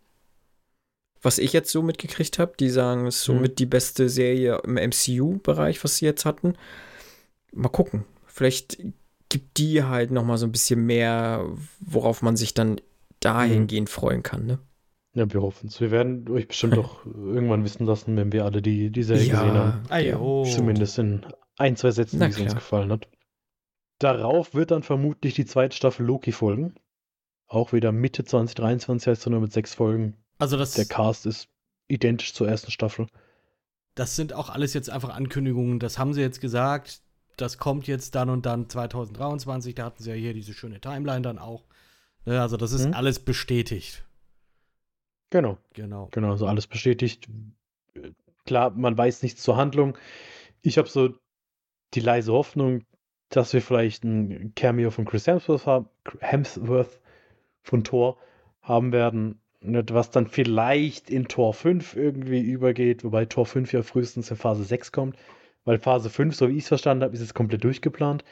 Was 1.21 1.37
ich 1.37 1.53
jetzt 1.53 1.71
so 1.71 1.83
mitgekriegt 1.83 2.39
habe, 2.39 2.53
die 2.59 2.69
sagen, 2.69 3.05
es 3.05 3.17
ist 3.17 3.27
Mhm. 3.27 3.33
somit 3.35 3.59
die 3.59 3.65
beste 3.67 4.09
Serie 4.09 4.59
im 4.63 4.77
MCU-Bereich, 4.77 5.83
was 5.83 5.97
sie 5.97 6.05
jetzt 6.05 6.25
hatten. 6.25 6.55
Mal 7.51 7.69
gucken. 7.69 8.05
Vielleicht 8.25 8.77
gibt 9.29 9.57
die 9.57 9.83
halt 9.83 10.11
noch 10.11 10.23
mal 10.23 10.37
so 10.37 10.45
ein 10.45 10.51
bisschen 10.51 10.85
mehr, 10.85 11.45
worauf 11.79 12.21
man 12.21 12.35
sich 12.35 12.53
dann 12.53 12.81
dahingehend 13.19 13.89
mhm. 13.89 13.91
freuen 13.91 14.23
kann, 14.23 14.45
ne? 14.45 14.59
Ja, 15.13 15.31
wir 15.31 15.41
hoffen 15.41 15.67
es. 15.67 15.81
Wir 15.81 15.91
werden 15.91 16.29
euch 16.29 16.47
bestimmt 16.47 16.77
doch 16.77 17.05
irgendwann 17.05 17.63
wissen 17.63 17.85
lassen, 17.85 18.15
wenn 18.15 18.31
wir 18.31 18.45
alle 18.45 18.61
die, 18.61 18.91
die 18.91 19.03
Serie 19.03 19.25
ja, 19.25 19.33
gesehen 19.33 19.57
haben. 19.57 19.83
Ah, 19.89 19.99
ja. 19.99 20.17
Zumindest 20.45 20.99
in 20.99 21.25
ein, 21.57 21.75
zwei 21.75 21.91
Sätzen, 21.91 22.19
wie 22.21 22.25
es 22.25 22.39
uns 22.39 22.55
gefallen 22.55 22.91
hat. 22.91 23.07
Darauf 23.99 24.53
wird 24.53 24.71
dann 24.71 24.83
vermutlich 24.83 25.33
die 25.35 25.45
zweite 25.45 25.75
Staffel 25.75 26.05
Loki 26.05 26.31
folgen. 26.31 26.75
Auch 27.47 27.73
wieder 27.73 27.91
Mitte 27.91 28.23
2023 28.23 29.07
heißt 29.07 29.21
es 29.21 29.29
nur 29.29 29.41
mit 29.41 29.51
sechs 29.51 29.73
Folgen. 29.73 30.15
Also 30.39 30.57
das. 30.57 30.73
Der 30.73 30.85
Cast 30.85 31.25
ist 31.25 31.49
identisch 31.87 32.33
zur 32.33 32.47
ersten 32.47 32.71
Staffel. 32.71 33.07
Das 33.93 34.15
sind 34.15 34.33
auch 34.33 34.49
alles 34.49 34.73
jetzt 34.73 34.89
einfach 34.89 35.09
Ankündigungen. 35.09 35.79
Das 35.79 35.99
haben 35.99 36.13
sie 36.13 36.21
jetzt 36.21 36.39
gesagt. 36.39 37.01
Das 37.41 37.57
kommt 37.57 37.87
jetzt 37.87 38.15
dann 38.15 38.29
und 38.29 38.45
dann 38.45 38.69
2023. 38.69 39.75
Da 39.75 39.85
hatten 39.85 40.03
sie 40.03 40.11
ja 40.11 40.15
hier 40.15 40.33
diese 40.33 40.53
schöne 40.53 40.79
Timeline 40.79 41.21
dann 41.21 41.39
auch. 41.39 41.63
Ne, 42.25 42.39
also 42.39 42.55
das 42.57 42.71
ist 42.71 42.85
hm. 42.85 42.93
alles 42.93 43.19
bestätigt. 43.19 44.03
Genau. 45.31 45.57
Genau. 45.73 46.09
Genau, 46.11 46.35
so 46.35 46.45
alles 46.45 46.67
bestätigt. 46.67 47.27
Klar, 48.45 48.71
man 48.71 48.97
weiß 48.97 49.23
nichts 49.23 49.41
zur 49.41 49.57
Handlung. 49.57 49.97
Ich 50.61 50.77
habe 50.77 50.87
so 50.87 51.15
die 51.93 51.99
leise 51.99 52.31
Hoffnung, 52.31 52.83
dass 53.29 53.53
wir 53.53 53.61
vielleicht 53.61 54.03
ein 54.03 54.53
Cameo 54.55 54.91
von 54.91 55.05
Chris 55.05 55.25
Hemsworth 55.25 55.65
haben, 55.65 55.89
Hemsworth 56.19 56.99
von 57.63 57.83
Thor 57.83 58.17
haben 58.61 58.91
werden, 58.91 59.39
was 59.61 60.11
dann 60.11 60.27
vielleicht 60.27 61.09
in 61.09 61.27
Tor 61.27 61.53
5 61.53 61.95
irgendwie 61.95 62.41
übergeht, 62.41 63.03
wobei 63.03 63.25
Tor 63.25 63.45
5 63.45 63.73
ja 63.73 63.83
frühestens 63.83 64.29
in 64.29 64.37
Phase 64.37 64.63
6 64.63 64.91
kommt, 64.91 65.17
weil 65.63 65.79
Phase 65.79 66.09
5, 66.09 66.35
so 66.35 66.49
wie 66.49 66.57
ich 66.57 66.63
es 66.63 66.67
verstanden 66.67 67.03
habe, 67.03 67.13
ist 67.13 67.21
es 67.21 67.33
komplett 67.33 67.63
durchgeplant. 67.63 68.23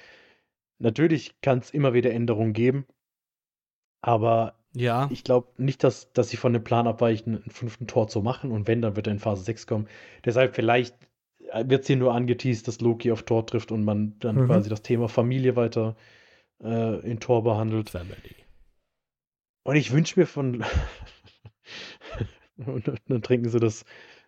Natürlich 0.79 1.39
kann 1.41 1.59
es 1.59 1.71
immer 1.71 1.93
wieder 1.93 2.11
Änderungen 2.11 2.53
geben, 2.53 2.85
aber 4.01 4.55
ja. 4.73 5.09
ich 5.11 5.23
glaube 5.23 5.49
nicht, 5.57 5.83
dass, 5.83 6.11
dass 6.13 6.29
sie 6.29 6.37
von 6.37 6.53
dem 6.53 6.63
Plan 6.63 6.87
abweichen, 6.87 7.35
einen 7.35 7.51
fünften 7.51 7.87
Tor 7.87 8.07
zu 8.07 8.21
machen 8.21 8.51
und 8.51 8.67
wenn, 8.67 8.81
dann 8.81 8.95
wird 8.95 9.07
er 9.07 9.13
in 9.13 9.19
Phase 9.19 9.43
6 9.43 9.67
kommen. 9.67 9.87
Deshalb 10.25 10.55
vielleicht 10.55 10.95
wird 11.63 11.81
es 11.81 11.87
hier 11.87 11.97
nur 11.97 12.13
angeteased, 12.13 12.67
dass 12.67 12.81
Loki 12.81 13.11
auf 13.11 13.23
Tor 13.23 13.45
trifft 13.45 13.71
und 13.71 13.83
man 13.83 14.17
dann 14.19 14.35
mhm. 14.35 14.45
quasi 14.45 14.69
das 14.69 14.81
Thema 14.81 15.09
Familie 15.09 15.55
weiter 15.55 15.95
äh, 16.63 16.99
in 16.99 17.19
Tor 17.19 17.43
behandelt. 17.43 17.89
Family. 17.89 18.35
Und 19.63 19.75
ich 19.75 19.91
wünsche 19.91 20.19
mir 20.19 20.25
von. 20.25 20.63
und 22.57 22.91
dann 23.07 23.21
trinken 23.21 23.49
sie 23.49 23.59
das, 23.59 23.85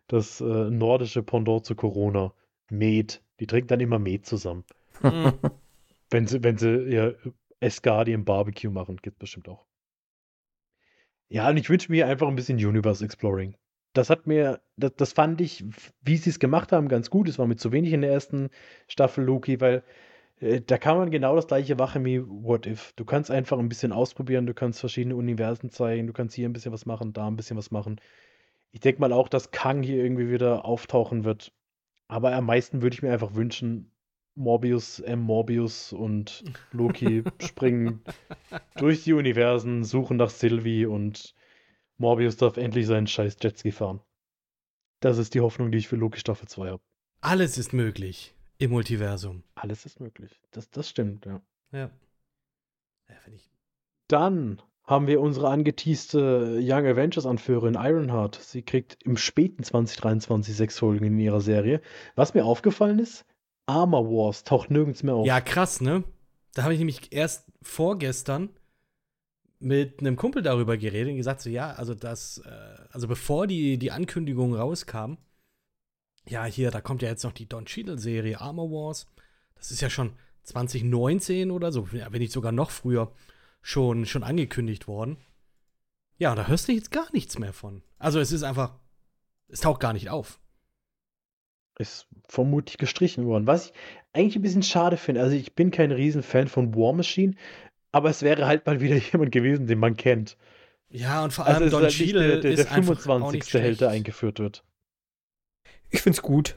das 0.08 0.42
äh, 0.42 0.70
nordische 0.70 1.24
Pendant 1.24 1.66
zu 1.66 1.76
Corona. 1.76 2.34
Met. 2.72 3.22
Die 3.40 3.48
trinken 3.48 3.68
dann 3.68 3.80
immer 3.80 4.00
Met 4.00 4.26
zusammen. 4.26 4.64
Mhm. 5.02 5.34
wenn 6.10 6.28
sie, 6.28 6.44
wenn 6.44 6.58
sie 6.58 6.94
ja 6.94 7.12
Escardian 7.60 8.26
Barbecue 8.26 8.72
machen, 8.72 8.98
geht 8.98 9.20
bestimmt 9.20 9.48
auch. 9.50 9.66
Ja, 11.30 11.50
und 11.50 11.58
ich 11.58 11.70
wünsche 11.70 11.92
mir 11.92 12.08
einfach 12.08 12.28
ein 12.28 12.36
bisschen 12.36 12.58
Universe 12.58 13.04
Exploring. 13.06 13.56
Das 13.94 14.10
hat 14.10 14.28
mir, 14.28 14.62
das, 14.76 14.94
das 14.98 15.14
fand 15.14 15.40
ich, 15.42 15.64
wie 16.02 16.18
sie 16.18 16.30
es 16.30 16.40
gemacht 16.40 16.72
haben, 16.72 16.88
ganz 16.88 17.10
gut. 17.10 17.30
Es 17.30 17.40
war 17.40 17.48
mit 17.48 17.60
zu 17.60 17.72
wenig 17.72 17.94
in 17.94 18.02
der 18.02 18.12
ersten 18.12 18.50
Staffel 18.88 19.24
Loki, 19.24 19.62
weil 19.62 19.84
äh, 20.42 20.62
da 20.62 20.78
kann 20.78 20.98
man 20.98 21.12
genau 21.12 21.36
das 21.36 21.48
gleiche 21.48 21.76
machen 21.76 22.04
wie 22.04 22.22
What 22.22 22.66
If. 22.66 22.94
Du 22.96 23.06
kannst 23.06 23.32
einfach 23.32 23.60
ein 23.60 23.70
bisschen 23.70 23.94
ausprobieren, 23.94 24.46
du 24.46 24.54
kannst 24.54 24.80
verschiedene 24.80 25.16
Universen 25.16 25.70
zeigen, 25.70 26.08
du 26.08 26.14
kannst 26.14 26.36
hier 26.36 26.50
ein 26.50 26.54
bisschen 26.54 26.74
was 26.74 26.86
machen, 26.86 27.14
da 27.14 27.28
ein 27.28 27.38
bisschen 27.38 27.58
was 27.58 27.72
machen. 27.72 28.02
Ich 28.72 28.80
denke 28.82 29.02
mal 29.02 29.14
auch, 29.14 29.30
dass 29.30 29.52
Kang 29.52 29.84
hier 29.84 30.04
irgendwie 30.04 30.32
wieder 30.32 30.66
auftauchen 30.66 31.24
wird. 31.24 31.54
Aber 32.12 32.36
am 32.36 32.46
meisten 32.46 32.82
würde 32.82 32.94
ich 32.94 33.02
mir 33.02 33.14
einfach 33.14 33.36
wünschen, 33.36 33.90
Morbius, 34.36 35.00
M. 35.00 35.22
Morbius 35.22 35.94
und 35.94 36.44
Loki 36.74 37.24
springen 37.40 38.04
durch 38.76 39.06
die 39.06 39.14
Universen, 39.14 39.86
suchen 39.86 40.18
nach 40.18 40.30
Sylvie 40.30 40.86
und 40.86 41.34
Morbius 41.96 42.36
darf 42.36 42.58
endlich 42.58 42.86
seinen 42.86 43.08
scheiß 43.08 43.38
Jetski 43.42 43.72
fahren. 43.72 44.02
Das 45.00 45.18
ist 45.18 45.36
die 45.36 45.40
Hoffnung, 45.40 45.72
die 45.72 45.78
ich 45.78 45.88
für 45.88 45.96
Loki 45.96 46.20
Staffel 46.20 46.50
2 46.50 46.72
habe. 46.72 46.84
Alles 47.22 47.58
ist 47.58 47.72
möglich. 47.72 48.36
Im 48.58 48.72
Multiversum. 48.72 49.46
Alles 49.56 49.86
ist 49.86 50.02
möglich. 50.02 50.42
Das, 50.52 50.70
das 50.70 50.90
stimmt, 50.90 51.26
ja. 51.26 51.42
Ja. 51.72 51.92
ja 53.08 53.16
ich... 53.34 53.50
Dann 54.10 54.62
haben 54.92 55.08
wir 55.08 55.22
unsere 55.22 55.48
angeteaste 55.48 56.60
Young 56.62 56.86
Avengers-Anführerin 56.86 57.76
Ironheart. 57.76 58.36
Sie 58.36 58.62
kriegt 58.62 59.02
im 59.04 59.16
späten 59.16 59.64
2023 59.64 60.54
sechs 60.54 60.80
Folgen 60.80 61.06
in 61.06 61.18
ihrer 61.18 61.40
Serie. 61.40 61.82
Was 62.16 62.34
mir 62.34 62.44
aufgefallen 62.44 63.00
ist, 63.00 63.26
Armor 63.68 64.06
Wars 64.10 64.44
taucht 64.44 64.70
nirgends 64.70 65.02
mehr 65.02 65.16
auf. 65.16 65.26
Ja, 65.26 65.40
krass, 65.40 65.80
ne? 65.80 66.04
Da 66.54 66.64
habe 66.64 66.74
ich 66.74 66.80
nämlich 66.80 67.14
erst 67.14 67.50
vorgestern 67.62 68.50
mit 69.60 70.02
einem 70.02 70.18
Kumpel 70.18 70.42
darüber 70.42 70.76
geredet 70.76 71.12
und 71.12 71.18
gesagt, 71.18 71.40
so 71.40 71.50
ja, 71.50 71.72
also 71.72 71.96
das, 71.96 72.40
äh, 72.40 72.50
also 72.92 73.08
bevor 73.08 73.48
die, 73.48 73.78
die 73.78 73.92
Ankündigung 73.92 74.54
rauskam, 74.54 75.14
ja, 76.28 76.44
hier, 76.44 76.70
da 76.70 76.82
kommt 76.82 77.02
ja 77.02 77.08
jetzt 77.08 77.24
noch 77.24 77.32
die 77.32 77.48
Don 77.48 77.64
Cheadle-Serie 77.64 78.42
Armor 78.42 78.70
Wars. 78.70 79.08
Das 79.56 79.72
ist 79.72 79.80
ja 79.80 79.90
schon 79.90 80.12
2019 80.44 81.50
oder 81.50 81.72
so, 81.72 81.94
wenn 81.94 82.12
nicht 82.12 82.34
sogar 82.34 82.52
noch 82.52 82.72
früher, 82.72 83.14
schon, 83.62 84.06
schon 84.06 84.24
angekündigt 84.24 84.88
worden. 84.88 85.18
Ja, 86.18 86.36
da 86.36 86.48
hörst 86.48 86.68
du 86.68 86.72
jetzt 86.72 86.92
gar 86.92 87.12
nichts 87.14 87.40
mehr 87.40 87.54
von. 87.54 87.82
Also 87.98 88.20
es 88.20 88.32
ist 88.32 88.44
einfach, 88.44 88.76
es 89.48 89.62
taucht 89.62 89.80
gar 89.80 89.94
nicht 89.94 90.10
auf. 90.10 90.40
Ist 91.78 92.08
vermutlich 92.28 92.78
gestrichen 92.78 93.26
worden. 93.26 93.48
Was 93.48 93.68
ich 93.68 93.74
eigentlich 94.14 94.36
ein 94.36 94.42
bisschen 94.42 94.64
schade 94.64 94.98
finde. 94.98 95.22
Also 95.22 95.36
ich 95.36 95.56
bin 95.56 95.72
kein 95.72 95.92
Riesenfan 95.92 96.48
von 96.48 96.76
War 96.76 96.94
Machine, 96.94 97.36
aber 97.92 98.10
es 98.10 98.22
wäre 98.22 98.46
halt 98.46 98.66
mal 98.66 98.82
wieder 98.82 98.96
jemand 99.12 99.32
gewesen, 99.32 99.68
den 99.68 99.80
man 99.80 99.98
kennt. 99.98 100.38
Ja, 100.90 101.24
und 101.24 101.32
vor 101.32 101.46
allem 101.46 101.64
also 101.64 101.78
Don 101.78 101.84
halt 101.84 101.94
Cheadle 101.94 102.28
der, 102.28 102.38
der, 102.42 102.56
der 102.56 102.66
25. 102.66 103.54
Held, 103.54 103.82
der 103.82 103.90
eingeführt 103.90 104.40
wird. 104.40 104.64
Ich 105.90 106.02
find's 106.02 106.22
gut. 106.22 106.56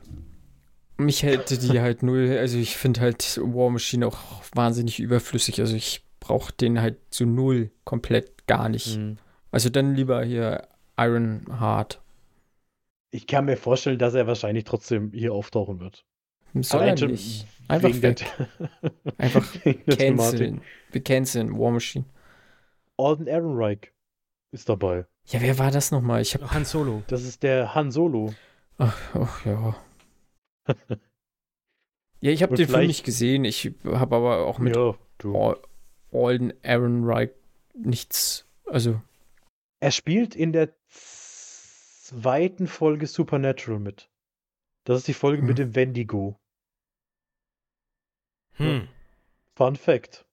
Mich 0.96 1.22
hätte 1.22 1.58
die 1.58 1.80
halt 1.80 2.02
null, 2.02 2.36
also 2.38 2.58
ich 2.58 2.76
finde 2.76 3.00
halt 3.00 3.38
War 3.42 3.70
Machine 3.70 4.06
auch 4.06 4.18
wahnsinnig 4.54 5.00
überflüssig. 5.00 5.60
Also 5.60 5.74
ich 5.74 6.04
brauche 6.24 6.52
den 6.54 6.80
halt 6.80 6.96
zu 7.10 7.26
null 7.26 7.70
komplett 7.84 8.46
gar 8.46 8.68
nicht. 8.70 8.96
Mhm. 8.96 9.18
Also 9.50 9.68
dann 9.68 9.94
lieber 9.94 10.24
hier 10.24 10.66
Iron 10.96 11.44
Heart. 11.60 12.00
Ich 13.10 13.26
kann 13.26 13.44
mir 13.44 13.56
vorstellen, 13.56 13.98
dass 13.98 14.14
er 14.14 14.26
wahrscheinlich 14.26 14.64
trotzdem 14.64 15.12
hier 15.12 15.34
auftauchen 15.34 15.80
wird. 15.80 16.04
Soll 16.54 16.82
er 16.82 17.06
nicht. 17.06 17.46
Einfach 17.68 18.02
weg. 18.02 18.24
Einfach 19.18 19.46
canceln. 19.96 20.62
Wir 20.90 21.02
canceln 21.02 21.58
War 21.58 21.70
Machine. 21.70 22.06
Alden 22.96 23.26
Ehrenreich 23.26 23.92
ist 24.50 24.68
dabei. 24.68 25.06
Ja, 25.26 25.40
wer 25.40 25.58
war 25.58 25.70
das 25.70 25.90
nochmal? 25.90 26.22
Ich 26.22 26.34
hab 26.34 26.50
Han 26.52 26.64
Solo. 26.64 27.02
Das 27.08 27.22
ist 27.22 27.42
der 27.42 27.74
Han 27.74 27.90
Solo. 27.90 28.34
Ach, 28.78 28.96
ach 29.14 29.44
ja. 29.44 29.76
ja, 32.20 32.30
ich 32.30 32.42
habe 32.42 32.54
den 32.56 32.68
Film 32.68 32.86
nicht 32.86 33.04
gesehen. 33.04 33.44
Ich 33.44 33.72
habe 33.84 34.16
aber 34.16 34.46
auch 34.46 34.58
mit 34.58 34.76
ja, 34.76 34.94
Alden 36.14 36.52
Aaron 36.62 37.06
Wright 37.06 37.34
nichts. 37.74 38.46
Also. 38.66 39.00
Er 39.80 39.90
spielt 39.90 40.34
in 40.34 40.52
der 40.52 40.72
zweiten 40.88 42.66
Folge 42.66 43.06
Supernatural 43.06 43.80
mit. 43.80 44.08
Das 44.84 44.98
ist 44.98 45.08
die 45.08 45.14
Folge 45.14 45.40
hm. 45.40 45.48
mit 45.48 45.58
dem 45.58 45.74
Wendigo. 45.74 46.38
Hm. 48.52 48.88
Fun 49.54 49.76
Fact. 49.76 50.24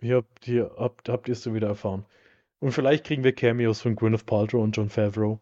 Hier 0.00 0.16
habt 0.16 0.48
ihr 0.48 0.74
habt, 0.76 1.08
habt 1.08 1.28
es 1.28 1.42
so 1.42 1.54
wieder 1.54 1.68
erfahren. 1.68 2.04
Und 2.58 2.72
vielleicht 2.72 3.04
kriegen 3.04 3.24
wir 3.24 3.34
Cameos 3.34 3.80
von 3.80 3.96
Gwyneth 3.96 4.26
Paltrow 4.26 4.62
und 4.62 4.76
John 4.76 4.90
Favreau 4.90 5.40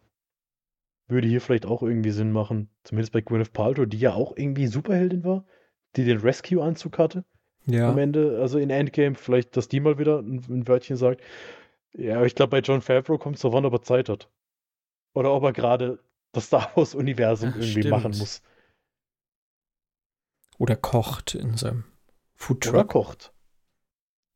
würde 1.13 1.29
hier 1.29 1.41
vielleicht 1.41 1.67
auch 1.67 1.83
irgendwie 1.83 2.11
Sinn 2.11 2.33
machen. 2.33 2.69
Zumindest 2.83 3.13
bei 3.13 3.21
Gwyneth 3.21 3.53
Paltrow, 3.53 3.87
die 3.87 3.99
ja 3.99 4.15
auch 4.15 4.37
irgendwie 4.37 4.67
Superheldin 4.67 5.23
war, 5.25 5.45
die 5.95 6.05
den 6.05 6.19
Rescue-Anzug 6.19 6.99
hatte. 6.99 7.25
Ja. 7.67 7.91
Am 7.91 7.99
Ende, 7.99 8.39
also 8.41 8.59
in 8.59 8.71
Endgame, 8.71 9.15
vielleicht, 9.15 9.57
dass 9.57 9.69
die 9.69 9.81
mal 9.81 9.99
wieder 9.99 10.19
ein, 10.19 10.43
ein 10.49 10.69
Wörtchen 10.69 10.97
sagt. 10.97 11.21
Ja, 11.93 12.25
ich 12.25 12.35
glaube, 12.35 12.51
bei 12.51 12.61
John 12.61 12.81
Favreau 12.81 13.19
kommt 13.19 13.37
es 13.37 13.43
so 13.43 13.53
wann, 13.53 13.65
ob 13.65 13.73
er 13.75 13.83
Zeit 13.83 14.09
hat. 14.09 14.29
Oder 15.15 15.33
ob 15.33 15.45
er 15.45 15.53
gerade 15.53 15.99
das 16.33 16.47
Star 16.47 16.71
Wars-Universum 16.75 17.51
irgendwie 17.51 17.71
stimmt. 17.71 17.91
machen 17.91 18.19
muss. 18.19 18.43
Oder 20.59 20.77
kocht 20.77 21.35
in 21.35 21.57
seinem 21.57 21.85
Foodtruck. 22.35 22.75
Oder 22.75 22.85
kocht. 22.85 23.33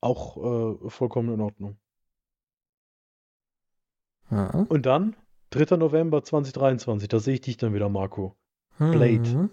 Auch 0.01 0.36
äh, 0.85 0.90
vollkommen 0.90 1.35
in 1.35 1.40
Ordnung. 1.40 1.77
Ja. 4.31 4.66
Und 4.69 4.86
dann 4.86 5.16
3. 5.51 5.77
November 5.77 6.23
2023, 6.23 7.09
da 7.09 7.19
sehe 7.19 7.35
ich 7.35 7.40
dich 7.40 7.57
dann 7.57 7.74
wieder, 7.74 7.89
Marco. 7.89 8.36
Blade. 8.78 9.20
Mhm. 9.20 9.51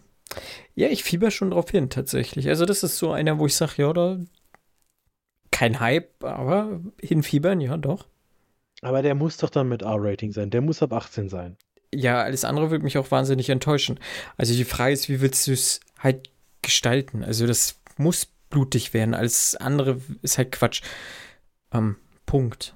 Ja, 0.76 0.88
ich 0.90 1.04
fieber 1.04 1.32
schon 1.32 1.52
drauf 1.52 1.70
hin, 1.70 1.90
tatsächlich. 1.90 2.48
Also, 2.50 2.66
das 2.66 2.84
ist 2.84 2.98
so 2.98 3.12
einer, 3.12 3.40
wo 3.40 3.46
ich 3.46 3.56
sage, 3.56 3.74
ja, 3.78 3.94
da 3.94 4.18
kein 5.52 5.80
Hype, 5.80 6.24
aber 6.24 6.82
hinfiebern, 7.00 7.62
ja, 7.62 7.78
doch. 7.78 8.08
Aber 8.82 9.02
der 9.02 9.16
muss 9.16 9.38
doch 9.38 9.50
dann 9.50 9.70
mit 9.70 9.82
R-Rating 9.84 10.34
sein. 10.34 10.50
Der 10.50 10.62
muss 10.62 10.82
ab 10.82 10.92
18 10.92 11.30
sein. 11.30 11.58
Ja, 11.94 12.22
alles 12.22 12.44
andere 12.44 12.72
würde 12.72 12.84
mich 12.84 12.98
auch 12.98 13.12
wahnsinnig 13.12 13.50
enttäuschen. 13.50 14.00
Also 14.36 14.54
die 14.54 14.66
Frage 14.66 14.94
ist, 14.94 15.08
wie 15.10 15.22
willst 15.22 15.48
du 15.48 15.54
es 15.54 15.80
halt 16.00 16.30
gestalten? 16.62 17.24
Also 17.24 17.48
das 17.48 17.80
muss 17.98 18.26
blutig 18.50 18.94
werden. 18.94 19.14
Alles 19.14 19.56
andere 19.56 20.02
ist 20.22 20.38
halt 20.38 20.52
Quatsch. 20.52 20.82
Ähm, 21.72 21.96
Punkt. 22.26 22.76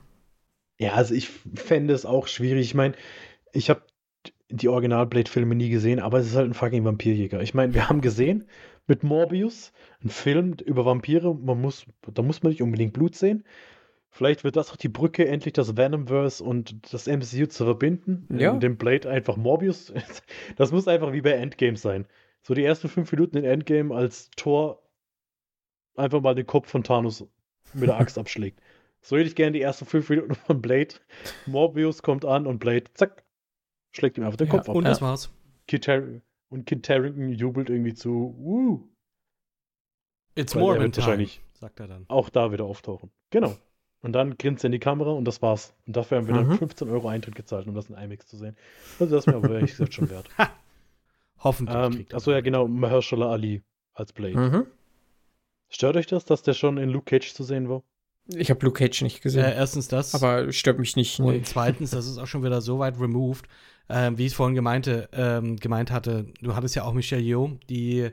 Ja, 0.79 0.93
also 0.93 1.13
ich 1.13 1.29
fände 1.55 1.93
es 1.93 2.05
auch 2.05 2.27
schwierig. 2.27 2.67
Ich 2.67 2.75
meine, 2.75 2.95
ich 3.51 3.69
habe 3.69 3.81
die 4.49 4.69
Original-Blade-Filme 4.69 5.55
nie 5.55 5.69
gesehen, 5.69 5.99
aber 5.99 6.19
es 6.19 6.27
ist 6.27 6.35
halt 6.35 6.49
ein 6.49 6.53
fucking 6.53 6.85
Vampirjäger. 6.85 7.41
Ich 7.41 7.53
meine, 7.53 7.73
wir 7.73 7.89
haben 7.89 8.01
gesehen 8.01 8.45
mit 8.87 9.03
Morbius, 9.03 9.73
ein 10.03 10.09
Film 10.09 10.55
über 10.65 10.85
Vampire, 10.85 11.35
man 11.35 11.59
muss, 11.59 11.85
da 12.13 12.21
muss 12.21 12.43
man 12.43 12.51
nicht 12.51 12.61
unbedingt 12.61 12.93
Blut 12.93 13.15
sehen. 13.15 13.43
Vielleicht 14.09 14.43
wird 14.43 14.55
das 14.55 14.71
auch 14.71 14.77
die 14.77 14.87
Brücke, 14.87 15.27
endlich 15.27 15.53
das 15.53 15.75
Venomverse 15.75 16.43
und 16.43 16.91
das 16.93 17.07
MCU 17.07 17.45
zu 17.47 17.65
verbinden. 17.65 18.27
Ja. 18.35 18.53
In 18.53 18.61
dem 18.61 18.77
Blade 18.77 19.09
einfach 19.09 19.35
Morbius. 19.35 19.93
Das 20.55 20.71
muss 20.71 20.87
einfach 20.87 21.11
wie 21.11 21.21
bei 21.21 21.31
Endgame 21.31 21.77
sein. 21.77 22.05
So 22.41 22.53
die 22.53 22.63
ersten 22.63 22.87
fünf 22.87 23.11
Minuten 23.11 23.37
in 23.37 23.43
Endgame 23.43 23.93
als 23.93 24.31
Thor 24.35 24.81
einfach 25.95 26.21
mal 26.21 26.33
den 26.33 26.47
Kopf 26.47 26.69
von 26.69 26.83
Thanos 26.83 27.27
mit 27.73 27.89
der 27.89 27.99
Axt 27.99 28.17
abschlägt. 28.17 28.59
So 29.01 29.17
hätte 29.17 29.27
ich 29.27 29.35
gerne 29.35 29.51
die 29.51 29.61
ersten 29.61 29.85
fünf 29.85 30.09
Minuten 30.09 30.35
von 30.35 30.61
Blade. 30.61 30.95
Morbius 31.45 32.01
kommt 32.01 32.25
an 32.25 32.47
und 32.47 32.59
Blade, 32.59 32.85
zack, 32.93 33.23
schlägt 33.91 34.17
ihm 34.17 34.23
einfach 34.23 34.37
den 34.37 34.47
Ja, 34.47 34.51
Kopf 34.57 34.69
ab. 34.69 34.75
Und 34.75 34.83
das 34.85 35.01
war's. 35.01 35.31
Kit 35.67 35.87
und 36.49 36.65
Kit 36.65 36.87
Harington 36.89 37.29
jubelt 37.29 37.69
irgendwie 37.69 37.93
zu, 37.93 38.09
uh, 38.39 38.87
It's 40.35 40.55
Weil 40.55 40.61
Morbin 40.61 40.91
time, 40.91 41.05
wahrscheinlich- 41.05 41.41
sagt 41.53 41.79
er 41.79 41.87
dann. 41.87 42.05
auch 42.09 42.29
da 42.29 42.51
wieder 42.51 42.65
auftauchen. 42.65 43.11
Genau. 43.31 43.55
Und 44.01 44.13
dann 44.13 44.37
grinst 44.37 44.63
er 44.63 44.67
in 44.67 44.73
die 44.73 44.79
Kamera 44.79 45.09
und 45.11 45.25
das 45.25 45.41
war's. 45.41 45.73
Und 45.87 45.95
dafür 45.97 46.19
haben 46.19 46.27
wir 46.27 46.35
dann 46.35 46.47
Mhm. 46.47 46.57
15 46.59 46.89
Euro 46.89 47.07
Eintritt 47.07 47.33
gezahlt, 47.35 47.67
um 47.67 47.73
das 47.73 47.89
in 47.89 47.95
IMAX 47.97 48.27
zu 48.27 48.37
sehen. 48.37 48.55
Also 48.99 49.15
das 49.15 49.25
ist 49.25 49.31
mir 49.31 49.35
aber 49.37 49.49
ehrlich 49.55 49.71
gesagt 49.71 49.93
schon 49.95 50.09
wert. 50.11 50.29
Hoffentlich. 51.39 51.75
ähm, 51.75 52.05
achso, 52.13 52.31
ja 52.31 52.41
genau, 52.41 52.67
Mahershala 52.67 53.31
Ali 53.31 53.63
als 53.93 54.13
Blade. 54.13 54.37
Mhm. 54.37 54.67
Stört 55.69 55.95
euch 55.97 56.05
das, 56.07 56.25
dass 56.25 56.43
der 56.43 56.53
schon 56.53 56.77
in 56.77 56.89
Luke 56.89 57.05
Cage 57.05 57.33
zu 57.33 57.43
sehen 57.43 57.67
war? 57.69 57.83
Ich 58.29 58.49
habe 58.49 58.65
Luke 58.65 58.79
Cage 58.79 59.01
nicht 59.03 59.21
gesehen. 59.21 59.45
Äh, 59.45 59.55
erstens 59.55 59.87
das. 59.87 60.13
aber 60.15 60.51
stört 60.51 60.79
mich 60.79 60.95
nicht. 60.95 61.19
Und 61.19 61.33
Nee. 61.33 61.41
zweitens, 61.43 61.91
das 61.91 62.07
ist 62.07 62.17
auch 62.17 62.27
schon 62.27 62.43
wieder 62.43 62.61
so 62.61 62.79
weit 62.79 62.99
removed, 62.99 63.45
ähm, 63.89 64.17
wie 64.17 64.23
ich 64.25 64.31
es 64.31 64.35
vorhin 64.35 64.55
gemeinte, 64.55 65.07
ähm, 65.13 65.55
gemeint 65.57 65.91
hatte. 65.91 66.25
Du 66.41 66.55
hattest 66.55 66.75
ja 66.75 66.83
auch 66.83 66.93
Michelle 66.93 67.21
Yeoh, 67.21 67.57
die 67.69 68.09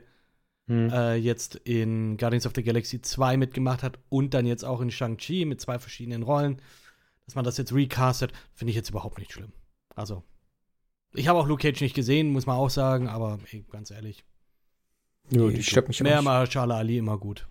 Hm. 0.67 0.89
äh, 0.89 1.15
jetzt 1.15 1.55
in 1.57 2.17
Guardians 2.17 2.47
of 2.47 2.53
the 2.55 2.63
Galaxy 2.63 2.99
2 3.01 3.37
mitgemacht 3.37 3.83
hat 3.83 3.99
und 4.09 4.33
dann 4.33 4.45
jetzt 4.47 4.63
auch 4.65 4.81
in 4.81 4.89
Shang-Chi 4.89 5.45
mit 5.45 5.61
zwei 5.61 5.77
verschiedenen 5.77 6.23
Rollen. 6.23 6.59
Dass 7.25 7.35
man 7.35 7.43
das 7.45 7.57
jetzt 7.57 7.71
recastet, 7.73 8.31
finde 8.53 8.69
ich 8.71 8.75
jetzt 8.75 8.89
überhaupt 8.89 9.19
nicht 9.19 9.31
schlimm. 9.33 9.51
Also, 9.95 10.23
ich 11.13 11.27
habe 11.27 11.37
auch 11.39 11.47
Luke 11.47 11.61
Cage 11.61 11.81
nicht 11.81 11.93
gesehen, 11.95 12.29
muss 12.31 12.45
man 12.47 12.55
auch 12.57 12.69
sagen, 12.71 13.07
aber 13.07 13.37
ey, 13.51 13.63
ganz 13.71 13.91
ehrlich, 13.91 14.23
Ja, 15.29 15.41
Nee, 15.41 15.53
die 15.53 15.63
stört 15.63 15.87
mich 15.87 15.99
auch 16.01 16.03
mehr 16.03 16.15
nicht. 16.17 16.25
Mahershala 16.25 16.77
Ali 16.77 16.97
immer 16.97 17.17
gut. 17.17 17.47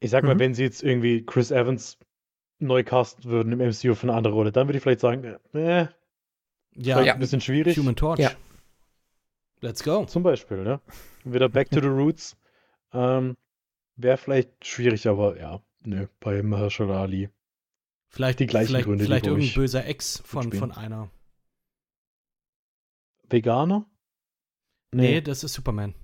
Ich 0.00 0.10
sag 0.10 0.24
mal, 0.24 0.34
Mhm. 0.34 0.38
wenn 0.40 0.54
sie 0.54 0.62
jetzt 0.62 0.82
irgendwie 0.82 1.24
Chris 1.24 1.50
Evans 1.50 1.98
neu 2.58 2.84
casten 2.84 3.24
würden 3.24 3.52
im 3.52 3.60
MCU 3.60 3.94
für 3.94 4.04
eine 4.08 4.14
andere 4.14 4.34
Rolle, 4.34 4.52
dann 4.52 4.66
würde 4.68 4.78
ich 4.78 4.82
vielleicht 4.82 5.00
sagen, 5.00 5.24
äh, 5.54 5.86
Ja, 6.74 6.96
vielleicht 6.98 7.14
ein 7.14 7.20
bisschen 7.20 7.40
schwierig. 7.40 7.78
Human 7.78 7.96
Torch. 7.96 8.18
Ja. 8.18 8.30
Let's 9.60 9.82
go. 9.82 10.04
Zum 10.04 10.22
Beispiel, 10.22 10.62
ne? 10.62 10.80
Wieder 11.24 11.48
Back 11.48 11.70
to 11.70 11.80
the 11.80 11.86
Roots. 11.86 12.36
Ähm, 12.92 13.36
Wäre 13.96 14.18
vielleicht 14.18 14.64
schwierig, 14.66 15.08
aber 15.08 15.38
ja, 15.38 15.62
nö, 15.80 16.06
bei 16.20 16.42
Mahershala 16.42 17.00
Ali. 17.00 17.30
Vielleicht, 18.08 18.40
Die 18.40 18.46
gleichen 18.46 18.68
vielleicht, 18.68 18.84
Gründe, 18.84 19.04
die 19.04 19.06
vielleicht 19.08 19.26
irgendein 19.26 19.54
böser 19.54 19.86
Ex 19.86 20.20
von, 20.24 20.52
von 20.52 20.72
einer. 20.72 21.10
Veganer? 23.28 23.86
Nee, 24.92 25.20
das 25.20 25.44
ist 25.44 25.54
Superman. 25.54 25.94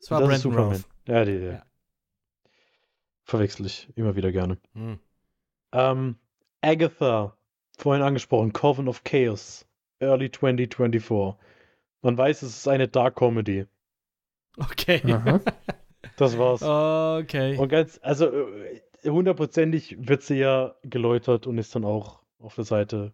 Das 0.00 0.10
war 0.10 0.20
das 0.20 0.36
ist 0.36 0.42
Brandon 0.44 0.74
Superman. 0.76 0.84
Ja, 1.06 1.24
die, 1.24 1.32
Ja. 1.46 1.62
Verwechsel 3.28 3.66
ich 3.66 3.88
immer 3.94 4.16
wieder 4.16 4.32
gerne. 4.32 4.56
Hm. 4.72 4.98
Ähm, 5.72 6.16
Agatha, 6.62 7.36
vorhin 7.76 8.02
angesprochen, 8.02 8.54
Coven 8.54 8.88
of 8.88 9.04
Chaos, 9.04 9.66
Early 10.00 10.30
2024. 10.30 11.38
Man 12.00 12.16
weiß, 12.16 12.40
es 12.40 12.56
ist 12.56 12.68
eine 12.68 12.88
Dark 12.88 13.16
Comedy. 13.16 13.66
Okay. 14.56 15.02
Aha. 15.12 15.40
Das 16.16 16.38
war's. 16.38 16.62
Okay. 16.62 17.56
Und 17.58 17.68
ganz, 17.68 17.98
also 18.02 18.26
äh, 18.26 18.80
hundertprozentig 19.04 19.96
wird 19.98 20.22
sie 20.22 20.36
ja 20.36 20.74
geläutert 20.82 21.46
und 21.46 21.58
ist 21.58 21.74
dann 21.74 21.84
auch 21.84 22.22
auf 22.38 22.54
der 22.54 22.64
Seite 22.64 23.12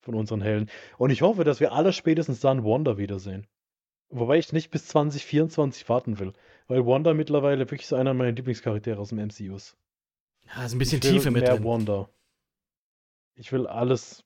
von 0.00 0.14
unseren 0.14 0.42
Helden. 0.42 0.70
Und 0.96 1.10
ich 1.10 1.22
hoffe, 1.22 1.44
dass 1.44 1.60
wir 1.60 1.72
alle 1.72 1.92
spätestens 1.92 2.40
dann 2.40 2.64
Wanda 2.64 2.98
wiedersehen. 2.98 3.46
Wobei 4.10 4.38
ich 4.38 4.52
nicht 4.52 4.70
bis 4.70 4.86
2024 4.86 5.88
warten 5.88 6.18
will. 6.18 6.34
Weil 6.66 6.86
Wanda 6.86 7.14
mittlerweile 7.14 7.60
wirklich 7.60 7.86
so 7.86 7.96
einer 7.96 8.14
meiner 8.14 8.32
Lieblingscharaktere 8.32 8.98
aus 8.98 9.10
dem 9.10 9.18
MCU 9.18 9.56
ist. 9.56 9.76
Ja, 10.46 10.64
ist 10.64 10.72
ein 10.72 10.78
bisschen 10.78 10.98
ich 10.98 11.04
will 11.04 11.12
Tiefe 11.12 11.30
mit 11.30 11.42
mehr 11.42 11.56
drin. 11.56 11.64
Wanda. 11.64 12.08
Ich 13.34 13.52
will 13.52 13.66
alles. 13.66 14.24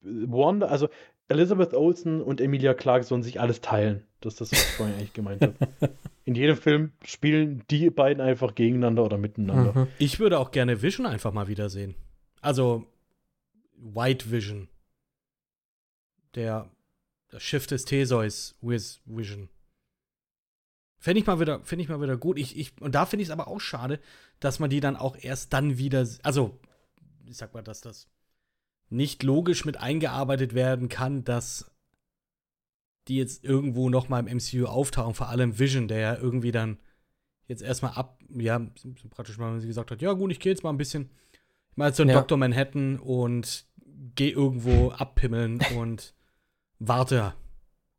Wanda, 0.00 0.66
also 0.66 0.88
Elizabeth 1.28 1.74
Olsen 1.74 2.20
und 2.20 2.40
Emilia 2.40 2.74
Clarke 2.74 3.04
sollen 3.04 3.22
sich 3.22 3.40
alles 3.40 3.60
teilen. 3.60 4.04
Das 4.20 4.34
ist 4.34 4.40
das, 4.40 4.52
was 4.52 4.62
ich 4.62 4.76
vorhin 4.76 4.94
eigentlich 4.96 5.12
gemeint 5.12 5.42
habe. 5.42 5.54
In 6.24 6.34
jedem 6.34 6.56
Film 6.56 6.92
spielen 7.04 7.64
die 7.70 7.90
beiden 7.90 8.20
einfach 8.20 8.54
gegeneinander 8.54 9.04
oder 9.04 9.18
miteinander. 9.18 9.72
Mhm. 9.72 9.88
Ich 9.98 10.20
würde 10.20 10.38
auch 10.38 10.50
gerne 10.50 10.82
Vision 10.82 11.06
einfach 11.06 11.32
mal 11.32 11.48
wiedersehen. 11.48 11.94
Also 12.40 12.86
White 13.76 14.30
Vision. 14.30 14.68
Der 16.34 16.70
das 17.28 17.42
Schiff 17.42 17.66
des 17.66 17.84
Theseus 17.84 18.54
with 18.60 19.00
Vision. 19.06 19.48
Fände 21.02 21.18
ich 21.18 21.26
mal 21.26 21.40
wieder, 21.40 21.58
finde 21.64 21.82
ich 21.82 21.88
mal 21.88 22.00
wieder 22.00 22.16
gut. 22.16 22.38
Ich, 22.38 22.56
ich, 22.56 22.80
und 22.80 22.94
da 22.94 23.06
finde 23.06 23.22
ich 23.22 23.28
es 23.28 23.32
aber 23.32 23.48
auch 23.48 23.58
schade, 23.58 23.98
dass 24.38 24.60
man 24.60 24.70
die 24.70 24.78
dann 24.78 24.94
auch 24.94 25.16
erst 25.20 25.52
dann 25.52 25.76
wieder, 25.76 26.06
also, 26.22 26.60
ich 27.26 27.36
sag 27.36 27.52
mal, 27.54 27.62
dass 27.62 27.80
das 27.80 28.06
nicht 28.88 29.24
logisch 29.24 29.64
mit 29.64 29.78
eingearbeitet 29.78 30.54
werden 30.54 30.88
kann, 30.88 31.24
dass 31.24 31.72
die 33.08 33.16
jetzt 33.16 33.42
irgendwo 33.42 33.90
noch 33.90 34.08
mal 34.08 34.24
im 34.24 34.36
MCU 34.36 34.66
auftauchen, 34.66 35.14
vor 35.14 35.28
allem 35.28 35.58
Vision, 35.58 35.88
der 35.88 35.98
ja 35.98 36.16
irgendwie 36.16 36.52
dann 36.52 36.78
jetzt 37.48 37.62
erstmal 37.62 37.94
ab, 37.94 38.20
ja, 38.28 38.64
so 38.76 39.08
praktisch 39.10 39.38
mal, 39.38 39.52
wenn 39.52 39.60
sie 39.60 39.66
gesagt 39.66 39.90
hat, 39.90 40.02
ja 40.02 40.12
gut, 40.12 40.30
ich 40.30 40.38
gehe 40.38 40.52
jetzt 40.52 40.62
mal 40.62 40.70
ein 40.70 40.78
bisschen, 40.78 41.10
ich 41.72 41.76
mal 41.76 41.92
zu 41.92 42.04
Ja. 42.04 42.14
Dr. 42.14 42.38
Manhattan 42.38 43.00
und 43.00 43.66
gehe 44.14 44.30
irgendwo 44.30 44.92
abpimmeln 44.92 45.58
und 45.76 46.14
warte 46.78 47.34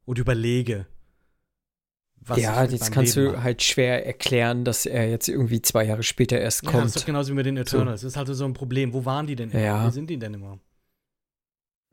und 0.06 0.20
überlege. 0.20 0.88
Was 2.26 2.40
ja, 2.40 2.64
jetzt 2.64 2.92
kannst 2.92 3.16
Leben 3.16 3.28
du 3.30 3.34
mache. 3.34 3.44
halt 3.44 3.62
schwer 3.64 4.06
erklären, 4.06 4.64
dass 4.64 4.86
er 4.86 5.10
jetzt 5.10 5.28
irgendwie 5.28 5.62
zwei 5.62 5.86
Jahre 5.86 6.04
später 6.04 6.40
erst 6.40 6.64
Ja, 6.66 6.72
das 6.72 6.86
ist 6.88 6.96
doch 6.96 7.02
kommt. 7.02 7.06
genauso 7.08 7.32
wie 7.32 7.36
mit 7.36 7.46
den 7.46 7.58
Eternals. 7.58 8.02
Das 8.02 8.12
ist 8.14 8.18
halt 8.18 8.28
so 8.28 8.46
ein 8.46 8.54
Problem. 8.54 8.94
Wo 8.94 9.06
waren 9.06 9.28
die 9.28 9.36
denn 9.36 9.52
immer? 9.52 9.62
Ja. 9.62 9.86
Wo 9.86 9.90
sind 9.90 10.10
die 10.10 10.18
denn 10.18 10.34
immer? 10.34 10.60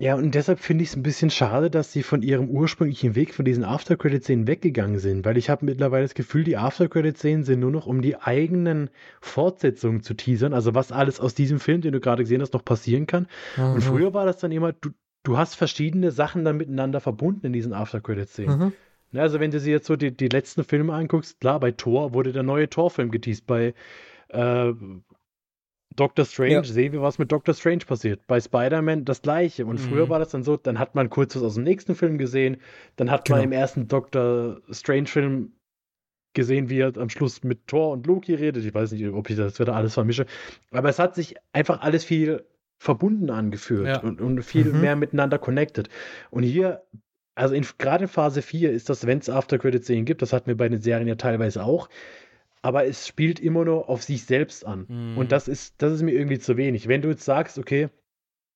Ja, 0.03 0.15
und 0.15 0.35
deshalb 0.35 0.61
finde 0.61 0.83
ich 0.83 0.91
es 0.91 0.97
ein 0.97 1.03
bisschen 1.03 1.29
schade, 1.29 1.69
dass 1.71 1.93
sie 1.93 2.03
von 2.03 2.23
ihrem 2.23 2.49
ursprünglichen 2.49 3.15
Weg 3.17 3.35
von 3.35 3.45
diesen 3.45 3.65
After-Credit-Szenen 3.65 4.47
weggegangen 4.47 4.99
sind, 4.99 5.27
weil 5.27 5.37
ich 5.37 5.51
habe 5.51 5.67
mittlerweile 5.67 6.05
das 6.05 6.15
Gefühl, 6.15 6.43
die 6.43 6.57
After-Credit-Szenen 6.57 7.45
sind 7.45 7.61
nur 7.61 7.71
noch, 7.71 7.87
um 7.87 8.01
die 8.01 8.17
eigenen 8.17 8.89
Fortsetzungen 9.21 10.03
zu 10.03 10.15
teasern, 10.15 10.55
also 10.55 10.75
was 10.75 10.91
alles 10.91 11.21
aus 11.21 11.35
diesem 11.35 11.61
Film, 11.61 11.83
den 11.83 11.93
du 11.93 12.01
gerade 12.01 12.23
gesehen 12.23 12.41
hast, 12.41 12.55
noch 12.55 12.65
passieren 12.65 13.07
kann. 13.07 13.27
Und 13.59 13.75
Mhm. 13.75 13.81
früher 13.83 14.15
war 14.15 14.25
das 14.25 14.39
dann 14.39 14.53
immer, 14.53 14.73
du, 14.73 14.89
du 15.23 15.37
hast 15.37 15.55
verschiedene 15.57 16.13
Sachen 16.13 16.47
dann 16.47 16.57
miteinander 16.57 17.01
verbunden 17.01 17.45
in 17.45 17.53
diesen 17.53 17.75
After-Credit-Szenen. 17.75 18.59
Mhm. 18.59 18.73
Ne, 19.13 19.21
also 19.23 19.41
wenn 19.41 19.51
du 19.51 19.59
dir 19.61 19.73
jetzt 19.73 19.87
so 19.87 19.97
die, 19.97 20.17
die 20.17 20.29
letzten 20.29 20.65
Filme 20.65 20.93
anguckst, 20.95 21.41
klar, 21.41 21.59
bei 21.61 21.73
Thor 21.73 22.15
wurde 22.15 22.33
der 22.33 22.43
neue 22.45 22.69
Thor-Film 22.71 23.11
geteased, 23.11 23.47
bei 23.47 23.75
äh, 24.29 24.73
Doctor 25.97 26.25
Strange 26.25 26.53
Ja. 26.53 26.63
sehen 26.63 26.93
wir, 26.93 27.03
was 27.03 27.19
mit 27.19 27.33
Doctor 27.33 27.53
Strange 27.55 27.85
passiert. 27.85 28.25
Bei 28.29 28.41
Spider-Man 28.41 29.05
das 29.05 29.23
gleiche. 29.23 29.67
Und 29.67 29.75
Mhm. 29.81 29.85
früher 29.85 30.09
war 30.09 30.21
das 30.21 30.31
dann 30.31 30.45
so, 30.45 30.57
dann 30.57 30.79
hat 30.79 30.95
man 30.95 31.11
kurz 31.11 31.35
was 31.35 31.43
aus 31.43 31.55
dem 31.55 31.65
nächsten 31.65 31.97
Film 31.97 32.17
gesehen, 32.19 32.59
dann 32.97 33.11
hat 33.11 33.29
man 33.29 33.39
Genau. 33.41 33.45
im 33.47 33.53
ersten 33.53 33.89
Doctor 33.89 34.61
Strange-Film 34.71 35.53
gesehen, 36.33 36.71
wie 36.71 36.79
er 36.79 36.97
am 36.97 37.11
Schluss 37.11 37.43
mit 37.43 37.67
Thor 37.67 37.91
und 37.91 38.07
Loki 38.07 38.35
redet. 38.35 38.65
Ich 38.65 38.73
weiß 38.73 38.93
nicht, 38.93 39.05
ob 39.09 39.29
ich 39.29 39.37
das 39.37 39.59
wieder 39.59 39.75
alles 39.75 39.95
vermische. 39.95 40.27
Aber 40.71 40.89
es 40.89 41.01
hat 41.01 41.17
sich 41.17 41.35
einfach 41.53 41.81
alles 41.81 42.05
viel 42.05 42.45
verbunden 42.79 43.29
angefühlt 43.31 43.89
Ja. 43.89 43.99
und, 43.99 44.21
und 44.21 44.41
viel 44.45 44.73
Mhm. 44.73 44.81
mehr 44.81 44.95
miteinander 44.97 45.39
connected. 45.41 45.89
Und 46.31 46.45
hier, 46.45 46.85
also 47.41 47.55
in, 47.55 47.67
gerade 47.79 48.05
in 48.05 48.09
Phase 48.09 48.43
4 48.43 48.73
ist 48.73 48.89
das, 48.89 49.07
wenn 49.07 49.19
es 49.19 49.31
After-Credit-Szenen 49.31 50.05
gibt, 50.05 50.23
das 50.23 50.33
hatten 50.33 50.47
wir 50.47 50.57
bei 50.57 50.69
den 50.69 50.81
Serien 50.81 51.09
ja 51.09 51.15
teilweise 51.17 51.65
auch, 51.65 51.89
aber 52.63 52.87
es 52.87 53.07
spielt 53.07 53.41
immer 53.41 53.65
nur 53.65 53.89
auf 53.89 54.03
sich 54.03 54.25
selbst 54.25 54.67
an. 54.67 54.87
Mhm. 54.89 55.19
Und 55.19 55.33
das 55.33 55.49
ist, 55.49 55.81
das 55.83 55.93
ist 55.93 56.03
mir 56.03 56.13
irgendwie 56.13 56.39
zu 56.39 56.57
wenig. 56.57 56.89
Wenn 56.89 57.03
du 57.03 57.09
jetzt 57.09 57.25
sagst, 57.25 57.59
okay, 57.59 57.89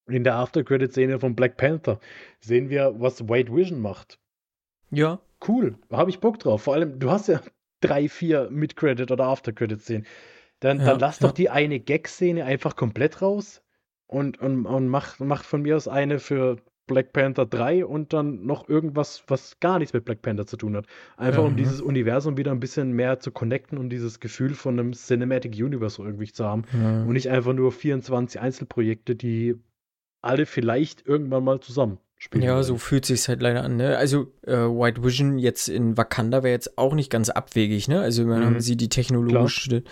in 0.06 0.24
der 0.24 0.35
After-Credit-Szene 0.36 1.19
von 1.19 1.35
Black 1.35 1.56
Panther 1.56 1.98
sehen 2.40 2.69
wir, 2.69 2.94
was 2.98 3.28
White 3.28 3.55
Vision 3.55 3.81
macht. 3.81 4.19
Ja, 4.90 5.20
Cool, 5.47 5.77
habe 5.90 6.11
ich 6.11 6.20
Bock 6.20 6.39
drauf. 6.39 6.62
Vor 6.62 6.74
allem, 6.74 6.98
du 6.98 7.11
hast 7.11 7.28
ja 7.28 7.40
drei, 7.81 8.09
vier 8.09 8.48
Mid-Credit- 8.51 9.11
oder 9.11 9.24
After-Credit-Szenen. 9.24 10.06
Dann, 10.61 10.81
Ja, 10.81 10.86
dann 10.86 11.01
lass 11.01 11.20
ja. 11.20 11.27
doch 11.27 11.35
die 11.35 11.51
eine 11.51 11.81
Gag-Szene 11.81 12.44
einfach 12.44 12.77
komplett 12.77 13.20
raus 13.20 13.62
und, 14.06 14.40
und, 14.40 14.66
und 14.66 14.89
mach, 14.89 15.19
mach 15.19 15.44
von 15.44 15.62
mir 15.62 15.77
aus 15.77 15.89
eine 15.89 16.19
für 16.19 16.56
Black 16.86 17.12
Panther 17.12 17.47
3 17.47 17.86
und 17.86 18.12
dann 18.12 18.44
noch 18.44 18.69
irgendwas, 18.69 19.23
was 19.28 19.59
gar 19.61 19.78
nichts 19.78 19.93
mit 19.94 20.05
Black 20.05 20.20
Panther 20.23 20.47
zu 20.47 20.56
tun 20.56 20.77
hat. 20.77 20.86
Einfach 21.16 21.43
um 21.44 21.52
Mhm. 21.52 21.56
dieses 21.56 21.81
Universum 21.81 22.36
wieder 22.36 22.51
ein 22.52 22.61
bisschen 22.61 22.93
mehr 22.93 23.20
zu 23.20 23.31
connecten 23.31 23.78
und 23.78 23.89
dieses 23.90 24.20
Gefühl 24.20 24.55
von 24.55 24.78
einem 24.78 24.93
Cinematic 24.93 25.52
Universe 25.55 26.02
irgendwie 26.02 26.31
zu 26.31 26.44
haben. 26.44 26.65
Ja. 26.73 27.02
Und 27.02 27.12
nicht 27.15 27.31
einfach 27.31 27.52
nur 27.55 27.73
24 27.73 28.40
Einzelprojekte, 28.40 29.15
die 29.16 29.55
alle 30.20 30.47
vielleicht 30.47 31.06
irgendwann 31.06 31.44
mal 31.44 31.61
zusammen 31.61 31.98
spielen. 32.16 32.43
Ja, 32.44 32.55
werden. 32.55 32.65
so 32.65 32.77
fühlt 32.77 33.05
sich 33.06 33.28
halt 33.28 33.43
leider 33.43 33.62
an. 33.65 33.77
Ne? 33.77 33.97
Also 33.98 34.32
äh, 34.47 34.52
White 34.56 35.02
Vision 35.05 35.39
jetzt 35.39 35.69
in 35.69 35.97
Wakanda 35.97 36.43
wäre 36.43 36.52
jetzt 36.52 36.77
auch 36.78 36.94
nicht 36.94 37.11
ganz 37.11 37.28
abwegig. 37.31 37.89
Ne? 37.89 38.01
Also 38.01 38.24
man 38.27 38.40
Mhm. 38.40 38.44
haben 38.47 38.61
sie 38.61 38.77
die 38.77 38.89
technologische 38.89 39.82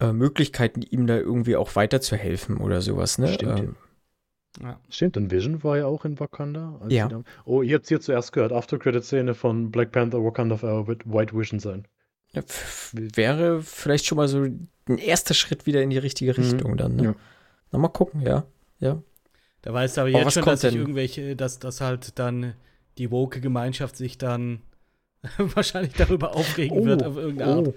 äh, 0.00 0.12
Möglichkeiten, 0.12 0.82
ihm 0.82 1.06
da 1.06 1.16
irgendwie 1.16 1.56
auch 1.56 1.76
weiterzuhelfen 1.76 2.56
oder 2.56 2.80
sowas. 2.80 3.18
Ne? 3.18 3.28
Stimmt. 3.28 3.58
Ähm, 3.60 3.76
Ja. 4.60 4.78
Stimmt, 4.90 5.16
und 5.16 5.30
Vision 5.30 5.62
war 5.64 5.78
ja 5.78 5.86
auch 5.86 6.04
in 6.04 6.18
Wakanda. 6.20 6.78
als 6.82 6.92
Ja. 6.92 7.04
sie 7.08 7.14
da- 7.14 7.22
Oh, 7.44 7.62
ihr 7.62 7.76
habt 7.76 7.88
hier 7.88 8.00
zuerst 8.00 8.32
gehört. 8.32 8.52
After-Credit-Szene 8.52 9.34
von 9.34 9.70
Black 9.70 9.92
Panther 9.92 10.22
Wakanda 10.22 10.56
Forever 10.58 10.86
wird 10.88 11.06
White 11.06 11.34
Vision 11.36 11.58
sein. 11.60 11.86
ja, 12.34 12.42
wäre 12.92 13.62
vielleicht 13.62 14.06
schon 14.06 14.16
mal 14.16 14.28
so 14.28 14.42
ein 14.42 14.68
erster 14.98 15.34
Schritt 15.34 15.66
wieder 15.66 15.82
in 15.82 15.90
die 15.90 15.98
richtige 15.98 16.32
Mhm. 16.32 16.36
Richtung 16.44 16.76
dann. 16.76 16.96
Ne? 16.96 17.04
Ja. 17.04 17.14
Na, 17.70 17.78
mal 17.78 17.88
gucken, 17.88 18.20
ja. 18.22 18.44
Ja. 18.78 19.02
Da 19.62 19.72
weißt 19.72 19.96
du 19.96 20.00
aber 20.02 20.10
Oh, 20.10 20.18
jetzt 20.18 20.32
schon, 20.34 20.44
dass 20.44 20.60
sich 20.62 20.70
denn? 20.72 20.80
irgendwelche, 20.80 21.36
dass, 21.36 21.58
dass 21.58 21.80
halt 21.80 22.18
dann 22.18 22.54
die 22.98 23.10
woke 23.10 23.40
Gemeinschaft 23.40 23.96
sich 23.96 24.18
dann 24.18 24.60
wahrscheinlich 25.38 25.94
darüber 25.94 26.34
aufregen 26.36 26.84
wird 26.84 27.02
auf 27.04 27.16
irgendeine 27.16 27.52
Art. 27.52 27.68
oh. 27.68 27.74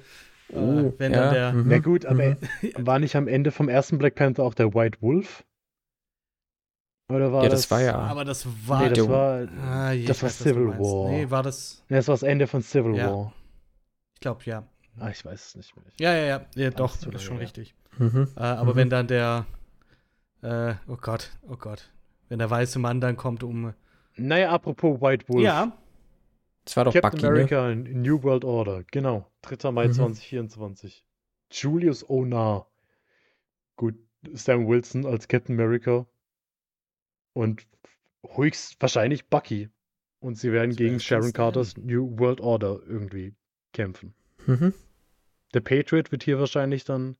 Äh, 0.57 0.93
wenn 0.99 1.11
ja, 1.13 1.19
dann 1.25 1.33
der. 1.33 1.53
mhm, 1.53 1.63
Na 1.69 1.77
gut, 1.79 2.05
aber 2.05 2.23
mhm. 2.31 2.37
war 2.79 2.99
nicht 2.99 3.15
am 3.15 3.27
Ende 3.27 3.51
vom 3.51 3.67
ersten 3.69 3.97
Black 3.97 4.15
Panther 4.15 4.43
auch 4.43 4.53
der 4.53 4.73
White 4.73 4.97
Wolf? 5.01 5.43
Oder 7.09 7.31
war 7.31 7.43
Ja, 7.43 7.49
das? 7.49 7.61
das 7.63 7.71
war 7.71 7.81
ja. 7.81 7.95
Aber 7.97 8.25
das 8.25 8.47
war. 8.67 8.81
Nee, 8.81 8.89
das 8.89 8.97
der- 8.97 9.09
war, 9.09 9.47
Ah, 9.63 9.91
je, 9.91 10.05
das 10.05 10.17
ich 10.17 10.23
war 10.23 10.29
weiß, 10.29 10.39
Civil. 10.39 10.67
War. 10.79 11.09
Nee, 11.11 11.29
war 11.29 11.43
das. 11.43 11.83
Nee, 11.89 11.97
das 11.97 12.07
war 12.07 12.13
das 12.13 12.23
Ende 12.23 12.47
von 12.47 12.61
Civil 12.63 12.95
Ja. 12.95 13.11
War. 13.11 13.33
Ich 14.15 14.19
glaube, 14.21 14.41
ja. 14.45 14.63
Ah, 14.99 15.09
ich 15.09 15.23
weiß 15.23 15.47
es 15.47 15.55
nicht 15.55 15.75
mehr. 15.75 15.85
Ja, 15.99 16.15
ja, 16.15 16.25
ja. 16.25 16.45
ja 16.55 16.69
doch, 16.71 16.95
das 16.97 17.13
ist 17.13 17.23
schon 17.23 17.35
ja. 17.35 17.41
richtig. 17.41 17.75
Mhm. 17.97 18.29
Äh, 18.35 18.39
aber 18.39 18.71
Mhm. 18.73 18.77
wenn 18.77 18.89
dann 18.89 19.07
der. 19.07 19.45
Äh, 20.41 20.75
oh 20.87 20.97
Gott, 20.99 21.31
oh 21.49 21.57
Gott. 21.57 21.91
Wenn 22.29 22.39
der 22.39 22.49
weiße 22.49 22.79
Mann 22.79 23.01
dann 23.01 23.17
kommt, 23.17 23.43
um. 23.43 23.73
Naja, 24.15 24.49
apropos 24.51 24.99
White 25.01 25.27
Wolf. 25.27 25.43
Ja, 25.43 25.73
Das 26.63 26.75
war 26.77 26.85
doch 26.85 26.93
Captain 26.93 27.11
Bucky, 27.11 27.23
ne? 27.23 27.27
America 27.29 27.69
in 27.69 28.01
New 28.01 28.23
World 28.23 28.45
Order, 28.45 28.83
genau. 28.89 29.29
3. 29.43 29.71
Mai 29.71 29.87
Mhm. 29.89 29.93
2024. 29.93 31.05
Julius 31.51 32.09
Onar. 32.09 32.67
Gut, 33.75 33.95
Sam 34.33 34.67
Wilson 34.67 35.05
als 35.05 35.27
Captain 35.27 35.55
America. 35.59 36.07
Und 37.35 37.67
höchst 38.35 38.77
wahrscheinlich 38.79 39.27
Bucky. 39.27 39.69
Und 40.19 40.37
sie 40.37 40.51
werden 40.51 40.71
Das 40.71 40.77
gegen 40.77 40.99
Sharon. 40.99 41.33
Carters 41.33 41.77
New 41.77 42.17
World 42.17 42.41
Order 42.41 42.79
irgendwie 42.87 43.35
kämpfen. 43.73 44.15
Mhm. 44.47 44.73
Der 45.53 45.59
Patriot 45.59 46.11
wird 46.11 46.23
hier 46.23 46.39
wahrscheinlich 46.39 46.85
dann. 46.85 47.17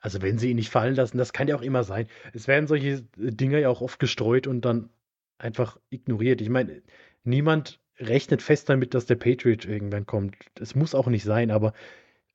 Also, 0.00 0.20
wenn 0.20 0.36
sie 0.36 0.50
ihn 0.50 0.56
nicht 0.56 0.68
fallen 0.68 0.96
lassen, 0.96 1.16
das 1.16 1.32
kann 1.32 1.48
ja 1.48 1.56
auch 1.56 1.62
immer 1.62 1.82
sein. 1.82 2.08
Es 2.34 2.46
werden 2.46 2.66
solche 2.66 3.06
Dinger 3.16 3.58
ja 3.58 3.70
auch 3.70 3.80
oft 3.80 3.98
gestreut 3.98 4.46
und 4.46 4.62
dann 4.66 4.90
einfach 5.38 5.78
ignoriert. 5.88 6.42
Ich 6.42 6.50
meine, 6.50 6.82
niemand 7.22 7.80
rechnet 7.98 8.42
fest 8.42 8.68
damit, 8.68 8.92
dass 8.92 9.06
der 9.06 9.14
Patriot 9.14 9.64
irgendwann 9.64 10.04
kommt. 10.04 10.36
Es 10.60 10.74
muss 10.74 10.94
auch 10.94 11.06
nicht 11.06 11.24
sein, 11.24 11.50
aber 11.50 11.72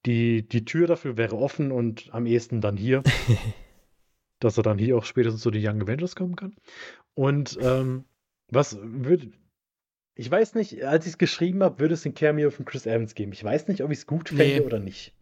die, 0.06 0.48
die 0.48 0.66
Tür 0.66 0.88
dafür 0.88 1.18
wäre 1.18 1.38
offen 1.38 1.72
und 1.72 2.10
am 2.12 2.26
ehesten 2.26 2.62
dann 2.62 2.78
hier, 2.78 3.04
dass 4.40 4.58
er 4.58 4.64
dann 4.64 4.78
hier 4.78 4.98
auch 4.98 5.06
spätestens 5.06 5.41
zu 5.41 5.52
den 5.52 5.66
Young 5.66 5.82
Avengers 5.82 6.16
kommen 6.16 6.36
kann. 6.36 6.56
Und 7.20 7.58
ähm, 7.62 8.06
was 8.48 8.78
würde. 8.82 9.30
Ich 10.16 10.32
weiß 10.32 10.56
nicht, 10.56 10.86
als 10.86 11.06
ich 11.06 11.12
es 11.14 11.18
geschrieben 11.18 11.62
habe, 11.64 11.80
würde 11.80 11.94
es 11.94 12.06
ein 12.06 12.14
Cameo 12.14 12.50
von 12.50 12.64
Chris 12.64 12.86
Evans 12.86 13.14
geben. 13.14 13.34
Ich 13.34 13.44
weiß 13.44 13.68
nicht, 13.68 13.84
ob 13.84 13.91
ich 13.91 13.98
es 14.00 14.08
gut 14.08 14.30
fände 14.30 14.44
Nee. 14.46 14.62
oder 14.62 14.80
nicht. 14.80 15.14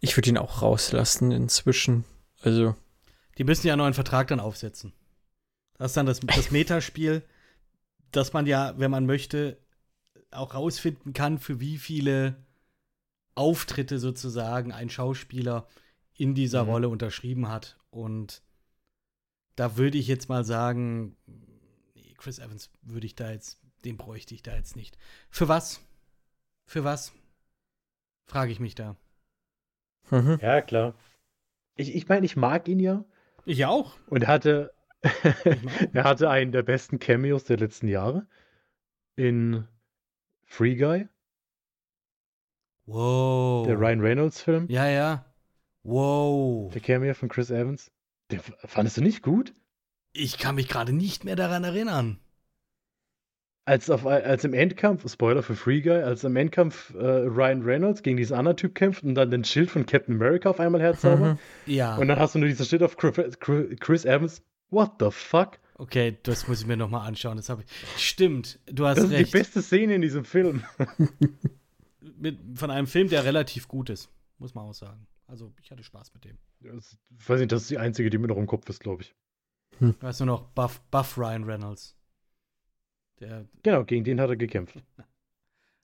Ich 0.00 0.16
würde 0.16 0.30
ihn 0.30 0.38
auch 0.38 0.62
rauslassen 0.62 1.30
inzwischen. 1.30 2.04
Also, 2.40 2.74
die 3.36 3.44
müssen 3.44 3.66
ja 3.66 3.74
einen 3.74 3.80
neuen 3.80 3.92
Vertrag 3.92 4.28
dann 4.28 4.40
aufsetzen. 4.40 4.94
Das 5.74 5.90
ist 5.90 5.96
dann 5.98 6.06
das, 6.06 6.20
das 6.20 6.50
Metaspiel, 6.50 7.22
dass 8.12 8.32
man 8.32 8.46
ja, 8.46 8.72
wenn 8.78 8.90
man 8.90 9.04
möchte, 9.04 9.58
auch 10.30 10.54
rausfinden 10.54 11.12
kann, 11.12 11.38
für 11.38 11.60
wie 11.60 11.76
viele 11.76 12.36
Auftritte 13.34 13.98
sozusagen 13.98 14.72
ein 14.72 14.88
Schauspieler 14.88 15.66
in 16.14 16.34
dieser 16.34 16.64
Mhm. 16.64 16.70
Rolle 16.70 16.88
unterschrieben 16.88 17.48
hat. 17.50 17.76
Und 17.90 18.42
da 19.56 19.76
würde 19.76 19.98
ich 19.98 20.06
jetzt 20.06 20.28
mal 20.28 20.44
sagen, 20.44 21.16
nee, 21.94 22.14
Chris 22.18 22.38
Evans 22.38 22.70
würde 22.82 23.06
ich 23.06 23.14
da 23.14 23.30
jetzt, 23.30 23.58
den 23.84 23.96
bräuchte 23.96 24.34
ich 24.34 24.42
da 24.42 24.54
jetzt 24.54 24.76
nicht. 24.76 24.96
Für 25.30 25.48
was? 25.48 25.80
Für 26.66 26.84
was? 26.84 27.12
Frage 28.26 28.52
ich 28.52 28.60
mich 28.60 28.74
da. 28.74 28.96
mhm. 30.10 30.38
Ja, 30.40 30.60
klar. 30.60 30.94
Ich, 31.76 31.94
ich 31.94 32.08
meine, 32.08 32.24
ich 32.26 32.36
mag 32.36 32.68
ihn 32.68 32.80
ja. 32.80 33.04
Ich 33.44 33.64
auch. 33.66 33.96
Und 34.08 34.22
er 34.22 34.28
hatte, 34.28 34.74
er 35.92 36.04
hatte 36.04 36.30
einen 36.30 36.52
der 36.52 36.62
besten 36.62 36.98
Cameos 36.98 37.44
der 37.44 37.58
letzten 37.58 37.88
Jahre 37.88 38.26
in 39.14 39.66
Free 40.44 40.74
Guy, 40.76 41.08
Wow. 42.86 43.66
der 43.66 43.78
Ryan 43.78 44.00
Reynolds-Film. 44.00 44.66
Ja, 44.68 44.86
ja. 44.88 45.24
Wow. 45.82 46.72
Der 46.72 46.80
Cameo 46.80 47.14
von 47.14 47.28
Chris 47.28 47.50
Evans. 47.50 47.90
Den 48.30 48.40
fandest 48.40 48.96
du 48.96 49.02
nicht 49.02 49.22
gut? 49.22 49.54
Ich 50.12 50.38
kann 50.38 50.54
mich 50.54 50.68
gerade 50.68 50.92
nicht 50.92 51.24
mehr 51.24 51.36
daran 51.36 51.64
erinnern. 51.64 52.18
Als, 53.64 53.90
auf, 53.90 54.06
als 54.06 54.44
im 54.44 54.54
Endkampf, 54.54 55.10
Spoiler 55.10 55.42
für 55.42 55.56
Free 55.56 55.80
Guy, 55.80 56.00
als 56.02 56.22
im 56.22 56.36
Endkampf 56.36 56.94
äh, 56.94 56.98
Ryan 57.04 57.62
Reynolds 57.62 58.02
gegen 58.04 58.16
diesen 58.16 58.36
anderen 58.36 58.56
Typ 58.56 58.76
kämpft 58.76 59.02
und 59.02 59.16
dann 59.16 59.32
den 59.32 59.42
Schild 59.44 59.70
von 59.72 59.84
Captain 59.86 60.14
America 60.14 60.48
auf 60.50 60.60
einmal 60.60 60.80
herzaubert. 60.80 61.34
Mhm. 61.34 61.38
Ja. 61.74 61.96
Und 61.96 62.06
dann 62.06 62.18
hast 62.18 62.36
du 62.36 62.38
nur 62.38 62.48
dieses 62.48 62.68
Schild 62.68 62.84
auf 62.84 62.96
Chris 62.96 63.38
Chris 63.40 64.04
Evans. 64.04 64.40
What 64.70 64.92
the 65.00 65.10
fuck? 65.10 65.58
Okay, 65.78 66.16
das 66.22 66.46
muss 66.46 66.60
ich 66.60 66.66
mir 66.66 66.76
nochmal 66.76 67.06
anschauen. 67.08 67.36
Das 67.36 67.48
habe 67.48 67.64
ich. 67.64 68.02
Stimmt, 68.02 68.60
du 68.66 68.86
hast 68.86 68.98
Das 68.98 69.06
ist 69.06 69.10
recht. 69.10 69.28
die 69.28 69.38
beste 69.38 69.60
Szene 69.62 69.96
in 69.96 70.00
diesem 70.02 70.24
Film. 70.24 70.64
Mit, 72.18 72.38
von 72.54 72.70
einem 72.70 72.86
Film, 72.86 73.08
der 73.08 73.24
relativ 73.24 73.66
gut 73.68 73.90
ist, 73.90 74.08
muss 74.38 74.54
man 74.54 74.64
auch 74.64 74.74
sagen. 74.74 75.06
Also, 75.26 75.52
ich 75.60 75.70
hatte 75.70 75.82
Spaß 75.82 76.14
mit 76.14 76.24
dem. 76.24 76.38
Das, 76.60 76.96
ich 77.18 77.28
weiß 77.28 77.40
nicht, 77.40 77.52
das 77.52 77.62
ist 77.62 77.70
die 77.70 77.78
einzige, 77.78 78.10
die 78.10 78.18
mir 78.18 78.28
noch 78.28 78.36
im 78.36 78.46
Kopf 78.46 78.68
ist, 78.68 78.80
glaube 78.80 79.02
ich. 79.02 79.14
Ich 79.80 80.02
weiß 80.02 80.20
nur 80.20 80.26
noch 80.26 80.42
Buff, 80.50 80.80
Buff 80.90 81.18
Ryan 81.18 81.44
Reynolds. 81.44 81.96
Der. 83.20 83.46
Genau, 83.62 83.84
gegen 83.84 84.04
den 84.04 84.20
hat 84.20 84.30
er 84.30 84.36
gekämpft. 84.36 84.82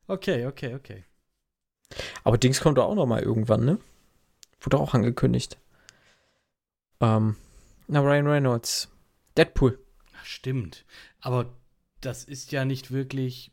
Okay, 0.08 0.46
okay, 0.46 0.74
okay. 0.74 1.04
Aber 2.24 2.36
Dings 2.36 2.60
kommt 2.60 2.76
doch 2.76 2.86
auch 2.86 2.96
noch 2.96 3.06
mal 3.06 3.22
irgendwann, 3.22 3.64
ne? 3.64 3.78
Wurde 4.60 4.78
auch 4.78 4.94
angekündigt. 4.94 5.58
Ähm, 7.00 7.36
na, 7.86 8.00
Ryan 8.00 8.26
Reynolds. 8.26 8.90
Deadpool. 9.36 9.78
Ach, 10.14 10.24
Stimmt. 10.24 10.84
Aber 11.20 11.56
das 12.00 12.24
ist 12.24 12.52
ja 12.52 12.64
nicht 12.64 12.90
wirklich 12.90 13.52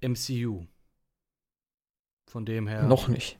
MCU. 0.00 0.66
Von 2.26 2.44
dem 2.44 2.66
her. 2.66 2.82
Noch 2.82 3.08
nicht. 3.08 3.38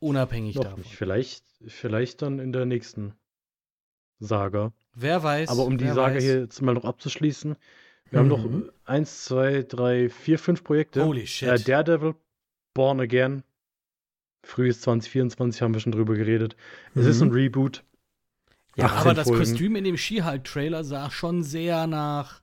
Unabhängig 0.00 0.54
Noch 0.56 0.64
davon. 0.64 0.80
nicht. 0.80 0.94
Vielleicht, 0.94 1.44
vielleicht 1.66 2.22
dann 2.22 2.38
in 2.38 2.52
der 2.52 2.66
nächsten 2.66 3.14
Saga. 4.20 4.72
Wer 4.94 5.22
weiß. 5.22 5.48
Aber 5.48 5.64
um 5.64 5.78
die 5.78 5.86
Saga 5.88 6.14
weiß. 6.16 6.22
hier 6.22 6.40
jetzt 6.40 6.60
mal 6.62 6.74
noch 6.74 6.84
abzuschließen, 6.84 7.56
wir 8.10 8.18
haben 8.18 8.28
noch 8.28 8.44
Mhm. 8.44 8.70
eins, 8.84 9.24
zwei, 9.24 9.62
drei, 9.62 10.08
vier, 10.08 10.38
fünf 10.38 10.64
Projekte. 10.64 11.04
Holy 11.04 11.26
shit. 11.26 11.48
Äh, 11.48 11.58
Daredevil, 11.60 12.14
Born 12.74 13.00
Again, 13.00 13.42
frühes 14.44 14.80
2024 14.80 15.60
haben 15.62 15.74
wir 15.74 15.80
schon 15.80 15.92
drüber 15.92 16.14
geredet. 16.14 16.56
Es 16.94 17.04
ist 17.06 17.20
ein 17.20 17.28
Mhm. 17.28 17.34
Reboot. 17.34 17.84
Ja, 18.76 18.86
18 18.86 18.98
aber 19.00 19.14
das 19.14 19.28
Folgen. 19.28 19.42
Kostüm 19.44 19.76
in 19.76 19.84
dem 19.84 19.96
She-Hulk-Trailer 19.96 20.84
sah 20.84 21.10
schon 21.10 21.42
sehr 21.42 21.86
nach 21.88 22.40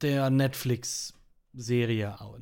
der 0.00 0.30
Netflix-Serie 0.30 2.20
aus. 2.20 2.40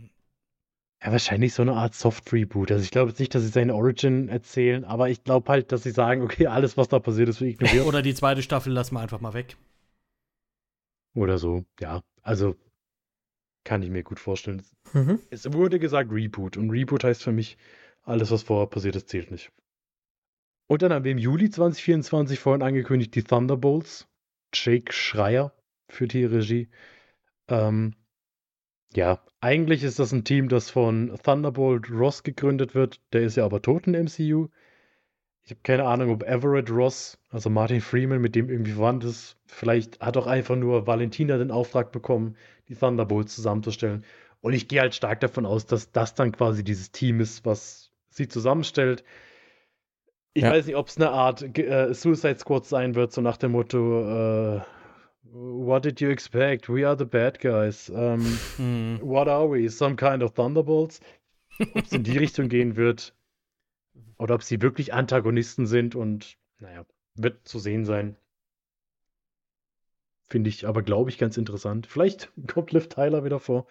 Ja, 1.03 1.13
wahrscheinlich 1.13 1.55
so 1.55 1.63
eine 1.63 1.75
Art 1.75 1.95
Soft-Reboot. 1.95 2.73
Also 2.73 2.83
ich 2.83 2.91
glaube 2.91 3.11
jetzt 3.11 3.21
nicht, 3.21 3.35
dass 3.35 3.43
sie 3.43 3.49
seine 3.49 3.75
Origin 3.75 4.29
erzählen, 4.29 4.85
aber 4.85 5.09
ich 5.09 5.23
glaube 5.23 5.51
halt, 5.51 5.71
dass 5.71 5.85
sie 5.85 5.93
sagen, 5.93 6.23
okay, 6.23 6.49
alles, 6.49 6.77
was 6.77 6.89
da 6.89 6.99
passiert 6.99 7.29
ist, 7.29 7.41
wird 7.41 7.53
ignoriert. 7.53 7.87
Oder 7.87 8.03
die 8.03 8.15
zweite 8.15 8.43
Staffel 8.43 8.73
lassen 8.73 8.95
wir 8.95 9.01
einfach 9.01 9.21
mal 9.21 9.35
weg. 9.35 9.57
Oder 11.15 11.39
so. 11.39 11.65
Ja, 11.79 12.03
also 12.23 12.57
kann 13.65 13.83
ich 13.83 13.91
mir 13.91 14.03
gut 14.03 14.19
vorstellen. 14.19 14.63
Mhm. 14.93 15.21
Es 15.31 15.53
wurde 15.53 15.79
gesagt 15.79 16.11
Reboot 16.11 16.57
und 16.57 16.71
Reboot 16.71 17.05
heißt 17.05 17.23
für 17.23 17.33
mich, 17.33 17.59
alles, 18.03 18.31
was 18.31 18.43
vorher 18.43 18.67
passiert 18.67 18.97
ist, 18.97 19.09
zählt 19.09 19.31
nicht. 19.31 19.53
Und 20.69 20.83
dann 20.83 20.93
haben 20.93 21.05
wir 21.05 21.13
im 21.13 21.19
Juli 21.19 21.51
2024 21.51 22.39
vorhin 22.39 22.63
angekündigt, 22.63 23.15
die 23.15 23.23
Thunderbolts. 23.23 24.09
Jake 24.55 24.93
Schreier 24.93 25.53
für 25.91 26.09
die 26.09 26.25
Regie. 26.25 26.69
Ähm, 27.49 27.95
ja, 28.95 29.21
eigentlich 29.41 29.85
ist 29.85 29.99
das 29.99 30.13
ein 30.13 30.25
Team, 30.25 30.49
das 30.49 30.71
von 30.71 31.17
Thunderbolt 31.23 31.91
Ross 31.91 32.23
gegründet 32.23 32.75
wird. 32.75 33.01
Der 33.13 33.23
ist 33.23 33.37
ja 33.37 33.45
aber 33.45 33.63
tot 33.63 33.87
in 33.87 33.95
MCU. 33.95 34.49
Ich 35.43 35.51
habe 35.51 35.61
keine 35.63 35.85
Ahnung, 35.85 36.11
ob 36.11 36.25
Everett 36.25 36.71
Ross, 36.71 37.19
also 37.31 37.49
Martin 37.49 37.81
Freeman, 37.81 38.21
mit 38.21 38.35
dem 38.35 38.51
irgendwie 38.51 38.73
verwandt 38.73 39.05
ist. 39.05 39.37
Vielleicht 39.47 40.01
hat 40.01 40.17
auch 40.17 40.27
einfach 40.27 40.57
nur 40.57 40.87
Valentina 40.87 41.39
den 41.39 41.51
Auftrag 41.51 41.93
bekommen, 41.93 42.37
die 42.69 42.75
Thunderbolts 42.75 43.35
zusammenzustellen. 43.35 44.05
Und 44.41 44.53
ich 44.53 44.69
gehe 44.69 44.81
halt 44.81 44.95
stark 44.95 45.21
davon 45.21 45.47
aus, 45.47 45.67
dass 45.67 45.91
das 45.91 46.15
dann 46.15 46.33
quasi 46.33 46.65
dieses 46.65 46.93
Team 46.93 47.21
ist, 47.21 47.47
was 47.47 47.91
sie 48.11 48.29
zusammenstellt. 48.29 49.05
Ich 50.35 50.43
Ja. 50.43 50.51
weiß 50.51 50.67
nicht, 50.67 50.77
ob 50.77 50.89
es 50.89 50.97
eine 50.97 51.11
Art 51.11 51.43
äh, 51.59 51.95
Suicide 51.95 52.39
Squad 52.39 52.67
sein 52.67 52.95
wird, 52.95 53.13
so 53.13 53.21
nach 53.21 53.39
dem 53.39 53.53
Motto, 53.53 54.57
äh, 54.57 54.61
What 55.33 55.85
did 55.85 56.01
you 56.01 56.11
expect? 56.11 56.69
We 56.69 56.87
are 56.87 56.97
the 56.97 57.05
bad 57.05 57.39
guys. 57.41 57.91
Ähm, 57.95 58.25
Hm. 58.57 58.99
what 59.03 59.29
are 59.29 59.51
we? 59.51 59.69
Some 59.69 59.97
kind 59.97 60.23
of 60.23 60.33
Thunderbolts? 60.35 61.01
Ob 61.61 61.85
es 61.85 61.93
in 61.93 62.05
die 62.05 62.17
Richtung 62.17 62.49
gehen 62.49 62.77
wird 62.77 63.15
oder 64.19 64.35
ob 64.37 64.43
sie 64.43 64.63
wirklich 64.63 64.95
Antagonisten 64.95 65.67
sind 65.67 65.95
und 65.95 66.39
naja, 66.61 66.85
wird 67.15 67.47
zu 67.47 67.59
sehen 67.59 67.85
sein. 67.85 68.17
Finde 70.31 70.51
ich 70.51 70.67
aber, 70.67 70.83
glaube 70.83 71.11
ich, 71.11 71.19
ganz 71.19 71.37
interessant. 71.37 71.87
Vielleicht 71.87 72.31
kommt 72.47 72.73
Liv 72.73 72.89
Tyler 72.89 73.25
wieder 73.25 73.41
vor. 73.41 73.67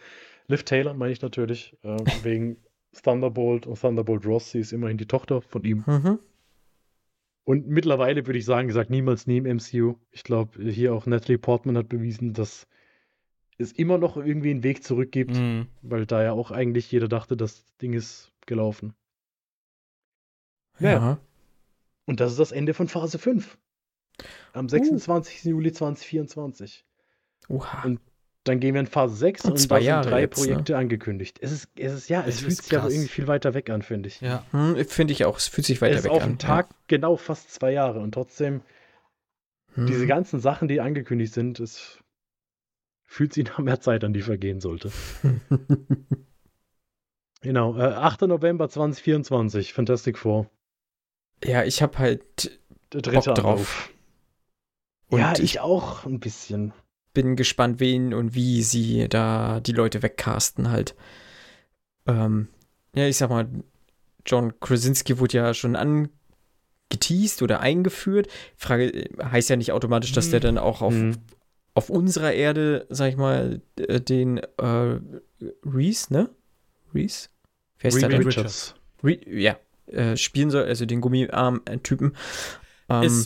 Liv 0.48 0.64
Taylor 0.64 0.94
meine 0.94 1.14
ich 1.14 1.22
natürlich, 1.22 1.76
äh, 1.84 1.98
wegen 2.24 2.58
Thunderbolt 3.04 3.68
und 3.68 3.80
Thunderbolt 3.80 4.26
Ross. 4.26 4.52
Sie 4.52 4.60
ist 4.60 4.74
immerhin 4.74 4.98
die 4.98 5.06
Tochter 5.08 5.42
von 5.42 5.64
ihm. 5.64 5.84
Mhm. 5.88 6.20
Und 7.48 7.65
mittlerweile 7.65 8.28
würde 8.28 8.38
ich 8.38 8.44
sagen, 8.44 8.68
gesagt, 8.68 8.90
niemals 8.90 9.26
nie 9.26 9.38
im 9.38 9.45
MCU. 9.45 9.95
Ich 10.11 10.26
glaube, 10.26 10.69
hier 10.69 10.94
auch 10.94 11.06
Natalie 11.06 11.38
Portman 11.38 11.78
hat 11.78 11.88
bewiesen, 11.88 12.34
dass 12.34 12.68
es 13.57 13.72
immer 13.72 13.98
noch 13.98 14.18
irgendwie 14.18 14.49
einen 14.49 14.64
Weg 14.64 14.84
zurück 14.84 15.14
gibt, 15.14 15.38
Hm. 15.38 15.68
weil 15.82 16.06
da 16.06 16.22
ja 16.22 16.34
auch 16.34 16.52
eigentlich 16.52 16.91
jeder 16.91 17.07
dachte, 17.07 17.38
das 17.38 17.64
Ding 17.78 17.94
ist 17.94 18.34
gelaufen. 18.45 18.94
Ja. 20.80 20.91
Ja. 20.91 21.19
Und 22.06 22.19
das 22.19 22.32
ist 22.32 22.40
das 22.41 22.52
Ende 22.52 22.74
von 22.74 22.90
Phase 22.90 23.18
5. 23.18 23.57
Am 24.52 24.68
26. 24.68 25.45
Juli 25.45 25.72
2024. 25.72 26.86
Oha. 27.48 27.84
Und 27.86 28.02
Dann 28.48 28.60
gehen 28.60 28.74
wir 28.74 28.82
in 28.82 28.88
Phase 28.88 29.15
6 29.15 29.45
Und 29.45 29.52
und, 29.52 29.57
zwei 29.57 29.76
da 29.76 29.82
sind 29.82 29.88
Jahre 29.88 30.10
drei 30.10 30.22
jetzt, 30.22 30.38
ne? 30.40 30.45
Projekte 30.48 30.78
angekündigt. 30.78 31.38
Es 31.41 31.52
ist, 31.52 31.69
es 31.76 31.94
ist 31.94 32.10
ja, 32.10 32.22
es, 32.22 32.36
Es 32.36 32.41
fühlt 32.41 32.61
sich 32.64 32.78
aber 32.78 32.90
irgendwie 32.90 33.07
viel 33.10 33.28
weiter 33.28 33.53
weg 33.53 33.69
an, 33.69 33.82
finde 33.82 34.07
ich. 34.07 34.22
Ja. 34.22 34.44
Hm, 34.52 34.76
Finde 34.86 35.14
ich 35.14 35.26
auch. 35.26 35.38
Es 35.38 35.48
fühlt 35.48 35.65
sich 35.68 35.78
Es 35.78 35.82
weiter 35.82 35.95
ist 35.98 36.03
weg 36.06 36.11
auf 36.11 36.24
an. 36.24 36.34
den 36.34 36.40
Tag 36.40 36.69
genau 36.88 37.18
fast 37.18 37.53
zwei 37.53 37.72
Jahre 37.72 37.99
und 37.99 38.14
trotzdem 38.14 38.61
Ja. 39.76 39.86
diese 39.86 40.02
Hm. 40.02 40.07
ganzen 40.07 40.40
Sachen, 40.40 40.68
die 40.68 40.80
angekündigt 40.82 41.34
sind, 41.34 41.60
es 41.60 41.99
fühlt 43.06 43.34
sich 43.34 43.45
nach 43.45 43.60
mehr 43.60 43.80
Zeit 43.80 44.03
an, 44.03 44.14
die 44.14 44.22
vergehen 44.22 44.60
sollte. 44.61 44.91
Genau, 47.41 47.78
äh, 47.78 47.82
8. 47.84 48.22
November 48.24 48.68
2024, 48.68 49.74
Fantastic 49.74 50.18
Four. 50.18 50.49
ja, 51.44 51.64
ich 51.64 51.82
habe 51.82 51.98
halt 51.99 52.60
Der 52.94 53.02
dritte 53.02 53.30
Bock 53.30 53.36
drauf. 53.36 53.90
Und 55.10 55.19
ja, 55.19 55.34
ich- 55.38 55.60
auch 55.60 56.06
ein 56.06 56.19
bisschen. 56.19 56.74
Bin 57.18 57.35
gespannt, 57.35 57.80
wen 57.80 58.14
und 58.14 58.35
wie 58.35 58.61
sie 58.61 59.07
da 59.10 59.60
die 59.60 59.72
Leute 59.72 60.03
wegcasten 60.03 60.69
halt. 60.69 60.94
Ähm, 62.06 62.48
ja, 62.95 63.07
ich 63.07 63.18
sag 63.18 63.31
mal, 63.31 63.48
John 64.23 64.60
Krasinski 64.60 65.18
wurde 65.18 65.38
ja 65.38 65.53
schon 65.56 65.76
angeteased 65.76 67.41
oder 67.41 67.60
eingeführt. 67.60 68.27
Frage 68.56 69.10
heißt 69.19 69.49
ja 69.49 69.56
nicht 69.56 69.72
automatisch, 69.72 70.11
dass 70.11 70.30
der 70.30 70.39
Hm. 70.41 70.44
dann 70.44 70.57
auch 70.60 70.84
auf, 70.84 70.94
Mhm. 70.94 71.15
auf 71.73 71.89
unserer 71.89 72.34
Erde, 72.34 72.85
sag 72.89 73.10
ich 73.10 73.18
mal, 73.18 73.61
äh, 73.80 73.99
den 73.99 74.38
äh, 74.38 74.99
Reese, 75.65 76.14
ne? 76.14 76.30
Reese? 76.94 77.30
Wer 77.80 77.89
ist 77.89 77.99
der 78.02 78.10
Reed 78.10 78.19
denn? 78.19 78.27
Richards. 78.27 78.76
Re 79.03 79.18
ja, 79.27 79.57
äh, 79.88 80.15
spielen 80.18 80.52
soll, 80.52 80.65
also 80.65 80.85
den 80.85 81.02
Gummiarm-Typen. 81.02 82.15
Ähm, 82.89 83.26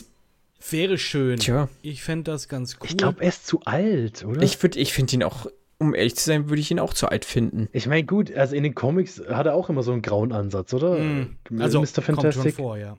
wäre 0.70 0.98
schön. 0.98 1.38
tja, 1.38 1.68
Ich 1.82 2.02
fände 2.02 2.30
das 2.30 2.48
ganz 2.48 2.76
cool. 2.80 2.86
Ich 2.88 2.96
glaube, 2.96 3.22
er 3.22 3.28
ist 3.28 3.46
zu 3.46 3.60
alt, 3.64 4.24
oder? 4.24 4.42
ich, 4.42 4.56
würd- 4.56 4.76
ich 4.76 4.92
finde 4.92 5.14
ihn 5.14 5.22
auch, 5.22 5.46
um 5.78 5.94
ehrlich 5.94 6.14
zu 6.16 6.24
sein, 6.24 6.48
würde 6.48 6.60
ich 6.60 6.70
ihn 6.70 6.78
auch 6.78 6.94
zu 6.94 7.08
alt 7.08 7.24
finden. 7.24 7.68
Ich 7.72 7.86
meine, 7.86 8.04
gut, 8.04 8.32
also 8.34 8.54
in 8.54 8.62
den 8.62 8.74
Comics 8.74 9.22
hat 9.28 9.46
er 9.46 9.54
auch 9.54 9.68
immer 9.70 9.82
so 9.82 9.92
einen 9.92 10.02
grauen 10.02 10.32
Ansatz, 10.32 10.72
oder? 10.74 10.96
Hm. 10.98 11.36
Äh, 11.50 11.62
also, 11.62 11.80
Mr. 11.80 11.84
kommt 11.84 12.06
schon 12.06 12.14
Fantastic. 12.16 12.54
vor, 12.54 12.76
ja. 12.76 12.96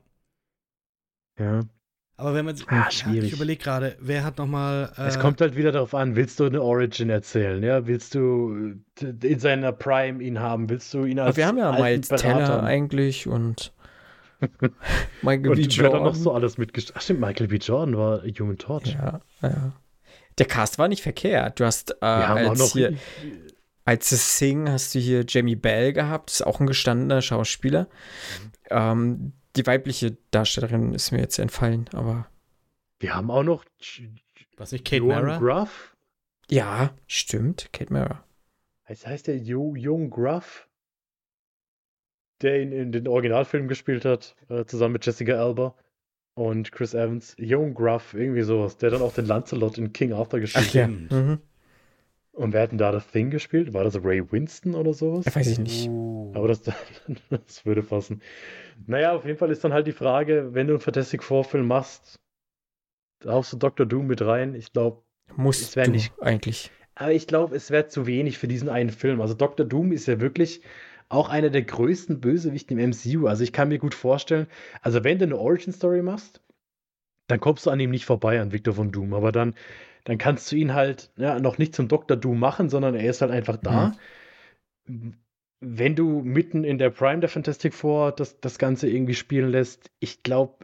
Ja. 1.39 1.61
Aber 2.15 2.35
wenn 2.35 2.45
man 2.45 2.55
Ah, 2.67 2.75
ja, 2.85 2.91
schwierig. 2.91 3.25
ich 3.31 3.33
überlege 3.33 3.63
gerade, 3.63 3.97
wer 3.99 4.23
hat 4.23 4.37
noch 4.37 4.45
mal 4.45 4.91
äh, 4.97 5.07
Es 5.07 5.19
kommt 5.19 5.41
halt 5.41 5.55
wieder 5.55 5.71
darauf 5.71 5.95
an, 5.95 6.15
willst 6.15 6.39
du 6.39 6.45
eine 6.45 6.61
Origin 6.61 7.09
erzählen, 7.09 7.61
ja? 7.63 7.87
Willst 7.87 8.13
du 8.13 8.75
äh, 9.01 9.27
in 9.27 9.39
seiner 9.39 9.71
Prime 9.71 10.21
ihn 10.23 10.39
haben? 10.39 10.69
Willst 10.69 10.93
du 10.93 11.05
ihn 11.05 11.17
als 11.19 11.29
Aber 11.29 11.37
wir 11.37 11.47
haben 11.47 11.57
ja 11.57 11.71
Miles 11.71 12.07
Teller 12.09 12.61
eigentlich 12.61 13.25
und 13.27 13.72
Michael 15.21 15.49
Und 15.49 15.57
B. 15.57 15.67
wer 15.77 15.89
da 15.89 15.97
noch 15.97 16.05
Jordan. 16.05 16.15
so 16.15 16.31
alles 16.33 16.57
mitgestellt? 16.57 16.95
Ach 16.97 17.01
stimmt, 17.01 17.19
Michael 17.21 17.47
B. 17.47 17.57
Jordan 17.57 17.97
war 17.97 18.21
Human 18.39 18.57
Torch. 18.57 18.93
Ja, 18.93 19.21
ja. 19.41 19.73
Der 20.37 20.45
Cast 20.47 20.79
war 20.79 20.87
nicht 20.87 21.03
verkehrt. 21.03 21.59
Du 21.59 21.65
hast 21.65 21.91
äh, 21.91 21.95
Wir 22.01 22.27
haben 22.27 22.45
auch 22.45 22.49
als, 22.51 22.59
noch 22.59 22.71
hier, 22.71 22.97
als 23.85 24.11
es 24.11 24.37
Sing 24.37 24.69
hast 24.69 24.95
du 24.95 24.99
hier 24.99 25.25
Jamie 25.27 25.55
Bell 25.55 25.93
gehabt, 25.93 26.31
ist 26.31 26.45
auch 26.45 26.59
ein 26.59 26.67
gestandener 26.67 27.21
Schauspieler. 27.21 27.87
Ähm, 28.69 29.33
die 29.55 29.65
weibliche 29.67 30.17
Darstellerin 30.31 30.93
ist 30.93 31.11
mir 31.11 31.19
jetzt 31.19 31.37
entfallen, 31.37 31.87
aber 31.93 32.27
wir 32.99 33.13
haben 33.15 33.29
auch 33.29 33.43
noch 33.43 33.65
was 34.57 34.71
nicht 34.71 34.85
Kate 34.85 35.03
Johan 35.03 35.25
Mara? 35.25 35.37
Gruff. 35.37 35.95
ja, 36.49 36.93
stimmt, 37.05 37.69
Kate 37.73 37.91
Mara. 37.93 38.23
Heißt, 38.87 39.05
heißt 39.05 39.27
der 39.27 39.37
jo 39.37 39.75
Jung 39.75 40.09
Gruff? 40.09 40.67
Der 42.43 42.61
ihn 42.61 42.71
in 42.71 42.91
den 42.91 43.07
Originalfilm 43.07 43.67
gespielt 43.67 44.05
hat, 44.05 44.35
äh, 44.49 44.65
zusammen 44.65 44.93
mit 44.93 45.05
Jessica 45.05 45.33
Alba 45.41 45.75
und 46.35 46.71
Chris 46.71 46.93
Evans. 46.93 47.35
Jung 47.39 47.73
Gruff, 47.73 48.13
irgendwie 48.13 48.41
sowas. 48.43 48.77
Der 48.77 48.89
dann 48.91 49.01
auch 49.01 49.13
den 49.13 49.25
Lancelot 49.25 49.77
in 49.77 49.93
King 49.93 50.13
Arthur 50.13 50.39
gespielt 50.41 50.67
hat. 50.67 50.73
ja. 50.73 50.85
Stimmt. 50.85 51.11
Mhm. 51.11 51.39
Und 52.33 52.51
wer 52.51 52.63
hat 52.63 52.71
denn 52.71 52.79
da 52.79 52.91
das 52.91 53.07
Thing 53.07 53.29
gespielt? 53.29 53.73
War 53.73 53.83
das 53.83 54.03
Ray 54.03 54.31
Winston 54.31 54.73
oder 54.73 54.93
sowas? 54.93 55.25
Weiß 55.35 55.47
ich 55.47 55.59
nicht. 55.59 55.87
Uh. 55.87 56.31
Aber 56.35 56.47
das, 56.47 56.63
das 57.29 57.65
würde 57.65 57.83
passen. 57.83 58.21
Naja, 58.87 59.13
auf 59.15 59.23
jeden 59.25 59.37
Fall 59.37 59.51
ist 59.51 59.63
dann 59.63 59.71
halt 59.71 59.85
die 59.85 59.91
Frage, 59.91 60.53
wenn 60.53 60.65
du 60.67 60.73
einen 60.73 60.81
Fantastic 60.81 61.21
Four-Film 61.23 61.67
machst, 61.67 62.19
haust 63.23 63.53
du 63.53 63.57
Dr. 63.57 63.85
Doom 63.85 64.07
mit 64.07 64.21
rein. 64.23 64.55
Ich 64.55 64.73
glaube, 64.73 65.03
du 65.37 65.91
nicht- 65.91 66.11
eigentlich. 66.21 66.71
aber 66.95 67.11
ich 67.13 67.27
glaube, 67.27 67.55
es 67.55 67.69
wäre 67.69 67.87
zu 67.87 68.07
wenig 68.07 68.39
für 68.39 68.47
diesen 68.47 68.67
einen 68.67 68.89
Film. 68.89 69.21
Also 69.21 69.35
Dr. 69.35 69.65
Doom 69.65 69.91
ist 69.91 70.07
ja 70.07 70.19
wirklich 70.19 70.61
auch 71.13 71.29
einer 71.29 71.49
der 71.49 71.63
größten 71.63 72.19
Bösewichte 72.19 72.73
im 72.73 72.89
MCU. 72.89 73.27
Also 73.27 73.43
ich 73.43 73.53
kann 73.53 73.69
mir 73.69 73.79
gut 73.79 73.93
vorstellen, 73.93 74.47
also 74.81 75.03
wenn 75.03 75.19
du 75.19 75.25
eine 75.25 75.37
Origin-Story 75.37 76.01
machst, 76.01 76.41
dann 77.27 77.39
kommst 77.39 77.65
du 77.65 77.69
an 77.69 77.79
ihm 77.79 77.91
nicht 77.91 78.05
vorbei, 78.05 78.41
an 78.41 78.51
Victor 78.51 78.73
von 78.73 78.91
Doom. 78.91 79.13
Aber 79.13 79.31
dann, 79.31 79.53
dann 80.03 80.17
kannst 80.17 80.51
du 80.51 80.55
ihn 80.55 80.73
halt 80.73 81.11
ja, 81.17 81.39
noch 81.39 81.57
nicht 81.57 81.75
zum 81.75 81.87
Dr. 81.87 82.17
Doom 82.17 82.39
machen, 82.39 82.69
sondern 82.69 82.95
er 82.95 83.09
ist 83.09 83.21
halt 83.21 83.31
einfach 83.31 83.57
da. 83.57 83.93
Wenn 85.61 85.95
du 85.95 86.21
mitten 86.21 86.63
in 86.63 86.77
der 86.77 86.89
Prime 86.89 87.21
der 87.21 87.29
Fantastic 87.29 87.73
Four 87.73 88.11
das, 88.11 88.39
das 88.41 88.57
Ganze 88.57 88.89
irgendwie 88.89 89.13
spielen 89.13 89.49
lässt, 89.49 89.89
ich 89.99 90.23
glaube, 90.23 90.57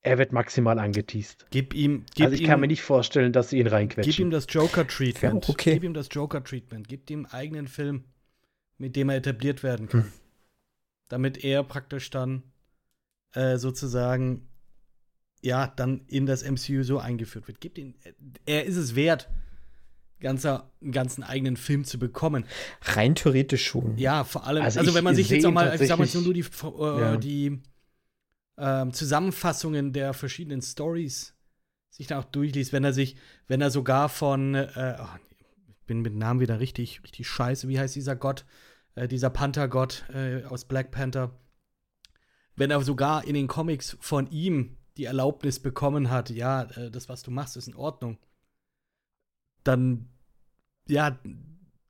er 0.00 0.18
wird 0.18 0.32
maximal 0.32 0.78
angeteased. 0.78 1.46
Gib 1.50 1.72
ihm, 1.72 2.04
gib 2.14 2.26
also 2.26 2.34
ich 2.34 2.42
ihm, 2.42 2.48
kann 2.48 2.60
mir 2.60 2.66
nicht 2.66 2.82
vorstellen, 2.82 3.32
dass 3.32 3.50
sie 3.50 3.56
ihn 3.56 3.64
gib 3.64 3.72
ihm 3.72 3.74
reinquetschen. 3.74 4.30
das 4.30 4.46
Joker-Treatment. 4.48 5.46
Ja, 5.46 5.50
okay. 5.54 5.74
Gib 5.74 5.84
ihm 5.84 5.94
das 5.94 6.08
Joker-Treatment. 6.10 6.88
Gib 6.88 7.08
ihm 7.08 7.20
einen 7.20 7.32
eigenen 7.32 7.68
Film, 7.68 8.04
mit 8.84 8.96
dem 8.96 9.08
er 9.08 9.16
etabliert 9.16 9.62
werden 9.62 9.88
kann. 9.88 10.04
Hm. 10.04 10.12
Damit 11.08 11.42
er 11.42 11.64
praktisch 11.64 12.10
dann 12.10 12.42
äh, 13.32 13.56
sozusagen 13.56 14.46
ja, 15.40 15.66
dann 15.66 16.02
in 16.06 16.26
das 16.26 16.42
MCU 16.42 16.82
so 16.82 16.98
eingeführt 16.98 17.48
wird. 17.48 17.62
Gibt 17.62 17.78
ihn, 17.78 17.94
er 18.44 18.66
ist 18.66 18.76
es 18.76 18.94
wert, 18.94 19.30
ganzer, 20.20 20.70
einen 20.82 20.92
ganzen 20.92 21.22
eigenen 21.22 21.56
Film 21.56 21.84
zu 21.84 21.98
bekommen. 21.98 22.44
Rein 22.82 23.14
theoretisch 23.14 23.64
schon. 23.64 23.96
Ja, 23.96 24.24
vor 24.24 24.46
allem, 24.46 24.62
also, 24.62 24.80
Also 24.80 24.94
wenn 24.94 25.04
man 25.04 25.14
sich 25.14 25.30
jetzt 25.30 25.40
sehe 25.40 25.48
auch 25.48 25.54
mal, 25.54 25.74
ich 25.80 25.88
sag 25.88 25.98
mal 25.98 26.08
nur 26.12 26.34
die, 26.34 26.40
äh, 26.40 27.00
Ja. 27.00 27.16
die 27.16 27.62
ähm, 28.58 28.92
Zusammenfassungen 28.92 29.94
der 29.94 30.12
verschiedenen 30.12 30.60
Stories 30.60 31.34
sich 31.88 32.06
da 32.06 32.18
auch 32.18 32.24
durchliest, 32.24 32.74
wenn 32.74 32.84
er 32.84 32.92
sich, 32.92 33.16
wenn 33.46 33.62
er 33.62 33.70
sogar 33.70 34.10
von, 34.10 34.54
äh, 34.54 34.96
oh, 34.98 35.18
ich 35.68 35.86
bin 35.86 36.02
mit 36.02 36.14
Namen 36.14 36.40
wieder 36.40 36.60
richtig, 36.60 37.02
richtig 37.02 37.28
scheiße, 37.28 37.68
wie 37.68 37.78
heißt 37.78 37.94
dieser 37.94 38.16
Gott, 38.16 38.44
äh, 38.94 39.08
dieser 39.08 39.30
Panther-Gott 39.30 40.04
äh, 40.12 40.44
aus 40.44 40.64
Black 40.64 40.90
Panther, 40.90 41.38
wenn 42.56 42.70
er 42.70 42.80
sogar 42.82 43.24
in 43.24 43.34
den 43.34 43.48
Comics 43.48 43.96
von 44.00 44.30
ihm 44.30 44.76
die 44.96 45.04
Erlaubnis 45.04 45.58
bekommen 45.60 46.10
hat, 46.10 46.30
ja, 46.30 46.62
äh, 46.62 46.90
das, 46.90 47.08
was 47.08 47.22
du 47.22 47.30
machst, 47.30 47.56
ist 47.56 47.68
in 47.68 47.74
Ordnung, 47.74 48.18
dann, 49.64 50.08
ja, 50.86 51.18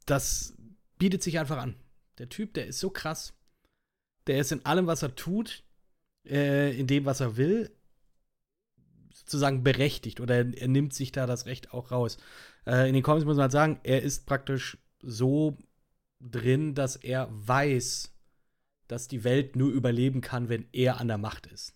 das 0.07 0.57
bietet 0.99 1.23
sich 1.23 1.39
einfach 1.39 1.59
an. 1.59 1.77
Der 2.19 2.29
Typ, 2.29 2.55
der 2.55 2.67
ist 2.67 2.79
so 2.79 2.91
krass. 2.91 3.35
Der 4.27 4.39
ist 4.39 4.53
in 4.53 4.65
allem, 4.65 4.87
was 4.87 5.03
er 5.03 5.15
tut, 5.15 5.65
äh, 6.25 6.79
in 6.79 6.87
dem, 6.87 7.05
was 7.05 7.21
er 7.21 7.37
will, 7.37 7.71
sozusagen 9.13 9.63
berechtigt 9.63 10.21
oder 10.21 10.37
er, 10.37 10.69
nimmt 10.69 10.95
sich 10.95 11.13
da 11.13 11.27
das 11.27 11.47
Recht 11.47 11.73
auch 11.73 11.91
raus. 11.91 12.17
Äh, 12.67 12.89
in 12.89 12.95
den 12.95 13.03
Comics 13.03 13.25
muss 13.25 13.37
man 13.37 13.43
halt 13.43 13.53
sagen, 13.53 13.81
er 13.83 14.03
ist 14.03 14.27
praktisch 14.27 14.79
so 15.03 15.59
drin, 16.21 16.75
dass 16.75 16.97
er 16.97 17.29
weiß, 17.31 18.13
dass 18.89 19.09
die 19.09 19.25
Welt 19.25 19.57
nur 19.57 19.71
überleben 19.71 20.21
kann, 20.21 20.49
wenn 20.49 20.67
er 20.73 21.01
an 21.01 21.09
der 21.09 21.19
Macht 21.19 21.47
ist. 21.47 21.75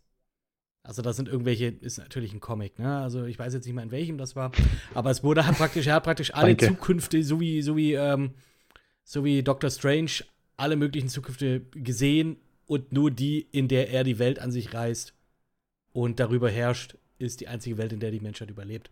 Also 0.82 1.02
da 1.02 1.12
sind 1.12 1.28
irgendwelche, 1.28 1.66
ist 1.66 1.98
natürlich 1.98 2.32
ein 2.32 2.40
Comic, 2.40 2.78
ne? 2.78 2.98
Also 2.98 3.24
ich 3.24 3.38
weiß 3.38 3.52
jetzt 3.52 3.66
nicht 3.66 3.74
mehr, 3.74 3.84
in 3.84 3.90
welchem 3.90 4.16
das 4.16 4.36
war, 4.36 4.52
aber 4.94 5.10
es 5.10 5.22
wurde 5.22 5.46
halt 5.46 5.58
praktisch, 5.58 5.86
er 5.86 5.94
hat 5.94 6.04
praktisch 6.04 6.32
alle 6.34 6.54
Danke. 6.54 6.74
Zukünfte, 6.74 7.22
so 7.22 7.40
wie, 7.40 7.60
so 7.60 7.76
wie, 7.76 7.92
ähm, 7.92 8.32
so 9.04 9.24
wie 9.24 9.42
Doctor 9.42 9.70
Strange, 9.70 10.24
alle 10.56 10.76
möglichen 10.76 11.08
Zukünfte 11.08 11.60
gesehen 11.72 12.36
und 12.66 12.92
nur 12.92 13.10
die, 13.10 13.40
in 13.52 13.68
der 13.68 13.90
er 13.90 14.04
die 14.04 14.18
Welt 14.18 14.38
an 14.38 14.50
sich 14.50 14.72
reißt 14.72 15.14
und 15.92 16.20
darüber 16.20 16.50
herrscht, 16.50 16.96
ist 17.18 17.40
die 17.40 17.48
einzige 17.48 17.76
Welt, 17.76 17.92
in 17.92 18.00
der 18.00 18.10
die 18.10 18.20
Menschheit 18.20 18.50
überlebt. 18.50 18.90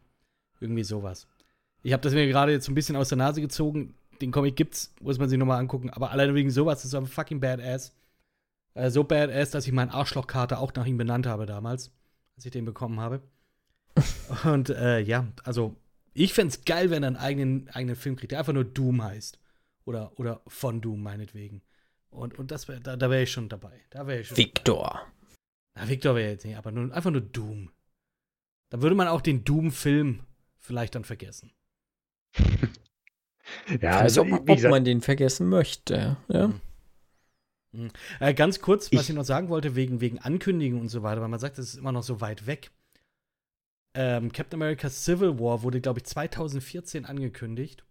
Irgendwie 0.60 0.84
sowas. 0.84 1.26
Ich 1.82 1.92
habe 1.92 2.02
das 2.02 2.14
mir 2.14 2.26
gerade 2.26 2.52
jetzt 2.52 2.66
so 2.66 2.72
ein 2.72 2.74
bisschen 2.74 2.96
aus 2.96 3.08
der 3.08 3.18
Nase 3.18 3.40
gezogen. 3.40 3.94
Den 4.20 4.32
Comic 4.32 4.56
gibt's, 4.56 4.94
muss 5.00 5.18
man 5.18 5.28
sich 5.28 5.38
nochmal 5.38 5.60
angucken. 5.60 5.90
Aber 5.90 6.10
allein 6.10 6.34
wegen 6.34 6.50
sowas 6.50 6.84
ist 6.84 6.90
so 6.90 7.04
fucking 7.04 7.40
badass. 7.40 7.94
Äh, 8.74 8.90
so 8.90 9.04
badass, 9.04 9.50
dass 9.50 9.66
ich 9.66 9.72
meinen 9.72 9.90
Arschlochkater 9.90 10.60
auch 10.60 10.72
nach 10.74 10.86
ihm 10.86 10.96
benannt 10.96 11.26
habe 11.26 11.46
damals, 11.46 11.92
als 12.36 12.46
ich 12.46 12.52
den 12.52 12.64
bekommen 12.64 13.00
habe. 13.00 13.22
Und 14.44 14.70
äh, 14.70 15.00
ja, 15.00 15.26
also 15.44 15.76
ich 16.12 16.32
fände 16.32 16.56
geil, 16.64 16.90
wenn 16.90 17.02
er 17.02 17.08
einen 17.08 17.16
eigenen, 17.16 17.68
eigenen 17.70 17.96
Film 17.96 18.16
kriegt, 18.16 18.32
der 18.32 18.38
einfach 18.38 18.52
nur 18.52 18.64
Doom 18.64 19.02
heißt. 19.02 19.38
Oder, 19.84 20.18
oder 20.18 20.42
von 20.46 20.80
Doom, 20.80 21.02
meinetwegen. 21.02 21.62
Und, 22.10 22.38
und 22.38 22.50
das 22.50 22.68
wär, 22.68 22.80
da, 22.80 22.96
da 22.96 23.10
wäre 23.10 23.22
ich 23.22 23.30
schon 23.30 23.48
dabei. 23.48 23.84
Da 23.90 24.06
wäre 24.06 24.20
ich 24.20 24.28
schon. 24.28 24.36
Victor. 24.36 25.02
Na, 25.74 25.88
Victor 25.88 26.14
wäre 26.14 26.30
jetzt 26.30 26.44
nicht, 26.44 26.56
aber 26.56 26.72
nur, 26.72 26.92
einfach 26.92 27.10
nur 27.10 27.20
Doom. 27.20 27.70
Da 28.70 28.82
würde 28.82 28.96
man 28.96 29.08
auch 29.08 29.20
den 29.20 29.44
Doom-Film 29.44 30.24
vielleicht 30.58 30.94
dann 30.94 31.04
vergessen. 31.04 31.52
Ja, 33.80 33.98
also, 33.98 34.22
also, 34.22 34.34
ob, 34.34 34.40
ob 34.40 34.46
gesagt, 34.46 34.70
man 34.70 34.84
den 34.84 35.00
vergessen 35.00 35.48
möchte. 35.48 36.16
Ja. 36.28 36.52
Mhm. 37.72 37.90
Äh, 38.20 38.32
ganz 38.34 38.60
kurz, 38.60 38.90
was 38.92 39.02
Ich- 39.02 39.10
ich 39.10 39.14
noch 39.16 39.24
sagen 39.24 39.48
wollte, 39.48 39.74
wegen, 39.76 40.00
wegen 40.00 40.18
Ankündigungen 40.18 40.82
und 40.82 40.88
so 40.88 41.02
weiter, 41.02 41.20
weil 41.20 41.28
man 41.28 41.40
sagt, 41.40 41.58
das 41.58 41.68
ist 41.68 41.76
immer 41.78 41.92
noch 41.92 42.02
so 42.02 42.20
weit 42.20 42.46
weg. 42.46 42.70
Ähm, 43.94 44.30
Captain 44.32 44.60
America 44.60 44.88
Civil 44.90 45.38
War 45.38 45.62
wurde, 45.62 45.80
glaube 45.80 46.00
ich, 46.00 46.04
2014 46.06 47.04
angekündigt 47.06 47.84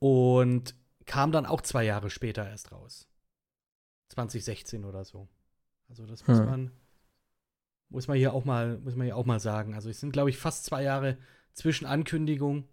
und 0.00 0.74
kam 1.06 1.32
dann 1.32 1.46
auch 1.46 1.60
zwei 1.60 1.84
Jahre 1.84 2.10
später 2.10 2.48
erst 2.48 2.72
raus. 2.72 3.08
2016 4.10 4.84
oder 4.84 5.04
so. 5.04 5.28
Also 5.88 6.06
das 6.06 6.26
muss 6.26 6.38
Hm. 6.38 6.46
man 6.46 6.70
muss 7.90 8.08
man 8.08 8.18
hier 8.18 8.34
auch 8.34 8.44
mal 8.44 8.78
muss 8.78 8.94
man 8.96 9.06
hier 9.06 9.16
auch 9.16 9.24
mal 9.24 9.40
sagen. 9.40 9.74
Also 9.74 9.88
es 9.88 10.00
sind 10.00 10.12
glaube 10.12 10.30
ich 10.30 10.36
fast 10.38 10.64
zwei 10.64 10.82
Jahre 10.82 11.16
zwischen 11.54 11.86
Ankündigung. 11.86 12.68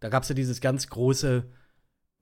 Da 0.00 0.08
gab 0.08 0.22
es 0.24 0.28
ja 0.28 0.34
dieses 0.34 0.60
ganz 0.60 0.88
große 0.88 1.44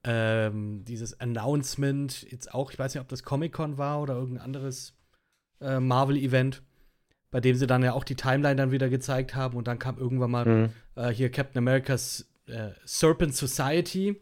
ähm, 0.07 0.83
dieses 0.85 1.19
Announcement 1.19 2.29
jetzt 2.31 2.53
auch. 2.53 2.71
Ich 2.71 2.77
weiß 2.79 2.93
nicht, 2.93 3.01
ob 3.01 3.07
das 3.07 3.23
Comic 3.23 3.53
Con 3.53 3.77
war 3.77 4.01
oder 4.01 4.13
irgendein 4.15 4.43
anderes 4.45 4.93
äh, 5.61 5.79
Marvel 5.79 6.15
Event, 6.17 6.61
bei 7.31 7.41
dem 7.41 7.55
sie 7.55 7.65
dann 7.67 7.81
ja 7.83 7.93
auch 7.93 8.03
die 8.03 8.15
Timeline 8.15 8.55
dann 8.55 8.71
wieder 8.71 8.89
gezeigt 8.89 9.33
haben 9.35 9.57
und 9.57 9.67
dann 9.67 9.79
kam 9.79 9.97
irgendwann 9.97 10.31
mal 10.31 10.45
Mhm. 10.45 10.69
äh, 10.95 11.09
hier 11.09 11.31
Captain 11.31 11.57
America's 11.57 12.27
äh, 12.47 12.69
Serpent 12.85 13.33
Society. 13.35 14.21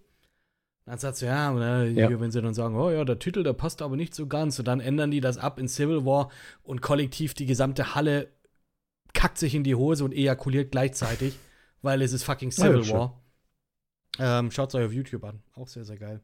Dann 0.85 0.97
sagt 0.99 1.17
sie, 1.17 1.25
ja, 1.25 1.83
äh, 1.83 1.89
Ja. 1.91 2.19
wenn 2.19 2.31
sie 2.31 2.41
dann 2.41 2.53
sagen, 2.53 2.75
oh 2.75 2.89
ja, 2.89 3.03
der 3.05 3.19
Titel, 3.19 3.43
der 3.43 3.53
passt 3.53 3.81
aber 3.81 3.95
nicht 3.97 4.15
so 4.15 4.27
ganz. 4.27 4.59
Und 4.59 4.67
dann 4.67 4.79
ändern 4.79 5.11
die 5.11 5.21
das 5.21 5.37
ab 5.37 5.59
in 5.59 5.67
Civil 5.67 6.05
War 6.05 6.29
und 6.63 6.81
kollektiv 6.81 7.33
die 7.33 7.45
gesamte 7.45 7.93
Halle 7.95 8.29
kackt 9.13 9.37
sich 9.37 9.53
in 9.55 9.63
die 9.63 9.75
Hose 9.75 10.03
und 10.05 10.13
ejakuliert 10.13 10.71
gleichzeitig, 10.71 11.37
weil 11.81 12.01
es 12.01 12.13
ist 12.13 12.23
fucking 12.23 12.51
Ja, 12.51 12.55
Civil 12.65 12.79
ist 12.81 12.91
War. 12.91 13.21
Ähm, 14.19 14.51
Schaut 14.51 14.69
es 14.69 14.75
euch 14.75 14.85
auf 14.85 14.93
YouTube 14.93 15.23
an. 15.23 15.41
Auch 15.55 15.67
sehr, 15.67 15.85
sehr 15.85 15.97
geil. 15.97 16.21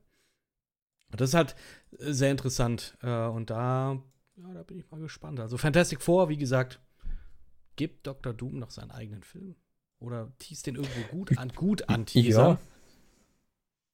Das 1.11 1.30
ist 1.30 1.34
halt 1.34 1.56
äh, 1.98 2.11
sehr 2.11 2.32
interessant. 2.32 2.98
Äh, 3.02 3.28
und 3.28 3.49
da, 3.49 4.02
ja, 4.36 4.53
da 4.53 4.64
bin 4.64 4.80
ich 4.80 4.90
mal 4.91 4.99
gespannt. 4.99 5.40
Also 5.40 5.57
Fantastic 5.57 6.02
Four, 6.02 6.30
wie 6.30 6.38
gesagt, 6.38 6.80
gibt 7.76 8.06
Dr. 8.06 8.34
Doom 8.34 8.60
noch 8.60 8.72
seinen 8.72 8.91
eigenen 8.91 9.24
Film. 9.24 9.56
Oder 9.99 10.32
teast 10.40 10.68
den 10.68 10.76
irgendwo 10.76 11.02
gut 11.11 11.38
an, 11.38 11.49
gut 11.49 11.90
an, 11.90 12.06
Teaser. 12.06 12.60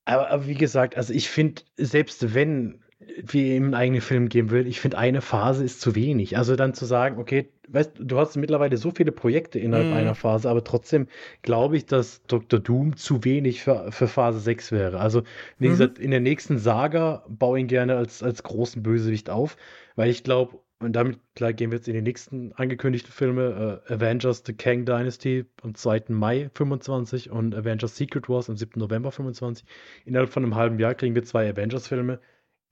Aber, 0.06 0.30
aber 0.30 0.48
wie 0.48 0.54
gesagt, 0.54 0.96
also 0.98 1.14
ich 1.14 1.30
finde, 1.30 1.64
selbst 1.78 2.34
wenn 2.36 2.84
wir 3.24 3.56
ihm 3.56 3.66
einen 3.66 3.74
eigenen 3.74 4.02
Film 4.02 4.30
geben 4.30 4.52
will, 4.52 4.68
ich 4.68 4.80
finde, 4.80 4.98
eine 4.98 5.22
Phase 5.22 5.64
ist 5.64 5.82
zu 5.82 5.96
wenig. 5.96 6.38
Also 6.38 6.56
dann 6.56 6.74
zu 6.74 6.86
sagen, 6.86 7.20
okay, 7.20 7.50
weißt 7.70 7.94
du, 8.00 8.18
hast 8.18 8.36
mittlerweile 8.36 8.78
so 8.78 8.92
viele 8.92 9.12
Projekte 9.12 9.60
innerhalb 9.60 9.90
Mhm. 9.90 9.94
einer 9.94 10.16
Phase, 10.16 10.50
aber 10.50 10.64
trotzdem 10.64 11.08
glaube 11.42 11.78
ich, 11.78 11.86
dass 11.86 12.24
Dr. 12.28 12.60
Doom 12.60 12.96
zu 12.98 13.24
wenig 13.24 13.64
für, 13.64 13.92
für 13.92 14.08
Phase 14.08 14.40
6 14.40 14.72
wäre. 14.72 15.00
Also, 15.00 15.24
wie 15.60 15.68
Mhm. 15.68 15.72
gesagt, 15.72 16.00
in 16.00 16.12
der 16.12 16.20
nächsten 16.20 16.58
Saga 16.58 17.24
baue 17.28 17.60
ihn 17.60 17.68
gerne 17.68 17.96
als, 17.98 18.22
als 18.24 18.44
großen 18.44 18.84
Bösewicht 18.84 19.30
auf, 19.30 19.58
weil 19.96 20.10
ich 20.10 20.24
glaube, 20.24 20.60
und 20.80 20.94
damit 20.94 21.20
klar 21.36 21.54
gehen 21.54 21.72
wir 21.72 21.78
jetzt 21.78 21.88
in 21.88 21.94
die 21.94 22.02
nächsten 22.02 22.52
angekündigten 22.54 23.12
Filme, 23.12 23.82
äh, 23.88 23.94
Avengers 23.94 24.44
The 24.46 24.54
Kang 24.54 24.86
Dynasty 24.86 25.46
am 25.64 25.74
2. 25.74 26.04
Mai 26.10 26.50
25 26.54 27.32
und 27.32 27.56
Avengers 27.56 27.96
Secret 27.96 28.28
Wars 28.30 28.50
am 28.50 28.58
7. 28.58 28.80
November 28.80 29.12
25 29.12 29.66
innerhalb 30.06 30.30
von 30.30 30.44
einem 30.44 30.56
halben 30.56 30.78
Jahr 30.80 30.94
kriegen 30.94 31.16
wir 31.16 31.24
zwei 31.24 31.50
Avengers-Filme. 31.50 32.20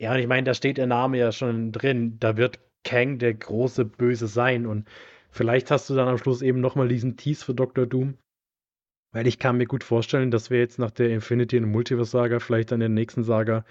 Ja, 0.04 0.12
und 0.14 0.20
ich 0.20 0.28
meine, 0.28 0.44
da 0.44 0.54
steht 0.54 0.78
der 0.78 0.88
Name 0.88 1.18
ja 1.18 1.32
schon 1.32 1.72
drin. 1.72 2.18
Da 2.20 2.36
wird 2.36 2.60
Kang 2.84 3.20
der 3.20 3.34
große 3.34 3.86
Böse 3.86 4.28
sein. 4.28 4.66
Und 4.66 4.86
vielleicht 5.32 5.72
hast 5.72 5.90
du 5.90 5.96
dann 5.96 6.10
am 6.10 6.18
Schluss 6.18 6.42
eben 6.42 6.60
nochmal 6.60 6.90
diesen 6.90 7.16
Tease 7.16 7.46
für 7.46 7.54
Dr. 7.54 7.86
Doom. 7.86 8.16
Weil 9.14 9.28
ich 9.28 9.40
kann 9.40 9.58
mir 9.58 9.66
gut 9.66 9.84
vorstellen, 9.84 10.30
dass 10.32 10.50
wir 10.50 10.60
jetzt 10.60 10.78
nach 10.80 10.92
der 10.92 11.10
Infinity 11.10 11.58
und 11.58 11.72
Multiverse-Saga 11.72 12.40
vielleicht 12.40 12.72
dann 12.72 12.82
in 12.82 12.94
der 12.94 13.02
nächsten 13.02 13.24
Saga 13.24 13.64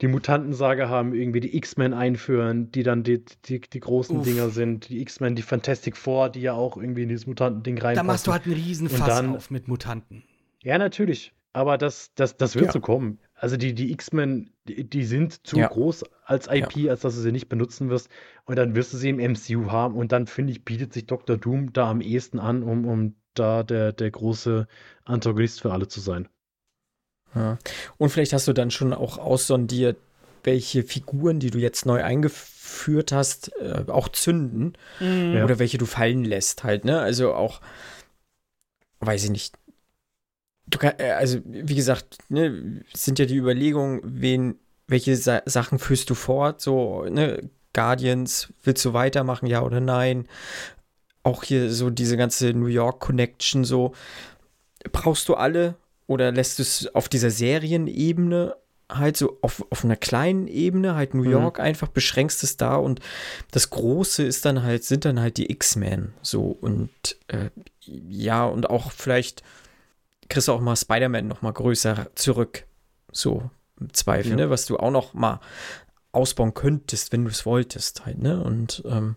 die 0.00 0.06
Mutanten-Saga 0.06 0.88
haben, 0.88 1.12
irgendwie 1.12 1.40
die 1.40 1.56
X-Men 1.56 1.92
einführen, 1.92 2.70
die 2.70 2.84
dann 2.84 3.02
die, 3.02 3.24
die, 3.46 3.60
die 3.60 3.80
großen 3.80 4.18
Uff. 4.18 4.24
Dinger 4.24 4.50
sind. 4.50 4.88
Die 4.90 5.00
X-Men, 5.00 5.34
die 5.34 5.42
Fantastic 5.42 5.96
Four, 5.96 6.28
die 6.28 6.42
ja 6.42 6.52
auch 6.52 6.76
irgendwie 6.76 7.02
in 7.02 7.08
dieses 7.08 7.26
Mutantending 7.26 7.74
Da 7.76 7.82
reinpassen. 7.86 8.06
machst 8.06 8.26
du 8.28 8.32
halt 8.32 8.44
einen 8.44 8.54
Riesenfass 8.54 9.08
dann- 9.08 9.34
auf 9.34 9.50
mit 9.50 9.66
Mutanten. 9.66 10.22
Ja, 10.62 10.78
natürlich. 10.78 11.32
Aber 11.52 11.78
das, 11.78 12.12
das, 12.14 12.36
das 12.36 12.54
wird 12.54 12.66
Ja. 12.66 12.72
so 12.72 12.80
kommen. 12.80 13.18
Also 13.34 13.56
die, 13.56 13.74
die 13.74 13.90
X-Men, 13.92 14.50
die, 14.68 14.88
die 14.88 15.04
sind 15.04 15.46
zu 15.46 15.56
Ja. 15.58 15.68
groß 15.68 16.04
als 16.24 16.46
IP, 16.50 16.88
als 16.90 17.00
dass 17.00 17.14
du 17.14 17.20
sie 17.20 17.32
nicht 17.32 17.48
benutzen 17.48 17.88
wirst. 17.88 18.08
Und 18.44 18.56
dann 18.56 18.74
wirst 18.74 18.92
du 18.92 18.96
sie 18.96 19.08
im 19.08 19.18
MCU 19.18 19.70
haben. 19.70 19.96
Und 19.96 20.12
dann, 20.12 20.26
finde 20.26 20.52
ich, 20.52 20.64
bietet 20.64 20.92
sich 20.92 21.06
Dr. 21.06 21.36
Doom 21.36 21.72
da 21.72 21.90
am 21.90 22.00
ehesten 22.00 22.38
an, 22.38 22.62
um, 22.62 22.86
um 22.86 23.14
da 23.34 23.62
der, 23.62 23.92
der 23.92 24.10
große 24.10 24.66
Antagonist 25.04 25.60
für 25.60 25.72
alle 25.72 25.88
zu 25.88 26.00
sein. 26.00 26.28
Ja. 27.34 27.58
Und 27.96 28.10
vielleicht 28.10 28.32
hast 28.32 28.46
du 28.48 28.52
dann 28.52 28.70
schon 28.70 28.92
auch 28.92 29.18
aussondiert, 29.18 29.96
welche 30.44 30.82
Figuren, 30.82 31.40
die 31.40 31.50
du 31.50 31.58
jetzt 31.58 31.84
neu 31.86 32.02
eingeführt 32.02 33.12
hast, 33.12 33.52
äh, 33.60 33.84
auch 33.88 34.08
zünden 34.08 34.74
Ja. 35.00 35.44
oder 35.44 35.58
welche 35.58 35.78
du 35.78 35.86
fallen 35.86 36.24
lässt 36.24 36.64
halt, 36.64 36.84
ne? 36.84 37.00
Also 37.00 37.34
auch, 37.34 37.60
weiß 39.00 39.24
ich 39.24 39.30
nicht. 39.30 39.54
Du 40.70 40.78
kann, 40.78 40.94
äh, 40.98 41.10
also 41.12 41.38
wie 41.44 41.74
gesagt, 41.74 42.18
ne, 42.28 42.82
sind 42.94 43.18
ja 43.18 43.26
die 43.26 43.36
Überlegungen, 43.36 44.00
wen, 44.04 44.56
welche 44.86 45.16
Sa 45.16 45.42
Sachen 45.46 45.78
führst 45.78 46.10
du 46.10 46.14
fort, 46.14 46.60
so, 46.60 47.04
ne, 47.04 47.48
Guardians, 47.72 48.52
willst 48.64 48.84
du 48.84 48.92
weitermachen, 48.92 49.46
ja 49.46 49.62
oder 49.62 49.80
nein? 49.80 50.26
Auch 51.22 51.42
hier 51.44 51.70
so 51.72 51.90
diese 51.90 52.16
ganze 52.16 52.52
New 52.54 52.66
York 52.66 53.00
Connection, 53.00 53.64
so, 53.64 53.92
brauchst 54.92 55.28
du 55.28 55.34
alle 55.34 55.74
oder 56.06 56.32
lässt 56.32 56.58
du 56.58 56.62
es 56.62 56.92
auf 56.94 57.08
dieser 57.08 57.30
Serienebene 57.30 58.56
halt 58.90 59.18
so 59.18 59.36
auf, 59.42 59.64
auf 59.68 59.84
einer 59.84 59.96
kleinen 59.96 60.48
Ebene, 60.48 60.94
halt 60.94 61.12
New 61.12 61.22
Mhm. 61.24 61.30
York 61.30 61.60
einfach, 61.60 61.88
beschränkst 61.88 62.42
es 62.42 62.56
da 62.56 62.76
und 62.76 63.00
das 63.50 63.68
Große 63.68 64.22
ist 64.22 64.46
dann 64.46 64.62
halt, 64.62 64.82
sind 64.84 65.04
dann 65.04 65.20
halt 65.20 65.36
die 65.36 65.50
X-Men 65.52 66.14
so 66.22 66.56
und 66.60 66.90
äh, 67.28 67.50
ja, 67.84 68.46
und 68.46 68.70
auch 68.70 68.90
vielleicht 68.90 69.42
kriegst 70.28 70.48
du 70.48 70.52
auch 70.52 70.60
mal 70.60 70.76
Spider-Man 70.76 71.26
noch 71.26 71.42
mal 71.42 71.52
größer 71.52 72.08
zurück, 72.14 72.66
so 73.12 73.50
im 73.80 73.92
Zweifel, 73.94 74.30
Ja. 74.30 74.36
ne, 74.36 74.50
was 74.50 74.66
du 74.66 74.76
auch 74.78 74.90
noch 74.90 75.14
mal 75.14 75.40
ausbauen 76.12 76.54
könntest, 76.54 77.12
wenn 77.12 77.24
du 77.24 77.30
es 77.30 77.46
wolltest 77.46 78.06
halt, 78.06 78.18
ne, 78.18 78.42
und 78.42 78.82
ähm, 78.86 79.16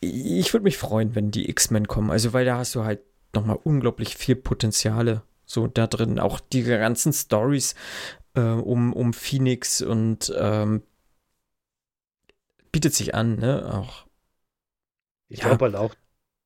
ich 0.00 0.52
würde 0.52 0.64
mich 0.64 0.76
freuen, 0.78 1.14
wenn 1.14 1.30
die 1.30 1.48
X-Men 1.50 1.88
kommen, 1.88 2.10
also 2.10 2.32
weil 2.32 2.44
da 2.44 2.58
hast 2.58 2.74
du 2.74 2.84
halt 2.84 3.00
noch 3.34 3.44
mal 3.44 3.58
unglaublich 3.64 4.16
viel 4.16 4.36
Potenziale 4.36 5.22
so 5.46 5.66
da 5.66 5.86
drin, 5.86 6.18
auch 6.18 6.40
die 6.40 6.62
ganzen 6.64 7.12
Stories 7.12 7.74
äh, 8.34 8.40
um, 8.40 8.92
um 8.92 9.12
Phoenix 9.12 9.82
und 9.82 10.32
ähm, 10.38 10.82
bietet 12.72 12.94
sich 12.94 13.14
an, 13.14 13.36
ne, 13.36 13.72
auch 13.74 14.06
Ich 15.28 15.40
Ja. 15.40 15.48
glaube 15.48 15.66
halt 15.66 15.76
auch 15.76 15.94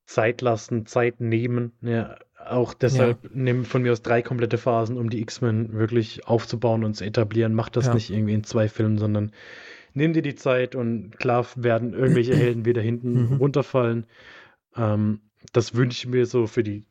Zeit 0.07 0.41
lassen, 0.43 0.87
Zeit 0.87 1.21
nehmen. 1.21 1.73
Ja, 1.83 2.19
auch 2.51 2.75
deshalb 2.75 3.35
nehmen 3.35 3.65
von 3.65 3.83
mir 3.83 3.93
aus 3.93 4.03
drei 4.03 4.23
komplette 4.23 4.59
Phasen, 4.59 4.97
um 4.99 5.11
die 5.11 5.21
X-Men 5.21 5.73
wirklich 5.73 6.27
aufzubauen 6.27 6.85
und 6.85 6.95
zu 6.95 7.05
etablieren. 7.05 7.55
Macht 7.55 7.77
das 7.77 7.87
Ja. 7.87 7.95
nicht 7.95 8.11
irgendwie 8.11 8.35
in 8.35 8.45
zwei 8.45 8.69
Filmen, 8.69 8.99
sondern 8.99 9.33
nimm 9.95 10.13
dir 10.13 10.23
die 10.23 10.35
Zeit 10.35 10.75
und 10.75 11.19
klar 11.19 11.47
werden 11.57 11.95
irgendwelche 11.95 12.35
Helden 12.37 12.65
wieder 12.65 12.83
hinten 12.83 13.15
Mhm. 13.15 13.37
runterfallen. 13.37 14.07
Ähm, 14.77 15.21
das 15.53 15.75
wünsche 15.75 16.07
ich 16.07 16.07
mir 16.13 16.27
so 16.27 16.47
für 16.47 16.63
die 16.63 16.85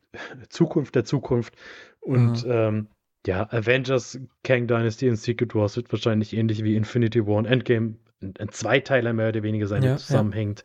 Zukunft 0.49 0.95
der 0.95 1.05
Zukunft. 1.05 1.53
Und 1.99 2.45
ähm, 2.49 2.87
ja, 3.27 3.47
Avengers, 3.51 4.19
Kang 4.43 4.67
Dynasty 4.67 5.09
und 5.09 5.17
Secret 5.17 5.53
Wars 5.53 5.75
wird 5.75 5.91
wahrscheinlich 5.91 6.35
ähnlich 6.35 6.63
wie 6.63 6.75
Infinity 6.75 7.25
War 7.27 7.35
und 7.35 7.45
Endgame 7.45 7.95
ein, 8.21 8.33
ein 8.39 8.49
Zweiteiler 8.49 9.13
mehr 9.13 9.29
oder 9.29 9.43
weniger 9.43 9.67
sein, 9.67 9.81
Ja, 9.83 9.89
der 9.89 9.91
ja. 9.91 9.97
zusammenhängt. 9.97 10.63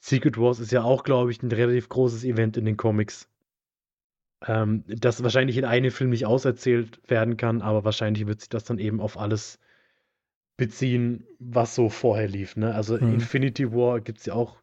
Secret 0.00 0.38
Wars 0.38 0.60
ist 0.60 0.70
ja 0.72 0.82
auch, 0.84 1.02
glaube 1.02 1.30
ich, 1.32 1.42
ein 1.42 1.50
relativ 1.50 1.88
großes 1.88 2.24
Event 2.24 2.56
in 2.56 2.64
den 2.64 2.76
Comics. 2.76 3.28
Ähm, 4.46 4.84
das 4.86 5.22
wahrscheinlich 5.22 5.56
in 5.56 5.64
einem 5.64 5.90
Film 5.90 6.10
nicht 6.10 6.26
auserzählt 6.26 7.00
werden 7.08 7.36
kann, 7.36 7.62
aber 7.62 7.84
wahrscheinlich 7.84 8.26
wird 8.26 8.40
sich 8.40 8.48
das 8.50 8.64
dann 8.64 8.78
eben 8.78 9.00
auf 9.00 9.18
alles 9.18 9.58
beziehen, 10.56 11.26
was 11.38 11.74
so 11.74 11.88
vorher 11.88 12.28
lief. 12.28 12.56
Ne? 12.56 12.74
Also 12.74 12.96
Mhm. 12.96 13.12
Infinity 13.14 13.72
War 13.72 14.00
gibt 14.00 14.18
es 14.20 14.26
ja 14.26 14.34
auch, 14.34 14.62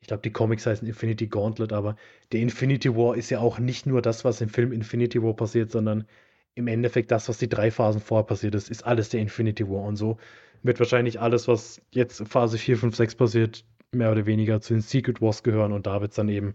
ich 0.00 0.08
glaube, 0.08 0.22
die 0.22 0.32
Comics 0.32 0.66
heißen 0.66 0.86
Infinity 0.86 1.26
Gauntlet, 1.28 1.72
aber 1.72 1.96
der 2.32 2.40
Infinity 2.40 2.94
War 2.94 3.16
ist 3.16 3.30
ja 3.30 3.40
auch 3.40 3.58
nicht 3.58 3.86
nur 3.86 4.02
das, 4.02 4.24
was 4.24 4.40
im 4.40 4.48
Film 4.48 4.72
Infinity 4.72 5.22
War 5.22 5.34
passiert, 5.34 5.70
sondern 5.70 6.06
im 6.54 6.66
Endeffekt 6.66 7.10
das, 7.10 7.28
was 7.28 7.38
die 7.38 7.48
drei 7.48 7.70
Phasen 7.70 8.00
vorher 8.00 8.26
passiert 8.26 8.54
ist, 8.54 8.70
ist 8.70 8.84
alles 8.84 9.08
der 9.10 9.20
Infinity 9.20 9.66
War. 9.68 9.82
Und 9.84 9.96
so 9.96 10.18
wird 10.62 10.78
wahrscheinlich 10.78 11.20
alles, 11.20 11.48
was 11.48 11.80
jetzt 11.92 12.26
Phase 12.28 12.58
4, 12.58 12.76
5, 12.76 12.96
6 12.96 13.14
passiert, 13.14 13.64
mehr 13.92 14.12
oder 14.12 14.26
weniger 14.26 14.60
zu 14.60 14.74
den 14.74 14.82
Secret 14.82 15.20
Wars 15.22 15.42
gehören 15.42 15.72
und 15.72 15.86
da 15.86 16.00
wird 16.00 16.12
es 16.12 16.16
dann 16.16 16.28
eben 16.28 16.54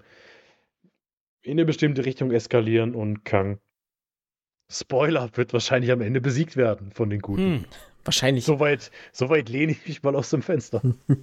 in 1.46 1.52
eine 1.54 1.66
bestimmte 1.66 2.06
Richtung 2.06 2.32
eskalieren 2.32 2.96
und 2.96 3.24
Kang, 3.24 3.60
Spoiler, 4.70 5.30
wird 5.36 5.54
wahrscheinlich 5.54 5.92
am 5.92 6.02
Ende 6.02 6.20
besiegt 6.22 6.58
werden 6.58 6.92
von 6.92 7.10
den 7.10 7.22
Guten. 7.22 7.42
Hm. 7.42 7.66
Wahrscheinlich. 8.04 8.46
Soweit 8.46 8.90
so 9.12 9.30
weit 9.30 9.48
lehne 9.50 9.72
ich 9.74 9.88
mich 9.88 10.04
mal 10.04 10.16
aus 10.16 10.30
dem 10.30 10.42
Fenster. 10.42 10.82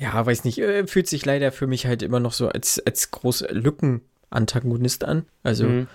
Ja, 0.00 0.24
weiß 0.24 0.44
nicht. 0.44 0.58
äh, 0.58 0.86
Fühlt 0.86 1.08
sich 1.08 1.24
leider 1.26 1.50
für 1.50 1.66
mich 1.66 1.86
halt 1.86 2.04
immer 2.04 2.20
noch 2.20 2.32
so 2.32 2.48
als, 2.48 2.78
als 2.86 3.10
große 3.10 3.48
Lücken-Antagonist 3.48 5.02
an. 5.02 5.26
Also, 5.42 5.64
Mhm. 5.66 5.88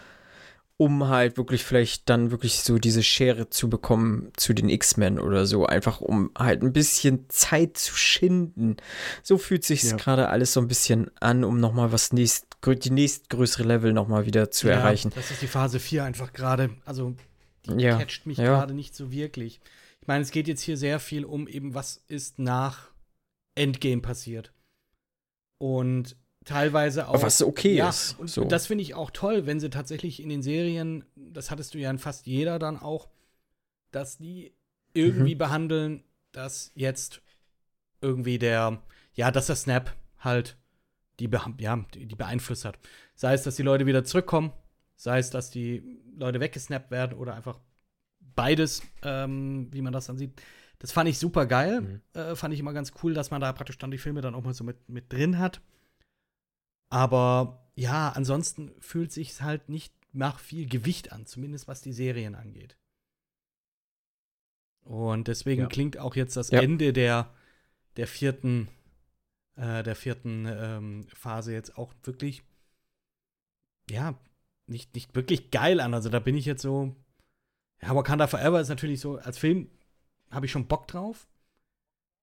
Um 0.84 1.08
halt 1.08 1.38
wirklich 1.38 1.64
vielleicht 1.64 2.10
dann 2.10 2.30
wirklich 2.32 2.60
so 2.60 2.78
diese 2.78 3.04
Schere 3.04 3.50
zu 3.50 3.70
bekommen 3.70 4.32
zu 4.36 4.54
den 4.54 4.68
X-Men 4.68 5.18
oder 5.18 5.46
so. 5.46 5.66
Einfach 5.66 6.02
um 6.02 6.30
halt 6.38 6.62
ein 6.62 6.74
bisschen 6.74 7.26
Zeit 7.30 7.78
zu 7.78 7.96
schinden. 7.96 8.76
So 9.22 9.38
fühlt 9.38 9.64
sich 9.64 9.84
Ja. 9.84 9.96
gerade 9.96 10.28
alles 10.28 10.52
so 10.52 10.60
ein 10.60 10.68
bisschen 10.68 11.10
an, 11.22 11.46
um 11.46 11.62
nochmal 11.62 11.94
was 11.94 12.12
nächst, 12.12 12.48
die 12.66 12.90
nächstgrößere 12.92 13.64
Level 13.64 13.94
nochmal 13.94 14.26
wieder 14.26 14.52
zu 14.52 14.68
Ja, 14.68 14.74
erreichen. 14.74 15.12
Das 15.16 15.32
ist 15.32 15.42
die 15.42 15.48
Phase 15.48 15.80
4 15.80 16.04
einfach 16.04 16.34
gerade. 16.34 16.72
Also, 16.84 17.16
die 17.66 17.82
Ja, 17.82 17.98
catcht 17.98 18.26
mich 18.26 18.38
ja. 18.38 18.44
gerade 18.46 18.74
nicht 18.74 18.94
so 18.94 19.10
wirklich. 19.10 19.62
Ich 20.02 20.08
meine, 20.08 20.22
es 20.24 20.32
geht 20.32 20.50
jetzt 20.50 20.62
hier 20.62 20.76
sehr 20.76 21.00
viel 21.00 21.24
um 21.24 21.48
eben, 21.48 21.74
was 21.74 22.04
ist 22.10 22.40
nach 22.40 22.92
Endgame 23.56 24.02
passiert. 24.02 24.52
Und 25.60 26.18
teilweise 26.46 27.08
auch. 27.08 27.22
Was 27.22 27.42
okay 27.42 27.76
ja, 27.76 27.90
ist. 27.90 28.20
Und 28.20 28.30
so. 28.30 28.46
das 28.46 28.68
finde 28.68 28.84
ich 28.84 28.96
auch 28.96 29.12
toll, 29.12 29.46
wenn 29.46 29.60
sie 29.60 29.70
tatsächlich 29.70 30.22
in 30.22 30.30
den 30.30 30.42
Serien, 30.42 31.06
das 31.16 31.52
hattest 31.52 31.74
du 31.74 31.78
ja 31.78 31.90
in 31.90 32.00
fast 32.00 32.26
jeder 32.26 32.60
dann 32.60 32.80
auch, 32.80 33.10
dass 33.92 34.18
die 34.18 34.54
irgendwie 34.94 35.36
behandeln, 35.36 36.04
dass 36.32 36.72
jetzt 36.76 37.22
irgendwie 38.02 38.38
der, 38.38 38.82
ja, 39.14 39.32
dass 39.32 39.48
der 39.48 39.56
Snap 39.56 39.96
halt 40.20 40.58
die, 41.20 41.30
ja, 41.60 41.86
die, 41.94 42.06
die 42.06 42.16
beeinflusst 42.16 42.66
hat. 42.66 42.78
Sei 43.16 43.34
es, 43.34 43.44
dass 43.44 43.56
die 43.56 43.64
Leute 43.64 43.86
wieder 43.86 44.04
zurückkommen, 44.04 44.52
sei 44.96 45.20
es, 45.20 45.30
dass 45.30 45.50
die 45.50 46.02
Leute 46.16 46.40
weggesnappt 46.40 46.92
werden 46.92 47.18
oder 47.18 47.36
einfach 47.36 47.60
beides, 48.36 48.82
ähm, 49.04 49.68
wie 49.72 49.82
man 49.82 49.94
das 49.94 50.08
dann 50.08 50.18
sieht. 50.18 50.42
Das 50.80 50.92
fand 50.92 51.10
ich 51.10 51.18
super 51.18 51.46
geil. 51.46 51.82
Mhm. 51.82 52.02
Äh, 52.14 52.36
fand 52.36 52.54
ich 52.54 52.60
immer 52.60 52.74
ganz 52.74 52.92
cool, 53.02 53.14
dass 53.14 53.32
man 53.32 53.42
da 53.42 53.54
praktisch 53.54 53.78
dann 53.78 53.92
die 53.92 53.98
Filme 53.98 54.22
dann 54.22 54.36
auch 54.36 54.44
mal 54.44 54.54
so 54.54 54.64
mit, 54.64 54.90
mit 54.90 55.12
drin 55.14 55.40
hat. 55.40 55.62
Aber 56.94 57.60
ja, 57.74 58.10
ansonsten 58.10 58.72
fühlt 58.80 59.12
sich 59.12 59.42
halt 59.42 59.68
nicht 59.68 59.92
nach 60.12 60.38
viel 60.38 60.70
Gewicht 60.70 61.12
an, 61.12 61.26
zumindest 61.26 61.68
was 61.68 61.82
die 61.82 61.92
Serien 61.92 62.36
angeht. 62.36 62.78
Und 64.84 65.28
deswegen 65.28 65.64
Ja. 65.64 65.68
klingt 65.70 65.98
auch 65.98 66.16
jetzt 66.16 66.38
das 66.38 66.52
Ja. 66.52 66.62
Ende 66.62 66.94
der, 66.94 67.34
der 67.98 68.06
vierten, 68.06 68.68
äh, 69.56 69.82
der 69.82 69.96
vierten 69.96 70.46
ähm, 70.48 71.08
Phase 71.08 71.52
jetzt 71.52 71.80
auch 71.80 71.96
wirklich, 72.04 72.44
ja, 73.90 74.14
nicht, 74.68 74.94
nicht 74.94 75.16
wirklich 75.16 75.50
geil 75.50 75.80
an. 75.80 75.96
Also 75.96 76.10
da 76.10 76.20
bin 76.20 76.38
ich 76.38 76.46
jetzt 76.46 76.62
so, 76.62 76.96
ja, 77.82 77.96
Wakanda 77.96 78.28
Forever 78.28 78.62
ist 78.62 78.70
natürlich 78.70 79.00
so, 79.00 79.18
als 79.18 79.40
Film 79.40 79.68
habe 80.30 80.46
ich 80.46 80.52
schon 80.52 80.68
Bock 80.68 80.88
drauf. 80.88 81.28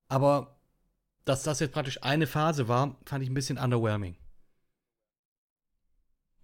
Aber 0.06 0.60
dass 1.24 1.42
das 1.42 1.58
jetzt 1.58 1.72
praktisch 1.72 2.04
eine 2.04 2.28
Phase 2.28 2.68
war, 2.68 2.96
fand 3.04 3.24
ich 3.24 3.30
ein 3.30 3.34
bisschen 3.34 3.58
underwhelming. 3.58 4.16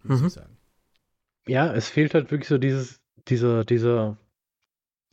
Muss 0.07 0.21
Mhm. 0.21 0.27
ich 0.27 0.33
sagen. 0.33 0.57
Ja, 1.47 1.73
es 1.73 1.89
fehlt 1.89 2.13
halt 2.13 2.31
wirklich 2.31 2.47
so 2.49 2.57
dieses, 2.57 2.99
dieser, 3.27 3.63
dieser, 3.65 4.17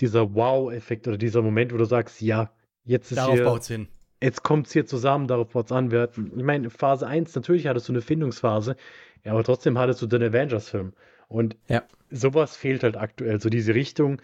dieser 0.00 0.34
Wow-Effekt 0.34 1.06
oder 1.06 1.16
dieser 1.16 1.42
Moment, 1.42 1.72
wo 1.72 1.76
du 1.76 1.84
sagst, 1.84 2.20
ja, 2.20 2.52
jetzt 2.84 3.12
ist 3.12 3.18
Darauf 3.18 3.34
hier, 3.34 3.44
baut's 3.44 3.68
hin. 3.68 3.88
jetzt 4.22 4.42
kommt 4.42 4.66
es 4.66 4.72
hier 4.72 4.84
zusammen, 4.86 5.28
darauf 5.28 5.50
baut 5.50 5.66
es 5.66 5.72
an. 5.72 5.90
Wir 5.92 6.00
hatten, 6.00 6.32
ich 6.36 6.44
meine, 6.44 6.70
Phase 6.70 7.06
1, 7.06 7.34
natürlich 7.36 7.66
hattest 7.66 7.88
du 7.88 7.92
eine 7.92 8.02
Findungsphase, 8.02 8.76
ja, 9.24 9.32
aber 9.32 9.44
trotzdem 9.44 9.78
hattest 9.78 10.02
du 10.02 10.06
den 10.06 10.22
Avengers-Film. 10.22 10.92
Und 11.28 11.56
Ja. 11.68 11.84
sowas 12.10 12.56
fehlt 12.56 12.82
halt 12.82 12.96
aktuell, 12.96 13.40
so 13.40 13.48
diese 13.48 13.74
Richtung, 13.74 14.20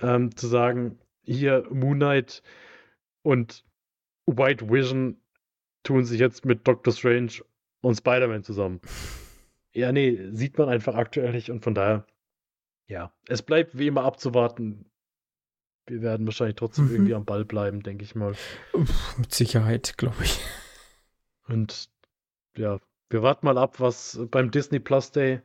ähm, 0.00 0.34
zu 0.36 0.46
sagen, 0.46 0.98
hier 1.24 1.66
Moon 1.70 1.96
Knight 1.96 2.42
und 3.22 3.64
White 4.26 4.70
Vision 4.70 5.20
tun 5.82 6.04
sich 6.04 6.20
jetzt 6.20 6.44
mit 6.44 6.66
Doctor 6.68 6.92
Strange 6.92 7.32
und 7.80 7.96
Spider-Man 7.96 8.44
zusammen. 8.44 8.80
Ja, 9.78 9.92
nee, 9.92 10.18
sieht 10.32 10.58
man 10.58 10.68
einfach 10.68 10.96
aktuell 10.96 11.30
nicht 11.32 11.50
und 11.50 11.62
von 11.62 11.72
daher, 11.74 12.04
ja, 12.88 13.12
es 13.28 13.42
bleibt 13.42 13.78
wie 13.78 13.86
immer 13.86 14.02
abzuwarten. 14.04 14.86
Wir 15.86 16.02
werden 16.02 16.26
wahrscheinlich 16.26 16.56
trotzdem 16.56 16.86
Mhm. 16.88 16.94
irgendwie 16.94 17.14
am 17.14 17.24
Ball 17.24 17.44
bleiben, 17.44 17.82
denke 17.84 18.02
ich 18.02 18.14
mal. 18.16 18.32
Uff, 18.72 19.16
mit 19.18 19.32
Sicherheit, 19.32 19.96
glaube 19.96 20.16
ich. 20.24 20.40
Und 21.46 21.88
ja, 22.56 22.78
wir 23.10 23.22
warten 23.22 23.46
mal 23.46 23.56
ab, 23.56 23.78
was 23.80 24.20
beim 24.30 24.50
Disney 24.50 24.80
Plus 24.80 25.12
Day 25.12 25.40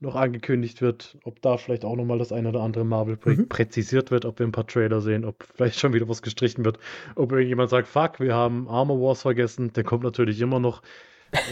noch 0.00 0.14
angekündigt 0.14 0.80
wird, 0.80 1.18
ob 1.24 1.40
da 1.42 1.56
vielleicht 1.56 1.84
auch 1.84 1.96
nochmal 1.96 2.18
das 2.18 2.30
eine 2.30 2.50
oder 2.50 2.60
andere 2.60 2.84
Marvel-Projekt 2.84 3.40
Mhm. 3.40 3.48
präzisiert 3.48 4.10
wird, 4.12 4.24
ob 4.24 4.38
wir 4.38 4.46
ein 4.46 4.52
paar 4.52 4.66
Trailer 4.66 5.00
sehen, 5.00 5.24
ob 5.24 5.42
vielleicht 5.54 5.80
schon 5.80 5.92
wieder 5.94 6.08
was 6.08 6.22
gestrichen 6.22 6.64
wird, 6.64 6.78
ob 7.16 7.32
irgendjemand 7.32 7.70
sagt, 7.70 7.88
fuck, 7.88 8.20
wir 8.20 8.34
haben 8.34 8.68
Armor 8.68 9.00
Wars 9.00 9.22
vergessen, 9.22 9.72
der 9.72 9.82
kommt 9.82 10.04
natürlich 10.04 10.40
immer 10.40 10.60
noch. 10.60 10.82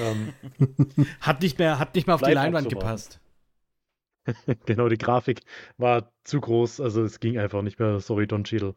Ähm, 0.00 0.32
Hat 1.20 1.42
nicht 1.42 1.58
mehr, 1.58 1.78
hat 1.78 1.94
nicht 1.94 2.06
mehr 2.06 2.14
auf 2.14 2.22
die 2.22 2.32
Leinwand 2.32 2.68
gepasst. 2.68 3.20
genau, 4.66 4.88
die 4.88 4.98
Grafik 4.98 5.42
war 5.78 6.12
zu 6.24 6.40
groß, 6.40 6.80
also 6.80 7.02
es 7.04 7.20
ging 7.20 7.38
einfach 7.38 7.62
nicht 7.62 7.78
mehr. 7.78 8.00
Sorry, 8.00 8.26
Don 8.26 8.44
Cheadle. 8.44 8.74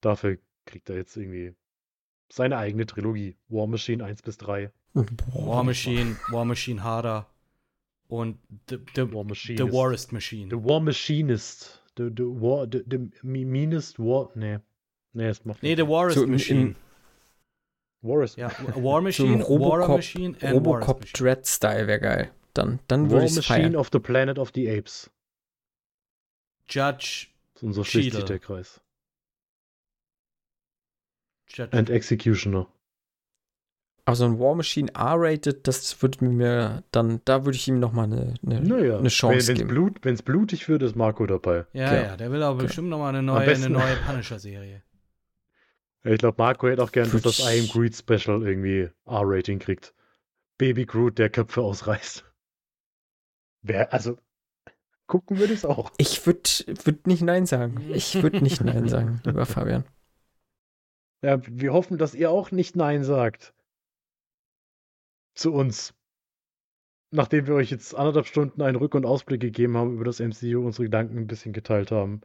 Dafür 0.00 0.38
kriegt 0.64 0.88
er 0.88 0.96
jetzt 0.96 1.16
irgendwie 1.16 1.54
seine 2.32 2.56
eigene 2.56 2.86
Trilogie. 2.86 3.36
War 3.48 3.66
Machine 3.66 4.02
1 4.04 4.22
bis 4.22 4.38
3. 4.38 4.70
War 4.94 5.62
Machine, 5.64 6.16
War 6.30 6.44
Machine 6.46 6.82
Harder 6.82 7.26
und 8.08 8.38
The, 8.70 8.78
the, 8.94 9.12
War 9.12 9.24
Machine. 9.24 9.58
the 9.58 9.68
ist- 9.68 9.74
Warist 9.74 10.12
Machine. 10.12 10.48
The 10.50 10.64
War 10.64 10.80
Machinist. 10.80 11.82
The, 11.98 12.04
the 12.16 12.22
War, 12.24 12.66
the, 12.70 12.82
the 12.90 12.98
me- 13.22 13.44
meanest 13.44 13.98
War, 13.98 14.30
nee. 14.34 14.58
Nee, 15.12 15.26
es 15.28 15.44
macht 15.44 15.62
nee, 15.62 15.74
The. 15.76 15.82
Warist 15.86 16.18
So 16.18 16.26
Machine. 16.26 16.60
im- 16.60 16.76
Warist. 18.06 18.36
ja, 18.36 18.50
War 18.58 18.72
So 18.74 19.00
Machine, 19.02 19.32
ein 19.34 19.40
War 19.40 19.46
Robocop, 19.48 19.96
Machine 19.96 20.36
and 20.40 20.52
Robocop 20.54 21.00
Machine. 21.00 21.12
Dread-Style 21.12 21.86
wäre 21.86 22.00
geil. 22.00 22.30
Dann, 22.54 22.78
dann 22.88 23.04
War 23.04 23.10
würde 23.10 23.24
ich 23.26 23.32
es 23.32 23.36
Machine 23.36 23.58
feiern. 23.62 23.76
of 23.76 23.88
the 23.92 23.98
Planet 23.98 24.38
of 24.38 24.50
the 24.54 24.70
Apes. 24.70 25.10
Judge, 26.68 27.28
So, 27.54 27.70
so 27.72 27.84
schließt 27.84 28.16
sich 28.16 28.24
der 28.24 28.38
Kreis. 28.38 28.80
Judge. 31.48 31.76
And 31.76 31.90
Executioner. 31.90 32.66
Aber 34.04 34.14
so 34.16 34.24
ein 34.24 34.38
War 34.38 34.54
Machine 34.54 34.88
R-rated, 34.94 35.66
das 35.66 36.00
würde 36.00 36.24
mir 36.24 36.84
dann, 36.92 37.20
da 37.24 37.44
würde 37.44 37.56
ich 37.56 37.66
ihm 37.66 37.80
nochmal 37.80 38.04
eine, 38.04 38.34
eine, 38.44 38.60
Naja, 38.60 38.98
eine 38.98 39.08
Chance 39.08 39.48
wenn 39.48 39.54
es 39.54 39.58
geben. 39.58 39.68
Blut, 39.68 39.98
wenn's 40.04 40.22
blutig 40.22 40.68
wird, 40.68 40.82
ist 40.82 40.94
Marco 40.94 41.26
dabei. 41.26 41.66
ja, 41.72 41.92
Ja. 41.94 42.02
ja, 42.02 42.16
der 42.16 42.30
will 42.30 42.42
aber 42.42 42.56
Okay. 42.56 42.66
bestimmt 42.66 42.88
noch 42.88 42.98
mal 42.98 43.08
eine 43.08 43.22
neue, 43.22 43.48
eine 43.52 43.68
neue 43.68 43.96
Punisher-Serie. 43.96 44.82
Ich 46.06 46.18
glaube, 46.18 46.36
Marco 46.38 46.68
hätte 46.68 46.84
auch 46.84 46.92
gern, 46.92 47.10
dass 47.10 47.22
das 47.22 47.40
I 47.40 47.60
Am 47.60 47.66
Groot 47.66 47.94
Special 47.94 48.46
irgendwie 48.46 48.90
R-Rating 49.06 49.58
kriegt. 49.58 49.92
Baby 50.56 50.86
Groot, 50.86 51.18
der 51.18 51.30
Köpfe 51.30 51.62
ausreißt. 51.62 52.24
Wer, 53.62 53.92
also, 53.92 54.16
gucken 55.08 55.38
würde 55.38 55.52
ich 55.52 55.60
es 55.60 55.64
auch. 55.64 55.90
Ich 55.96 56.24
würde 56.24 56.48
würd 56.84 57.08
nicht 57.08 57.22
Nein 57.22 57.46
sagen. 57.46 57.80
Ich 57.90 58.22
würde 58.22 58.40
nicht 58.40 58.60
Nein 58.60 58.88
sagen, 58.88 59.20
lieber 59.24 59.46
Fabian. 59.46 59.84
Ja, 61.22 61.40
wir 61.44 61.72
hoffen, 61.72 61.98
dass 61.98 62.14
ihr 62.14 62.30
auch 62.30 62.52
nicht 62.52 62.76
Nein 62.76 63.02
sagt. 63.02 63.52
Zu 65.34 65.52
uns. 65.52 65.92
Nachdem 67.10 67.48
wir 67.48 67.54
euch 67.54 67.70
jetzt 67.70 67.94
anderthalb 67.94 68.26
Stunden 68.26 68.62
einen 68.62 68.76
Rück- 68.76 68.94
und 68.96 69.06
Ausblick 69.06 69.40
gegeben 69.40 69.76
haben 69.76 69.94
über 69.94 70.04
das 70.04 70.20
MCU, 70.20 70.64
unsere 70.64 70.84
Gedanken 70.84 71.18
ein 71.18 71.26
bisschen 71.26 71.52
geteilt 71.52 71.90
haben. 71.90 72.20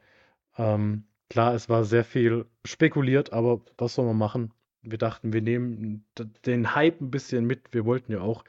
Ähm, 0.58 1.06
klar, 1.32 1.56
es 1.56 1.70
war 1.70 1.86
sehr 1.86 2.04
viel 2.04 2.46
spekuliert, 2.66 3.32
aber 3.32 3.62
was 3.78 3.96
soll 3.96 4.06
man 4.06 4.18
machen? 4.18 4.54
Wir 4.84 4.98
dachten, 4.98 5.32
wir 5.32 5.42
nehmen 5.42 6.06
den 6.46 6.76
Hype 6.76 7.00
ein 7.00 7.10
bisschen 7.10 7.46
mit. 7.46 7.74
Wir 7.74 7.86
wollten 7.86 8.12
ja 8.12 8.20
auch 8.20 8.44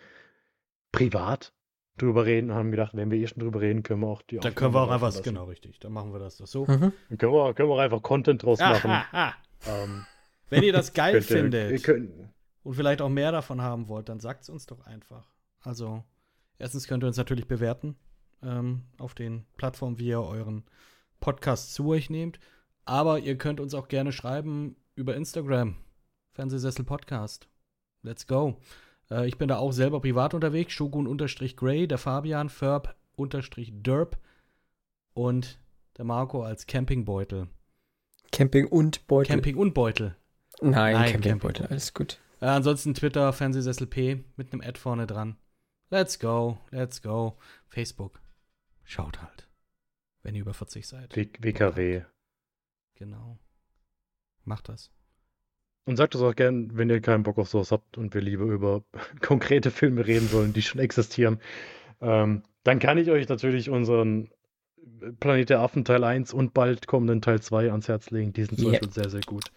privat 0.91 1.53
drüber 1.97 2.25
reden 2.25 2.51
und 2.51 2.57
haben 2.57 2.71
gedacht, 2.73 2.93
wenn 2.95 3.11
wir 3.11 3.19
eh 3.19 3.27
schon 3.29 3.41
drüber 3.41 3.61
reden, 3.61 3.83
können 3.83 4.01
wir 4.01 4.09
auch 4.09 4.23
die 4.23 4.39
Dann 4.39 4.55
können 4.55 4.75
wir 4.75 4.81
auch 4.81 4.91
einfach, 4.91 5.09
lassen. 5.09 5.23
genau 5.23 5.45
richtig, 5.45 5.79
dann 5.79 5.93
machen 5.93 6.13
wir 6.13 6.19
das 6.19 6.39
doch 6.39 6.47
so. 6.47 6.65
Mhm. 6.67 6.93
Dann 7.09 7.19
können 7.19 7.33
wir, 7.33 7.55
können 7.55 7.69
wir 7.69 7.75
auch 7.75 7.79
einfach 7.79 8.03
Content 8.03 8.43
draus 8.43 8.59
machen. 8.59 8.91
Ah, 8.91 9.07
ah, 9.13 9.29
ah. 9.29 9.35
Ähm, 9.85 10.05
Wenn 10.49 10.65
ihr 10.65 10.73
das 10.73 10.93
geil 10.95 11.13
könnt 11.13 11.25
findet, 11.27 11.71
ihr 11.71 11.79
könnt, 11.79 12.11
und 12.65 12.75
vielleicht 12.75 13.01
auch 13.01 13.09
mehr 13.09 13.31
davon 13.31 13.61
haben 13.61 13.87
wollt, 13.87 14.09
dann 14.09 14.19
sagt 14.19 14.43
es 14.43 14.49
uns 14.49 14.67
doch 14.67 14.85
einfach. 14.87 15.29
Also, 15.61 16.03
erstens 16.59 16.89
könnt 16.89 17.05
ihr 17.05 17.07
uns 17.07 17.17
natürlich 17.17 17.47
bewerten 17.47 17.95
ähm, 18.43 18.83
auf 18.99 19.15
den 19.15 19.45
Plattformen, 19.57 19.99
wie 19.99 20.09
ihr 20.09 20.21
euren 20.21 20.65
Podcast 21.21 21.75
zu 21.75 21.87
euch 21.89 22.11
nehmt. 22.11 22.41
Aber 22.85 23.19
ihr 23.19 23.39
könnt 23.39 23.61
uns 23.61 23.75
auch 23.75 23.89
gerne 23.89 24.13
schreiben 24.13 24.77
über 24.95 25.17
Instagram. 25.17 25.77
Fernsehsessel 26.33 26.85
Podcast. 26.85 27.49
Let's 28.03 28.27
go. 28.27 28.59
Äh, 29.11 29.29
ich 29.29 29.39
bin 29.39 29.49
da 29.49 29.59
auch 29.59 29.73
selber 29.73 30.01
privat 30.01 30.35
unterwegs. 30.35 30.73
Shogun-Gray, 30.73 31.87
der 31.87 31.99
Fabian, 31.99 32.49
Ferb-Derp 32.49 34.17
und 35.15 35.59
der 35.97 36.05
Marco 36.05 36.43
als 36.43 36.67
Campingbeutel. 36.67 37.49
Camping 38.33 38.67
und 38.67 39.07
Beutel. 39.07 39.35
Camping 39.35 39.57
und 39.57 39.75
Beutel. 39.75 40.17
Nein, 40.61 40.95
Nein 40.95 41.13
Campingbeutel, 41.13 41.67
alles 41.67 41.93
gut. 41.93 42.19
Äh, 42.41 42.47
ansonsten 42.47 42.95
Twitter, 42.95 43.33
Fernsehsessel 43.33 43.87
P 43.87 44.25
mit 44.37 44.53
einem 44.53 44.63
Ad 44.63 44.79
vorne 44.79 45.07
dran. 45.07 45.37
Let's 45.91 46.19
go, 46.19 46.59
let's 46.71 47.03
go. 47.03 47.37
Facebook. 47.69 48.21
Schaut 48.85 49.21
halt. 49.21 49.49
Wenn 50.23 50.35
ihr 50.35 50.41
über 50.41 50.55
40 50.55 50.87
seid. 50.87 51.15
WKW. 51.15 52.03
Genau. 53.03 53.37
Macht 54.45 54.69
das. 54.69 54.93
Und 55.87 55.97
sagt 55.97 56.15
es 56.15 56.23
auch 56.23 56.37
gern, 56.37 56.77
wenn 56.77 56.89
ihr 56.89 57.01
keinen 57.01 57.25
Bock 57.25 57.37
auf 57.39 57.49
sowas 57.49 57.73
habt 57.73 57.99
und 57.99 58.15
wir 58.15 58.21
lieber 58.21 58.45
über 58.45 58.85
konkrete 59.21 59.73
Filme 59.73 60.07
reden 60.07 60.29
sollen, 60.29 60.53
die 60.53 60.63
schon 60.63 60.81
existieren. 60.81 61.41
Ähm, 62.01 62.45
dann 62.63 62.79
kann 62.79 62.99
ich 62.99 63.11
euch 63.11 63.29
natürlich 63.29 63.71
unseren 63.71 64.31
Planet 65.19 65.51
der 65.51 65.61
Affen 65.61 65.85
Teil 65.85 66.05
1 66.05 66.33
und 66.33 66.55
bald 66.55 66.87
kommenden 66.87 67.21
Teil 67.23 67.41
2 67.41 67.73
ans 67.73 67.89
Herz 67.89 68.11
legen. 68.11 68.33
Die 68.33 68.45
sind 68.45 68.59
zum 68.59 68.71
yeah. 68.71 68.79
Beispiel 68.79 68.93
sehr, 68.93 69.11
sehr 69.11 69.23
gut. 69.23 69.51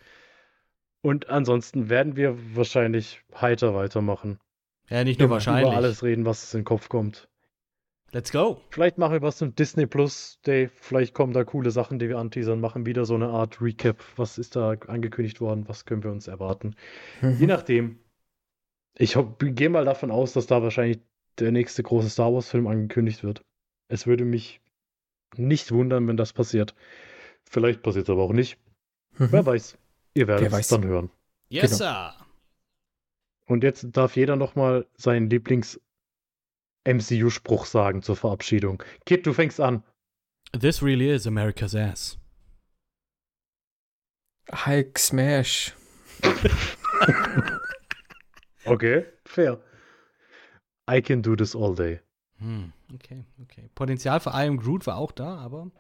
Und 1.02 1.30
ansonsten 1.30 1.88
werden 1.88 2.16
wir 2.16 2.36
wahrscheinlich 2.56 3.22
heiter 3.40 3.76
weitermachen. 3.76 4.40
Ja, 4.90 5.04
nicht 5.04 5.20
nur 5.20 5.30
wahrscheinlich. 5.30 5.68
Über 5.68 5.76
alles 5.76 6.02
reden, 6.02 6.26
was 6.26 6.52
in 6.52 6.62
den 6.62 6.66
Kopf 6.66 6.90
kommt. 6.90 7.30
Let's 8.16 8.32
go. 8.32 8.62
Vielleicht 8.70 8.98
machen 8.98 9.12
wir 9.12 9.22
was 9.22 9.36
zum 9.36 9.56
Disney 9.56 9.88
Plus 9.88 10.40
Day. 10.46 10.70
Vielleicht 10.74 11.14
kommen 11.14 11.34
da 11.34 11.44
coole 11.44 11.70
Sachen, 11.70 12.00
die 12.00 12.08
wir 12.08 12.18
anteasern, 12.18 12.62
machen 12.62 12.86
wieder 12.86 13.04
so 13.04 13.14
eine 13.14 13.28
Art 13.28 13.62
Recap. 13.62 14.02
Was 14.16 14.38
ist 14.38 14.56
da 14.56 14.70
angekündigt 14.88 15.42
worden? 15.42 15.68
Was 15.68 15.84
können 15.84 16.02
wir 16.02 16.12
uns 16.14 16.30
erwarten? 16.30 16.78
Mhm. 17.20 17.36
Je 17.40 17.46
nachdem. 17.46 18.00
Ich 18.98 19.18
gehe 19.40 19.70
mal 19.70 19.84
davon 19.84 20.12
aus, 20.12 20.32
dass 20.32 20.48
da 20.48 20.64
wahrscheinlich 20.64 21.00
der 21.40 21.52
nächste 21.52 21.84
große 21.84 22.10
Star 22.10 22.34
Wars 22.34 22.50
Film 22.50 22.68
angekündigt 22.68 23.22
wird. 23.22 23.44
Es 23.90 24.08
würde 24.08 24.24
mich 24.24 24.62
nicht 25.36 25.74
wundern, 25.74 26.08
wenn 26.08 26.16
das 26.16 26.32
passiert. 26.32 26.74
Vielleicht 27.44 27.84
passiert 27.84 28.06
es 28.06 28.10
aber 28.10 28.24
auch 28.24 28.32
nicht. 28.32 28.58
Mhm. 29.18 29.28
Wer 29.34 29.46
weiß. 29.46 29.78
Ihr 30.14 30.28
werdet 30.30 30.54
es 30.54 30.70
dann 30.70 30.86
hören. 30.86 31.10
Yes, 31.50 31.64
genau. 31.64 31.76
sir. 31.76 32.14
Und 33.46 33.66
jetzt 33.66 33.86
darf 33.92 34.16
jeder 34.16 34.38
nochmal 34.38 34.88
seinen 34.96 35.30
Lieblings- 35.30 35.82
MCU-Spruch 36.86 37.66
sagen 37.66 38.02
zur 38.02 38.16
Verabschiedung. 38.16 38.82
Kid, 39.06 39.26
du 39.26 39.34
fängst 39.34 39.60
an. 39.60 39.84
This 40.58 40.82
really 40.82 41.10
is 41.10 41.28
America's 41.28 41.76
ass. 41.76 42.18
Hulk 44.52 45.00
Smash. 45.00 45.74
okay, 48.66 49.06
fair. 49.26 49.60
I 50.88 51.02
can 51.02 51.22
do 51.22 51.36
this 51.36 51.56
all 51.56 51.74
day. 51.74 52.00
Hm, 52.40 52.72
okay, 52.94 53.26
okay. 53.42 53.70
Potenzial 53.74 54.20
für 54.20 54.30
I 54.30 54.48
am 54.48 54.58
Groot 54.58 54.86
war 54.86 54.98
auch 54.98 55.12
da, 55.12 55.38
aber. 55.38 55.72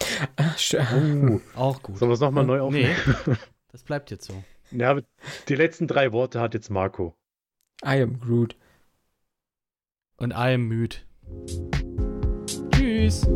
oh. 0.00 1.40
Auch 1.54 1.82
gut. 1.82 1.98
Sollen 1.98 2.10
wir 2.10 2.14
es 2.14 2.20
nochmal 2.20 2.44
neu 2.44 2.60
aufnehmen? 2.60 2.94
Nee, 3.26 3.36
das 3.72 3.82
bleibt 3.82 4.10
jetzt 4.10 4.26
so. 4.26 4.44
Ja, 4.72 5.00
die 5.46 5.54
letzten 5.54 5.86
drei 5.86 6.10
Worte 6.10 6.40
hat 6.40 6.52
jetzt 6.52 6.70
Marco. 6.70 7.14
I 7.84 8.02
am 8.02 8.18
Groot. 8.18 8.56
Und 10.18 10.32
am 10.32 10.62
müde. 10.68 10.96
Tschüss. 12.72 13.26